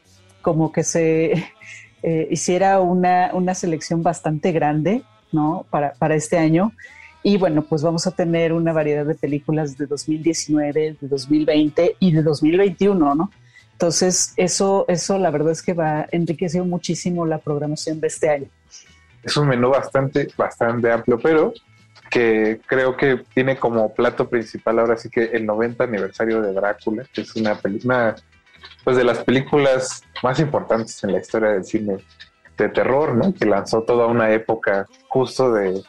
como 0.41 0.71
que 0.71 0.83
se 0.83 1.33
eh, 2.03 2.27
hiciera 2.31 2.79
una, 2.79 3.29
una, 3.33 3.53
selección 3.53 4.01
bastante 4.01 4.51
grande, 4.51 5.03
¿no? 5.31 5.67
Para, 5.69 5.93
para 5.93 6.15
este 6.15 6.39
año. 6.39 6.71
Y 7.23 7.37
bueno, 7.37 7.61
pues 7.61 7.83
vamos 7.83 8.07
a 8.07 8.11
tener 8.11 8.53
una 8.53 8.73
variedad 8.73 9.05
de 9.05 9.15
películas 9.15 9.77
de 9.77 9.85
2019, 9.85 10.97
de 10.99 11.07
2020 11.07 11.97
y 11.99 12.11
de 12.11 12.23
2021, 12.23 13.15
¿no? 13.15 13.31
Entonces, 13.73 14.33
eso, 14.37 14.85
eso 14.87 15.17
la 15.17 15.31
verdad 15.31 15.51
es 15.51 15.61
que 15.61 15.73
va 15.73 16.07
enriquecer 16.11 16.63
muchísimo 16.63 17.25
la 17.25 17.39
programación 17.39 17.99
de 17.99 18.07
este 18.07 18.29
año 18.29 18.47
es 19.23 19.37
un 19.37 19.47
menú 19.47 19.69
bastante, 19.69 20.27
bastante 20.37 20.91
amplio, 20.91 21.19
pero 21.19 21.53
que 22.09 22.59
creo 22.65 22.97
que 22.97 23.23
tiene 23.33 23.57
como 23.57 23.93
plato 23.93 24.27
principal 24.27 24.79
ahora 24.79 24.97
sí 24.97 25.09
que 25.09 25.25
el 25.25 25.45
90 25.45 25.83
aniversario 25.83 26.41
de 26.41 26.53
Drácula, 26.53 27.05
que 27.13 27.21
es 27.21 27.35
una 27.35 27.55
película, 27.55 28.15
pues 28.83 28.97
de 28.97 29.03
las 29.03 29.19
películas 29.19 30.03
más 30.21 30.39
importantes 30.39 31.01
en 31.03 31.13
la 31.13 31.19
historia 31.19 31.49
del 31.49 31.63
cine 31.63 31.97
de 32.57 32.69
terror, 32.69 33.15
¿no? 33.15 33.33
Que 33.33 33.45
lanzó 33.45 33.83
toda 33.83 34.07
una 34.07 34.31
época 34.31 34.87
justo 35.07 35.53
de, 35.53 35.81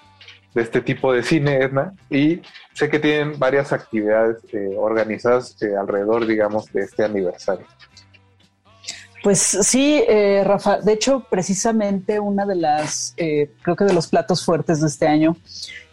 de 0.55 0.62
este 0.62 0.81
tipo 0.81 1.12
de 1.12 1.23
cine, 1.23 1.57
Edna, 1.57 1.95
y 2.11 2.43
sé 2.74 2.89
que 2.89 2.99
tienen 2.99 3.39
varias 3.39 3.73
actividades 3.73 4.39
eh, 4.53 4.74
organizadas 4.77 5.57
eh, 5.62 5.74
alrededor, 5.77 6.27
digamos, 6.27 6.70
de 6.73 6.83
este 6.83 7.05
aniversario. 7.05 7.66
Pues 9.23 9.39
sí, 9.39 10.03
eh, 10.09 10.43
Rafa. 10.45 10.81
De 10.81 10.93
hecho, 10.93 11.24
precisamente 11.31 12.19
una 12.19 12.45
de 12.45 12.57
las, 12.57 13.15
eh, 13.16 13.53
creo 13.62 13.77
que 13.77 13.85
de 13.85 13.93
los 13.93 14.09
platos 14.09 14.45
fuertes 14.45 14.81
de 14.81 14.89
este 14.89 15.07
año 15.07 15.37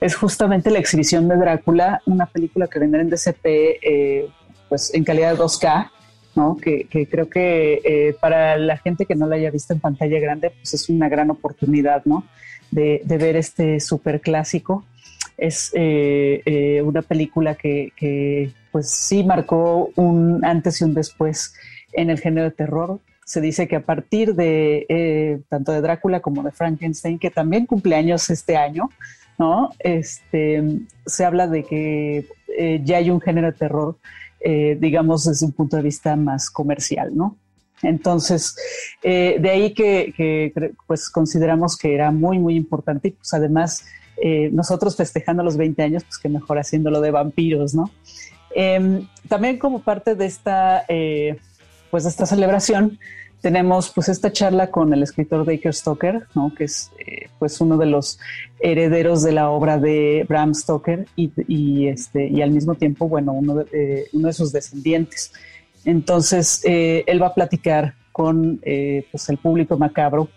es 0.02 0.16
justamente 0.16 0.72
la 0.72 0.80
exhibición 0.80 1.28
de 1.28 1.38
Drácula, 1.38 2.02
una 2.08 2.26
película 2.26 2.68
que 2.68 2.80
vendrá 2.80 3.02
en 3.02 3.10
DCP, 3.10 4.32
pues 4.68 4.94
en 4.94 5.04
calidad 5.04 5.34
de 5.34 5.38
2K, 5.38 5.92
¿no? 6.36 6.58
Que, 6.58 6.86
que 6.86 7.08
creo 7.08 7.30
que 7.30 7.82
eh, 7.84 8.16
para 8.20 8.58
la 8.58 8.78
gente 8.78 9.06
que 9.06 9.16
no 9.16 9.28
la 9.28 9.36
haya 9.36 9.52
visto 9.52 9.74
en 9.74 9.80
pantalla 9.80 10.20
grande, 10.20 10.52
pues 10.52 10.74
es 10.74 10.90
una 10.90 11.10
gran 11.10 11.30
oportunidad, 11.30 12.04
¿no? 12.06 12.26
De, 12.72 13.02
de 13.04 13.18
ver 13.18 13.36
este 13.36 13.80
súper 13.80 14.22
clásico. 14.22 14.86
Es 15.38 15.72
eh, 15.74 16.82
una 16.84 17.02
película 17.02 17.56
que, 17.56 17.94
que, 17.96 18.52
pues 18.72 18.90
sí 18.90 19.24
marcó 19.24 19.92
un 19.96 20.44
antes 20.44 20.82
y 20.82 20.84
un 20.84 20.94
después 20.94 21.54
en 21.94 22.10
el 22.10 22.20
género 22.20 22.50
de 22.50 22.56
terror 22.56 23.00
se 23.30 23.42
dice 23.42 23.68
que 23.68 23.76
a 23.76 23.82
partir 23.82 24.34
de 24.34 24.88
eh, 24.90 25.40
tanto 25.50 25.72
de 25.72 25.82
Drácula 25.82 26.20
como 26.20 26.42
de 26.42 26.50
Frankenstein, 26.52 27.20
que 27.20 27.30
también 27.30 27.68
cumple 27.68 27.96
años 27.96 28.28
este 28.32 28.58
año, 28.58 28.90
¿no? 29.38 29.70
Este, 29.78 30.64
se 31.06 31.26
habla 31.26 31.46
de 31.46 31.64
que 31.64 32.26
eh, 32.58 32.82
ya 32.84 32.98
hay 32.98 33.12
un 33.12 33.22
género 33.22 33.52
de 33.52 33.54
terror, 33.54 33.98
eh, 34.40 34.78
digamos, 34.80 35.26
desde 35.26 35.46
un 35.46 35.52
punto 35.52 35.78
de 35.78 35.84
vista 35.84 36.16
más 36.16 36.50
comercial, 36.50 37.16
¿no? 37.16 37.38
Entonces, 37.82 38.56
eh, 39.04 39.38
de 39.40 39.50
ahí 39.50 39.74
que, 39.74 40.74
pues 40.88 41.10
consideramos 41.10 41.78
que 41.78 41.94
era 41.94 42.12
muy, 42.12 42.40
muy 42.40 42.56
importante 42.56 43.10
y 43.10 43.12
pues 43.12 43.34
además 43.34 43.86
eh, 44.22 44.50
nosotros 44.52 44.96
festejando 44.96 45.44
los 45.44 45.56
20 45.56 45.82
años, 45.82 46.04
pues 46.04 46.18
que 46.18 46.30
mejor 46.30 46.60
haciéndolo 46.60 47.00
de 47.00 47.12
vampiros, 47.12 47.74
¿no? 47.74 47.90
Eh, 48.56 49.06
también 49.28 49.58
como 49.60 49.82
parte 49.82 50.16
de 50.16 50.26
esta, 50.26 50.84
pues 51.92 52.04
de 52.04 52.10
esta 52.10 52.26
celebración, 52.26 53.00
tenemos 53.42 53.90
pues 53.90 54.10
esta 54.10 54.32
charla 54.32 54.70
con 54.70 54.94
el 54.94 55.04
escritor 55.04 55.46
Baker 55.46 55.74
Stoker, 55.74 56.28
¿no? 56.36 56.54
que 56.56 56.66
es 56.66 56.92
eh, 57.00 57.30
pues 57.40 57.60
uno 57.62 57.78
de 57.78 57.86
los 57.86 58.20
herederos 58.60 59.24
de 59.24 59.32
la 59.32 59.50
obra 59.50 59.78
de 59.78 60.26
Bram 60.28 60.54
Stoker 60.54 61.08
y, 61.16 61.32
y 61.48 61.88
este, 61.88 62.28
y 62.28 62.42
al 62.42 62.52
mismo 62.52 62.76
tiempo, 62.76 63.08
bueno, 63.08 63.32
uno 63.34 63.56
de, 63.56 63.66
eh, 63.72 64.06
uno 64.14 64.28
de 64.28 64.34
sus 64.34 64.52
descendientes. 64.52 65.32
Entonces, 65.86 66.62
eh, 66.66 67.04
él 67.08 67.22
va 67.22 67.28
a 67.28 67.34
platicar 67.34 67.96
con 68.12 68.60
eh, 68.64 69.06
pues 69.12 69.30
el 69.30 69.38
público 69.38 69.78
macabro 69.78 70.28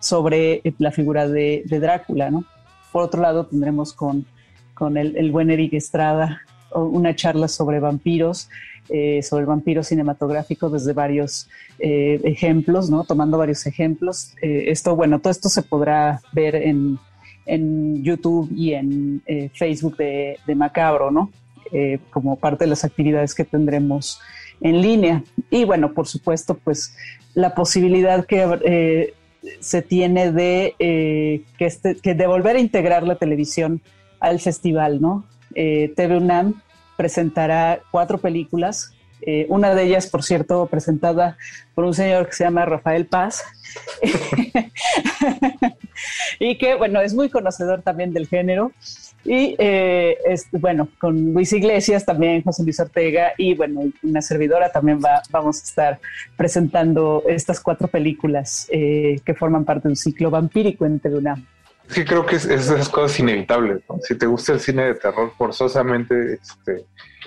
sobre 0.00 0.62
la 0.78 0.90
figura 0.90 1.28
de, 1.28 1.62
de, 1.66 1.80
Drácula, 1.80 2.30
¿no? 2.30 2.44
Por 2.90 3.04
otro 3.04 3.22
lado, 3.22 3.46
tendremos 3.46 3.92
con, 3.92 4.26
con 4.74 4.96
el, 4.96 5.16
el 5.16 5.30
buen 5.30 5.50
Eric 5.50 5.74
Estrada 5.74 6.42
una 6.74 7.14
charla 7.14 7.48
sobre 7.48 7.80
vampiros, 7.80 8.48
eh, 8.90 9.22
sobre 9.22 9.42
el 9.42 9.46
vampiro 9.46 9.82
cinematográfico 9.82 10.70
desde 10.70 10.94
varios 10.94 11.48
eh, 11.78 12.20
ejemplos, 12.24 12.88
¿no? 12.88 13.04
Tomando 13.04 13.36
varios 13.36 13.66
ejemplos. 13.66 14.34
Eh, 14.40 14.64
esto, 14.68 14.96
bueno, 14.96 15.18
todo 15.18 15.30
esto 15.30 15.50
se 15.50 15.62
podrá 15.62 16.22
ver 16.32 16.54
en, 16.54 16.98
en 17.44 18.02
YouTube 18.02 18.50
y 18.54 18.72
en 18.72 19.22
Facebook 19.52 19.98
de, 19.98 20.38
de, 20.46 20.54
Macabro, 20.54 21.10
¿no? 21.10 21.30
Como 22.10 22.36
parte 22.36 22.64
de 22.64 22.70
las 22.70 22.84
actividades 22.84 23.34
que 23.34 23.44
tendremos 23.44 24.20
en 24.62 24.80
línea. 24.80 25.22
Y 25.50 25.64
bueno, 25.64 25.92
por 25.92 26.06
supuesto, 26.06 26.54
pues 26.54 26.96
la 27.34 27.54
posibilidad 27.54 28.24
que 28.24 29.12
se 29.60 29.82
tiene 29.82 30.32
de, 30.32 30.74
que, 30.78 31.66
este, 31.66 31.96
que 31.96 32.14
de 32.14 32.26
volver 32.26 32.56
a 32.56 32.60
integrar 32.60 33.02
la 33.02 33.16
televisión 33.16 33.82
al 34.18 34.40
festival, 34.40 35.02
¿no? 35.02 35.26
TV 35.54 36.16
UNAM 36.16 36.62
presentará 36.98 37.80
cuatro 37.92 38.18
películas. 38.18 38.92
Eh, 39.22 39.46
una 39.48 39.74
de 39.74 39.84
ellas, 39.84 40.08
por 40.08 40.24
cierto, 40.24 40.66
presentada 40.66 41.38
por 41.74 41.84
un 41.84 41.94
señor 41.94 42.26
que 42.26 42.32
se 42.32 42.44
llama 42.44 42.64
Rafael 42.64 43.06
Paz. 43.06 43.44
y 46.40 46.58
que, 46.58 46.74
bueno, 46.74 47.00
es 47.00 47.14
muy 47.14 47.30
conocedor 47.30 47.82
también 47.82 48.12
del 48.12 48.26
género. 48.26 48.72
Y 49.24 49.54
eh, 49.58 50.16
bueno, 50.52 50.88
con 50.98 51.32
Luis 51.32 51.52
Iglesias 51.52 52.04
también, 52.04 52.42
José 52.42 52.64
Luis 52.64 52.80
Ortega 52.80 53.32
y 53.36 53.54
bueno, 53.54 53.82
una 54.02 54.22
servidora 54.22 54.70
también 54.70 55.00
va, 55.04 55.22
vamos 55.30 55.60
a 55.60 55.64
estar 55.64 56.00
presentando 56.36 57.24
estas 57.28 57.60
cuatro 57.60 57.88
películas 57.88 58.66
eh, 58.70 59.20
que 59.24 59.34
forman 59.34 59.64
parte 59.64 59.88
de 59.88 59.92
un 59.92 59.96
ciclo 59.96 60.30
vampírico 60.30 60.86
en 60.86 61.00
TV 61.00 61.20
UNAM. 61.88 61.94
Sí, 61.94 62.04
creo 62.04 62.26
que 62.26 62.36
es, 62.36 62.44
es 62.44 62.70
esas 62.70 62.88
cosas 62.88 63.18
inevitables. 63.18 63.82
¿no? 63.88 63.98
Si 64.02 64.16
te 64.16 64.26
gusta 64.26 64.52
el 64.52 64.60
cine 64.60 64.84
de 64.84 64.94
terror, 64.94 65.32
forzosamente 65.36 66.34
este, 66.34 66.86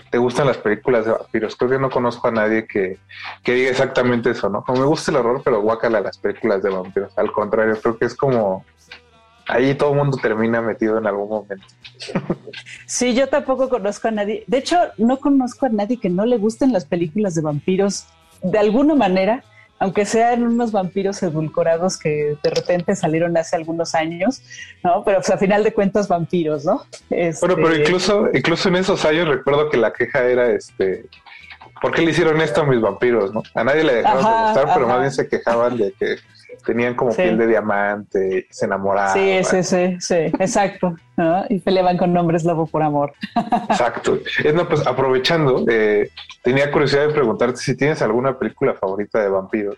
te 0.10 0.18
gustan 0.18 0.48
las 0.48 0.58
películas 0.58 1.06
de 1.06 1.12
vampiros. 1.12 1.56
Creo 1.56 1.72
que 1.72 1.80
no 1.80 1.90
conozco 1.90 2.28
a 2.28 2.32
nadie 2.32 2.68
que, 2.68 3.00
que 3.44 3.54
diga 3.54 3.72
exactamente 3.72 4.32
eso, 4.32 4.50
¿no? 4.50 4.64
Como 4.64 4.82
me 4.82 4.86
gusta 4.86 5.12
el 5.12 5.18
horror, 5.18 5.42
pero 5.44 5.62
guácala 5.62 6.02
las 6.02 6.18
películas 6.18 6.62
de 6.62 6.70
vampiros. 6.70 7.18
Al 7.18 7.32
contrario, 7.32 7.78
creo 7.82 7.98
que 7.98 8.06
es 8.06 8.16
como 8.16 8.66
ahí 9.48 9.74
todo 9.76 9.92
el 9.92 9.98
mundo 9.98 10.18
termina 10.22 10.62
metido 10.62 10.98
en 10.98 11.08
algún 11.08 11.30
momento. 11.30 11.66
Sí, 12.86 13.14
yo 13.14 13.28
tampoco 13.28 13.70
conozco 13.70 14.08
a 14.08 14.12
nadie. 14.12 14.44
De 14.48 14.58
hecho, 14.58 14.78
no 14.98 15.20
conozco 15.20 15.66
a 15.66 15.70
nadie 15.70 15.98
que 16.00 16.10
no 16.10 16.26
le 16.26 16.38
gusten 16.38 16.74
las 16.74 16.86
películas 16.86 17.36
de 17.36 17.42
vampiros 17.42 18.08
de 18.44 18.60
alguna 18.60 18.96
manera, 18.96 19.44
aunque 19.82 20.06
sean 20.06 20.44
unos 20.44 20.72
vampiros 20.72 21.24
edulcorados 21.24 21.98
que 21.98 22.38
de 22.44 22.50
repente 22.52 22.96
salieron 22.96 23.36
hace 23.36 23.56
algunos 23.56 23.96
años, 23.96 24.44
¿no? 24.84 25.04
Pero 25.04 25.18
pues, 25.18 25.32
a 25.32 25.40
final 25.40 25.64
de 25.64 25.74
cuentas 25.74 26.08
vampiros, 26.08 26.66
¿no? 26.66 26.86
Este... 27.10 27.48
Bueno, 27.48 27.64
pero 27.64 27.76
incluso, 27.76 28.30
incluso 28.32 28.70
en 28.70 28.76
esos 28.76 29.04
años 29.06 29.28
recuerdo 29.28 29.72
que 29.72 29.78
la 29.78 29.92
queja 29.92 30.24
era 30.24 30.52
este 30.52 31.06
¿por 31.82 31.96
qué 31.96 32.04
le 32.04 32.12
hicieron 32.12 32.40
esto 32.42 32.62
a 32.62 32.66
mis 32.66 32.80
vampiros? 32.80 33.34
¿no? 33.34 33.42
A 33.56 33.64
nadie 33.64 33.84
le 33.84 33.96
dejaron 33.96 34.24
de 34.24 34.44
gustar, 34.46 34.72
pero 34.72 34.88
más 34.88 35.00
bien 35.00 35.12
se 35.12 35.28
quejaban 35.28 35.76
de 35.78 35.92
que 35.94 36.16
tenían 36.66 36.96
como 36.96 37.16
piel 37.16 37.38
de 37.38 37.48
diamante, 37.48 38.48
se 38.50 38.66
enamoraban. 38.66 39.14
Sí, 39.14 39.44
sí, 39.44 39.64
sí, 39.64 39.98
sí, 40.00 40.16
exacto. 40.40 40.96
Y 41.50 41.60
peleaban 41.60 41.98
con 41.98 42.14
nombres 42.14 42.44
lobo 42.44 42.66
por 42.66 42.84
amor. 42.84 43.14
Exacto. 43.70 44.20
No, 44.54 44.68
pues 44.68 44.86
aprovechando, 44.86 45.66
eh, 45.70 46.10
tenía 46.44 46.72
curiosidad 46.72 47.08
de 47.08 47.14
preguntarte 47.14 47.58
si 47.58 47.76
tienes 47.76 48.02
alguna 48.02 48.38
película 48.38 48.74
favorita 48.74 49.22
de 49.22 49.30
vampiros 49.30 49.78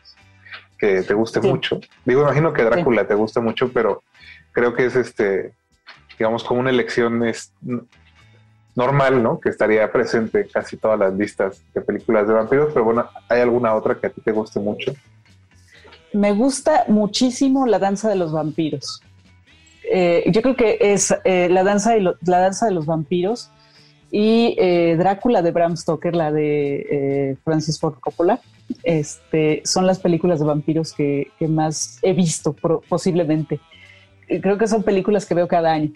que 0.77 1.01
te 1.01 1.13
guste 1.13 1.41
mucho. 1.41 1.79
Digo, 2.05 2.21
imagino 2.21 2.53
que 2.53 2.63
Drácula 2.63 3.05
te 3.05 3.15
gusta 3.15 3.39
mucho, 3.39 3.71
pero 3.71 4.03
creo 4.51 4.73
que 4.73 4.85
es 4.85 4.95
este, 4.95 5.53
digamos, 6.17 6.43
como 6.43 6.59
una 6.59 6.69
elección 6.69 7.25
es, 7.25 7.53
normal, 8.75 9.21
¿no? 9.21 9.39
Que 9.39 9.49
estaría 9.49 9.91
presente 9.91 10.41
en 10.41 10.47
casi 10.47 10.77
todas 10.77 10.99
las 10.99 11.13
listas 11.13 11.61
de 11.73 11.81
películas 11.81 12.27
de 12.27 12.33
vampiros, 12.33 12.71
pero 12.73 12.85
bueno, 12.85 13.07
¿hay 13.29 13.41
alguna 13.41 13.73
otra 13.73 13.95
que 13.95 14.07
a 14.07 14.09
ti 14.09 14.21
te 14.21 14.31
guste 14.31 14.59
mucho? 14.59 14.93
Me 16.13 16.31
gusta 16.31 16.85
muchísimo 16.87 17.65
la 17.65 17.79
danza 17.79 18.09
de 18.09 18.15
los 18.15 18.31
vampiros. 18.31 19.01
Eh, 19.91 20.23
yo 20.31 20.41
creo 20.41 20.55
que 20.55 20.77
es 20.79 21.13
eh, 21.23 21.49
la, 21.49 21.63
danza 21.63 21.95
la 21.97 22.39
danza 22.39 22.67
de 22.67 22.71
los 22.71 22.85
vampiros 22.85 23.49
y 24.11 24.55
eh, 24.59 24.95
Drácula 24.97 25.41
de 25.41 25.51
Bram 25.51 25.75
Stoker, 25.75 26.15
la 26.15 26.31
de 26.31 27.37
Francis 27.43 27.79
Ford 27.79 27.95
Coppola. 27.99 28.39
Este, 28.83 29.61
son 29.65 29.87
las 29.87 29.99
películas 29.99 30.39
de 30.39 30.45
vampiros 30.45 30.93
que, 30.93 31.31
más 31.49 31.99
he 32.01 32.13
visto 32.13 32.55
posiblemente. 32.87 33.59
Creo 34.27 34.57
que 34.57 34.67
son 34.67 34.83
películas 34.83 35.25
que 35.25 35.33
veo 35.33 35.47
cada 35.47 35.73
año, 35.73 35.91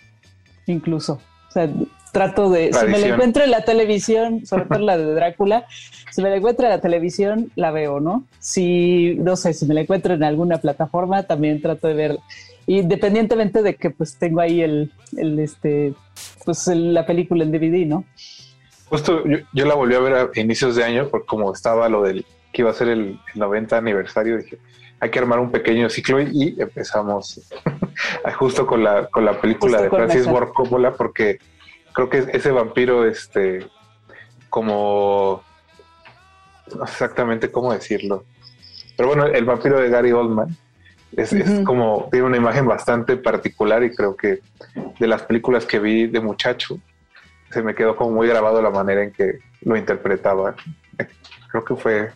incluso. 0.66 1.20
O 1.50 1.52
sea, 1.52 1.70
trato 2.12 2.50
de, 2.50 2.72
si 2.74 2.86
me 2.88 3.00
la 3.00 3.08
encuentro 3.08 3.44
en 3.44 3.52
la 3.52 3.64
televisión, 3.64 4.46
sobre 4.46 4.66
todo 4.66 4.80
la 4.80 4.98
de 4.98 5.14
Drácula, 5.14 5.66
si 6.12 6.22
me 6.22 6.30
la 6.30 6.38
encuentro 6.38 6.66
en 6.66 6.72
la 6.72 6.82
televisión, 6.82 7.52
la 7.56 7.72
veo, 7.72 8.00
¿no? 8.00 8.24
Si, 8.40 9.16
no 9.20 9.36
sé, 9.36 9.54
si 9.54 9.66
me 9.66 9.74
la 9.74 9.82
encuentro 9.82 10.14
en 10.14 10.24
alguna 10.24 10.58
plataforma, 10.58 11.24
también 11.24 11.62
trato 11.62 11.88
de 11.88 11.94
verla. 11.94 12.20
Independientemente 12.66 13.62
de 13.62 13.76
que 13.76 13.92
pues 13.92 14.18
tengo 14.18 14.42
ahí 14.42 14.62
el, 14.62 14.92
el 15.16 15.40
este, 15.40 15.94
pues 16.44 16.68
la 16.68 17.06
película 17.06 17.44
en 17.44 17.52
DVD, 17.52 17.86
¿no? 17.86 18.04
Justo 18.90 19.24
yo, 19.54 19.66
la 19.66 19.76
volví 19.76 19.96
a 19.96 20.00
ver 20.00 20.14
a 20.14 20.30
inicios 20.36 20.76
de 20.76 20.84
año, 20.84 21.10
porque 21.10 21.28
como 21.28 21.54
estaba 21.54 21.90
lo 21.90 22.04
del 22.04 22.26
que 22.54 22.62
iba 22.62 22.72
a 22.72 22.74
ser 22.74 22.88
el, 22.88 23.20
90 23.36 23.78
aniversario, 23.78 24.38
dije, 24.38 24.58
hay 25.00 25.10
que 25.10 25.20
armar 25.20 25.40
un 25.40 25.52
pequeño 25.52 25.90
ciclo 25.90 26.22
y, 26.22 26.56
empezamos 26.60 27.48
justo 28.38 28.66
con 28.66 28.84
la, 28.84 29.08
con 29.08 29.26
la 29.26 29.40
película 29.40 29.82
de 29.82 29.90
Francis 29.90 30.26
Ford 30.26 30.50
Coppola, 30.54 30.94
porque 30.94 31.40
creo 31.94 32.10
que 32.10 32.26
ese 32.32 32.52
vampiro, 32.52 33.06
este, 33.06 33.68
como, 34.50 35.44
no 36.76 36.88
sé 36.88 36.94
exactamente 36.94 37.52
cómo 37.52 37.74
decirlo, 37.74 38.24
pero 38.96 39.10
bueno, 39.10 39.26
el 39.26 39.46
vampiro 39.46 39.80
de 39.80 39.90
Gary 39.90 40.12
Oldman 40.12 40.56
es, 41.12 41.34
como, 41.64 42.10
tiene 42.12 42.26
una 42.26 42.38
imagen 42.38 42.66
bastante 42.66 43.18
particular 43.18 43.84
y 43.84 43.94
creo 43.94 44.16
que 44.16 44.40
de 45.00 45.08
las 45.08 45.24
películas 45.24 45.66
que 45.66 45.80
vi 45.80 46.08
de 46.08 46.20
muchacho, 46.20 46.80
se 47.52 47.62
me 47.62 47.76
quedó 47.76 47.96
como 47.96 48.12
muy 48.12 48.28
grabado 48.28 48.62
la 48.62 48.70
manera 48.70 49.04
en 49.04 49.12
que 49.12 49.40
lo 49.62 49.78
interpretaba. 49.78 50.56
Creo 51.50 51.64
que 51.64 51.76
fue 51.76 52.12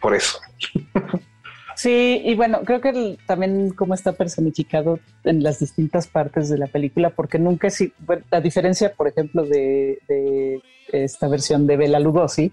por 0.00 0.14
eso. 0.14 0.38
Sí, 1.82 2.22
y 2.24 2.36
bueno, 2.36 2.60
creo 2.64 2.80
que 2.80 3.18
también 3.26 3.70
cómo 3.70 3.94
está 3.94 4.12
personificado 4.12 5.00
en 5.24 5.42
las 5.42 5.58
distintas 5.58 6.06
partes 6.06 6.48
de 6.48 6.56
la 6.56 6.68
película, 6.68 7.10
porque 7.10 7.40
nunca 7.40 7.66
es, 7.66 7.82
bueno, 7.98 8.22
la 8.30 8.40
diferencia, 8.40 8.92
por 8.92 9.08
ejemplo, 9.08 9.44
de, 9.44 9.98
esta 10.92 11.26
versión 11.26 11.66
de 11.66 11.76
Bela 11.76 11.98
Lugosi, 11.98 12.52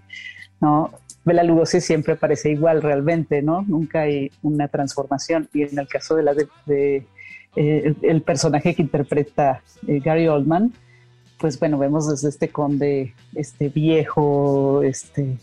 ¿no? 0.59 0.89
Bela 1.25 1.43
Lugosi 1.43 1.79
siempre 1.79 2.15
parece 2.15 2.49
igual 2.49 2.81
realmente, 2.81 3.43
¿no? 3.43 3.61
Nunca 3.61 4.01
hay 4.01 4.31
una 4.41 4.67
transformación. 4.67 5.47
Y 5.53 5.61
en 5.61 5.77
el 5.77 5.87
caso 5.87 6.15
de 6.15 6.23
la 6.23 6.33
de, 6.33 7.05
eh, 7.55 7.93
el 8.01 8.23
personaje 8.23 8.73
que 8.73 8.81
interpreta 8.81 9.61
eh, 9.87 9.99
Gary 9.99 10.27
Oldman, 10.27 10.73
pues 11.37 11.59
bueno, 11.59 11.77
vemos 11.77 12.09
desde 12.09 12.29
este 12.29 12.49
conde, 12.49 13.13
este 13.35 13.69
viejo, 13.69 14.81
este 14.81 15.37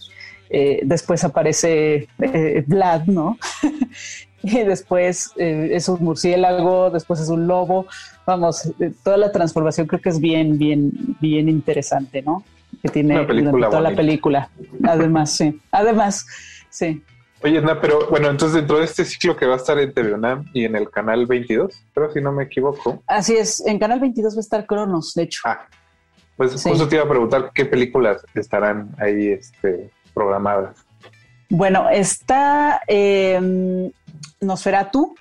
eh, 0.51 0.81
después 0.85 1.25
aparece 1.25 2.09
eh, 2.19 2.65
Vlad, 2.67 3.07
¿no? 3.07 3.39
y 4.43 4.59
después 4.63 5.33
eh, 5.37 5.71
es 5.73 5.89
un 5.89 6.03
murciélago, 6.03 6.91
después 6.91 7.21
es 7.21 7.29
un 7.29 7.47
lobo. 7.47 7.87
Vamos, 8.27 8.73
toda 9.03 9.17
la 9.17 9.33
transformación 9.33 9.87
creo 9.87 10.01
que 10.01 10.11
es 10.11 10.21
bien, 10.21 10.59
bien, 10.59 10.93
bien 11.21 11.49
interesante, 11.49 12.23
¿no? 12.23 12.45
Que 12.83 12.89
tiene 12.89 13.25
toda 13.25 13.81
la 13.81 13.95
película. 13.95 14.51
Además, 14.85 15.33
sí. 15.33 15.61
Además, 15.71 16.27
sí. 16.71 17.03
Oye, 17.43 17.61
no, 17.61 17.81
pero 17.81 18.09
bueno, 18.09 18.29
entonces 18.29 18.57
dentro 18.57 18.79
de 18.79 18.85
este 18.85 19.05
ciclo 19.05 19.37
que 19.37 19.47
va 19.47 19.55
a 19.55 19.57
estar 19.59 19.79
en 19.79 19.93
TVONAM 19.93 20.47
y 20.55 20.65
en 20.65 20.75
el 20.75 20.91
canal 20.91 21.27
22, 21.27 21.85
pero 21.95 22.13
si 22.13 22.21
no 22.21 22.33
me 22.33 22.45
equivoco. 22.45 23.03
Así 23.07 23.37
es, 23.37 23.65
en 23.67 23.79
canal 23.79 24.01
22 24.01 24.35
va 24.35 24.39
a 24.39 24.41
estar 24.41 24.67
Cronos, 24.67 25.13
de 25.15 25.25
hecho. 25.25 25.43
Ah, 25.45 25.67
pues 26.37 26.53
justo 26.63 26.89
te 26.89 26.97
iba 26.97 27.05
a 27.05 27.09
preguntar 27.09 27.51
qué 27.55 27.65
películas 27.65 28.25
estarán 28.35 28.95
ahí 28.99 29.29
este, 29.29 29.91
programadas? 30.17 30.75
Bueno, 31.51 31.91
está 31.91 32.81
eh, 32.89 33.91
Nosferatu. 34.41 35.15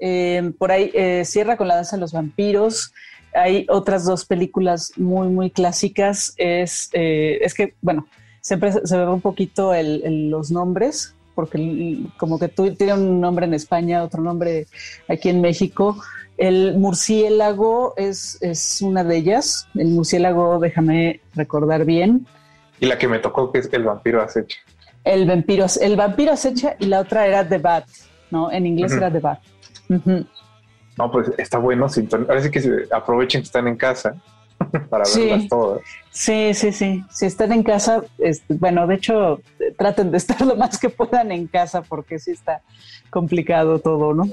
Em, 0.00 0.52
por 0.52 0.72
ahí 0.72 0.90
eh, 0.94 1.24
cierra 1.24 1.56
con 1.56 1.68
la 1.68 1.76
danza 1.76 1.96
de 1.96 2.00
los 2.00 2.12
vampiros. 2.12 2.92
Hay 3.34 3.66
otras 3.68 4.04
dos 4.04 4.24
películas 4.24 4.92
muy, 4.96 5.28
muy 5.28 5.50
clásicas. 5.50 6.34
Es, 6.38 6.88
eh, 6.92 7.38
es 7.42 7.54
que, 7.54 7.74
bueno, 7.82 8.06
siempre 8.40 8.72
se 8.72 8.96
ve 8.96 9.06
un 9.06 9.20
poquito 9.20 9.72
los 9.76 10.50
nombres, 10.50 11.14
porque 11.34 12.00
como 12.16 12.38
que 12.38 12.48
tú 12.48 12.74
tiene 12.74 12.94
un 12.94 13.20
nombre 13.20 13.46
en 13.46 13.54
España, 13.54 14.02
otro 14.02 14.22
nombre 14.22 14.66
aquí 15.08 15.28
en 15.28 15.40
México. 15.40 16.02
El 16.38 16.78
murciélago 16.78 17.94
es, 17.96 18.38
es 18.40 18.82
una 18.82 19.04
de 19.04 19.18
ellas. 19.18 19.68
El 19.74 19.88
murciélago, 19.88 20.58
déjame 20.58 21.20
recordar 21.34 21.84
bien, 21.84 22.26
y 22.82 22.86
la 22.86 22.98
que 22.98 23.06
me 23.06 23.20
tocó 23.20 23.52
que 23.52 23.60
es 23.60 23.72
El 23.72 23.84
vampiro 23.84 24.20
acecha. 24.20 24.58
El 25.04 25.24
vampiro, 25.24 25.66
el 25.80 25.96
vampiro 25.96 26.32
acecha 26.32 26.74
y 26.80 26.86
la 26.86 27.00
otra 27.00 27.26
era 27.28 27.48
The 27.48 27.58
Bat, 27.58 27.86
¿no? 28.32 28.50
En 28.50 28.66
inglés 28.66 28.92
era 28.92 29.10
The 29.10 29.20
Bat. 29.20 29.38
No, 30.98 31.10
pues 31.10 31.30
está 31.38 31.58
bueno. 31.58 31.86
Ahora 32.28 32.42
sí 32.42 32.50
que 32.50 32.86
aprovechen 32.90 33.40
que 33.40 33.46
están 33.46 33.68
en 33.68 33.76
casa 33.76 34.16
para 34.90 35.04
verlas 35.14 35.48
todas. 35.48 35.80
Sí, 36.10 36.52
sí, 36.54 36.72
sí. 36.72 37.04
Si 37.08 37.26
están 37.26 37.52
en 37.52 37.62
casa, 37.62 38.02
bueno, 38.48 38.88
de 38.88 38.96
hecho, 38.96 39.40
traten 39.78 40.10
de 40.10 40.16
estar 40.18 40.40
lo 40.42 40.56
más 40.56 40.76
que 40.80 40.88
puedan 40.88 41.30
en 41.30 41.46
casa 41.46 41.82
porque 41.82 42.18
sí 42.18 42.32
está 42.32 42.62
complicado 43.10 43.78
todo, 43.78 44.12
¿no? 44.12 44.28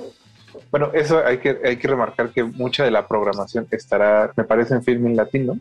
Bueno, 0.71 0.89
eso 0.93 1.23
hay 1.23 1.37
que, 1.37 1.59
hay 1.63 1.77
que 1.77 1.87
remarcar 1.87 2.31
que 2.31 2.43
mucha 2.43 2.83
de 2.83 2.89
la 2.89 3.07
programación 3.07 3.67
estará, 3.69 4.33
me 4.35 4.43
parece, 4.43 4.73
en 4.73 4.83
Filming 4.83 5.15
Latino 5.15 5.59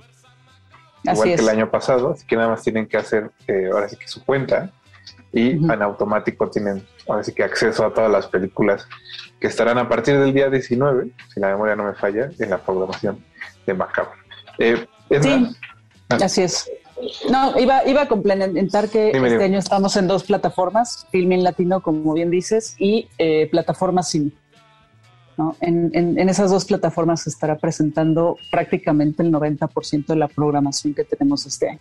igual 1.04 1.28
que 1.28 1.34
el 1.34 1.48
año 1.48 1.70
pasado, 1.70 2.12
así 2.12 2.26
que 2.26 2.36
nada 2.36 2.48
más 2.48 2.62
tienen 2.62 2.86
que 2.86 2.96
hacer 2.96 3.30
eh, 3.46 3.70
ahora 3.72 3.88
sí 3.88 3.96
que 3.96 4.08
su 4.08 4.24
cuenta 4.24 4.70
y 5.32 5.50
en 5.50 5.82
automático 5.82 6.48
tienen 6.48 6.86
ahora 7.06 7.22
sí 7.22 7.32
que 7.32 7.44
acceso 7.44 7.84
a 7.84 7.92
todas 7.92 8.10
las 8.10 8.26
películas 8.26 8.86
que 9.40 9.46
estarán 9.46 9.78
a 9.78 9.88
partir 9.88 10.18
del 10.18 10.32
día 10.32 10.50
19, 10.50 11.10
si 11.32 11.40
la 11.40 11.48
memoria 11.48 11.76
no 11.76 11.84
me 11.84 11.94
falla, 11.94 12.30
en 12.38 12.50
la 12.50 12.58
programación 12.58 13.24
de 13.66 13.74
Macabro. 13.74 14.12
Eh, 14.58 14.86
sí, 15.22 15.56
ah. 16.08 16.18
así 16.22 16.42
es. 16.42 16.70
No, 17.30 17.58
iba, 17.58 17.86
iba 17.86 18.02
a 18.02 18.08
complementar 18.08 18.88
que 18.88 19.10
este 19.10 19.44
año 19.44 19.58
estamos 19.58 19.96
en 19.96 20.08
dos 20.08 20.24
plataformas, 20.24 21.06
Filmin 21.12 21.44
Latino, 21.44 21.80
como 21.80 22.12
bien 22.14 22.30
dices, 22.30 22.74
y 22.78 23.08
eh, 23.18 23.48
plataforma 23.50 24.02
Cine. 24.02 24.32
En, 25.60 26.28
esas 26.28 26.50
dos 26.50 26.64
plataformas 26.64 27.22
se 27.22 27.30
estará 27.30 27.56
presentando 27.56 28.36
prácticamente 28.50 29.22
el 29.22 29.32
90% 29.32 30.06
de 30.06 30.16
la 30.16 30.28
programación 30.28 30.94
que 30.94 31.04
tenemos 31.04 31.46
este 31.46 31.70
año. 31.70 31.80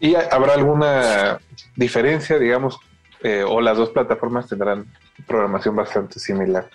¿Y 0.00 0.14
habrá 0.14 0.54
alguna 0.54 1.38
diferencia, 1.76 2.38
digamos, 2.38 2.78
eh, 3.22 3.44
o 3.46 3.60
las 3.60 3.76
dos 3.76 3.90
plataformas 3.90 4.48
tendrán 4.48 4.86
programación 5.26 5.74
bastante 5.74 6.20
similar? 6.20 6.68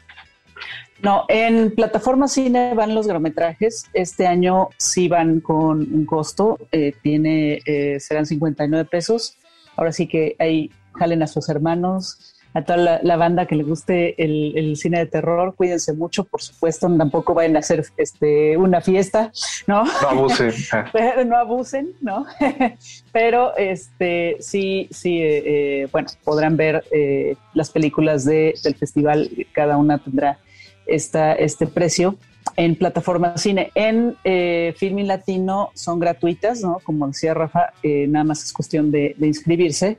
No, 1.01 1.25
en 1.27 1.75
plataforma 1.75 2.27
cine 2.27 2.73
van 2.75 2.95
los 2.95 3.07
grametrajes. 3.07 3.87
Este 3.93 4.25
año 4.25 4.69
sí 4.77 5.09
van 5.09 5.41
con 5.41 5.79
un 5.79 6.05
costo, 6.05 6.59
eh, 6.71 6.93
tiene, 7.01 7.59
eh, 7.65 7.99
serán 7.99 8.25
59 8.25 8.87
pesos. 8.89 9.37
Ahora 9.75 9.91
sí 9.91 10.07
que 10.07 10.35
ahí 10.39 10.71
jalen 10.93 11.23
a 11.23 11.27
sus 11.27 11.49
hermanos, 11.49 12.32
a 12.53 12.63
toda 12.63 12.99
la, 13.01 13.15
banda 13.15 13.45
que 13.45 13.55
le 13.55 13.63
guste 13.63 14.21
el, 14.23 14.75
cine 14.77 14.99
de 14.99 15.05
terror, 15.05 15.55
cuídense 15.55 15.93
mucho, 15.93 16.23
por 16.23 16.41
supuesto, 16.41 16.87
tampoco 16.97 17.33
vayan 17.33 17.55
a 17.55 17.59
hacer 17.59 17.85
este, 17.97 18.57
una 18.57 18.81
fiesta, 18.81 19.31
¿no? 19.67 19.83
No 19.85 20.09
abusen. 20.09 20.51
no 21.27 21.37
abusen, 21.37 21.93
¿no? 22.01 22.25
Pero 23.11 23.55
este, 23.57 24.37
sí, 24.39 24.87
sí, 24.91 25.21
eh, 25.21 25.43
eh, 25.45 25.87
bueno, 25.91 26.09
podrán 26.23 26.57
ver 26.57 26.83
eh, 26.91 27.35
las 27.53 27.71
películas 27.71 28.25
de, 28.25 28.53
del 28.63 28.75
festival, 28.75 29.29
cada 29.51 29.77
una 29.77 29.97
tendrá 29.97 30.37
esta, 30.85 31.33
este 31.33 31.67
precio 31.67 32.17
en 32.55 32.75
plataforma 32.75 33.37
cine. 33.37 33.71
En 33.75 34.15
eh, 34.23 34.73
Filming 34.77 35.07
Latino 35.07 35.71
son 35.73 35.99
gratuitas, 35.99 36.61
¿no? 36.61 36.79
Como 36.83 37.07
decía 37.07 37.33
Rafa, 37.33 37.73
eh, 37.81 38.05
nada 38.07 38.25
más 38.25 38.43
es 38.43 38.53
cuestión 38.53 38.91
de, 38.91 39.15
inscribirse. 39.19 39.97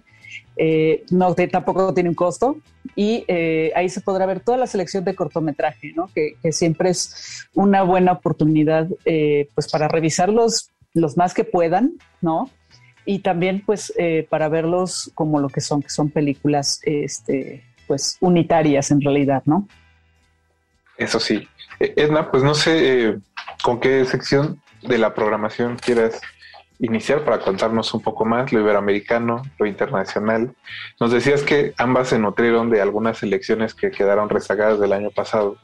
Eh, 0.57 1.05
no 1.11 1.35
tampoco 1.35 1.93
tiene 1.93 2.09
un 2.09 2.15
costo 2.15 2.59
y 2.95 3.25
eh, 3.27 3.73
ahí 3.75 3.89
se 3.89 4.01
podrá 4.01 4.25
ver 4.25 4.41
toda 4.41 4.57
la 4.57 4.67
selección 4.69 5.05
de 5.05 5.15
cortometraje, 5.15 5.93
¿no? 5.97 6.09
Que, 6.15 6.37
siempre 6.53 6.91
es 6.91 7.49
una 7.55 7.83
buena 7.83 8.13
oportunidad 8.13 8.89
pues 9.55 9.69
para 9.71 9.89
revisarlos 9.89 10.71
los 10.93 11.17
más 11.17 11.35
que 11.35 11.45
puedan, 11.45 11.95
¿no? 12.21 12.51
Y 13.05 13.19
también 13.19 13.63
pues 13.67 13.93
para 14.29 14.49
verlos 14.49 15.11
como 15.15 15.41
lo 15.41 15.49
que 15.49 15.61
son, 15.61 15.83
que 15.83 15.91
son 15.91 16.11
películas 16.11 16.81
este, 16.85 17.65
pues 17.87 18.17
unitarias 18.21 18.91
en 18.91 19.01
realidad, 19.01 19.43
¿no? 19.47 19.67
Eso 20.97 21.19
sí, 21.19 21.49
eh, 21.81 21.95
Edna, 21.97 22.31
pues 22.31 22.43
no 22.43 22.55
sé 22.55 23.09
eh, 23.09 23.19
con 23.63 23.81
qué 23.81 24.05
sección 24.05 24.61
de 24.83 24.99
la 24.99 25.15
programación 25.15 25.77
quieras 25.77 26.21
iniciar 26.79 27.25
para 27.25 27.41
contarnos 27.41 27.95
un 27.95 28.03
poco 28.03 28.25
más 28.25 28.53
lo 28.53 28.61
iberoamericano, 28.61 29.43
lo 29.59 29.67
internacional. 29.67 30.55
Nos 31.01 31.13
decías 31.13 31.43
que 31.43 31.75
ambas 31.79 32.09
se 32.09 32.19
nutrieron 32.19 32.71
de 32.71 32.81
algunas 32.81 33.23
elecciones 33.23 33.75
que 33.75 33.91
quedaron 33.91 34.29
rezagadas 34.29 34.81
del 34.81 34.93
año 34.93 35.11
pasado 35.11 35.57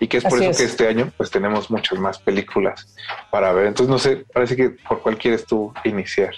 y 0.00 0.08
que 0.08 0.18
es 0.18 0.24
por 0.24 0.42
eso 0.42 0.56
que 0.56 0.64
este 0.64 0.88
año 0.88 1.12
pues 1.16 1.30
tenemos 1.30 1.70
muchas 1.70 1.98
más 1.98 2.18
películas 2.18 2.94
para 3.30 3.52
ver. 3.52 3.66
Entonces 3.66 3.90
no 3.90 3.98
sé, 3.98 4.24
parece 4.32 4.56
que 4.56 4.70
por 4.70 5.02
cuál 5.02 5.18
quieres 5.18 5.46
tú 5.46 5.72
iniciar. 5.84 6.34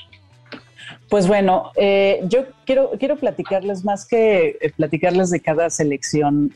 Pues 1.08 1.28
bueno, 1.28 1.70
eh, 1.76 2.20
yo 2.24 2.46
quiero, 2.64 2.92
quiero 2.98 3.16
platicarles 3.16 3.84
más 3.84 4.06
que 4.06 4.72
platicarles 4.76 5.30
de 5.30 5.40
cada 5.40 5.70
selección 5.70 6.52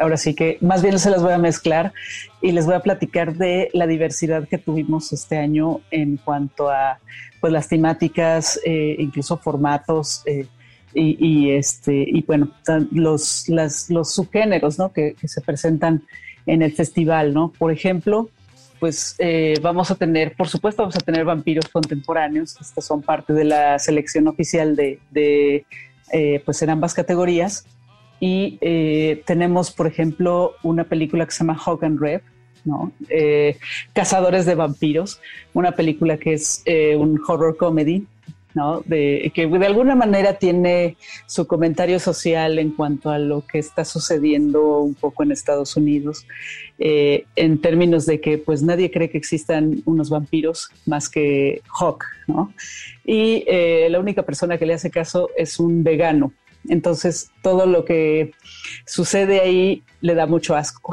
ahora 0.00 0.16
sí 0.16 0.34
que 0.34 0.58
más 0.60 0.82
bien 0.82 0.98
se 0.98 1.10
las 1.10 1.22
voy 1.22 1.32
a 1.32 1.38
mezclar 1.38 1.92
y 2.40 2.52
les 2.52 2.66
voy 2.66 2.74
a 2.74 2.80
platicar 2.80 3.34
de 3.34 3.68
la 3.72 3.86
diversidad 3.86 4.48
que 4.48 4.58
tuvimos 4.58 5.12
este 5.12 5.36
año 5.36 5.80
en 5.90 6.16
cuanto 6.16 6.70
a 6.70 6.98
pues 7.40 7.52
las 7.52 7.68
temáticas, 7.68 8.60
eh, 8.64 8.96
incluso 8.98 9.36
formatos 9.38 10.22
eh, 10.26 10.46
y, 10.92 11.50
este 11.50 11.94
y 11.94 12.22
bueno 12.22 12.50
los 12.90 13.48
los 13.48 14.12
subgéneros 14.12 14.78
¿no? 14.78 14.92
que, 14.92 15.14
se 15.24 15.40
presentan 15.40 16.02
en 16.46 16.62
el 16.62 16.72
festival, 16.72 17.32
¿no? 17.32 17.52
Por 17.56 17.70
ejemplo, 17.70 18.28
pues 18.80 19.14
eh, 19.18 19.54
vamos 19.62 19.90
a 19.90 19.94
tener, 19.94 20.34
por 20.34 20.48
supuesto, 20.48 20.82
vamos 20.82 20.96
a 20.96 21.00
tener 21.00 21.24
vampiros 21.24 21.68
contemporáneos. 21.68 22.56
Estas 22.60 22.84
son 22.86 23.02
parte 23.02 23.32
de 23.34 23.44
la 23.44 23.78
selección 23.78 24.26
oficial 24.26 24.74
de, 24.74 24.98
de 25.10 25.64
pues 26.44 26.60
en 26.62 26.70
ambas 26.70 26.94
categorías. 26.94 27.66
Y 28.20 28.58
eh, 28.60 29.22
tenemos, 29.24 29.70
por 29.70 29.86
ejemplo, 29.86 30.52
una 30.62 30.84
película 30.84 31.24
que 31.24 31.32
se 31.32 31.38
llama 31.38 31.58
Hog 31.64 31.82
and 31.84 31.98
Rep, 31.98 32.22
¿no? 32.66 32.92
Eh, 33.08 33.56
Cazadores 33.94 34.44
de 34.44 34.54
vampiros, 34.54 35.20
una 35.54 35.72
película 35.72 36.18
que 36.18 36.34
es 36.34 36.62
eh, 36.66 36.94
un 36.96 37.18
horror 37.26 37.56
comedy, 37.56 38.06
¿no? 38.52 38.82
De, 38.84 39.32
que 39.34 39.46
de 39.46 39.66
alguna 39.66 39.94
manera 39.94 40.34
tiene 40.34 40.98
su 41.26 41.46
comentario 41.46 41.98
social 41.98 42.58
en 42.58 42.72
cuanto 42.72 43.08
a 43.08 43.18
lo 43.18 43.46
que 43.46 43.58
está 43.58 43.86
sucediendo 43.86 44.80
un 44.80 44.94
poco 44.94 45.22
en 45.22 45.32
Estados 45.32 45.76
Unidos, 45.76 46.26
en 46.78 47.60
términos 47.60 48.06
de 48.06 48.20
que 48.20 48.38
pues 48.38 48.62
nadie 48.62 48.90
cree 48.90 49.08
que 49.08 49.18
existan 49.18 49.82
unos 49.84 50.10
vampiros 50.10 50.68
más 50.84 51.08
que 51.08 51.62
Hawk, 51.78 52.04
¿no? 52.26 52.52
Y 53.04 53.44
la 53.88 54.00
única 54.00 54.24
persona 54.24 54.58
que 54.58 54.66
le 54.66 54.74
hace 54.74 54.90
caso 54.90 55.30
es 55.36 55.60
un 55.60 55.84
vegano, 55.84 56.32
entonces, 56.68 57.30
todo 57.42 57.66
lo 57.66 57.84
que 57.84 58.32
sucede 58.86 59.40
ahí 59.40 59.82
le 60.00 60.14
da 60.14 60.26
mucho 60.26 60.54
asco, 60.54 60.92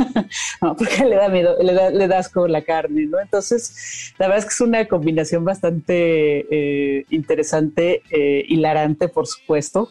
porque 0.60 1.04
le 1.04 1.16
da 1.16 1.28
miedo, 1.28 1.56
le 1.62 2.08
da, 2.08 2.18
asco 2.18 2.48
la 2.48 2.62
carne, 2.62 3.06
¿no? 3.06 3.20
Entonces, 3.20 4.14
la 4.18 4.26
verdad 4.26 4.38
es 4.40 4.44
que 4.46 4.54
es 4.54 4.60
una 4.60 4.86
combinación 4.86 5.44
bastante 5.44 6.46
eh, 6.50 7.04
interesante, 7.10 8.02
eh, 8.10 8.44
hilarante, 8.48 9.08
por 9.08 9.26
supuesto, 9.26 9.90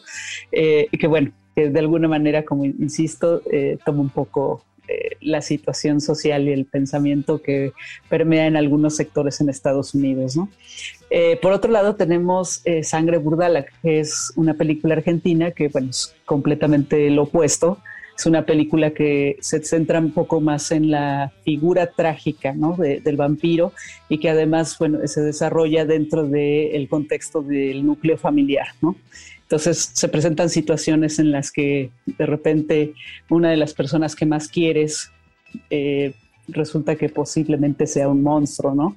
eh, 0.50 0.88
y 0.90 0.98
que 0.98 1.06
bueno, 1.06 1.32
que 1.54 1.70
de 1.70 1.78
alguna 1.78 2.08
manera, 2.08 2.44
como 2.44 2.64
insisto, 2.64 3.42
toma 3.84 4.00
un 4.00 4.10
poco 4.10 4.64
la 5.20 5.40
situación 5.40 6.00
social 6.00 6.48
y 6.48 6.52
el 6.52 6.66
pensamiento 6.66 7.40
que 7.40 7.72
permea 8.08 8.46
en 8.46 8.56
algunos 8.56 8.96
sectores 8.96 9.40
en 9.40 9.48
Estados 9.48 9.94
Unidos. 9.94 10.36
¿no? 10.36 10.48
Eh, 11.10 11.38
por 11.40 11.52
otro 11.52 11.70
lado, 11.70 11.96
tenemos 11.96 12.60
eh, 12.64 12.82
Sangre 12.82 13.18
Burdala, 13.18 13.64
que 13.82 14.00
es 14.00 14.32
una 14.36 14.54
película 14.54 14.94
argentina 14.94 15.50
que 15.50 15.68
bueno, 15.68 15.90
es 15.90 16.14
completamente 16.24 17.10
lo 17.10 17.24
opuesto. 17.24 17.78
Es 18.16 18.26
una 18.26 18.46
película 18.46 18.92
que 18.92 19.36
se 19.40 19.62
centra 19.64 19.98
un 19.98 20.12
poco 20.12 20.40
más 20.40 20.70
en 20.70 20.90
la 20.90 21.32
figura 21.44 21.90
trágica 21.90 22.52
¿no? 22.54 22.76
del 22.76 23.16
vampiro 23.16 23.72
y 24.08 24.18
que 24.18 24.30
además 24.30 24.78
bueno, 24.78 25.00
se 25.06 25.20
desarrolla 25.20 25.84
dentro 25.84 26.22
del 26.22 26.88
contexto 26.88 27.42
del 27.42 27.84
núcleo 27.84 28.16
familiar. 28.16 28.68
¿no? 28.80 28.94
Entonces 29.42 29.90
se 29.92 30.08
presentan 30.08 30.48
situaciones 30.48 31.18
en 31.18 31.30
las 31.30 31.50
que 31.50 31.90
de 32.06 32.26
repente 32.26 32.94
una 33.28 33.50
de 33.50 33.56
las 33.56 33.74
personas 33.74 34.16
que 34.16 34.26
más 34.26 34.48
quieres 34.48 35.10
eh, 35.70 36.14
resulta 36.48 36.96
que 36.96 37.08
posiblemente 37.08 37.86
sea 37.86 38.08
un 38.08 38.22
monstruo, 38.22 38.74
¿no? 38.74 38.96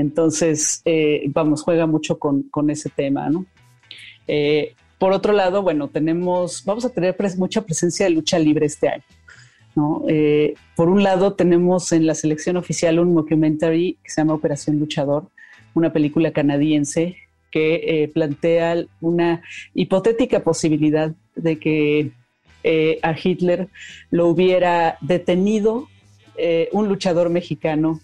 Entonces, 0.00 0.82
eh, 0.84 1.24
vamos, 1.28 1.62
juega 1.62 1.86
mucho 1.86 2.18
con, 2.18 2.70
ese 2.70 2.90
tema, 2.90 3.28
¿no? 3.30 3.46
Eh, 4.26 4.74
por 4.98 5.12
otro 5.12 5.32
lado, 5.32 5.62
bueno, 5.62 5.88
tenemos, 5.88 6.64
vamos 6.64 6.84
a 6.84 6.90
tener 6.90 7.16
mucha 7.38 7.62
presencia 7.62 8.06
de 8.06 8.10
lucha 8.10 8.38
libre 8.38 8.66
este 8.66 8.88
año. 8.88 9.04
¿no? 9.76 10.04
por 10.74 10.88
un 10.88 11.04
lado, 11.04 11.34
tenemos 11.34 11.92
en 11.92 12.04
la 12.04 12.14
selección 12.14 12.56
oficial 12.56 12.98
un 12.98 13.14
documentary 13.14 13.96
que 14.02 14.10
se 14.10 14.20
llama 14.20 14.34
Operación 14.34 14.80
Luchador, 14.80 15.28
una 15.74 15.92
película 15.92 16.32
canadiense 16.32 17.16
que 17.50 17.74
eh, 17.74 18.08
plantea 18.08 18.84
una 19.00 19.42
hipotética 19.74 20.40
posibilidad 20.40 21.12
de 21.34 21.58
que 21.58 22.10
eh, 22.62 22.98
a 23.02 23.14
Hitler 23.20 23.68
lo 24.10 24.28
hubiera 24.28 24.98
detenido 25.00 25.88
eh, 26.36 26.68
un 26.72 26.88
luchador 26.88 27.30
mexicano 27.30 28.00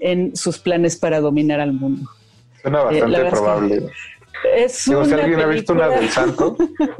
en 0.00 0.36
sus 0.36 0.58
planes 0.58 0.96
para 0.96 1.20
dominar 1.20 1.60
al 1.60 1.72
mundo. 1.72 2.10
Suena 2.62 2.82
bastante 2.82 3.24
probable. 3.30 3.90
Es 4.54 4.72
si 4.72 4.92
alguien 4.92 5.40
ha 5.40 5.46
visto 5.46 5.72
una 5.72 5.88
del 5.88 6.10
Santo. 6.10 6.56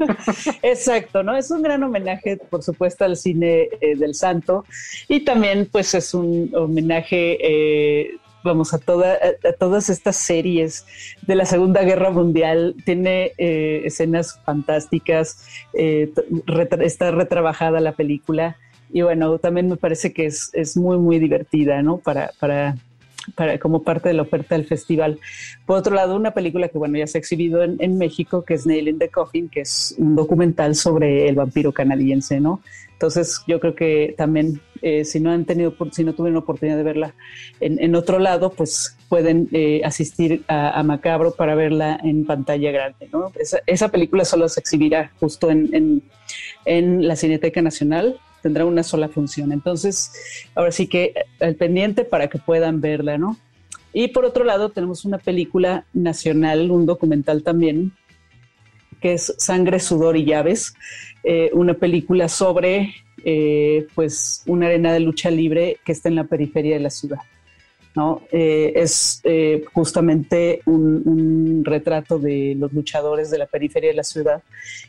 Exacto, 0.63 1.23
¿no? 1.23 1.35
Es 1.37 1.51
un 1.51 1.61
gran 1.61 1.83
homenaje, 1.83 2.37
por 2.37 2.63
supuesto, 2.63 3.05
al 3.05 3.15
cine 3.15 3.69
del 3.79 4.15
Santo 4.15 4.65
y 5.07 5.21
también, 5.21 5.67
pues, 5.71 5.93
es 5.93 6.13
un 6.13 6.51
homenaje 6.55 8.17
vamos, 8.47 8.73
a, 8.73 8.79
toda, 8.79 9.17
todas 9.59 9.89
estas 9.89 10.15
series 10.15 10.85
de 11.21 11.35
la 11.35 11.45
Segunda 11.45 11.83
Guerra 11.83 12.09
Mundial. 12.09 12.75
Tiene 12.85 13.33
eh, 13.37 13.83
escenas 13.85 14.39
fantásticas, 14.43 15.45
eh, 15.73 16.11
está 16.81 17.11
retrabajada 17.11 17.79
la 17.79 17.91
película 17.91 18.57
y 18.91 19.01
bueno, 19.01 19.37
también 19.39 19.69
me 19.69 19.77
parece 19.77 20.13
que 20.13 20.25
es, 20.25 20.49
es 20.53 20.77
muy, 20.77 20.97
muy 20.97 21.19
divertida, 21.19 21.81
¿no? 21.81 21.97
Para, 21.97 22.31
para, 22.39 22.77
para, 23.35 23.59
como 23.59 23.83
parte 23.83 24.09
de 24.09 24.15
la 24.15 24.23
oferta 24.23 24.55
del 24.55 24.65
festival. 24.65 25.19
Por 25.65 25.77
otro 25.77 25.95
lado, 25.95 26.15
una 26.15 26.31
película 26.31 26.69
que 26.69 26.77
bueno 26.77 26.97
ya 26.97 27.07
se 27.07 27.17
ha 27.17 27.19
exhibido 27.19 27.63
en, 27.63 27.77
en 27.79 27.97
México, 27.97 28.43
que 28.43 28.53
es 28.53 28.65
Nail 28.65 28.87
in 28.87 28.99
the 28.99 29.09
Coffin, 29.09 29.49
que 29.49 29.61
es 29.61 29.95
un 29.97 30.15
documental 30.15 30.75
sobre 30.75 31.27
el 31.27 31.35
vampiro 31.35 31.71
canadiense, 31.71 32.39
¿no? 32.39 32.61
Entonces, 32.97 33.43
yo 33.45 33.59
creo 33.59 33.75
que 33.75 34.15
también, 34.17 34.59
eh, 34.81 35.05
si 35.05 35.19
no 35.19 35.29
han 35.29 35.45
tenido, 35.45 35.75
si 35.91 36.03
no 36.03 36.15
tuvieron 36.15 36.37
oportunidad 36.37 36.77
de 36.77 36.83
verla 36.83 37.13
en, 37.59 37.93
otro 37.93 38.17
lado, 38.17 38.49
pues 38.49 38.97
pueden 39.07 39.47
eh, 39.51 39.81
asistir 39.85 40.43
a, 40.47 40.81
Macabro 40.81 41.35
para 41.35 41.53
verla 41.53 41.99
en 42.03 42.25
pantalla 42.25 42.71
grande. 42.71 43.07
¿no? 43.13 43.31
Esa, 43.67 43.89
película 43.89 44.25
solo 44.25 44.49
se 44.49 44.59
exhibirá 44.59 45.11
justo 45.19 45.51
en, 45.51 46.01
la 46.65 47.15
Cineteca 47.15 47.61
Nacional, 47.61 48.19
tendrá 48.47 48.63
una 48.63 48.83
sola 48.83 49.09
función. 49.09 49.51
Entonces, 49.51 50.09
ahora 50.55 50.71
sí 50.71 50.87
que 50.87 51.13
el 51.41 51.57
pendiente 51.57 52.05
para 52.05 52.29
que 52.29 52.37
puedan 52.37 52.79
verla, 52.79 53.17
¿no? 53.17 53.35
Y 53.91 54.07
por 54.07 54.23
otro 54.23 54.45
lado, 54.45 54.69
tenemos 54.69 55.03
una 55.03 55.17
película 55.17 55.85
nacional, 55.91 56.71
un 56.71 56.85
documental 56.85 57.43
también, 57.43 57.91
que 59.01 59.15
es 59.15 59.35
Sangre, 59.37 59.81
Sudor 59.81 60.15
y 60.15 60.23
Llaves, 60.23 60.75
eh, 61.25 61.49
una 61.51 61.73
película 61.73 62.29
sobre 62.29 62.95
eh, 63.25 63.85
pues 63.95 64.43
una 64.47 64.67
arena 64.67 64.93
de 64.93 65.01
lucha 65.01 65.29
libre 65.29 65.79
que 65.83 65.91
está 65.91 66.07
en 66.07 66.15
la 66.15 66.23
periferia 66.23 66.75
de 66.77 66.83
la 66.83 66.89
ciudad. 66.89 67.19
¿no? 67.97 68.21
Eh, 68.31 68.71
es 68.75 69.21
justamente 69.73 70.61
un, 70.65 71.65
retrato 71.65 72.17
de 72.17 72.55
los 72.57 72.71
luchadores 72.71 73.29
de 73.29 73.39
la 73.39 73.45
periferia 73.47 73.89
de 73.89 73.95
la 73.95 74.03
ciudad 74.03 74.41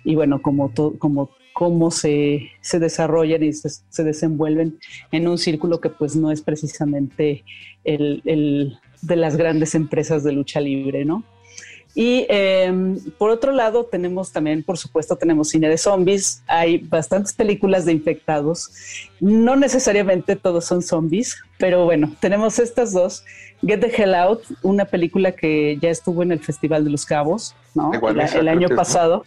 y 0.04 0.14
bueno, 0.14 0.40
como, 0.40 0.72
como 0.98 1.30
cómo 1.58 1.90
se, 1.90 2.52
se, 2.60 2.78
desarrollan 2.78 3.42
y 3.42 3.52
se, 3.52 3.68
se, 3.68 4.04
desenvuelven 4.04 4.78
en 5.10 5.26
un 5.26 5.38
círculo 5.38 5.80
que 5.80 5.88
pues 5.88 6.14
no 6.14 6.30
es 6.30 6.40
precisamente 6.40 7.42
el, 7.82 8.22
el 8.26 8.78
de 9.02 9.16
las 9.16 9.36
grandes 9.36 9.74
empresas 9.74 10.22
de 10.22 10.30
lucha 10.30 10.60
libre, 10.60 11.04
¿no? 11.04 11.24
Y 11.96 12.26
eh, 12.28 12.72
por 13.18 13.30
otro 13.30 13.50
lado, 13.50 13.86
tenemos 13.86 14.30
también, 14.30 14.62
por 14.62 14.78
supuesto, 14.78 15.16
tenemos 15.16 15.48
cine 15.48 15.68
de 15.68 15.78
zombies. 15.78 16.44
Hay 16.46 16.78
bastantes 16.78 17.32
películas 17.32 17.86
de 17.86 17.90
infectados. 17.90 18.70
No 19.18 19.56
necesariamente 19.56 20.36
todos 20.36 20.64
son 20.64 20.80
zombies, 20.80 21.42
pero 21.58 21.86
bueno, 21.86 22.14
tenemos 22.20 22.60
estas 22.60 22.92
dos. 22.92 23.24
Get 23.66 23.80
the 23.80 23.90
Hell 24.00 24.14
Out, 24.14 24.42
una 24.62 24.84
película 24.84 25.32
que 25.32 25.76
ya 25.82 25.90
estuvo 25.90 26.22
en 26.22 26.30
el 26.30 26.38
Festival 26.38 26.84
de 26.84 26.90
los 26.90 27.04
Cabos, 27.04 27.56
¿no? 27.74 27.90
el, 27.92 28.20
el 28.20 28.46
año 28.46 28.68
pasado. 28.68 29.24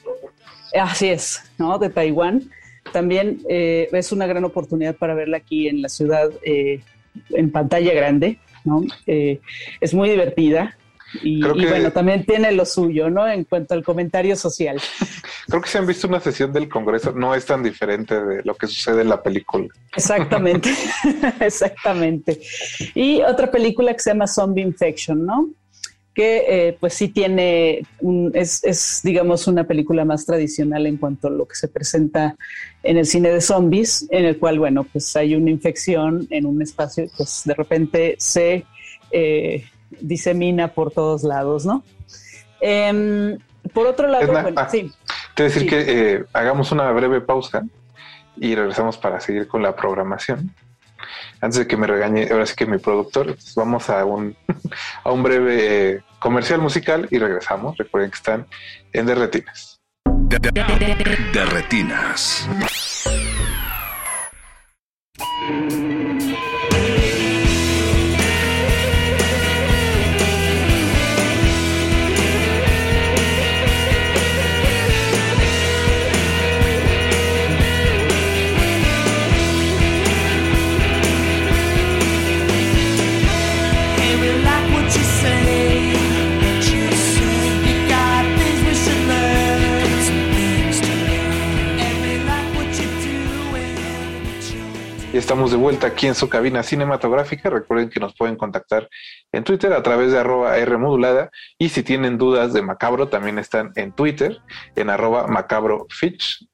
Así 0.74 1.10
es, 1.10 1.42
¿no? 1.58 1.78
De 1.78 1.90
Taiwán. 1.90 2.50
También 2.92 3.42
eh, 3.50 3.90
es 3.92 4.12
una 4.12 4.28
gran 4.28 4.44
oportunidad 4.44 4.96
para 4.96 5.14
verla 5.14 5.38
aquí 5.38 5.68
en 5.68 5.82
la 5.82 5.90
ciudad 5.90 6.30
eh, 6.44 6.82
en 7.30 7.52
pantalla 7.52 7.94
grande, 7.94 8.40
¿no? 8.64 8.84
Eh, 9.06 9.40
es 9.80 9.94
muy 9.94 10.10
divertida. 10.10 10.78
Y, 11.24 11.46
y, 11.46 11.66
bueno, 11.66 11.92
también 11.92 12.26
tiene 12.26 12.54
lo 12.54 12.66
suyo, 12.66 13.10
¿no? 13.10 13.28
En 13.28 13.44
cuanto 13.44 13.74
al 13.74 13.84
comentario 13.84 14.36
social. 14.38 14.80
Creo 15.48 15.62
que 15.62 15.68
si 15.68 15.78
han 15.78 15.86
visto 15.86 16.08
una 16.08 16.22
sesión 16.22 16.54
del 16.54 16.70
Congreso, 16.70 17.12
no 17.12 17.36
es 17.36 17.46
tan 17.46 17.62
diferente 17.62 18.24
de 18.24 18.42
lo 18.44 18.56
que 18.56 18.68
sucede 18.68 19.02
en 19.02 19.10
la 19.10 19.22
película. 19.22 19.68
Exactamente, 19.94 20.74
exactamente. 21.42 22.40
Y 22.96 23.22
otra 23.22 23.52
película 23.52 23.94
que 23.94 24.00
se 24.00 24.12
llama 24.12 24.28
Zombie 24.28 24.64
Infection, 24.64 25.26
¿no? 25.26 25.50
Que 26.14 26.44
eh, 26.48 26.78
pues 26.80 26.94
sí 26.94 27.08
tiene, 27.08 27.84
un, 28.02 28.32
es, 28.34 28.64
es, 28.64 29.00
digamos 29.04 29.48
una 29.48 29.64
película 29.64 30.04
más 30.04 30.26
tradicional 30.26 30.86
en 30.86 30.98
cuanto 30.98 31.28
a 31.28 31.32
lo 31.32 31.48
que 31.48 31.56
se 31.56 31.68
presenta 31.70 32.36
en 32.84 32.98
el 32.98 33.06
cine 33.06 33.30
de 33.30 33.40
zombies, 33.40 34.08
en 34.12 34.26
el 34.26 34.38
cual, 34.38 34.60
bueno, 34.60 34.84
pues 34.84 35.16
hay 35.16 35.36
una 35.36 35.50
infección 35.50 36.28
en 36.30 36.46
un 36.46 36.62
espacio, 36.62 37.06
pues 37.16 37.44
de 37.46 37.54
repente 37.54 38.16
se 38.20 38.66
eh, 39.12 39.66
disemina 40.02 40.70
por 40.70 40.92
todos 40.92 41.24
lados, 41.24 41.66
¿no? 41.66 41.84
Eh, 42.60 43.38
por 43.74 43.88
otro 43.88 44.08
lado, 44.08 44.24
Edna, 44.26 44.42
bueno, 44.42 44.62
ah, 44.62 44.70
sí. 44.70 44.92
Te 45.36 45.44
decir 45.44 45.64
Sí. 45.64 45.68
que 45.70 45.86
eh, 45.88 46.24
hagamos 46.34 46.72
una 46.72 46.92
breve 46.92 47.22
pausa 47.22 47.64
y 48.38 48.56
regresamos 48.56 48.98
para 48.98 49.20
seguir 49.20 49.48
con 49.48 49.62
la 49.62 49.76
programación. 49.76 50.54
Antes 51.42 51.60
de 51.60 51.68
que 51.68 51.76
me 51.76 51.88
regañe, 51.88 52.28
ahora 52.32 52.46
sí 52.46 52.54
que 52.56 52.68
mi 52.68 52.78
productor, 52.78 53.26
pues 53.26 53.56
vamos 53.56 53.90
a 53.90 54.06
un, 54.06 54.36
a 55.04 55.12
un 55.12 55.24
breve 55.24 55.96
eh, 55.96 56.04
comercial 56.20 56.62
musical 56.62 57.08
y 57.10 57.18
regresamos. 57.18 57.76
Recuerden 57.78 58.12
que 58.12 58.18
están 58.18 58.46
en 58.94 59.06
Derretinas. 59.08 59.80
De 60.06 60.40
estamos 95.22 95.52
de 95.52 95.58
vuelta 95.58 95.88
aquí 95.88 96.08
en 96.08 96.16
su 96.16 96.28
cabina 96.28 96.64
cinematográfica. 96.64 97.50
Recuerden 97.50 97.90
que 97.90 98.00
nos 98.00 98.14
pueden 98.16 98.36
contactar 98.36 98.90
en 99.32 99.44
Twitter 99.44 99.72
a 99.74 99.82
través 99.84 100.12
de 100.12 100.20
arroba 100.20 100.58
R 100.58 100.78
modulada. 100.78 101.30
Y 101.58 101.70
si 101.70 101.84
tienen 101.84 102.18
dudas 102.18 102.52
de 102.54 102.62
Macabro, 102.62 103.08
también 103.08 103.40
están 103.40 103.72
en 103.76 103.94
Twitter 103.94 104.40
en 104.76 104.90
arroba 104.90 105.28
Macabro. 105.28 105.88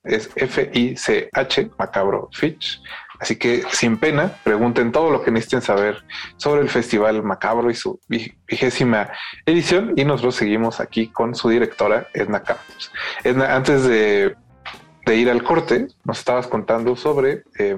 Es 0.03 0.29
F-I-C-H, 0.35 1.71
Macabro 1.79 2.29
Fitch. 2.33 2.81
Así 3.19 3.35
que 3.37 3.63
sin 3.71 3.97
pena, 3.97 4.31
pregunten 4.43 4.91
todo 4.91 5.09
lo 5.09 5.23
que 5.23 5.31
necesiten 5.31 5.63
saber 5.63 6.03
sobre 6.35 6.61
el 6.61 6.69
Festival 6.69 7.23
Macabro 7.23 7.71
y 7.71 7.73
su 7.73 7.99
vi- 8.07 8.37
vigésima 8.47 9.09
edición. 9.45 9.93
Y 9.95 10.05
nosotros 10.05 10.35
seguimos 10.35 10.79
aquí 10.79 11.07
con 11.07 11.33
su 11.33 11.49
directora, 11.49 12.07
Edna 12.13 12.43
Campos. 12.43 12.91
Edna, 13.23 13.55
antes 13.55 13.85
de, 13.85 14.35
de 15.05 15.15
ir 15.15 15.31
al 15.31 15.41
corte, 15.41 15.87
nos 16.03 16.19
estabas 16.19 16.45
contando 16.45 16.95
sobre, 16.95 17.43
eh, 17.57 17.77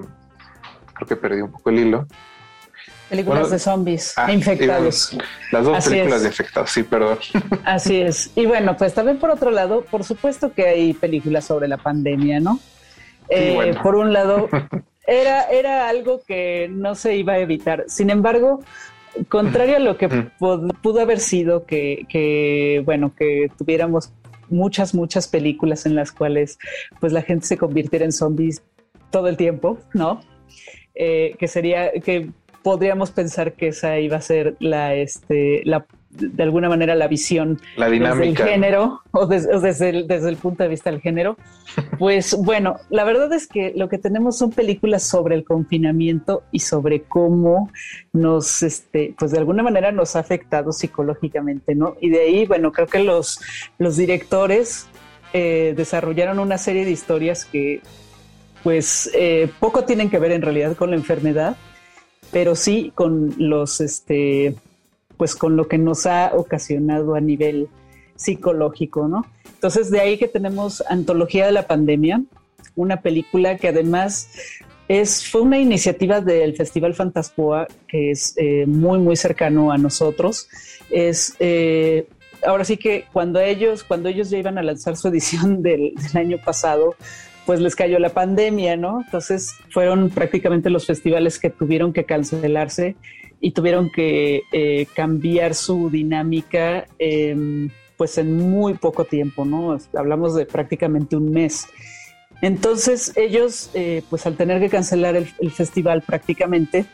creo 0.99 1.07
que 1.07 1.15
perdí 1.15 1.41
un 1.41 1.51
poco 1.51 1.69
el 1.69 1.79
hilo. 1.79 2.07
Películas 3.09 3.39
Bueno, 3.39 3.53
de 3.53 3.59
zombies 3.59 4.13
Ah, 4.17 4.31
infectados. 4.31 5.09
bueno, 5.13 5.29
las 5.51 5.63
dos 5.65 5.77
Así 5.77 5.89
películas 5.89 6.17
es. 6.17 6.21
de 6.23 6.27
infectados, 6.29 6.69
sí, 6.69 6.83
perdón. 6.83 7.17
Así 7.65 8.01
es. 8.01 8.31
Y 8.35 8.45
bueno, 8.45 8.77
pues 8.77 8.93
también 8.93 9.17
por 9.17 9.31
otro 9.31 9.49
lado, 9.49 9.81
por 9.81 10.03
supuesto 10.03 10.53
que 10.53 10.67
hay 10.67 10.93
películas 10.93 11.45
sobre 11.45 11.67
la 11.67 11.77
pandemia, 11.77 12.39
¿no? 12.39 12.59
Eh, 13.29 13.53
bueno. 13.55 13.81
Por 13.81 13.95
un 13.95 14.13
lado, 14.13 14.47
era, 15.07 15.43
era 15.49 15.89
algo 15.89 16.21
que 16.27 16.67
no 16.71 16.93
se 16.93 17.15
iba 17.15 17.33
a 17.33 17.39
evitar. 17.39 17.85
Sin 17.87 18.11
embargo, 18.11 18.61
contrario 19.27 19.77
a 19.77 19.79
lo 19.79 19.97
que 19.97 20.07
pudo 20.09 21.01
haber 21.01 21.19
sido 21.19 21.65
que, 21.65 22.05
que, 22.09 22.83
bueno, 22.85 23.13
que 23.17 23.49
tuviéramos 23.57 24.11
muchas, 24.49 24.93
muchas 24.93 25.27
películas 25.27 25.87
en 25.87 25.95
las 25.95 26.11
cuales 26.11 26.59
pues 26.99 27.11
la 27.11 27.23
gente 27.23 27.47
se 27.47 27.57
convirtiera 27.57 28.05
en 28.05 28.11
zombies 28.11 28.61
todo 29.09 29.27
el 29.29 29.37
tiempo, 29.37 29.79
¿no? 29.93 30.21
Eh, 31.01 31.35
que 31.39 31.47
sería, 31.47 31.91
que 31.93 32.29
podríamos 32.61 33.11
pensar 33.11 33.53
que 33.53 33.69
esa 33.69 33.97
iba 33.99 34.17
a 34.17 34.21
ser 34.21 34.57
la, 34.59 34.93
este, 34.95 35.61
la, 35.63 35.85
de 36.09 36.43
alguna 36.43 36.67
manera 36.67 36.93
la 36.93 37.07
visión 37.07 37.57
La 37.77 37.89
dinámica. 37.89 38.45
género 38.45 38.99
o, 39.11 39.25
des- 39.25 39.47
o 39.47 39.61
desde, 39.61 39.89
el, 39.91 40.07
desde 40.07 40.27
el 40.27 40.35
punto 40.35 40.63
de 40.63 40.69
vista 40.69 40.91
del 40.91 40.99
género. 40.99 41.37
Pues 41.97 42.35
bueno, 42.37 42.75
la 42.89 43.03
verdad 43.05 43.31
es 43.33 43.47
que 43.47 43.71
lo 43.77 43.87
que 43.87 43.97
tenemos 43.97 44.37
son 44.37 44.51
películas 44.51 45.03
sobre 45.03 45.35
el 45.35 45.43
confinamiento 45.45 46.43
y 46.51 46.59
sobre 46.59 47.03
cómo 47.03 47.69
nos, 48.11 48.61
este, 48.63 49.13
pues 49.17 49.31
de 49.31 49.37
alguna 49.37 49.63
manera 49.63 49.91
nos 49.93 50.15
ha 50.17 50.19
afectado 50.19 50.71
psicológicamente, 50.73 51.75
¿no? 51.75 51.95
Y 52.01 52.09
de 52.09 52.21
ahí, 52.23 52.45
bueno, 52.45 52.71
creo 52.73 52.87
que 52.87 52.99
los, 53.03 53.39
los 53.77 53.95
directores 53.97 54.87
eh, 55.33 55.73
desarrollaron 55.77 56.39
una 56.39 56.57
serie 56.57 56.83
de 56.85 56.91
historias 56.91 57.45
que 57.45 57.81
pues 58.69 59.09
eh, 59.15 59.49
poco 59.59 59.83
tienen 59.83 60.11
que 60.11 60.19
ver 60.19 60.31
en 60.31 60.43
realidad 60.43 60.77
con 60.77 60.91
la 60.91 60.95
enfermedad, 60.95 61.57
pero 62.31 62.55
sí 62.55 62.91
con 62.93 63.33
los, 63.39 63.81
este, 63.81 64.53
pues 65.17 65.33
con 65.33 65.55
lo 65.55 65.67
que 65.67 65.79
nos 65.79 66.05
ha 66.05 66.33
ocasionado 66.35 67.15
a 67.15 67.19
nivel 67.19 67.67
psicológico, 68.15 69.07
¿no? 69.07 69.25
Entonces 69.55 69.89
de 69.89 70.01
ahí 70.01 70.19
que 70.19 70.27
tenemos 70.27 70.83
Antología 70.87 71.47
de 71.47 71.51
la 71.51 71.65
Pandemia, 71.65 72.21
una 72.75 73.01
película 73.01 73.57
que 73.57 73.69
además 73.69 74.29
es, 74.87 75.27
fue 75.27 75.41
una 75.41 75.57
iniciativa 75.57 76.21
del 76.21 76.55
Festival 76.55 76.93
Fantaspoa 76.93 77.67
que 77.87 78.11
es 78.11 78.35
eh, 78.37 78.67
muy, 78.67 78.99
muy 78.99 79.15
cercano 79.15 79.71
a 79.71 79.79
nosotros. 79.79 80.47
Es 80.91 81.33
eh, 81.39 82.07
ahora 82.45 82.65
sí 82.65 82.77
que 82.77 83.05
cuando 83.11 83.39
ellos, 83.39 83.83
cuando 83.83 84.09
ellos 84.09 84.29
ya 84.29 84.37
iban 84.37 84.59
a 84.59 84.61
lanzar 84.61 84.95
su 84.95 85.07
edición 85.07 85.63
del, 85.63 85.95
del 85.95 86.17
año 86.17 86.37
pasado, 86.37 86.93
pues 87.49 87.61
les 87.61 87.75
cayó 87.75 87.97
la 87.97 88.09
pandemia, 88.09 88.77
¿no? 88.77 89.01
Entonces 89.03 89.55
fueron 89.71 90.11
prácticamente 90.11 90.69
los 90.69 90.85
festivales 90.85 91.39
que 91.39 91.49
tuvieron 91.49 91.93
que 91.93 92.03
cancelarse 92.03 92.95
y 93.41 93.53
tuvieron 93.53 93.89
que 93.89 94.43
eh, 94.51 94.85
cambiar 94.93 95.55
su 95.55 95.89
dinámica 95.89 96.85
eh, 96.99 97.67
pues 97.97 98.19
en 98.19 98.37
muy 98.37 98.75
poco 98.75 99.05
tiempo, 99.05 99.45
¿no? 99.45 99.75
Hablamos 99.95 100.35
de 100.35 100.45
prácticamente 100.45 101.15
un 101.15 101.31
mes. 101.31 101.65
Entonces 102.43 103.17
ellos, 103.17 103.71
eh, 103.73 104.03
pues 104.11 104.27
al 104.27 104.35
tener 104.35 104.59
que 104.59 104.69
cancelar 104.69 105.15
el, 105.15 105.49
festival 105.49 106.03
prácticamente, 106.03 106.85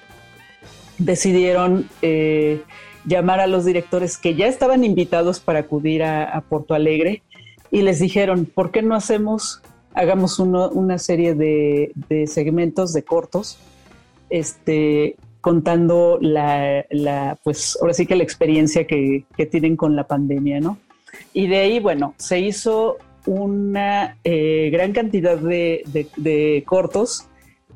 decidieron 0.97 1.89
eh, 2.01 2.61
llamar 3.03 3.41
a 3.41 3.47
los 3.47 3.65
directores 3.65 4.17
que 4.17 4.35
ya 4.35 4.47
estaban 4.47 4.85
invitados 4.85 5.41
para 5.41 5.59
acudir 5.59 6.01
a 6.01 6.41
Porto 6.47 6.73
Alegre 6.75 7.23
y 7.71 7.81
les 7.81 7.99
dijeron, 7.99 8.45
¿por 8.45 8.71
qué 8.71 8.81
no 8.81 8.95
hacemos, 8.95 9.61
hagamos 9.95 10.39
uno- 10.39 10.69
una 10.69 10.97
serie 10.97 11.33
de, 11.33 11.91
segmentos, 12.27 12.93
de 12.93 13.03
cortos, 13.03 13.57
este, 14.29 15.15
contando 15.41 16.19
la, 16.21 16.85
pues 17.43 17.77
ahora 17.81 17.93
sí 17.93 18.05
que 18.05 18.15
la 18.15 18.23
experiencia 18.23 18.85
que, 18.85 19.25
tienen 19.51 19.75
con 19.75 19.95
la 19.95 20.07
pandemia, 20.07 20.59
¿no? 20.59 20.77
Y 21.33 21.47
de 21.47 21.57
ahí, 21.57 21.79
bueno, 21.79 22.13
se 22.17 22.39
hizo 22.39 22.97
una 23.25 24.17
eh, 24.23 24.69
gran 24.71 24.91
cantidad 24.91 25.37
de 25.37 26.63
cortos, 26.67 27.27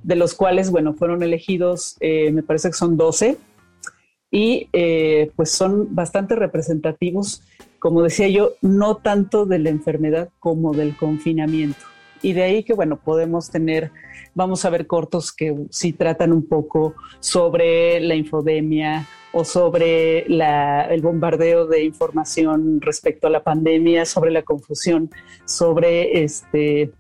de 0.03 0.15
los 0.15 0.33
cuales, 0.33 0.71
bueno, 0.71 0.93
fueron 0.93 1.23
elegidos, 1.23 1.97
eh, 1.99 2.31
me 2.31 2.43
parece 2.43 2.69
que 2.69 2.77
son 2.77 2.97
12, 2.97 3.37
y 4.31 4.67
eh, 4.73 5.31
pues 5.35 5.51
son 5.51 5.95
bastante 5.95 6.35
representativos, 6.35 7.41
como 7.79 8.03
decía 8.03 8.27
yo, 8.27 8.51
no 8.61 8.97
tanto 8.97 9.45
de 9.45 9.59
la 9.59 9.69
enfermedad 9.69 10.29
como 10.39 10.73
del 10.73 10.95
confinamiento. 10.95 11.79
Y 12.21 12.33
de 12.33 12.43
ahí 12.43 12.63
que, 12.63 12.73
bueno, 12.73 12.97
podemos 12.97 13.49
tener, 13.49 13.91
vamos 14.33 14.65
a 14.65 14.69
ver 14.69 14.87
cortos 14.87 15.31
que 15.31 15.55
sí 15.69 15.93
tratan 15.93 16.33
un 16.33 16.47
poco 16.47 16.95
sobre 17.19 17.99
la 17.99 18.15
infodemia 18.15 19.07
o 19.31 19.45
sobre 19.45 20.25
la, 20.27 20.85
el 20.85 21.01
bombardeo 21.01 21.67
de 21.67 21.83
información 21.83 22.81
respecto 22.81 23.27
a 23.27 23.29
la 23.29 23.43
pandemia, 23.43 24.05
sobre 24.05 24.31
la 24.31 24.41
confusión, 24.41 25.09
sobre 25.45 26.23
este, 26.23 26.91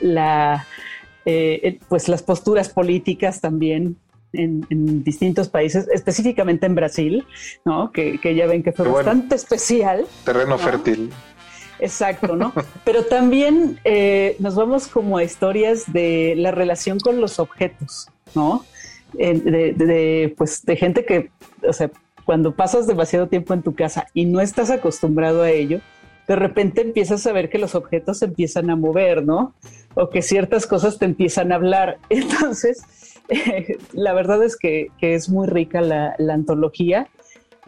la, 0.00 0.66
eh, 1.24 1.78
pues 1.88 2.08
las 2.08 2.22
posturas 2.22 2.68
políticas 2.68 3.40
también 3.40 3.96
en, 4.32 4.66
en, 4.70 5.04
distintos 5.04 5.48
países, 5.48 5.88
específicamente 5.92 6.66
en 6.66 6.74
Brasil, 6.74 7.26
¿no? 7.64 7.92
Que, 7.92 8.18
que 8.18 8.34
ya 8.34 8.46
ven 8.46 8.62
que 8.62 8.72
fue 8.72 8.86
bueno. 8.86 8.96
bastante 8.96 9.36
especial. 9.36 10.06
Terreno 10.24 10.50
¿no? 10.50 10.58
fértil. 10.58 11.10
Exacto, 11.78 12.36
¿no? 12.36 12.52
Pero 12.84 13.04
también 13.04 13.78
eh, 13.84 14.36
nos 14.38 14.54
vamos 14.54 14.88
como 14.88 15.18
a 15.18 15.24
historias 15.24 15.92
de 15.92 16.34
la 16.36 16.50
relación 16.50 16.98
con 16.98 17.20
los 17.20 17.38
objetos, 17.38 18.08
¿no? 18.34 18.64
De, 19.12 20.34
pues, 20.36 20.64
de 20.64 20.76
gente 20.76 21.04
que, 21.04 21.30
o 21.66 21.72
sea, 21.72 21.90
cuando 22.24 22.54
pasas 22.54 22.86
demasiado 22.86 23.28
tiempo 23.28 23.54
en 23.54 23.62
tu 23.62 23.74
casa 23.74 24.06
y 24.12 24.26
no 24.26 24.40
estás 24.40 24.70
acostumbrado 24.70 25.42
a 25.42 25.50
ello, 25.50 25.80
de 26.26 26.36
repente 26.36 26.80
empiezas 26.80 27.26
a 27.26 27.32
ver 27.32 27.48
que 27.48 27.58
los 27.58 27.74
objetos 27.74 28.18
se 28.18 28.24
empiezan 28.26 28.68
a 28.68 28.76
mover, 28.76 29.24
¿no? 29.24 29.54
O 29.94 30.10
que 30.10 30.22
ciertas 30.22 30.66
cosas 30.66 30.98
te 30.98 31.04
empiezan 31.04 31.52
a 31.52 31.54
hablar. 31.54 31.98
Entonces, 32.08 32.82
eh, 33.28 33.78
la 33.92 34.12
verdad 34.12 34.42
es 34.42 34.56
que, 34.56 34.88
que 34.98 35.14
es 35.14 35.28
muy 35.28 35.46
rica 35.46 35.80
la, 35.80 36.14
la 36.18 36.34
antología 36.34 37.08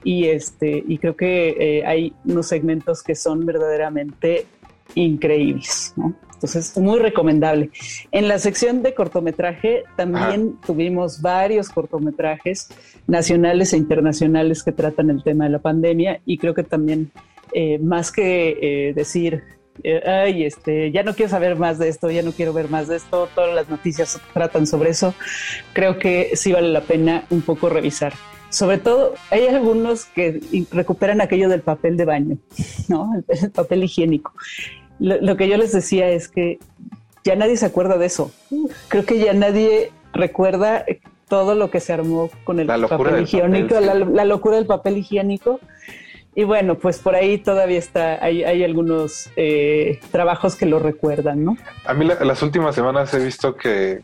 y 0.04 0.26
este 0.26 0.82
y 0.86 0.98
creo 0.98 1.16
que 1.16 1.56
eh, 1.58 1.86
hay 1.86 2.12
unos 2.24 2.46
segmentos 2.46 3.02
que 3.02 3.14
son 3.14 3.44
verdaderamente 3.44 4.46
increíbles, 4.94 5.92
¿no? 5.96 6.14
Entonces, 6.38 6.78
muy 6.78 7.00
recomendable. 7.00 7.70
En 8.12 8.28
la 8.28 8.38
sección 8.38 8.82
de 8.84 8.94
cortometraje 8.94 9.82
también 9.96 10.56
tuvimos 10.64 11.20
varios 11.20 11.68
cortometrajes 11.68 12.68
nacionales 13.08 13.72
e 13.72 13.76
internacionales 13.76 14.62
que 14.62 14.70
tratan 14.70 15.10
el 15.10 15.24
tema 15.24 15.44
de 15.44 15.50
la 15.50 15.58
pandemia 15.58 16.20
y 16.24 16.38
creo 16.38 16.54
que 16.54 16.62
también 16.62 17.10
eh, 17.52 17.80
más 17.80 18.12
que 18.12 18.56
eh, 18.60 18.92
decir 18.94 19.42
eh, 19.82 20.02
ay, 20.06 20.44
este, 20.44 20.92
ya 20.92 21.02
no 21.02 21.14
quiero 21.14 21.30
saber 21.30 21.56
más 21.56 21.78
de 21.78 21.88
esto, 21.88 22.10
ya 22.10 22.22
no 22.22 22.32
quiero 22.32 22.52
ver 22.52 22.68
más 22.68 22.88
de 22.88 22.96
esto, 22.96 23.28
todas 23.34 23.54
las 23.54 23.68
noticias 23.68 24.20
tratan 24.32 24.66
sobre 24.66 24.90
eso, 24.90 25.14
creo 25.72 25.98
que 25.98 26.32
sí 26.34 26.52
vale 26.52 26.68
la 26.68 26.82
pena 26.82 27.24
un 27.30 27.42
poco 27.42 27.68
revisar. 27.68 28.12
Sobre 28.50 28.78
todo, 28.78 29.14
hay 29.30 29.46
algunos 29.46 30.06
que 30.06 30.40
recuperan 30.70 31.20
aquello 31.20 31.48
del 31.48 31.60
papel 31.60 31.96
de 31.96 32.04
baño, 32.04 32.38
¿no? 32.88 33.12
El, 33.14 33.24
el 33.28 33.50
papel 33.50 33.84
higiénico. 33.84 34.32
Lo, 34.98 35.20
lo, 35.20 35.36
que 35.36 35.48
yo 35.48 35.56
les 35.56 35.72
decía 35.72 36.08
es 36.08 36.28
que 36.28 36.58
ya 37.24 37.36
nadie 37.36 37.56
se 37.56 37.66
acuerda 37.66 37.98
de 37.98 38.06
eso. 38.06 38.32
Creo 38.88 39.04
que 39.04 39.18
ya 39.18 39.32
nadie 39.32 39.92
recuerda 40.12 40.84
todo 41.28 41.54
lo 41.54 41.70
que 41.70 41.80
se 41.80 41.92
armó 41.92 42.30
con 42.44 42.58
el 42.58 42.66
papel 42.66 43.22
higiénico, 43.22 43.74
papel, 43.74 43.92
sí. 43.92 43.98
la, 43.98 44.04
la, 44.06 44.24
locura 44.24 44.56
del 44.56 44.66
papel 44.66 44.98
higiénico. 44.98 45.60
Y 46.34 46.44
bueno, 46.44 46.76
pues 46.76 46.98
por 47.00 47.14
ahí 47.14 47.38
todavía 47.38 47.78
está, 47.78 48.24
hay, 48.24 48.44
hay 48.44 48.62
algunos 48.62 49.28
eh, 49.36 49.98
trabajos 50.12 50.54
que 50.56 50.66
lo 50.66 50.78
recuerdan, 50.78 51.44
¿no? 51.44 51.56
A 51.84 51.94
mí 51.94 52.04
la, 52.04 52.14
las 52.24 52.42
últimas 52.42 52.74
semanas 52.74 53.12
he 53.12 53.24
visto 53.24 53.56
que 53.56 54.02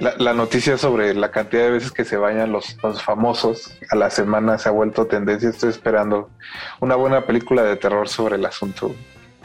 la, 0.00 0.14
la, 0.18 0.34
noticia 0.34 0.76
sobre 0.78 1.14
la 1.14 1.30
cantidad 1.30 1.64
de 1.64 1.70
veces 1.70 1.92
que 1.92 2.04
se 2.04 2.16
bañan 2.16 2.50
los, 2.50 2.76
los, 2.82 3.02
famosos 3.02 3.78
a 3.90 3.96
la 3.96 4.10
semana 4.10 4.58
se 4.58 4.68
ha 4.68 4.72
vuelto 4.72 5.06
tendencia. 5.06 5.48
Estoy 5.48 5.70
esperando 5.70 6.30
una 6.80 6.96
buena 6.96 7.26
película 7.26 7.62
de 7.62 7.76
terror 7.76 8.08
sobre 8.08 8.36
el 8.36 8.44
asunto. 8.44 8.94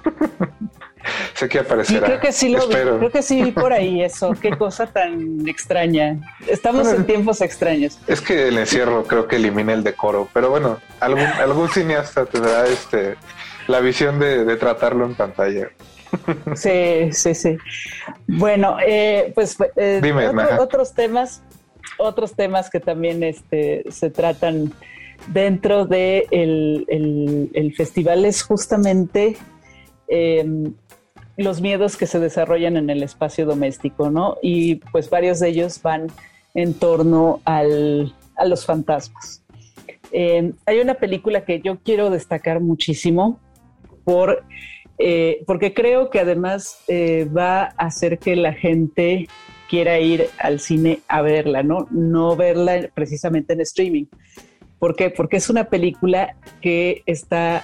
sé 1.33 1.49
que 1.49 1.59
aparecerá. 1.59 2.07
Creo 2.07 2.19
que 2.19 2.31
sí 2.31 2.49
lo 2.49 2.67
vi, 2.67 2.73
creo 2.73 3.11
que 3.11 3.21
sí 3.21 3.43
vi 3.43 3.51
por 3.51 3.73
ahí 3.73 4.01
eso. 4.01 4.33
Qué 4.41 4.51
cosa 4.57 4.87
tan 4.87 5.47
extraña. 5.47 6.17
Estamos 6.47 6.83
bueno, 6.83 6.99
en 6.99 7.05
tiempos 7.05 7.41
extraños. 7.41 7.99
Es 8.07 8.21
que 8.21 8.47
el 8.47 8.57
encierro 8.57 9.03
creo 9.03 9.27
que 9.27 9.35
elimina 9.35 9.73
el 9.73 9.83
decoro, 9.83 10.29
pero 10.33 10.49
bueno, 10.49 10.79
algún, 10.99 11.25
algún 11.25 11.69
cineasta 11.69 12.25
tendrá 12.25 12.65
este 12.65 13.15
la 13.67 13.79
visión 13.79 14.19
de, 14.19 14.45
de 14.45 14.55
tratarlo 14.57 15.05
en 15.05 15.15
pantalla. 15.15 15.69
Sí, 16.55 17.11
sí, 17.11 17.35
sí. 17.35 17.57
Bueno, 18.27 18.77
eh, 18.85 19.31
pues 19.35 19.57
eh, 19.75 19.99
Dime, 20.01 20.27
otro, 20.27 20.63
otros 20.63 20.93
temas, 20.93 21.41
otros 21.97 22.33
temas 22.33 22.69
que 22.69 22.79
también 22.79 23.23
este, 23.23 23.83
se 23.89 24.09
tratan 24.09 24.73
dentro 25.27 25.85
de 25.85 26.27
el, 26.31 26.85
el, 26.87 27.49
el 27.53 27.73
festival 27.75 28.25
es 28.25 28.43
justamente 28.43 29.37
eh, 30.07 30.45
los 31.37 31.61
miedos 31.61 31.97
que 31.97 32.07
se 32.07 32.19
desarrollan 32.19 32.77
en 32.77 32.89
el 32.89 33.03
espacio 33.03 33.45
doméstico, 33.45 34.09
¿no? 34.09 34.37
Y 34.41 34.75
pues 34.75 35.09
varios 35.09 35.39
de 35.39 35.49
ellos 35.49 35.81
van 35.81 36.07
en 36.53 36.73
torno 36.73 37.41
al, 37.43 38.13
a 38.35 38.45
los 38.45 38.65
fantasmas. 38.65 39.43
Eh, 40.11 40.53
hay 40.65 40.79
una 40.79 40.93
película 40.93 41.43
que 41.43 41.59
yo 41.59 41.79
quiero 41.79 42.09
destacar 42.09 42.61
muchísimo 42.61 43.39
por 44.05 44.45
eh, 44.97 45.43
porque 45.45 45.73
creo 45.73 46.09
que 46.09 46.19
además 46.19 46.79
eh, 46.87 47.25
va 47.25 47.63
a 47.63 47.87
hacer 47.87 48.17
que 48.17 48.35
la 48.35 48.53
gente 48.53 49.27
quiera 49.69 49.99
ir 49.99 50.29
al 50.37 50.59
cine 50.59 50.99
a 51.07 51.21
verla, 51.21 51.63
¿no? 51.63 51.87
No 51.91 52.35
verla 52.35 52.89
precisamente 52.93 53.53
en 53.53 53.61
streaming. 53.61 54.05
¿Por 54.79 54.95
qué? 54.95 55.09
Porque 55.09 55.37
es 55.37 55.49
una 55.49 55.65
película 55.65 56.35
que 56.61 57.01
está 57.05 57.63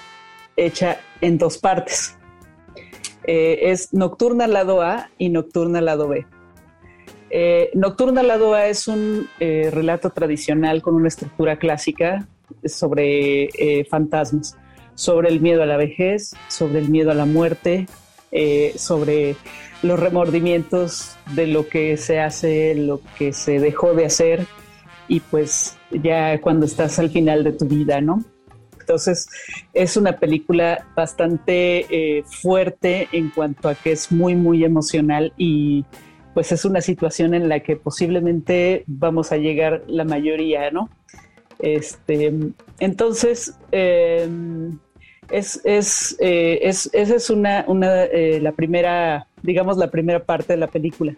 hecha 0.57 0.97
en 1.21 1.37
dos 1.37 1.57
partes. 1.57 2.17
Eh, 3.23 3.59
es 3.71 3.93
Nocturna 3.93 4.47
lado 4.47 4.81
A 4.81 5.09
y 5.17 5.29
Nocturna 5.29 5.79
lado 5.79 6.07
B. 6.07 6.25
Nocturna 7.75 8.23
lado 8.23 8.53
A 8.55 8.67
es 8.67 8.89
un 8.89 9.29
relato 9.39 10.09
tradicional 10.09 10.81
con 10.81 10.95
una 10.95 11.07
estructura 11.07 11.57
clásica 11.57 12.27
sobre 12.65 13.85
fantasmas 13.89 14.57
sobre 15.01 15.29
el 15.29 15.41
miedo 15.41 15.63
a 15.63 15.65
la 15.65 15.77
vejez, 15.77 16.35
sobre 16.47 16.77
el 16.77 16.89
miedo 16.89 17.09
a 17.09 17.15
la 17.15 17.25
muerte, 17.25 17.87
eh, 18.31 18.73
sobre 18.75 19.35
los 19.81 19.99
remordimientos 19.99 21.15
de 21.33 21.47
lo 21.47 21.67
que 21.67 21.97
se 21.97 22.19
hace, 22.19 22.75
lo 22.75 23.01
que 23.17 23.33
se 23.33 23.59
dejó 23.59 23.95
de 23.95 24.05
hacer 24.05 24.45
y 25.07 25.19
pues 25.21 25.75
ya 25.89 26.39
cuando 26.39 26.67
estás 26.67 26.99
al 26.99 27.09
final 27.09 27.43
de 27.43 27.53
tu 27.53 27.65
vida, 27.65 27.99
¿no? 27.99 28.23
Entonces 28.79 29.27
es 29.73 29.97
una 29.97 30.19
película 30.19 30.85
bastante 30.95 31.87
eh, 31.89 32.23
fuerte 32.23 33.07
en 33.11 33.31
cuanto 33.31 33.69
a 33.69 33.75
que 33.75 33.93
es 33.93 34.11
muy, 34.11 34.35
muy 34.35 34.63
emocional 34.63 35.33
y 35.35 35.83
pues 36.35 36.51
es 36.51 36.63
una 36.63 36.79
situación 36.79 37.33
en 37.33 37.49
la 37.49 37.61
que 37.61 37.75
posiblemente 37.75 38.83
vamos 38.85 39.31
a 39.31 39.37
llegar 39.37 39.83
la 39.87 40.03
mayoría, 40.03 40.69
¿no? 40.69 40.91
Este, 41.57 42.31
entonces, 42.79 43.55
eh, 43.71 44.29
es, 45.31 45.61
es, 45.63 46.15
eh, 46.19 46.59
es, 46.63 46.89
esa 46.93 47.15
es 47.15 47.29
una, 47.29 47.65
una 47.67 48.03
eh, 48.03 48.39
la 48.41 48.51
primera, 48.51 49.27
digamos, 49.41 49.77
la 49.77 49.89
primera 49.89 50.23
parte 50.23 50.53
de 50.53 50.57
la 50.57 50.67
película. 50.67 51.15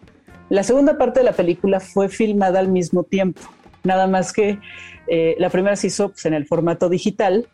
La 0.49 0.63
segunda 0.63 0.97
parte 0.97 1.19
de 1.19 1.25
la 1.25 1.33
película 1.33 1.79
fue 1.79 2.09
filmada 2.09 2.59
al 2.59 2.67
mismo 2.67 3.03
tiempo, 3.03 3.41
nada 3.83 4.07
más 4.07 4.33
que 4.33 4.59
eh, 5.07 5.35
la 5.39 5.49
primera 5.49 5.75
se 5.75 5.87
hizo 5.87 6.09
pues, 6.09 6.25
en 6.25 6.33
el 6.33 6.45
formato 6.45 6.89
digital, 6.89 7.47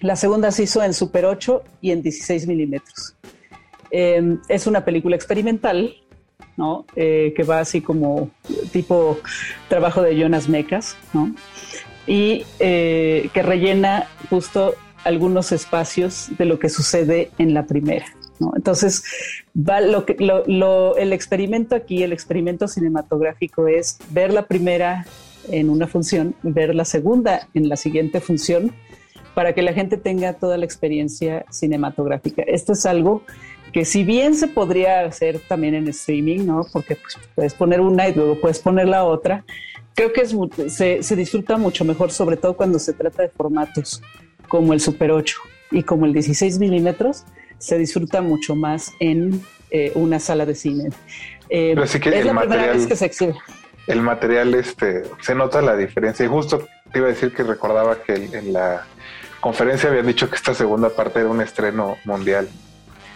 la 0.00 0.16
segunda 0.16 0.50
se 0.50 0.64
hizo 0.64 0.82
en 0.82 0.92
Super 0.92 1.24
8 1.24 1.62
y 1.80 1.92
en 1.92 2.02
16 2.02 2.46
milímetros. 2.46 3.16
es 3.90 4.66
una 4.66 4.84
película 4.84 5.16
experimental, 5.16 5.94
¿no? 6.56 6.84
que 6.94 7.44
va 7.48 7.60
así 7.60 7.80
como 7.80 8.30
tipo 8.72 9.18
trabajo 9.68 10.02
de 10.02 10.18
Jonas 10.18 10.48
Mecas, 10.48 10.96
¿no? 11.12 11.32
y 12.06 12.44
eh, 12.58 13.30
que 13.32 13.42
rellena 13.42 14.06
justo 14.28 14.74
algunos 15.04 15.52
espacios 15.52 16.30
de 16.38 16.44
lo 16.44 16.58
que 16.58 16.68
sucede 16.68 17.30
en 17.38 17.54
la 17.54 17.66
primera. 17.66 18.06
¿no? 18.40 18.52
Entonces, 18.56 19.04
va 19.56 19.80
lo 19.80 20.04
que, 20.04 20.16
lo, 20.18 20.44
lo, 20.46 20.96
el 20.96 21.12
experimento 21.12 21.76
aquí, 21.76 22.02
el 22.02 22.12
experimento 22.12 22.66
cinematográfico 22.68 23.68
es 23.68 23.98
ver 24.10 24.32
la 24.32 24.46
primera 24.46 25.06
en 25.50 25.70
una 25.70 25.86
función, 25.86 26.34
ver 26.42 26.74
la 26.74 26.84
segunda 26.84 27.48
en 27.54 27.68
la 27.68 27.76
siguiente 27.76 28.20
función, 28.20 28.72
para 29.34 29.52
que 29.52 29.62
la 29.62 29.72
gente 29.72 29.96
tenga 29.96 30.32
toda 30.34 30.56
la 30.56 30.64
experiencia 30.64 31.44
cinematográfica. 31.50 32.42
Esto 32.42 32.72
es 32.72 32.86
algo 32.86 33.22
que 33.72 33.84
si 33.84 34.04
bien 34.04 34.36
se 34.36 34.46
podría 34.46 35.00
hacer 35.00 35.40
también 35.48 35.74
en 35.74 35.88
streaming, 35.88 36.46
¿no? 36.46 36.64
Porque 36.72 36.96
pues, 36.96 37.18
puedes 37.34 37.54
poner 37.54 37.80
una 37.80 38.08
y 38.08 38.14
luego 38.14 38.40
puedes 38.40 38.60
poner 38.60 38.86
la 38.86 39.04
otra, 39.04 39.44
creo 39.94 40.12
que 40.12 40.20
es, 40.20 40.34
se, 40.72 41.02
se, 41.02 41.16
disfruta 41.16 41.56
mucho 41.56 41.84
mejor, 41.84 42.12
sobre 42.12 42.36
todo 42.36 42.56
cuando 42.56 42.78
se 42.78 42.92
trata 42.92 43.22
de 43.22 43.28
formatos 43.28 44.00
como 44.48 44.72
el 44.72 44.80
Super 44.80 45.10
8 45.10 45.36
y 45.70 45.82
como 45.82 46.06
el 46.06 46.12
16 46.12 46.58
milímetros, 46.58 47.24
se 47.58 47.78
disfruta 47.78 48.20
mucho 48.20 48.54
más 48.54 48.92
en 49.00 49.40
eh, 49.70 49.92
una 49.94 50.18
sala 50.18 50.46
de 50.46 50.54
cine. 50.54 50.90
Eh, 51.48 51.72
Pero 51.74 51.86
sí 51.86 52.00
que 52.00 52.10
es 52.10 52.16
el 52.16 52.26
la 52.26 52.32
material, 52.32 52.58
primera 52.58 52.78
vez 52.78 52.86
que 52.86 52.96
se 52.96 53.06
exhibe. 53.06 53.34
El 53.86 54.00
material, 54.00 54.54
este, 54.54 55.02
se 55.20 55.34
nota 55.34 55.60
la 55.60 55.76
diferencia 55.76 56.24
y 56.24 56.28
justo 56.28 56.66
te 56.92 56.98
iba 56.98 57.08
a 57.08 57.10
decir 57.10 57.32
que 57.34 57.42
recordaba 57.42 58.02
que 58.02 58.14
en 58.14 58.52
la 58.52 58.86
conferencia 59.40 59.90
habían 59.90 60.06
dicho 60.06 60.30
que 60.30 60.36
esta 60.36 60.54
segunda 60.54 60.88
parte 60.90 61.20
era 61.20 61.28
un 61.28 61.40
estreno 61.40 61.96
mundial. 62.04 62.48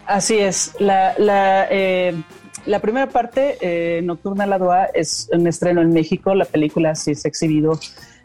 Así 0.07 0.39
es. 0.39 0.75
La, 0.79 1.15
la, 1.19 1.69
eh, 1.71 2.15
la 2.67 2.81
primera 2.81 3.09
parte, 3.09 3.57
eh, 3.61 4.03
Nocturna 4.03 4.47
la 4.47 4.59
Doa, 4.59 4.87
es 4.87 5.29
un 5.33 5.47
estreno 5.47 5.81
en 5.81 5.93
México. 5.93 6.35
La 6.35 6.45
película 6.45 6.95
sí 6.95 7.15
se 7.15 7.29
ha 7.29 7.31
exhibido 7.31 7.79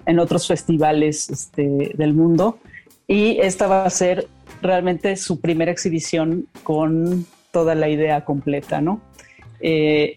en 0.06 0.20
otros 0.20 0.48
festivales 0.48 1.30
este, 1.30 1.92
del 1.94 2.14
mundo. 2.14 2.60
Y 3.08 3.40
esta 3.40 3.68
va 3.68 3.86
a 3.86 3.90
ser 3.90 4.28
realmente 4.62 5.16
su 5.16 5.40
primera 5.42 5.72
exhibición 5.72 6.48
con 6.64 7.26
toda 7.52 7.76
la 7.76 7.90
idea 7.90 8.24
completa, 8.26 8.82
¿no? 8.82 9.02
Eh, 9.60 10.16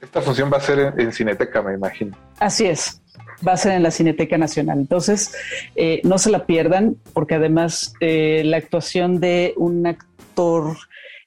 Esta 0.00 0.20
función 0.22 0.50
va 0.52 0.56
a 0.56 0.60
ser 0.60 0.78
en, 0.78 1.00
en 1.00 1.12
Cineteca, 1.12 1.62
me 1.62 1.74
imagino. 1.74 2.16
Así 2.38 2.66
es, 2.66 3.02
va 3.46 3.52
a 3.52 3.56
ser 3.56 3.72
en 3.72 3.82
la 3.82 3.90
Cineteca 3.90 4.38
Nacional. 4.38 4.78
Entonces, 4.78 5.34
eh, 5.76 6.00
no 6.04 6.18
se 6.18 6.30
la 6.30 6.46
pierdan, 6.46 6.96
porque 7.12 7.34
además 7.34 7.92
eh, 8.00 8.42
la 8.44 8.56
actuación 8.56 9.20
de 9.20 9.54
un 9.56 9.86
actor 9.86 10.76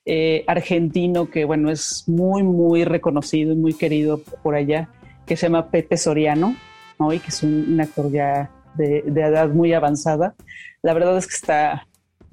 eh, 0.06 0.44
argentino 0.48 1.30
que, 1.30 1.46
bueno, 1.46 1.72
es 1.72 2.06
muy, 2.08 2.44
muy 2.44 2.86
reconocido 2.86 3.54
y 3.54 3.58
muy 3.58 3.74
querido 3.74 4.20
por 4.42 4.56
allá, 4.56 4.90
que 5.26 5.38
se 5.38 5.46
llama 5.46 5.70
Pepe 5.70 5.96
Soriano, 5.96 6.56
¿no? 7.00 7.14
y 7.14 7.20
que 7.20 7.30
es 7.30 7.44
un, 7.44 7.68
un 7.74 7.82
actor 7.82 8.12
ya 8.12 8.50
de, 8.76 9.04
de 9.06 9.22
edad 9.22 9.50
muy 9.50 9.74
avanzada. 9.74 10.34
La 10.84 10.94
verdad 10.94 11.18
es 11.18 11.28
que 11.28 11.36
está, 11.36 11.88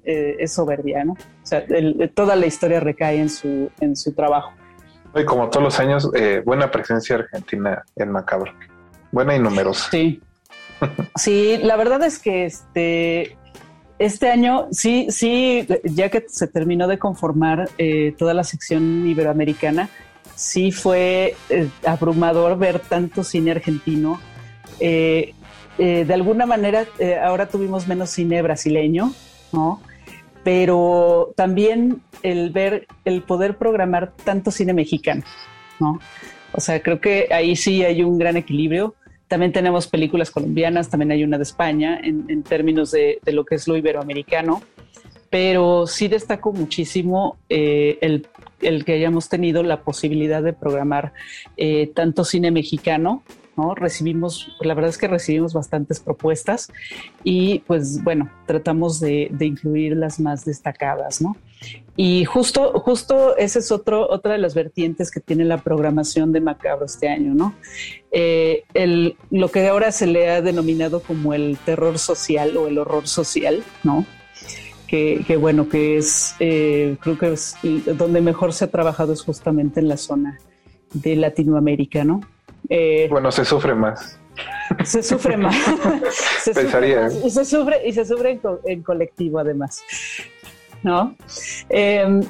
eh, 0.05 0.37
es 0.39 0.55
soberbia, 0.55 1.05
¿no? 1.05 1.13
O 1.13 1.17
sea, 1.47 1.59
el- 1.69 2.11
toda 2.15 2.35
la 2.37 2.47
historia 2.47 2.81
recae 2.81 3.21
en 3.21 3.29
su, 3.29 3.71
en 3.81 3.95
su 3.97 4.13
trabajo. 4.13 4.53
Y 5.15 5.25
como 5.25 5.49
todos 5.51 5.65
los 5.65 5.81
años, 5.81 6.11
eh, 6.15 6.43
buena 6.45 6.71
presencia 6.71 7.17
argentina 7.17 7.83
en 7.97 8.11
Macabro. 8.13 8.53
Buena 9.13 9.35
y 9.37 9.39
numerosa. 9.39 9.89
Sí. 9.91 10.21
Sí, 11.17 11.59
la 11.61 11.75
verdad 11.75 12.05
es 12.05 12.21
que 12.21 12.45
este, 12.45 13.37
este 13.99 14.31
año 14.31 14.69
sí, 14.71 15.09
sí, 15.11 15.67
ya 15.83 16.09
que 16.09 16.25
se 16.29 16.47
terminó 16.47 16.87
de 16.87 17.01
conformar 17.01 17.69
eh, 17.79 18.15
toda 18.17 18.33
la 18.33 18.45
sección 18.45 19.05
iberoamericana, 19.09 19.89
sí 20.37 20.71
fue 20.71 21.35
eh, 21.51 21.69
abrumador 21.85 22.57
ver 22.59 22.79
tanto 22.79 23.25
cine 23.25 23.51
argentino. 23.51 24.21
Eh, 24.79 25.35
eh, 25.79 26.05
de 26.05 26.15
alguna 26.15 26.45
manera, 26.45 26.87
eh, 26.99 27.17
ahora 27.17 27.49
tuvimos 27.49 27.87
menos 27.87 28.11
cine 28.11 28.43
brasileño, 28.43 29.13
¿no? 29.53 29.81
Pero 30.43 31.33
también 31.37 32.03
el 32.23 32.51
ver, 32.51 32.89
el 33.05 33.23
poder 33.23 33.57
programar 33.57 34.13
tanto 34.25 34.51
cine 34.51 34.73
mexicano, 34.73 35.23
¿no? 35.79 36.01
O 36.53 36.61
sea, 36.61 36.83
creo 36.83 37.01
que 37.01 37.29
ahí 37.31 37.55
sí 37.55 37.85
hay 37.85 38.03
un 38.03 38.19
gran 38.19 38.37
equilibrio. 38.37 38.95
También 39.29 39.53
tenemos 39.53 39.87
películas 39.87 40.31
colombianas, 40.31 40.89
también 40.89 41.13
hay 41.13 41.23
una 41.23 41.37
de 41.37 41.43
España 41.45 42.01
en, 42.03 42.43
términos 42.43 42.91
de, 42.91 43.21
lo 43.27 43.45
que 43.45 43.57
es 43.57 43.69
lo 43.69 43.77
iberoamericano, 43.77 44.63
pero 45.29 45.87
sí 45.87 46.09
destaco 46.09 46.53
muchísimo 46.53 47.37
eh, 47.51 47.99
el, 48.01 48.27
el 48.63 48.87
que 48.87 48.95
hayamos 48.95 49.29
tenido 49.29 49.63
la 49.63 49.83
posibilidad 49.83 50.43
de 50.43 50.55
programar 50.55 51.13
tanto 51.95 52.25
cine 52.25 52.51
mexicano, 52.51 53.23
Recibimos, 53.75 54.57
la 54.61 54.75
verdad 54.75 54.91
es 54.91 54.99
que 54.99 55.09
recibimos 55.09 55.53
bastantes 55.53 55.99
propuestas 56.01 56.71
y 57.25 57.61
pues 57.61 58.03
bueno, 58.05 58.31
tratamos 58.47 59.01
de, 59.01 59.31
incluir 59.41 59.97
las 59.97 60.21
más 60.21 60.45
destacadas, 60.45 61.21
¿no? 61.21 61.37
Y 61.97 62.25
justo, 62.25 62.73
justo 62.81 63.37
esa 63.37 63.59
es 63.59 63.73
otro, 63.73 64.09
otra 64.09 64.33
de 64.33 64.39
las 64.39 64.55
vertientes 64.55 65.11
que 65.11 65.21
tiene 65.21 65.45
la 65.45 65.59
programación 65.59 66.33
de 66.33 66.41
Macabro 66.41 66.87
este 66.87 67.09
año, 67.09 67.35
¿no? 67.35 67.55
Eh, 68.13 68.63
el, 68.75 69.17
lo 69.31 69.51
que 69.51 69.67
ahora 69.67 69.91
se 69.91 70.07
le 70.07 70.31
ha 70.31 70.41
denominado 70.41 71.01
como 71.01 71.35
el 71.35 71.59
terror 71.65 71.99
social 71.99 72.57
o 72.57 72.69
el 72.69 72.79
horror 72.79 73.09
social, 73.09 73.65
¿no? 73.83 74.07
Que, 74.87 75.25
que 75.27 75.37
bueno, 75.37 75.69
que 75.69 75.99
es, 75.99 76.35
eh, 76.39 76.97
creo 77.01 77.19
que 77.19 77.33
es 77.33 77.57
donde 77.97 78.21
mejor 78.21 78.53
se 78.53 78.65
ha 78.65 78.71
trabajado 78.71 79.13
es 79.13 79.23
justamente 79.23 79.81
en 79.81 79.89
la 79.89 79.97
zona 79.97 80.39
de 80.95 81.17
Latinoamérica, 81.17 82.05
¿no? 82.05 82.21
Eh, 82.69 83.07
Bueno, 83.11 83.31
se 83.33 83.45
sufre 83.45 83.75
más. 83.75 84.19
se 84.85 85.03
sufre 85.03 85.37
más. 85.37 85.55
se 86.43 86.53
sufre 86.53 86.63
Pensaría, 86.63 87.01
más. 87.03 87.15
¿eh? 87.15 87.21
Y 87.25 87.31
se 87.31 87.45
sufre, 87.45 87.89
y 87.89 87.93
se 87.93 88.05
sufre 88.05 88.31
en, 88.33 88.39
co- 88.39 88.61
en 88.65 88.83
colectivo, 88.83 89.39
además. 89.39 89.83
¿No? 90.83 91.15
Eh, 91.71 92.21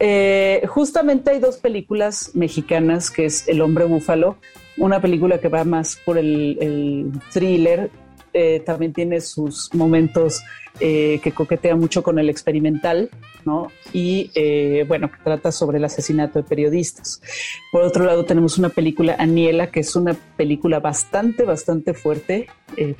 eh, 0.00 0.62
justamente 0.68 1.30
hay 1.30 1.38
dos 1.38 1.56
películas 1.58 2.30
mexicanas, 2.34 3.10
que 3.10 3.26
es 3.26 3.46
El 3.48 3.60
hombre 3.60 3.84
búfalo, 3.84 4.36
una 4.76 5.00
película 5.00 5.38
que 5.38 5.48
va 5.48 5.62
más 5.64 5.96
por 6.04 6.18
el, 6.18 6.58
el 6.60 7.12
thriller, 7.32 7.90
eh, 8.36 8.60
también 8.66 8.92
tiene 8.92 9.20
sus 9.20 9.72
momentos 9.74 10.42
eh, 10.80 11.20
que 11.22 11.30
coquetea 11.30 11.76
mucho 11.76 12.02
con 12.02 12.18
el 12.18 12.28
experimental, 12.28 13.08
¿no? 13.44 13.70
Y 13.92 14.32
eh, 14.34 14.84
bueno, 14.88 15.08
que 15.08 15.18
trata 15.22 15.52
sobre 15.52 15.78
el 15.78 15.84
asesinato 15.84 16.40
de 16.40 16.48
periodistas. 16.48 17.22
Por 17.70 17.82
otro 17.82 18.04
lado, 18.04 18.24
tenemos 18.24 18.58
una 18.58 18.70
película, 18.70 19.14
Aniela, 19.20 19.70
que 19.70 19.78
es 19.80 19.94
una 19.94 20.16
película 20.36 20.80
bastante, 20.80 21.44
bastante 21.44 21.94
fuerte, 21.94 22.48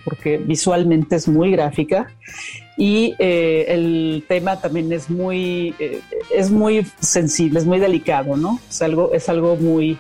porque 0.05 0.39
visualmente 0.39 1.17
es 1.17 1.27
muy 1.27 1.51
gráfica 1.51 2.07
y 2.77 3.17
el 3.19 4.25
tema 4.29 4.61
también 4.61 4.93
es 4.93 5.11
muy, 5.11 5.75
es 6.33 6.53
muy 6.53 6.87
sensible, 7.01 7.59
es 7.59 7.67
muy 7.67 7.81
delicado, 7.81 8.37
¿no? 8.37 8.61
Es 8.71 8.83
algo, 8.83 9.13
es 9.13 9.29
algo 9.29 9.57
muy 9.57 9.99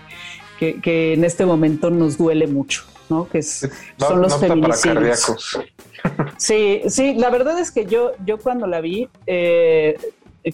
que, 0.60 0.80
que 0.80 1.14
en 1.14 1.24
este 1.24 1.44
momento 1.44 1.90
nos 1.90 2.16
duele 2.18 2.46
mucho, 2.46 2.84
¿no? 3.08 3.28
Que 3.28 3.38
es, 3.38 3.68
No, 3.98 4.08
son 4.08 4.22
los 4.22 4.36
feminicidios. 4.38 5.58
Sí, 6.36 6.82
sí, 6.88 7.14
la 7.14 7.30
verdad 7.30 7.58
es 7.58 7.70
que 7.70 7.86
yo, 7.86 8.12
yo 8.24 8.38
cuando 8.38 8.66
la 8.66 8.80
vi, 8.80 9.08
eh, 9.26 9.96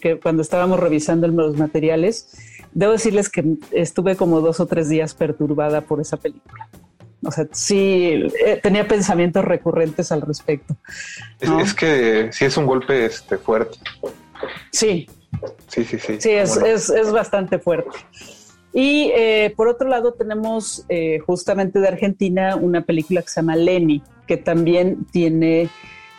que 0.01 0.21
cuando 0.21 0.43
estábamos 0.43 0.79
revisando 0.79 1.27
los 1.27 1.57
materiales, 1.57 2.29
debo 2.73 2.93
decirles 2.93 3.29
que 3.29 3.45
estuve 3.73 4.17
como 4.17 4.41
dos 4.41 4.61
o 4.61 4.67
tres 4.67 4.89
días 4.89 5.15
perturbada 5.15 5.81
por 5.81 6.01
esa 6.01 6.17
película. 6.17 6.69
O 7.25 7.31
sea, 7.31 7.47
sí, 7.53 8.29
eh, 8.47 8.61
tenía 8.63 8.87
pensamientos 8.87 9.45
recurrentes 9.45 10.11
al 10.13 10.23
respecto. 10.23 10.77
Es, 11.39 11.51
¿no? 11.51 11.61
es 11.61 11.75
que 11.75 12.31
sí 12.33 12.45
es 12.45 12.57
un 12.57 12.67
golpe 12.67 13.05
este, 13.05 13.37
fuerte. 13.37 13.79
Sí, 14.71 15.07
Sí, 15.69 15.85
sí, 15.85 15.99
sí. 15.99 16.21
Sí, 16.21 16.31
es, 16.31 16.59
no. 16.59 16.67
es, 16.67 16.91
es 16.91 17.13
bastante 17.13 17.59
fuerte. 17.59 17.99
Y 18.73 19.11
eh, 19.17 19.53
por 19.57 19.69
otro 19.69 19.89
lado 19.89 20.13
tenemos 20.13 20.85
eh, 20.89 21.19
justamente 21.21 21.81
de 21.81 21.89
Argentina 21.89 22.57
una 22.57 22.83
película 22.83 23.23
que 23.23 23.29
se 23.29 23.41
llama 23.41 23.57
Lenny, 23.57 24.03
que 24.27 24.37
también 24.37 25.07
tiene 25.11 25.69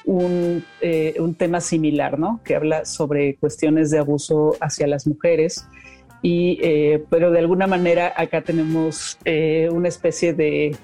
un, 0.03 0.63
eh, 0.81 1.15
un 1.19 1.35
tema 1.35 1.61
similar, 1.61 2.19
¿no? 2.19 2.41
Que 2.43 2.55
habla 2.55 2.85
sobre 2.85 3.35
cuestiones 3.35 3.89
de 3.89 3.99
abuso 3.99 4.55
hacia 4.59 4.87
las 4.87 5.07
mujeres. 5.07 5.65
Y, 6.23 6.59
pero 7.09 7.31
de 7.31 7.39
alguna 7.39 7.65
manera 7.65 8.13
acá 8.15 8.43
tenemos 8.43 9.17
una 9.71 9.87
especie 9.87 10.33
de, 10.33 10.75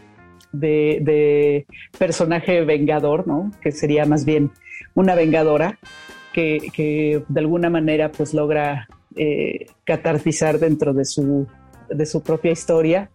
de, 0.51 0.97
de 1.01 1.67
personaje 1.99 2.61
vengador, 2.65 3.27
¿no? 3.27 3.51
Que 3.61 3.71
sería 3.71 4.05
más 4.05 4.25
bien 4.25 4.49
una 4.95 5.13
vengadora 5.13 5.77
que, 6.33 6.71
que 6.73 7.21
de 7.27 7.39
alguna 7.39 7.69
manera 7.69 8.11
pues 8.11 8.33
logra 8.33 8.87
eh, 9.19 9.65
catartizar 9.83 10.59
dentro 10.59 10.93
de 10.93 11.03
su, 11.03 11.47
de 11.89 12.05
su 12.05 12.21
propia 12.21 12.51
historia 12.51 13.09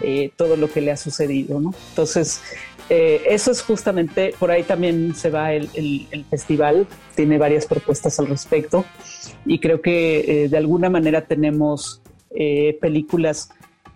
eh, 0.00 0.32
todo 0.36 0.56
lo 0.56 0.68
que 0.70 0.80
le 0.80 0.90
ha 0.90 0.96
sucedido, 0.96 1.60
¿no? 1.60 1.72
Entonces, 1.90 2.42
eh, 2.90 3.22
eso 3.28 3.50
es 3.52 3.62
justamente, 3.62 4.34
por 4.38 4.50
ahí 4.50 4.62
también 4.64 5.14
se 5.14 5.30
va 5.30 5.52
el, 5.52 5.70
el- 5.74 6.06
el 6.10 6.24
festival, 6.24 6.86
tiene 7.14 7.38
varias 7.38 7.66
propuestas 7.66 8.18
al 8.18 8.26
respecto 8.26 8.84
y 9.46 9.58
creo 9.60 9.80
que 9.80 10.44
eh, 10.44 10.48
de 10.48 10.56
alguna 10.58 10.90
manera 10.90 11.22
tenemos 11.26 12.02
eh, 12.36 12.76
películas 12.80 13.50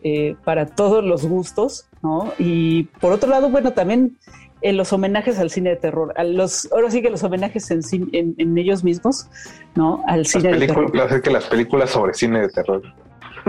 eh, 0.05 0.37
para 0.45 0.67
todos 0.67 1.05
los 1.05 1.27
gustos, 1.27 1.87
¿no? 2.03 2.33
Y 2.39 2.85
por 3.01 3.13
otro 3.13 3.29
lado, 3.29 3.51
bueno, 3.51 3.73
también 3.73 4.17
en 4.61 4.77
los 4.77 4.93
homenajes 4.93 5.39
al 5.39 5.51
cine 5.51 5.71
de 5.71 5.77
terror, 5.77 6.15
a 6.17 6.23
los, 6.25 6.71
ahora 6.73 6.91
sí 6.91 7.03
que 7.03 7.11
los 7.11 7.23
homenajes 7.25 7.71
en, 7.73 7.81
en, 8.13 8.35
en 8.39 8.57
ellos 8.59 8.85
mismos, 8.85 9.27
¿no? 9.75 10.03
Al 10.07 10.19
Las 10.21 10.29
cine 10.29 10.53
de 10.57 10.67
terror. 10.67 11.23
que 11.23 11.31
las 11.31 11.47
películas 11.47 11.91
sobre 11.91 12.15
cine 12.15 12.41
de 12.41 12.49
terror. 12.49 12.83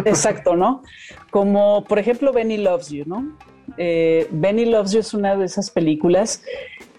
Exacto, 0.05 0.55
¿no? 0.55 0.83
Como 1.29 1.83
por 1.85 1.99
ejemplo 1.99 2.33
Benny 2.33 2.57
Loves 2.57 2.89
You, 2.89 3.03
¿no? 3.05 3.37
Eh, 3.77 4.27
Benny 4.31 4.65
Loves 4.65 4.91
You 4.91 4.99
es 4.99 5.13
una 5.13 5.35
de 5.35 5.45
esas 5.45 5.69
películas 5.69 6.43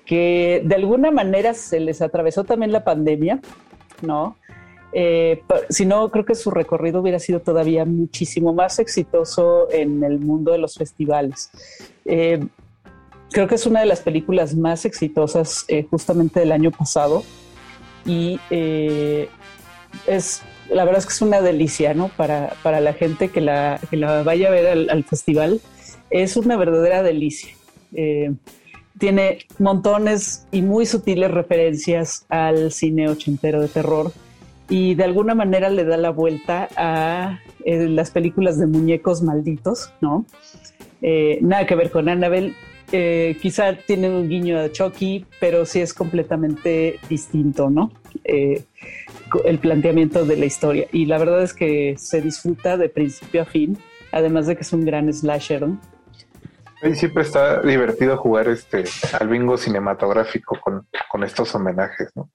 que 0.04 0.62
de 0.64 0.74
alguna 0.74 1.10
manera 1.10 1.54
se 1.54 1.78
les 1.80 2.02
atravesó 2.02 2.44
también 2.44 2.72
la 2.72 2.84
pandemia, 2.84 3.40
¿no? 4.02 4.36
Eh, 4.92 5.42
si 5.68 5.86
no, 5.86 6.10
creo 6.10 6.24
que 6.24 6.34
su 6.34 6.50
recorrido 6.50 7.00
hubiera 7.00 7.18
sido 7.18 7.40
todavía 7.40 7.84
muchísimo 7.84 8.52
más 8.52 8.78
exitoso 8.78 9.70
en 9.70 10.02
el 10.02 10.18
mundo 10.18 10.52
de 10.52 10.58
los 10.58 10.74
festivales. 10.74 11.50
Eh, 12.04 12.44
creo 13.30 13.46
que 13.46 13.54
es 13.54 13.66
una 13.66 13.80
de 13.80 13.86
las 13.86 14.00
películas 14.00 14.54
más 14.54 14.84
exitosas 14.84 15.64
eh, 15.68 15.86
justamente 15.88 16.40
del 16.40 16.52
año 16.52 16.70
pasado 16.72 17.22
y 18.04 18.40
es 20.06 20.42
la 20.70 20.84
verdad 20.84 20.98
es 20.98 21.06
que 21.06 21.12
es 21.12 21.22
una 21.22 21.40
delicia, 21.40 21.94
¿no? 21.94 22.08
Para, 22.16 22.54
para 22.62 22.80
la 22.80 22.92
gente 22.92 23.28
que 23.28 23.40
la, 23.40 23.80
que 23.90 23.96
la 23.96 24.22
vaya 24.22 24.48
a 24.48 24.50
ver 24.50 24.66
al, 24.66 24.90
al 24.90 25.04
festival, 25.04 25.60
es 26.10 26.36
una 26.36 26.56
verdadera 26.56 27.02
delicia. 27.02 27.54
Eh, 27.94 28.32
tiene 28.98 29.38
montones 29.58 30.46
y 30.52 30.62
muy 30.62 30.86
sutiles 30.86 31.30
referencias 31.30 32.26
al 32.28 32.70
cine 32.70 33.08
ochentero 33.08 33.60
de 33.60 33.68
terror 33.68 34.12
y 34.68 34.94
de 34.94 35.04
alguna 35.04 35.34
manera 35.34 35.70
le 35.70 35.84
da 35.84 35.96
la 35.96 36.10
vuelta 36.10 36.68
a 36.76 37.40
eh, 37.64 37.88
las 37.88 38.10
películas 38.10 38.58
de 38.58 38.66
muñecos 38.66 39.22
malditos, 39.22 39.92
¿no? 40.00 40.24
Eh, 41.02 41.38
nada 41.42 41.66
que 41.66 41.74
ver 41.74 41.90
con 41.90 42.08
Annabelle. 42.08 42.54
Eh, 42.92 43.36
quizá 43.40 43.74
tiene 43.74 44.10
un 44.10 44.28
guiño 44.28 44.58
a 44.58 44.70
Chucky, 44.70 45.26
pero 45.38 45.64
sí 45.64 45.80
es 45.80 45.94
completamente 45.94 46.98
distinto, 47.08 47.70
¿no? 47.70 47.92
Eh, 48.24 48.64
el 49.44 49.58
planteamiento 49.58 50.24
de 50.24 50.36
la 50.36 50.46
historia. 50.46 50.86
Y 50.92 51.06
la 51.06 51.18
verdad 51.18 51.42
es 51.42 51.54
que 51.54 51.94
se 51.98 52.20
disfruta 52.20 52.76
de 52.76 52.88
principio 52.88 53.42
a 53.42 53.44
fin, 53.44 53.78
además 54.10 54.46
de 54.46 54.56
que 54.56 54.62
es 54.62 54.72
un 54.72 54.84
gran 54.84 55.12
slasher, 55.12 55.68
¿no? 55.68 55.80
Y 56.82 56.94
siempre 56.94 57.22
está 57.22 57.60
divertido 57.60 58.16
jugar 58.16 58.48
este 58.48 58.84
al 59.18 59.28
bingo 59.28 59.58
cinematográfico 59.58 60.58
con, 60.60 60.86
con 61.10 61.22
estos 61.22 61.54
homenajes, 61.54 62.10
¿no? 62.16 62.30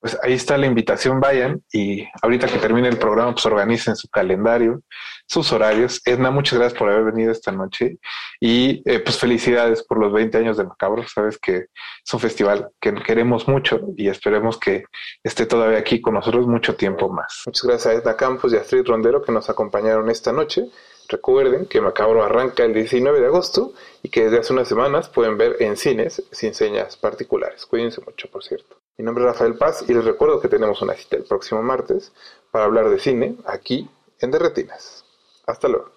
Pues 0.00 0.18
ahí 0.22 0.32
está 0.32 0.56
la 0.56 0.66
invitación, 0.66 1.20
vayan 1.20 1.62
y 1.72 2.06
ahorita 2.22 2.46
que 2.46 2.58
termine 2.58 2.88
el 2.88 2.96
programa, 2.96 3.32
pues 3.32 3.44
organicen 3.44 3.96
su 3.96 4.08
calendario, 4.08 4.80
sus 5.26 5.52
horarios. 5.52 6.00
Edna, 6.06 6.30
muchas 6.30 6.58
gracias 6.58 6.78
por 6.78 6.88
haber 6.88 7.12
venido 7.12 7.30
esta 7.30 7.52
noche 7.52 7.98
y 8.40 8.82
eh, 8.90 9.00
pues 9.00 9.18
felicidades 9.18 9.84
por 9.84 9.98
los 9.98 10.12
20 10.12 10.38
años 10.38 10.56
de 10.56 10.64
Macabro. 10.64 11.06
Sabes 11.06 11.38
que 11.38 11.56
es 11.56 12.14
un 12.14 12.20
festival 12.20 12.70
que 12.80 12.94
queremos 12.94 13.46
mucho 13.46 13.80
y 13.96 14.08
esperemos 14.08 14.58
que 14.58 14.84
esté 15.22 15.44
todavía 15.44 15.78
aquí 15.78 16.00
con 16.00 16.14
nosotros 16.14 16.46
mucho 16.46 16.76
tiempo 16.76 17.10
más. 17.10 17.42
Muchas 17.44 17.64
gracias 17.64 17.86
a 17.86 17.98
Edna 17.98 18.16
Campos 18.16 18.52
y 18.52 18.56
a 18.56 18.60
Astrid 18.60 18.86
Rondero 18.86 19.22
que 19.22 19.32
nos 19.32 19.50
acompañaron 19.50 20.08
esta 20.10 20.32
noche. 20.32 20.64
Recuerden 21.10 21.66
que 21.66 21.80
Macabro 21.80 22.22
arranca 22.22 22.64
el 22.64 22.72
19 22.72 23.20
de 23.20 23.26
agosto 23.26 23.72
y 24.00 24.10
que 24.10 24.24
desde 24.24 24.38
hace 24.38 24.52
unas 24.52 24.68
semanas 24.68 25.08
pueden 25.08 25.36
ver 25.36 25.56
en 25.58 25.76
cines 25.76 26.22
sin 26.30 26.54
señas 26.54 26.96
particulares. 26.96 27.66
Cuídense 27.66 28.00
mucho, 28.00 28.30
por 28.30 28.44
cierto. 28.44 28.76
Mi 28.96 29.04
nombre 29.04 29.24
es 29.24 29.30
Rafael 29.32 29.56
Paz 29.56 29.84
y 29.88 29.92
les 29.92 30.04
recuerdo 30.04 30.40
que 30.40 30.46
tenemos 30.46 30.80
una 30.82 30.94
cita 30.94 31.16
el 31.16 31.24
próximo 31.24 31.64
martes 31.64 32.12
para 32.52 32.64
hablar 32.64 32.88
de 32.90 33.00
cine 33.00 33.34
aquí 33.44 33.90
en 34.20 34.30
Derretinas. 34.30 35.04
Hasta 35.46 35.66
luego. 35.66 35.90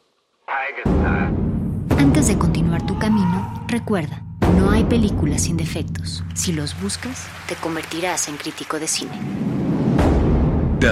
Antes 1.96 2.28
de 2.28 2.38
continuar 2.40 2.84
tu 2.88 2.98
camino, 2.98 3.66
recuerda, 3.68 4.24
no 4.58 4.72
hay 4.72 4.84
películas 4.84 5.44
sin 5.44 5.58
defectos. 5.58 6.24
Si 6.34 6.54
los 6.54 6.82
buscas, 6.82 7.28
te 7.48 7.56
convertirás 7.56 8.28
en 8.30 8.38
crítico 8.38 8.80
de 8.80 8.88
cine. 8.88 9.20
De 10.80 10.92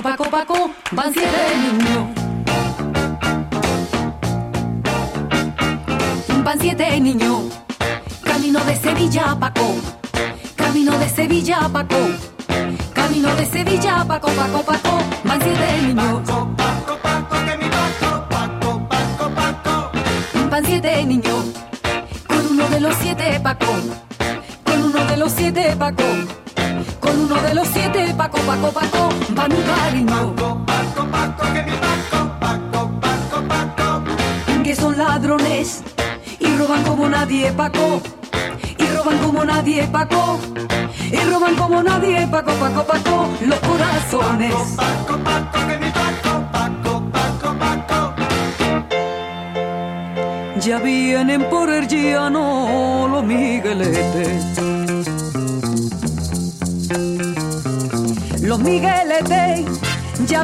Niños, 0.00 0.16
Paco, 0.16 0.30
Paco, 0.30 0.70
van 0.92 1.12
siete 1.12 1.28
niños. 1.56 2.09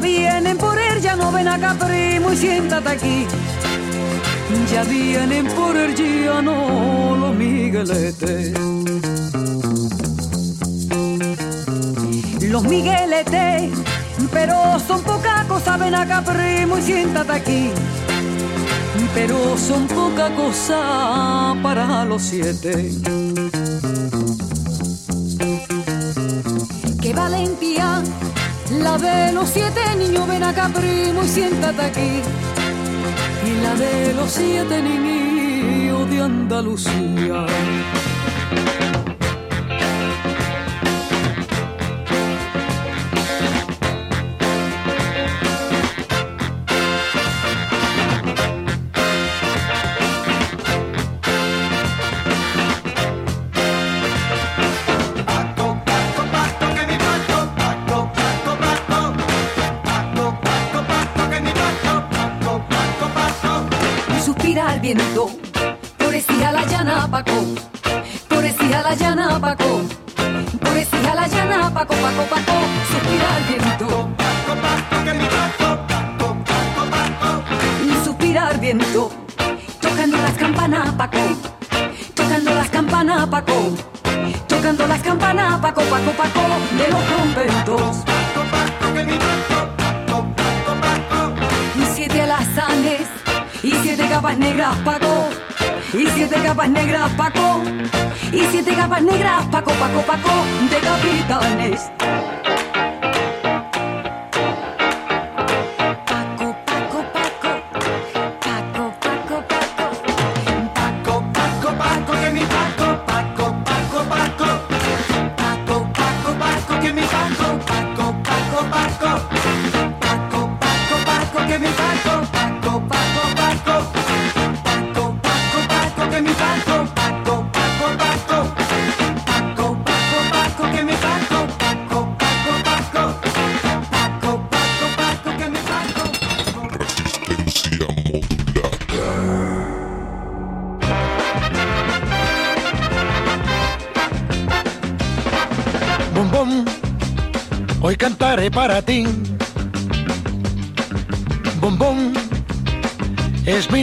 Vienen 0.07 0.57
por 0.57 0.79
el 0.79 1.01
llano, 1.01 1.33
ven 1.33 1.49
acá 1.49 1.75
primo 1.75 2.33
y 2.33 2.37
siéntate 2.37 2.89
aquí. 2.89 3.27
Ya 4.73 4.85
vienen 4.85 5.47
por 5.49 5.77
el 5.77 5.95
llano 5.95 7.17
los 7.19 7.35
migueletes. 7.35 8.53
Los 12.43 12.65
migueletes, 12.65 13.73
pero 14.33 14.57
son 14.87 15.03
poca 15.03 15.45
cosa, 15.49 15.77
ven 15.77 15.95
acá 15.95 16.23
primo 16.23 16.79
y 16.79 16.83
siéntate 16.83 17.33
aquí. 17.33 17.71
Pero 19.15 19.37
son 19.59 19.87
poca 19.89 20.31
cosa 20.35 21.55
para 21.63 22.05
los 22.05 22.23
siete. 22.23 22.93
La 28.99 29.27
de 29.27 29.33
los 29.33 29.49
siete 29.51 29.81
niños, 29.99 30.27
ven 30.27 30.43
acá 30.43 30.71
primo 30.73 31.23
y 31.23 31.29
siéntate 31.29 31.83
aquí. 31.83 32.23
Y 33.45 33.63
la 33.63 33.75
de 33.75 34.15
los 34.15 34.31
siete 34.31 34.83
niños 34.83 36.09
de 36.11 36.23
Andalucía. 36.23 37.47
Suspira 64.57 64.75
el 64.75 64.81
viento, 64.81 65.31
poesía 65.99 66.51
la 66.51 66.65
llana, 66.65 67.07
Paco. 67.11 67.45
Poesía 68.27 68.81
la 68.81 68.95
llana, 68.95 69.39
Paco. 69.39 69.83
Poesía 70.63 71.15
la 71.15 71.29
llana, 71.29 71.75
Paco, 71.75 71.95
Paco, 71.95 72.23
Paco. 72.31 72.53
Suspira 72.91 73.37
el 73.37 73.45
viento. 73.53 74.09
Y 77.85 78.05
suspira 78.07 78.51
el 78.53 78.59
viento, 78.59 79.11
tocando 79.83 80.17
las 80.17 80.33
campanas, 80.39 80.91
Paco. 80.95 81.19
Tocando 82.15 82.55
las 82.55 82.71
campanas, 82.71 83.27
Paco. 83.27 83.75
Tocando 84.49 84.87
las 84.87 85.03
campanas, 85.03 85.61
Paco, 85.61 85.83
Paco, 85.83 86.13
Paco, 86.13 86.41
de 86.79 86.89
los 86.89 87.05
conventos. 87.05 88.06
Capas 94.17 94.39
negras, 94.39 94.77
Paco. 94.79 95.29
Y 95.93 96.07
siete 96.07 96.37
capas 96.43 96.71
negras, 96.71 97.11
Paco. 97.19 97.63
Y 98.33 98.41
siete 98.51 98.75
capas 98.75 99.03
negras, 99.03 99.45
Paco, 99.53 99.73
Paco, 99.73 100.01
Paco, 100.07 100.33
de 100.71 100.79
capitanes. 100.79 101.91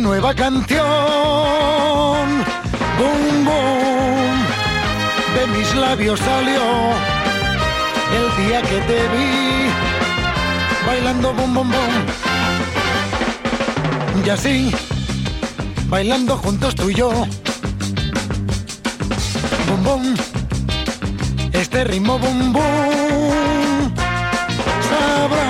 Nueva 0.03 0.35
canción. 0.35 0.84
Bum 2.99 3.45
bum, 3.45 4.35
de 5.35 5.47
mis 5.57 5.73
labios 5.75 6.19
salió 6.19 6.61
el 8.17 8.27
día 8.45 8.61
que 8.61 8.80
te 8.81 8.99
vi 9.13 9.69
bailando 10.85 11.34
bum 11.34 11.53
bum 11.55 11.71
bum. 11.71 11.93
Y 14.25 14.30
así, 14.30 14.71
bailando 15.88 16.38
juntos 16.38 16.75
tú 16.75 16.89
y 16.89 16.95
yo. 16.95 17.09
Bum 19.67 19.84
bum 19.84 20.13
este 21.53 21.84
ritmo 21.85 22.19
bum 22.19 22.51
bum 22.51 23.93
sabrás 24.89 25.43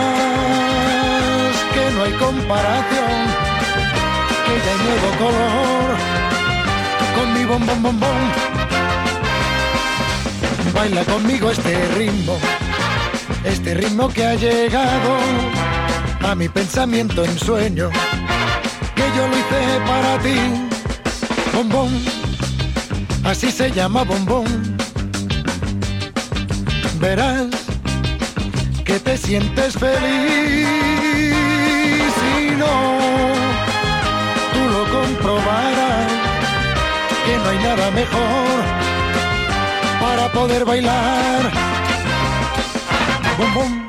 que 1.74 1.92
no 1.96 2.04
hay 2.04 2.14
comparación 2.14 3.43
hay 4.70 4.78
nuevo 4.88 5.10
color 5.18 5.98
con 7.16 7.34
mi 7.34 7.46
bom 7.46 7.66
bom 7.66 7.84
bom 7.84 8.00
bom. 8.00 8.32
Baila 10.74 11.04
conmigo 11.06 11.52
este 11.52 11.88
ritmo 11.98 12.38
este 13.44 13.74
ritmo 13.74 14.10
que 14.10 14.26
ha 14.26 14.36
llegado 14.36 15.18
a 16.28 16.36
mi 16.36 16.48
pensamiento 16.50 17.24
en 17.24 17.38
sueño 17.38 17.90
que 18.96 19.04
yo 19.16 19.28
lo 19.28 19.38
hice 19.38 19.82
para 19.86 20.18
ti. 20.20 20.38
Bom 21.54 21.70
bom 21.70 21.92
así 23.26 23.52
se 23.52 23.72
llama 23.72 24.04
bom 24.04 24.26
bom. 24.26 24.46
Verás 27.00 27.48
que 28.86 29.00
te 29.00 29.18
sientes 29.18 29.74
feliz 29.74 30.68
y 32.40 32.52
no, 32.56 32.98
comprobarás 34.94 36.12
que 37.26 37.38
no 37.38 37.50
hay 37.50 37.58
nada 37.58 37.92
mejor 37.92 38.60
para 40.00 40.32
poder 40.32 40.66
bailar. 40.66 41.52
Bum, 43.38 43.54
bum. 43.54 43.83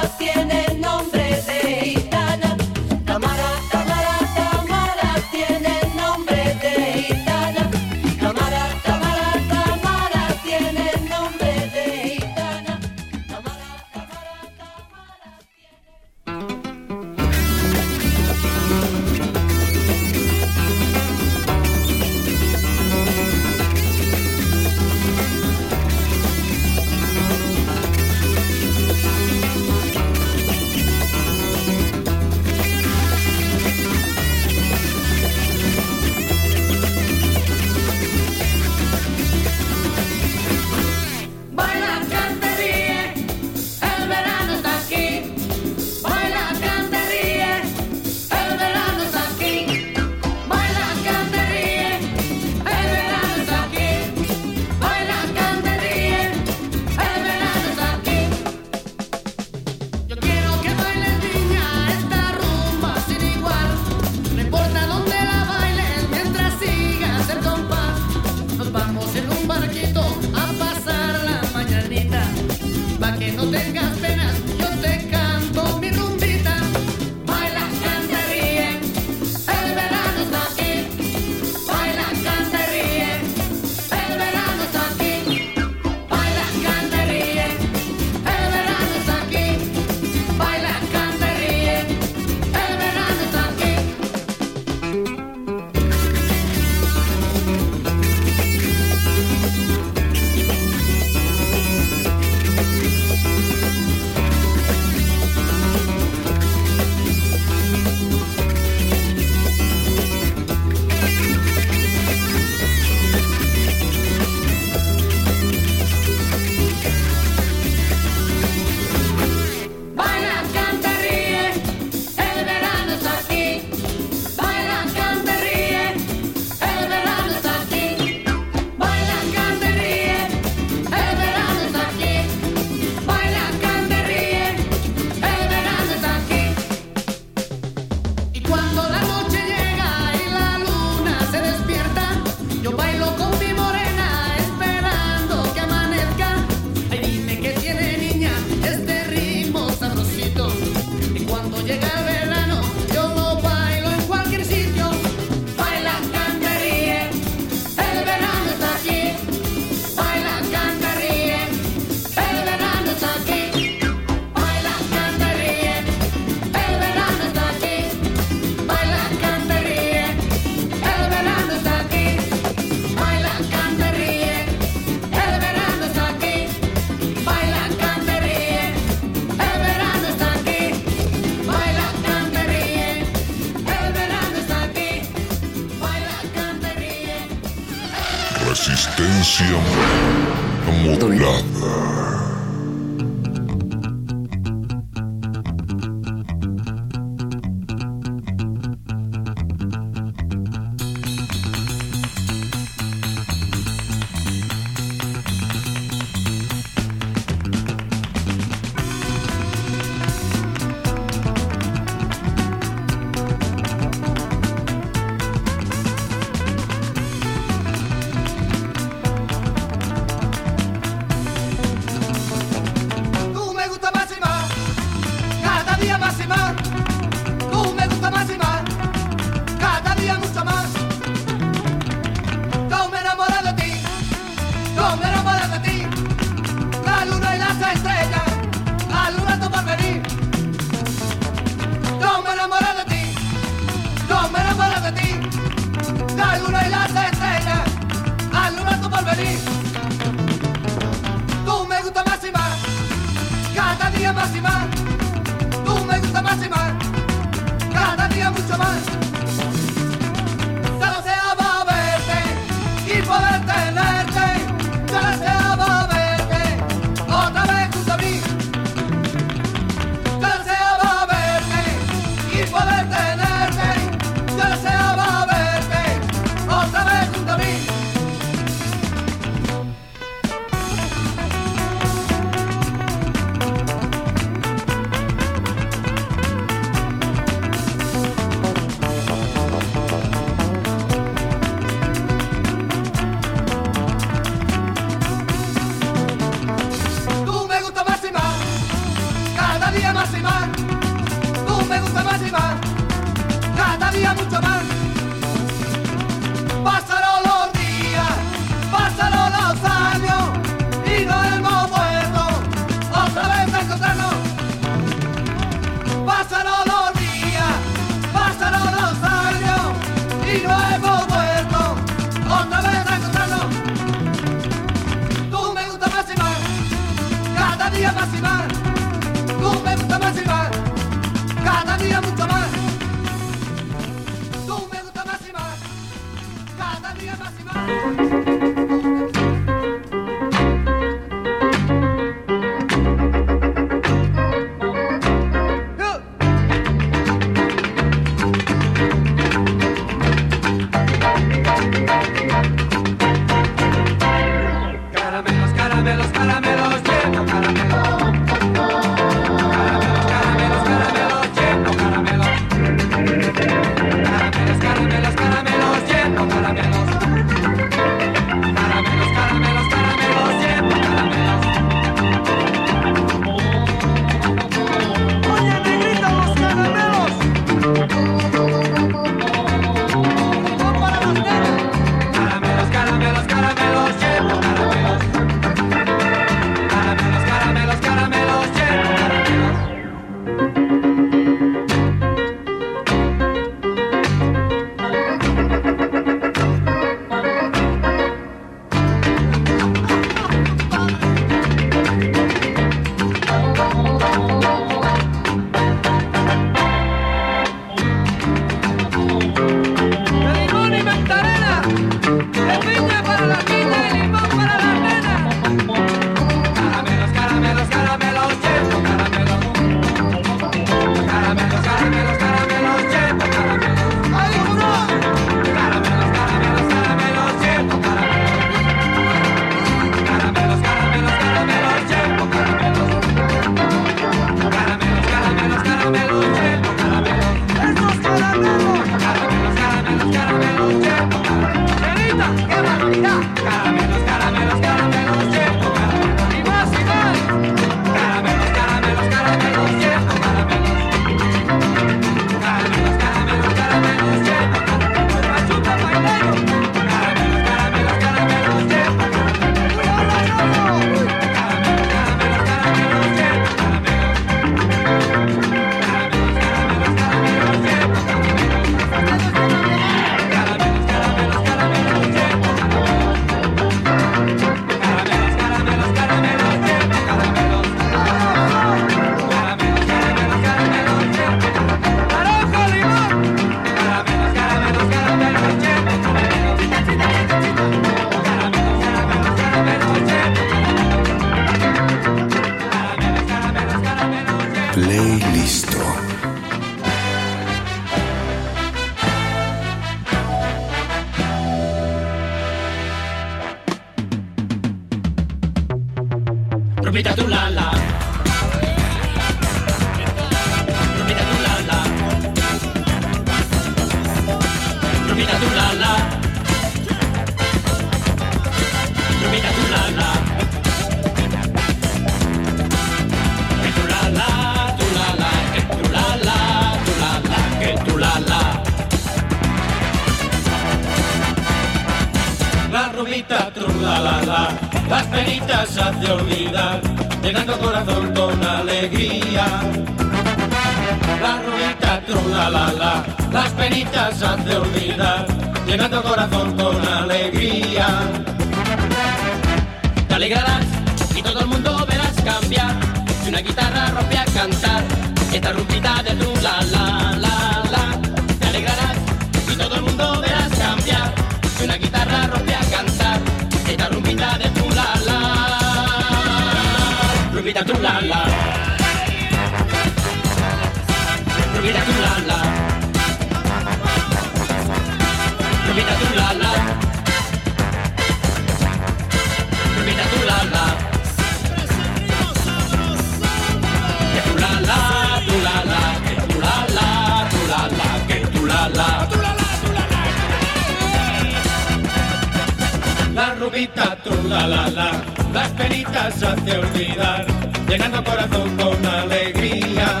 vida, 593.54 593.96
trula 594.02 594.48
la 594.48 594.68
la, 594.68 594.68
la, 594.70 594.90
las 595.32 595.48
penitas 595.50 596.22
hace 596.22 596.58
olvidar, 596.58 597.24
llenando 597.68 598.02
corazón 598.02 598.56
con 598.56 598.84
alegría. 598.84 600.00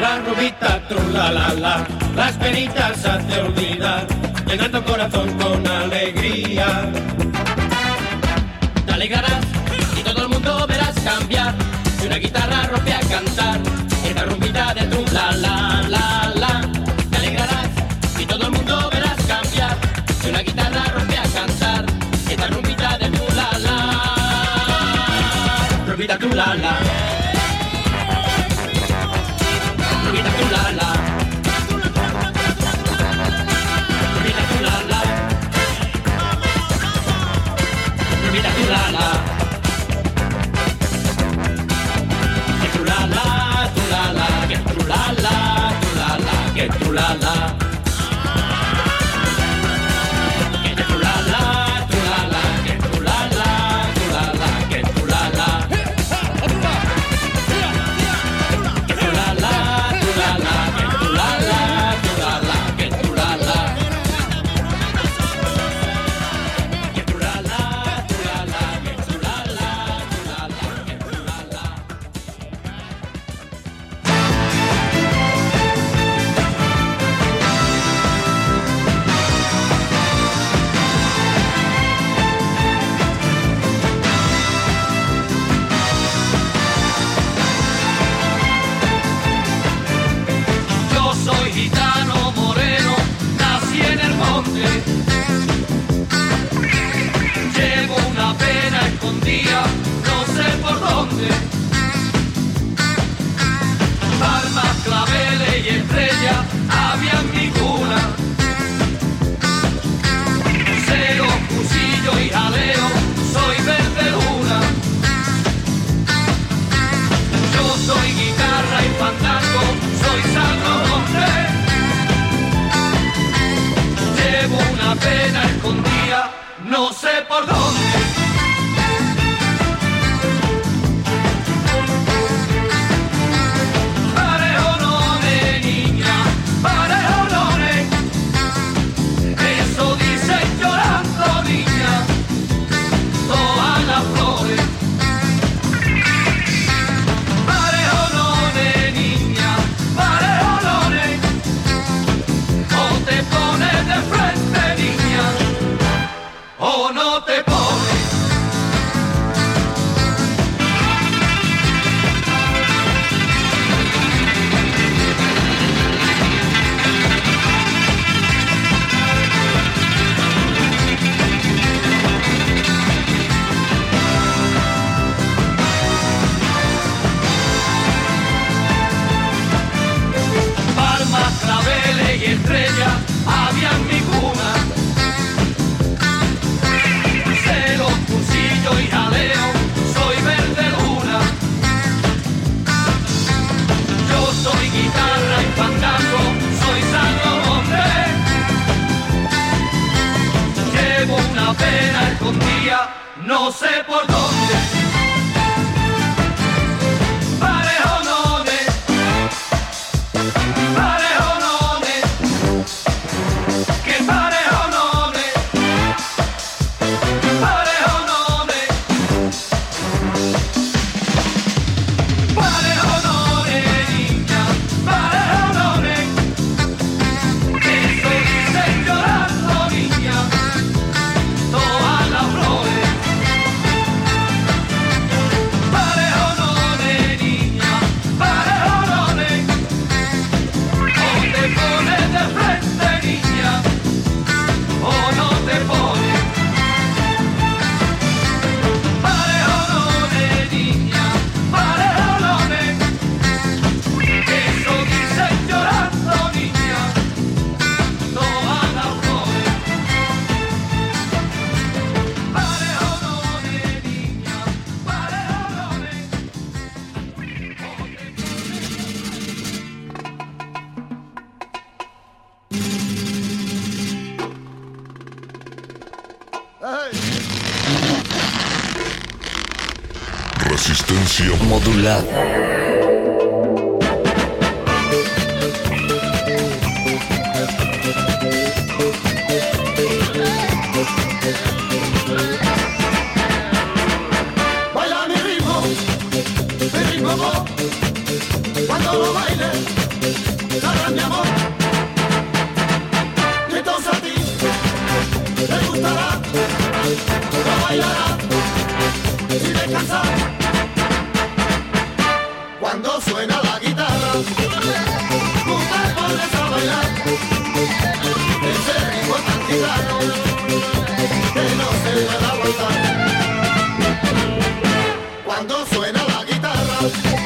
La 0.00 0.18
rubita, 0.26 0.80
trula 0.88 1.30
la 1.30 1.48
la, 1.48 1.54
la, 1.54 1.86
las 2.16 2.32
penitas 2.32 3.04
hace 3.06 3.40
olvidar, 3.40 4.06
llenando 4.46 4.84
corazón 4.84 5.28
con 5.38 5.66
alegría. 5.66 6.66
Te 8.86 8.92
alegrarás 8.92 9.44
y 9.96 10.02
todo 10.02 10.22
el 10.22 10.28
mundo 10.28 10.66
verás 10.66 10.94
cambiar, 11.00 11.54
y 12.02 12.06
una 12.06 12.16
guitarra 12.16 12.66
rompe 12.72 12.92
a 12.92 13.00
cantar, 13.00 13.60
esta 14.04 14.24
rumbita 14.24 14.74
de 14.74 14.82
trula 14.88 15.30
la 15.32 15.82
la 15.88 15.88
la. 15.88 16.32
la. 16.34 16.53
vida 26.04 26.18
tu 26.18 26.28
la 26.34 26.54
la. 26.54 26.93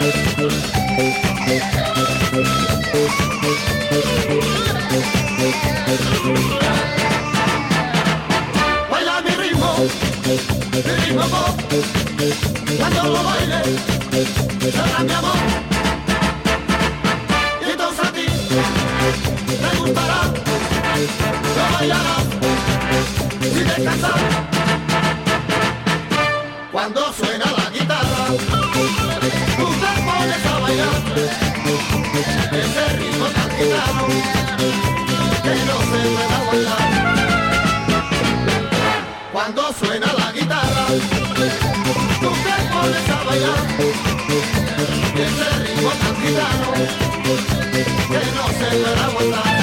Thank 0.00 0.40
you. 6.54 6.59
gitano 46.30 46.72
que 48.08 48.20
no 48.34 48.46
se 48.48 48.78
dará 48.82 49.08
vuelta. 49.08 49.59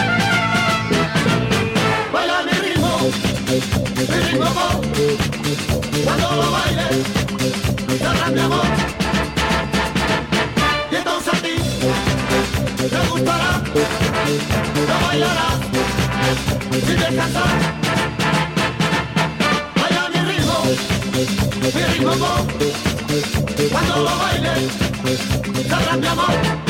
come 26.07 26.19
on. 26.19 26.66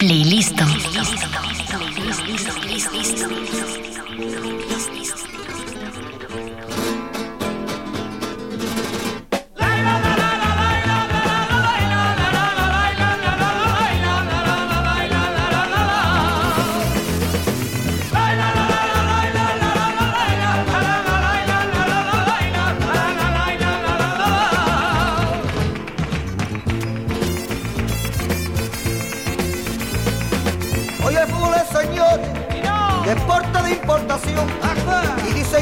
Playlist. 0.00 0.54
Oye, 4.18 4.59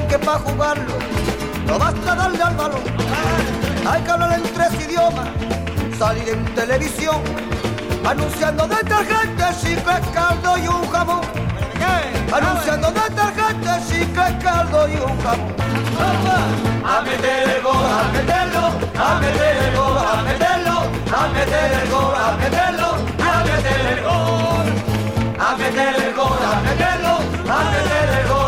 que 0.08 0.18
para 0.18 0.38
jugarlo 0.38 0.94
no 1.66 1.78
basta 1.78 2.14
darle 2.14 2.42
al 2.42 2.54
balón. 2.56 2.82
Hay 3.86 4.02
que 4.02 4.10
hablar 4.10 4.32
en 4.32 4.42
tres 4.54 4.72
idiomas, 4.80 5.28
salir 5.98 6.28
en 6.30 6.44
televisión, 6.54 7.22
anunciando 8.04 8.66
detergentes, 8.66 9.60
chicles, 9.60 10.00
caldo 10.14 10.56
y 10.58 10.66
un 10.66 10.90
jamón. 10.90 11.20
Anunciando 12.32 12.90
detergentes, 12.90 13.88
chicles, 13.88 14.34
caldo 14.42 14.88
y 14.88 14.96
un 14.96 15.20
jamón. 15.22 15.54
A 16.84 17.00
meter 17.02 17.48
el 17.56 17.62
gol, 17.62 17.76
a 17.76 18.12
meterlo, 18.12 18.66
a 18.98 19.20
meter 19.20 19.56
el 19.56 19.76
gol, 19.76 19.98
a 19.98 20.22
meterlo, 20.22 20.76
a 21.16 21.28
meter 21.28 21.72
el 21.82 21.90
gol, 21.90 22.14
a 22.14 22.36
meterlo, 22.36 22.88
a 23.18 23.44
meter 23.44 23.86
el 23.92 24.04
gol 24.04 24.48
a 25.48 25.56
meter 25.56 25.94
el 26.04 26.14
gol, 26.14 26.38
a 26.42 26.60
meterlo, 26.60 27.18
a 27.48 27.64
meter 27.70 28.08
el 28.20 28.28
gol, 28.28 28.47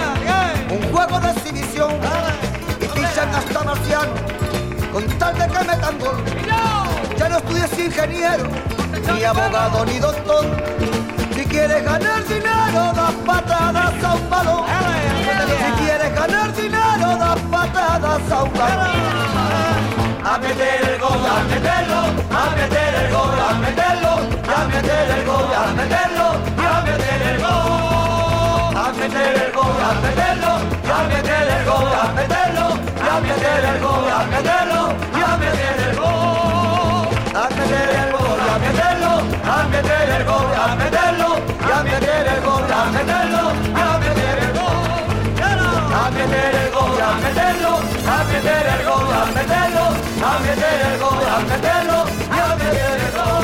con 5.07 5.17
tal 5.17 5.33
de 5.37 5.47
que 5.47 5.63
metan 5.65 5.99
gol. 5.99 6.23
Ya 7.17 7.29
no 7.29 7.37
estudies 7.37 7.79
ingeniero, 7.79 8.43
ni 9.13 9.23
abogado, 9.23 9.85
ni 9.85 9.99
doctor. 9.99 10.45
Si 11.35 11.45
quieres 11.45 11.83
ganar 11.83 12.23
dinero, 12.25 12.93
das 12.95 13.13
patadas 13.25 14.03
a 14.03 14.13
un 14.13 14.29
balón. 14.29 14.65
Si 15.47 15.83
quieres 15.83 16.15
ganar 16.15 16.53
dinero, 16.53 17.17
das 17.17 17.39
patadas 17.51 18.31
a 18.31 18.43
un 18.43 18.53
balón. 18.53 18.91
A 20.23 20.37
meter 20.37 20.89
el 20.89 20.99
gol, 20.99 21.25
a 21.25 21.43
meterlo, 21.51 22.01
a 22.31 22.55
meter 22.55 22.93
el 22.95 23.11
gol, 23.11 23.39
a 23.39 23.53
meterlo, 23.53 24.13
a 24.55 24.65
meter 24.67 25.09
el 25.17 25.25
gol, 25.25 25.53
a 25.53 25.73
meterlo, 25.73 26.27
a 26.67 26.81
meter 26.81 27.21
el 27.21 27.41
gol 27.41 27.91
a 28.73 28.93
meter 28.93 29.45
el 29.45 29.51
gol, 29.51 29.65
a 29.65 29.93
meterlo, 30.01 30.51
a 30.93 31.03
meter 31.03 31.47
el 31.47 31.65
gol, 31.65 31.87
a 31.87 32.11
meterlo, 32.13 32.40
a 33.21 33.23
meter 33.23 33.65
el 33.65 33.79
gol, 33.81 34.09
a 34.09 34.25
meterlo, 34.25 34.81
a 35.13 35.37
meter 35.37 35.79
el 35.89 35.95
gol, 35.95 37.07
a 37.35 37.49
meter 37.49 37.89
el 38.01 38.11
gol, 38.11 38.39
a 38.41 38.57
meterlo, 38.57 39.13
a 39.45 39.63
meter 39.69 40.09
el 40.09 40.25
gol, 40.25 40.49
a 40.55 40.75
meterlo, 40.75 41.29
a 41.61 41.83
meter 41.83 42.27
el 42.27 42.41
gol, 42.41 42.71
a 42.71 42.85
meterlo, 42.85 43.43
a 43.75 43.99
meter 44.01 44.39
el 44.41 44.53
gol, 44.57 44.79
a 45.93 46.09
meter 46.09 46.55
el 46.55 46.71
gol, 46.71 47.01
a 47.01 47.13
meterlo, 47.21 47.73
a 47.77 48.23
meter 48.23 48.65
el 48.65 48.85
gol, 48.89 49.13
a 49.13 49.25
meterlo, 49.37 49.85
a 50.21 50.39
meter 50.39 50.81
el 50.81 50.99
gol, 50.99 51.21
a 51.27 51.39
meterlo, 51.51 51.99
a 52.31 52.55
meter 52.57 52.89
el 53.01 53.13
gol, 53.13 53.37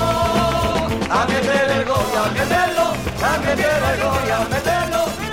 a 1.11 1.25
meter 1.27 1.69
el 1.69 1.85
gol, 1.85 2.09
a 2.17 2.33
meterlo, 2.33 2.85
a 3.21 3.37
meter 3.45 3.81
el 3.91 4.01
gol, 4.01 4.31
a 4.31 4.49
meterlo. 4.49 5.26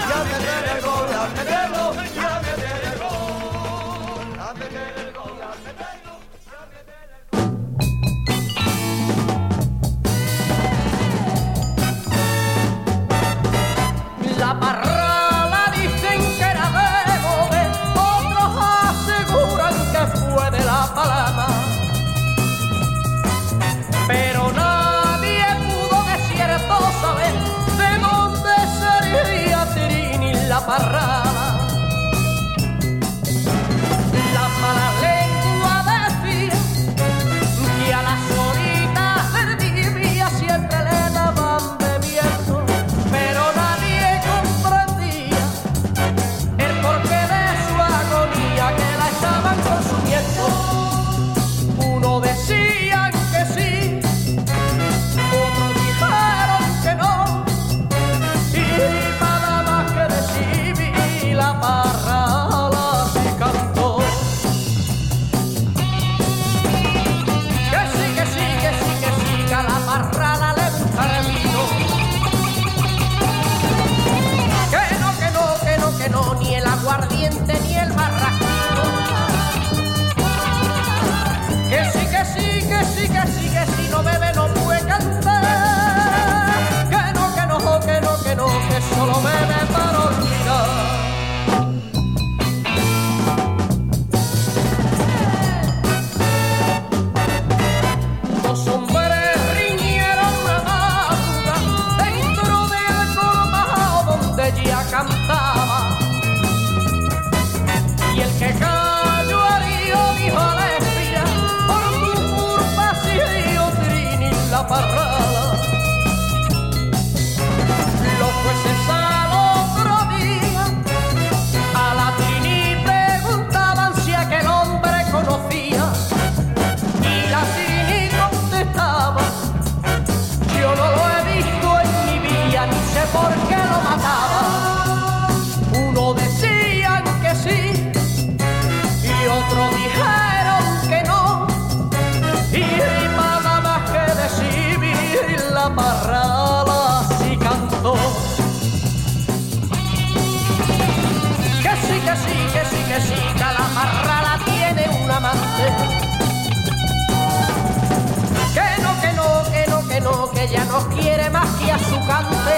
los 160.75 160.85
quiere 160.87 161.31
más 161.31 161.49
que 161.61 161.71
a 161.71 161.79
su 161.79 161.97
cante. 162.05 162.57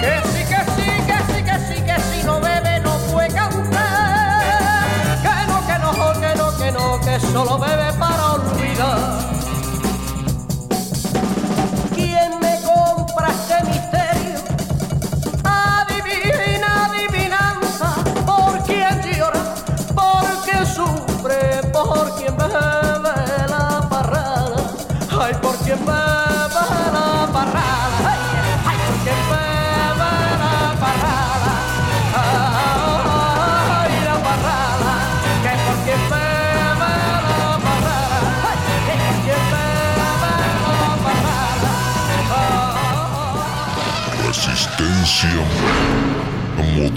Que 0.00 0.14
sí, 0.32 0.44
que 0.50 0.60
sí, 0.74 0.88
que 1.08 1.18
sí, 1.28 1.42
que 1.44 1.56
sí, 1.68 1.82
que 1.84 1.96
si 2.10 2.26
no 2.26 2.40
bebe 2.40 2.80
no 2.80 2.96
puede 3.12 3.28
cantar. 3.28 4.42
Que 5.22 5.46
no, 5.46 5.66
que 5.68 5.78
no, 5.78 6.20
que 6.20 6.34
no, 6.34 6.56
que 6.58 6.72
no, 6.72 7.00
que 7.00 7.20
solo 7.20 7.56
bebe 7.56 7.91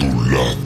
modulada. 0.06 0.65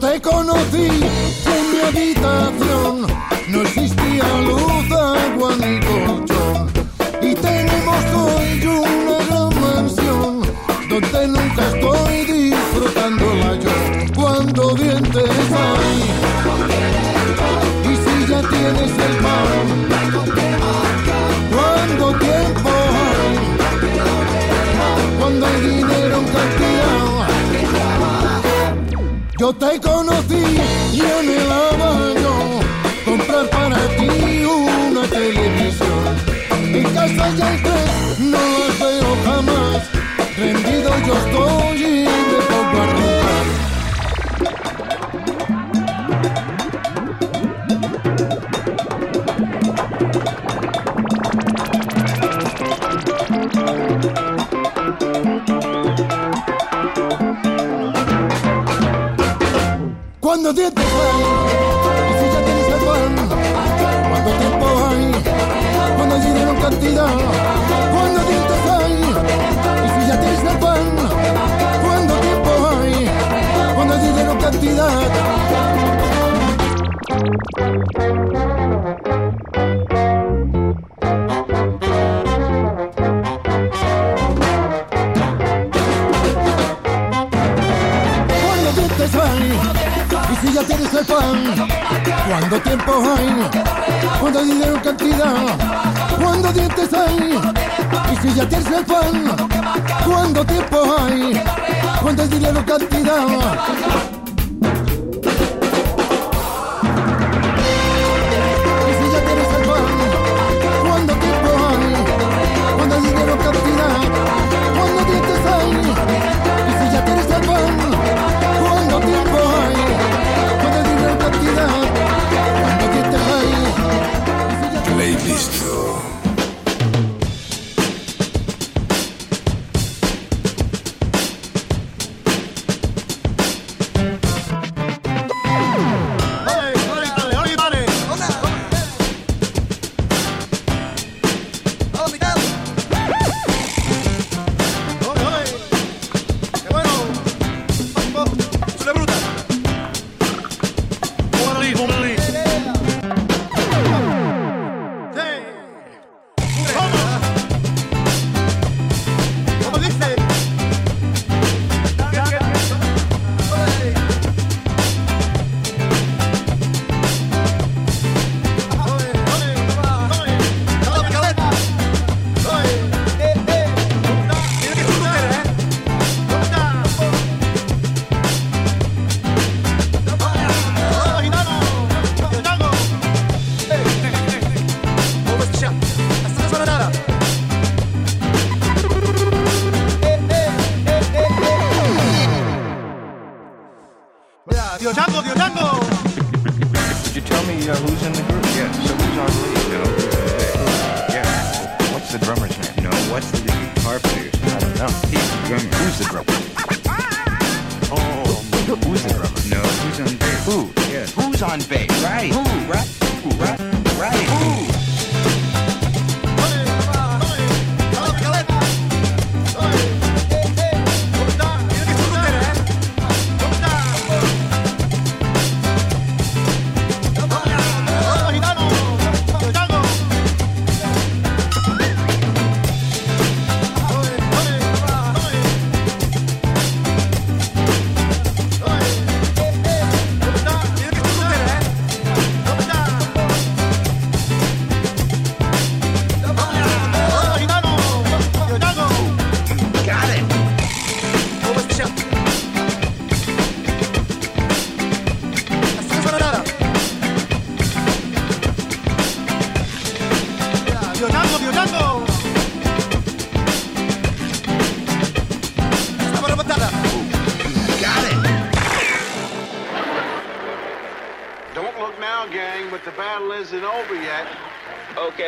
te 0.00 0.18
conocí 0.20 1.19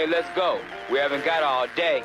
let's 0.07 0.29
go. 0.35 0.61
We 0.91 0.99
haven't 0.99 1.25
got 1.25 1.43
all 1.43 1.67
day. 1.77 2.05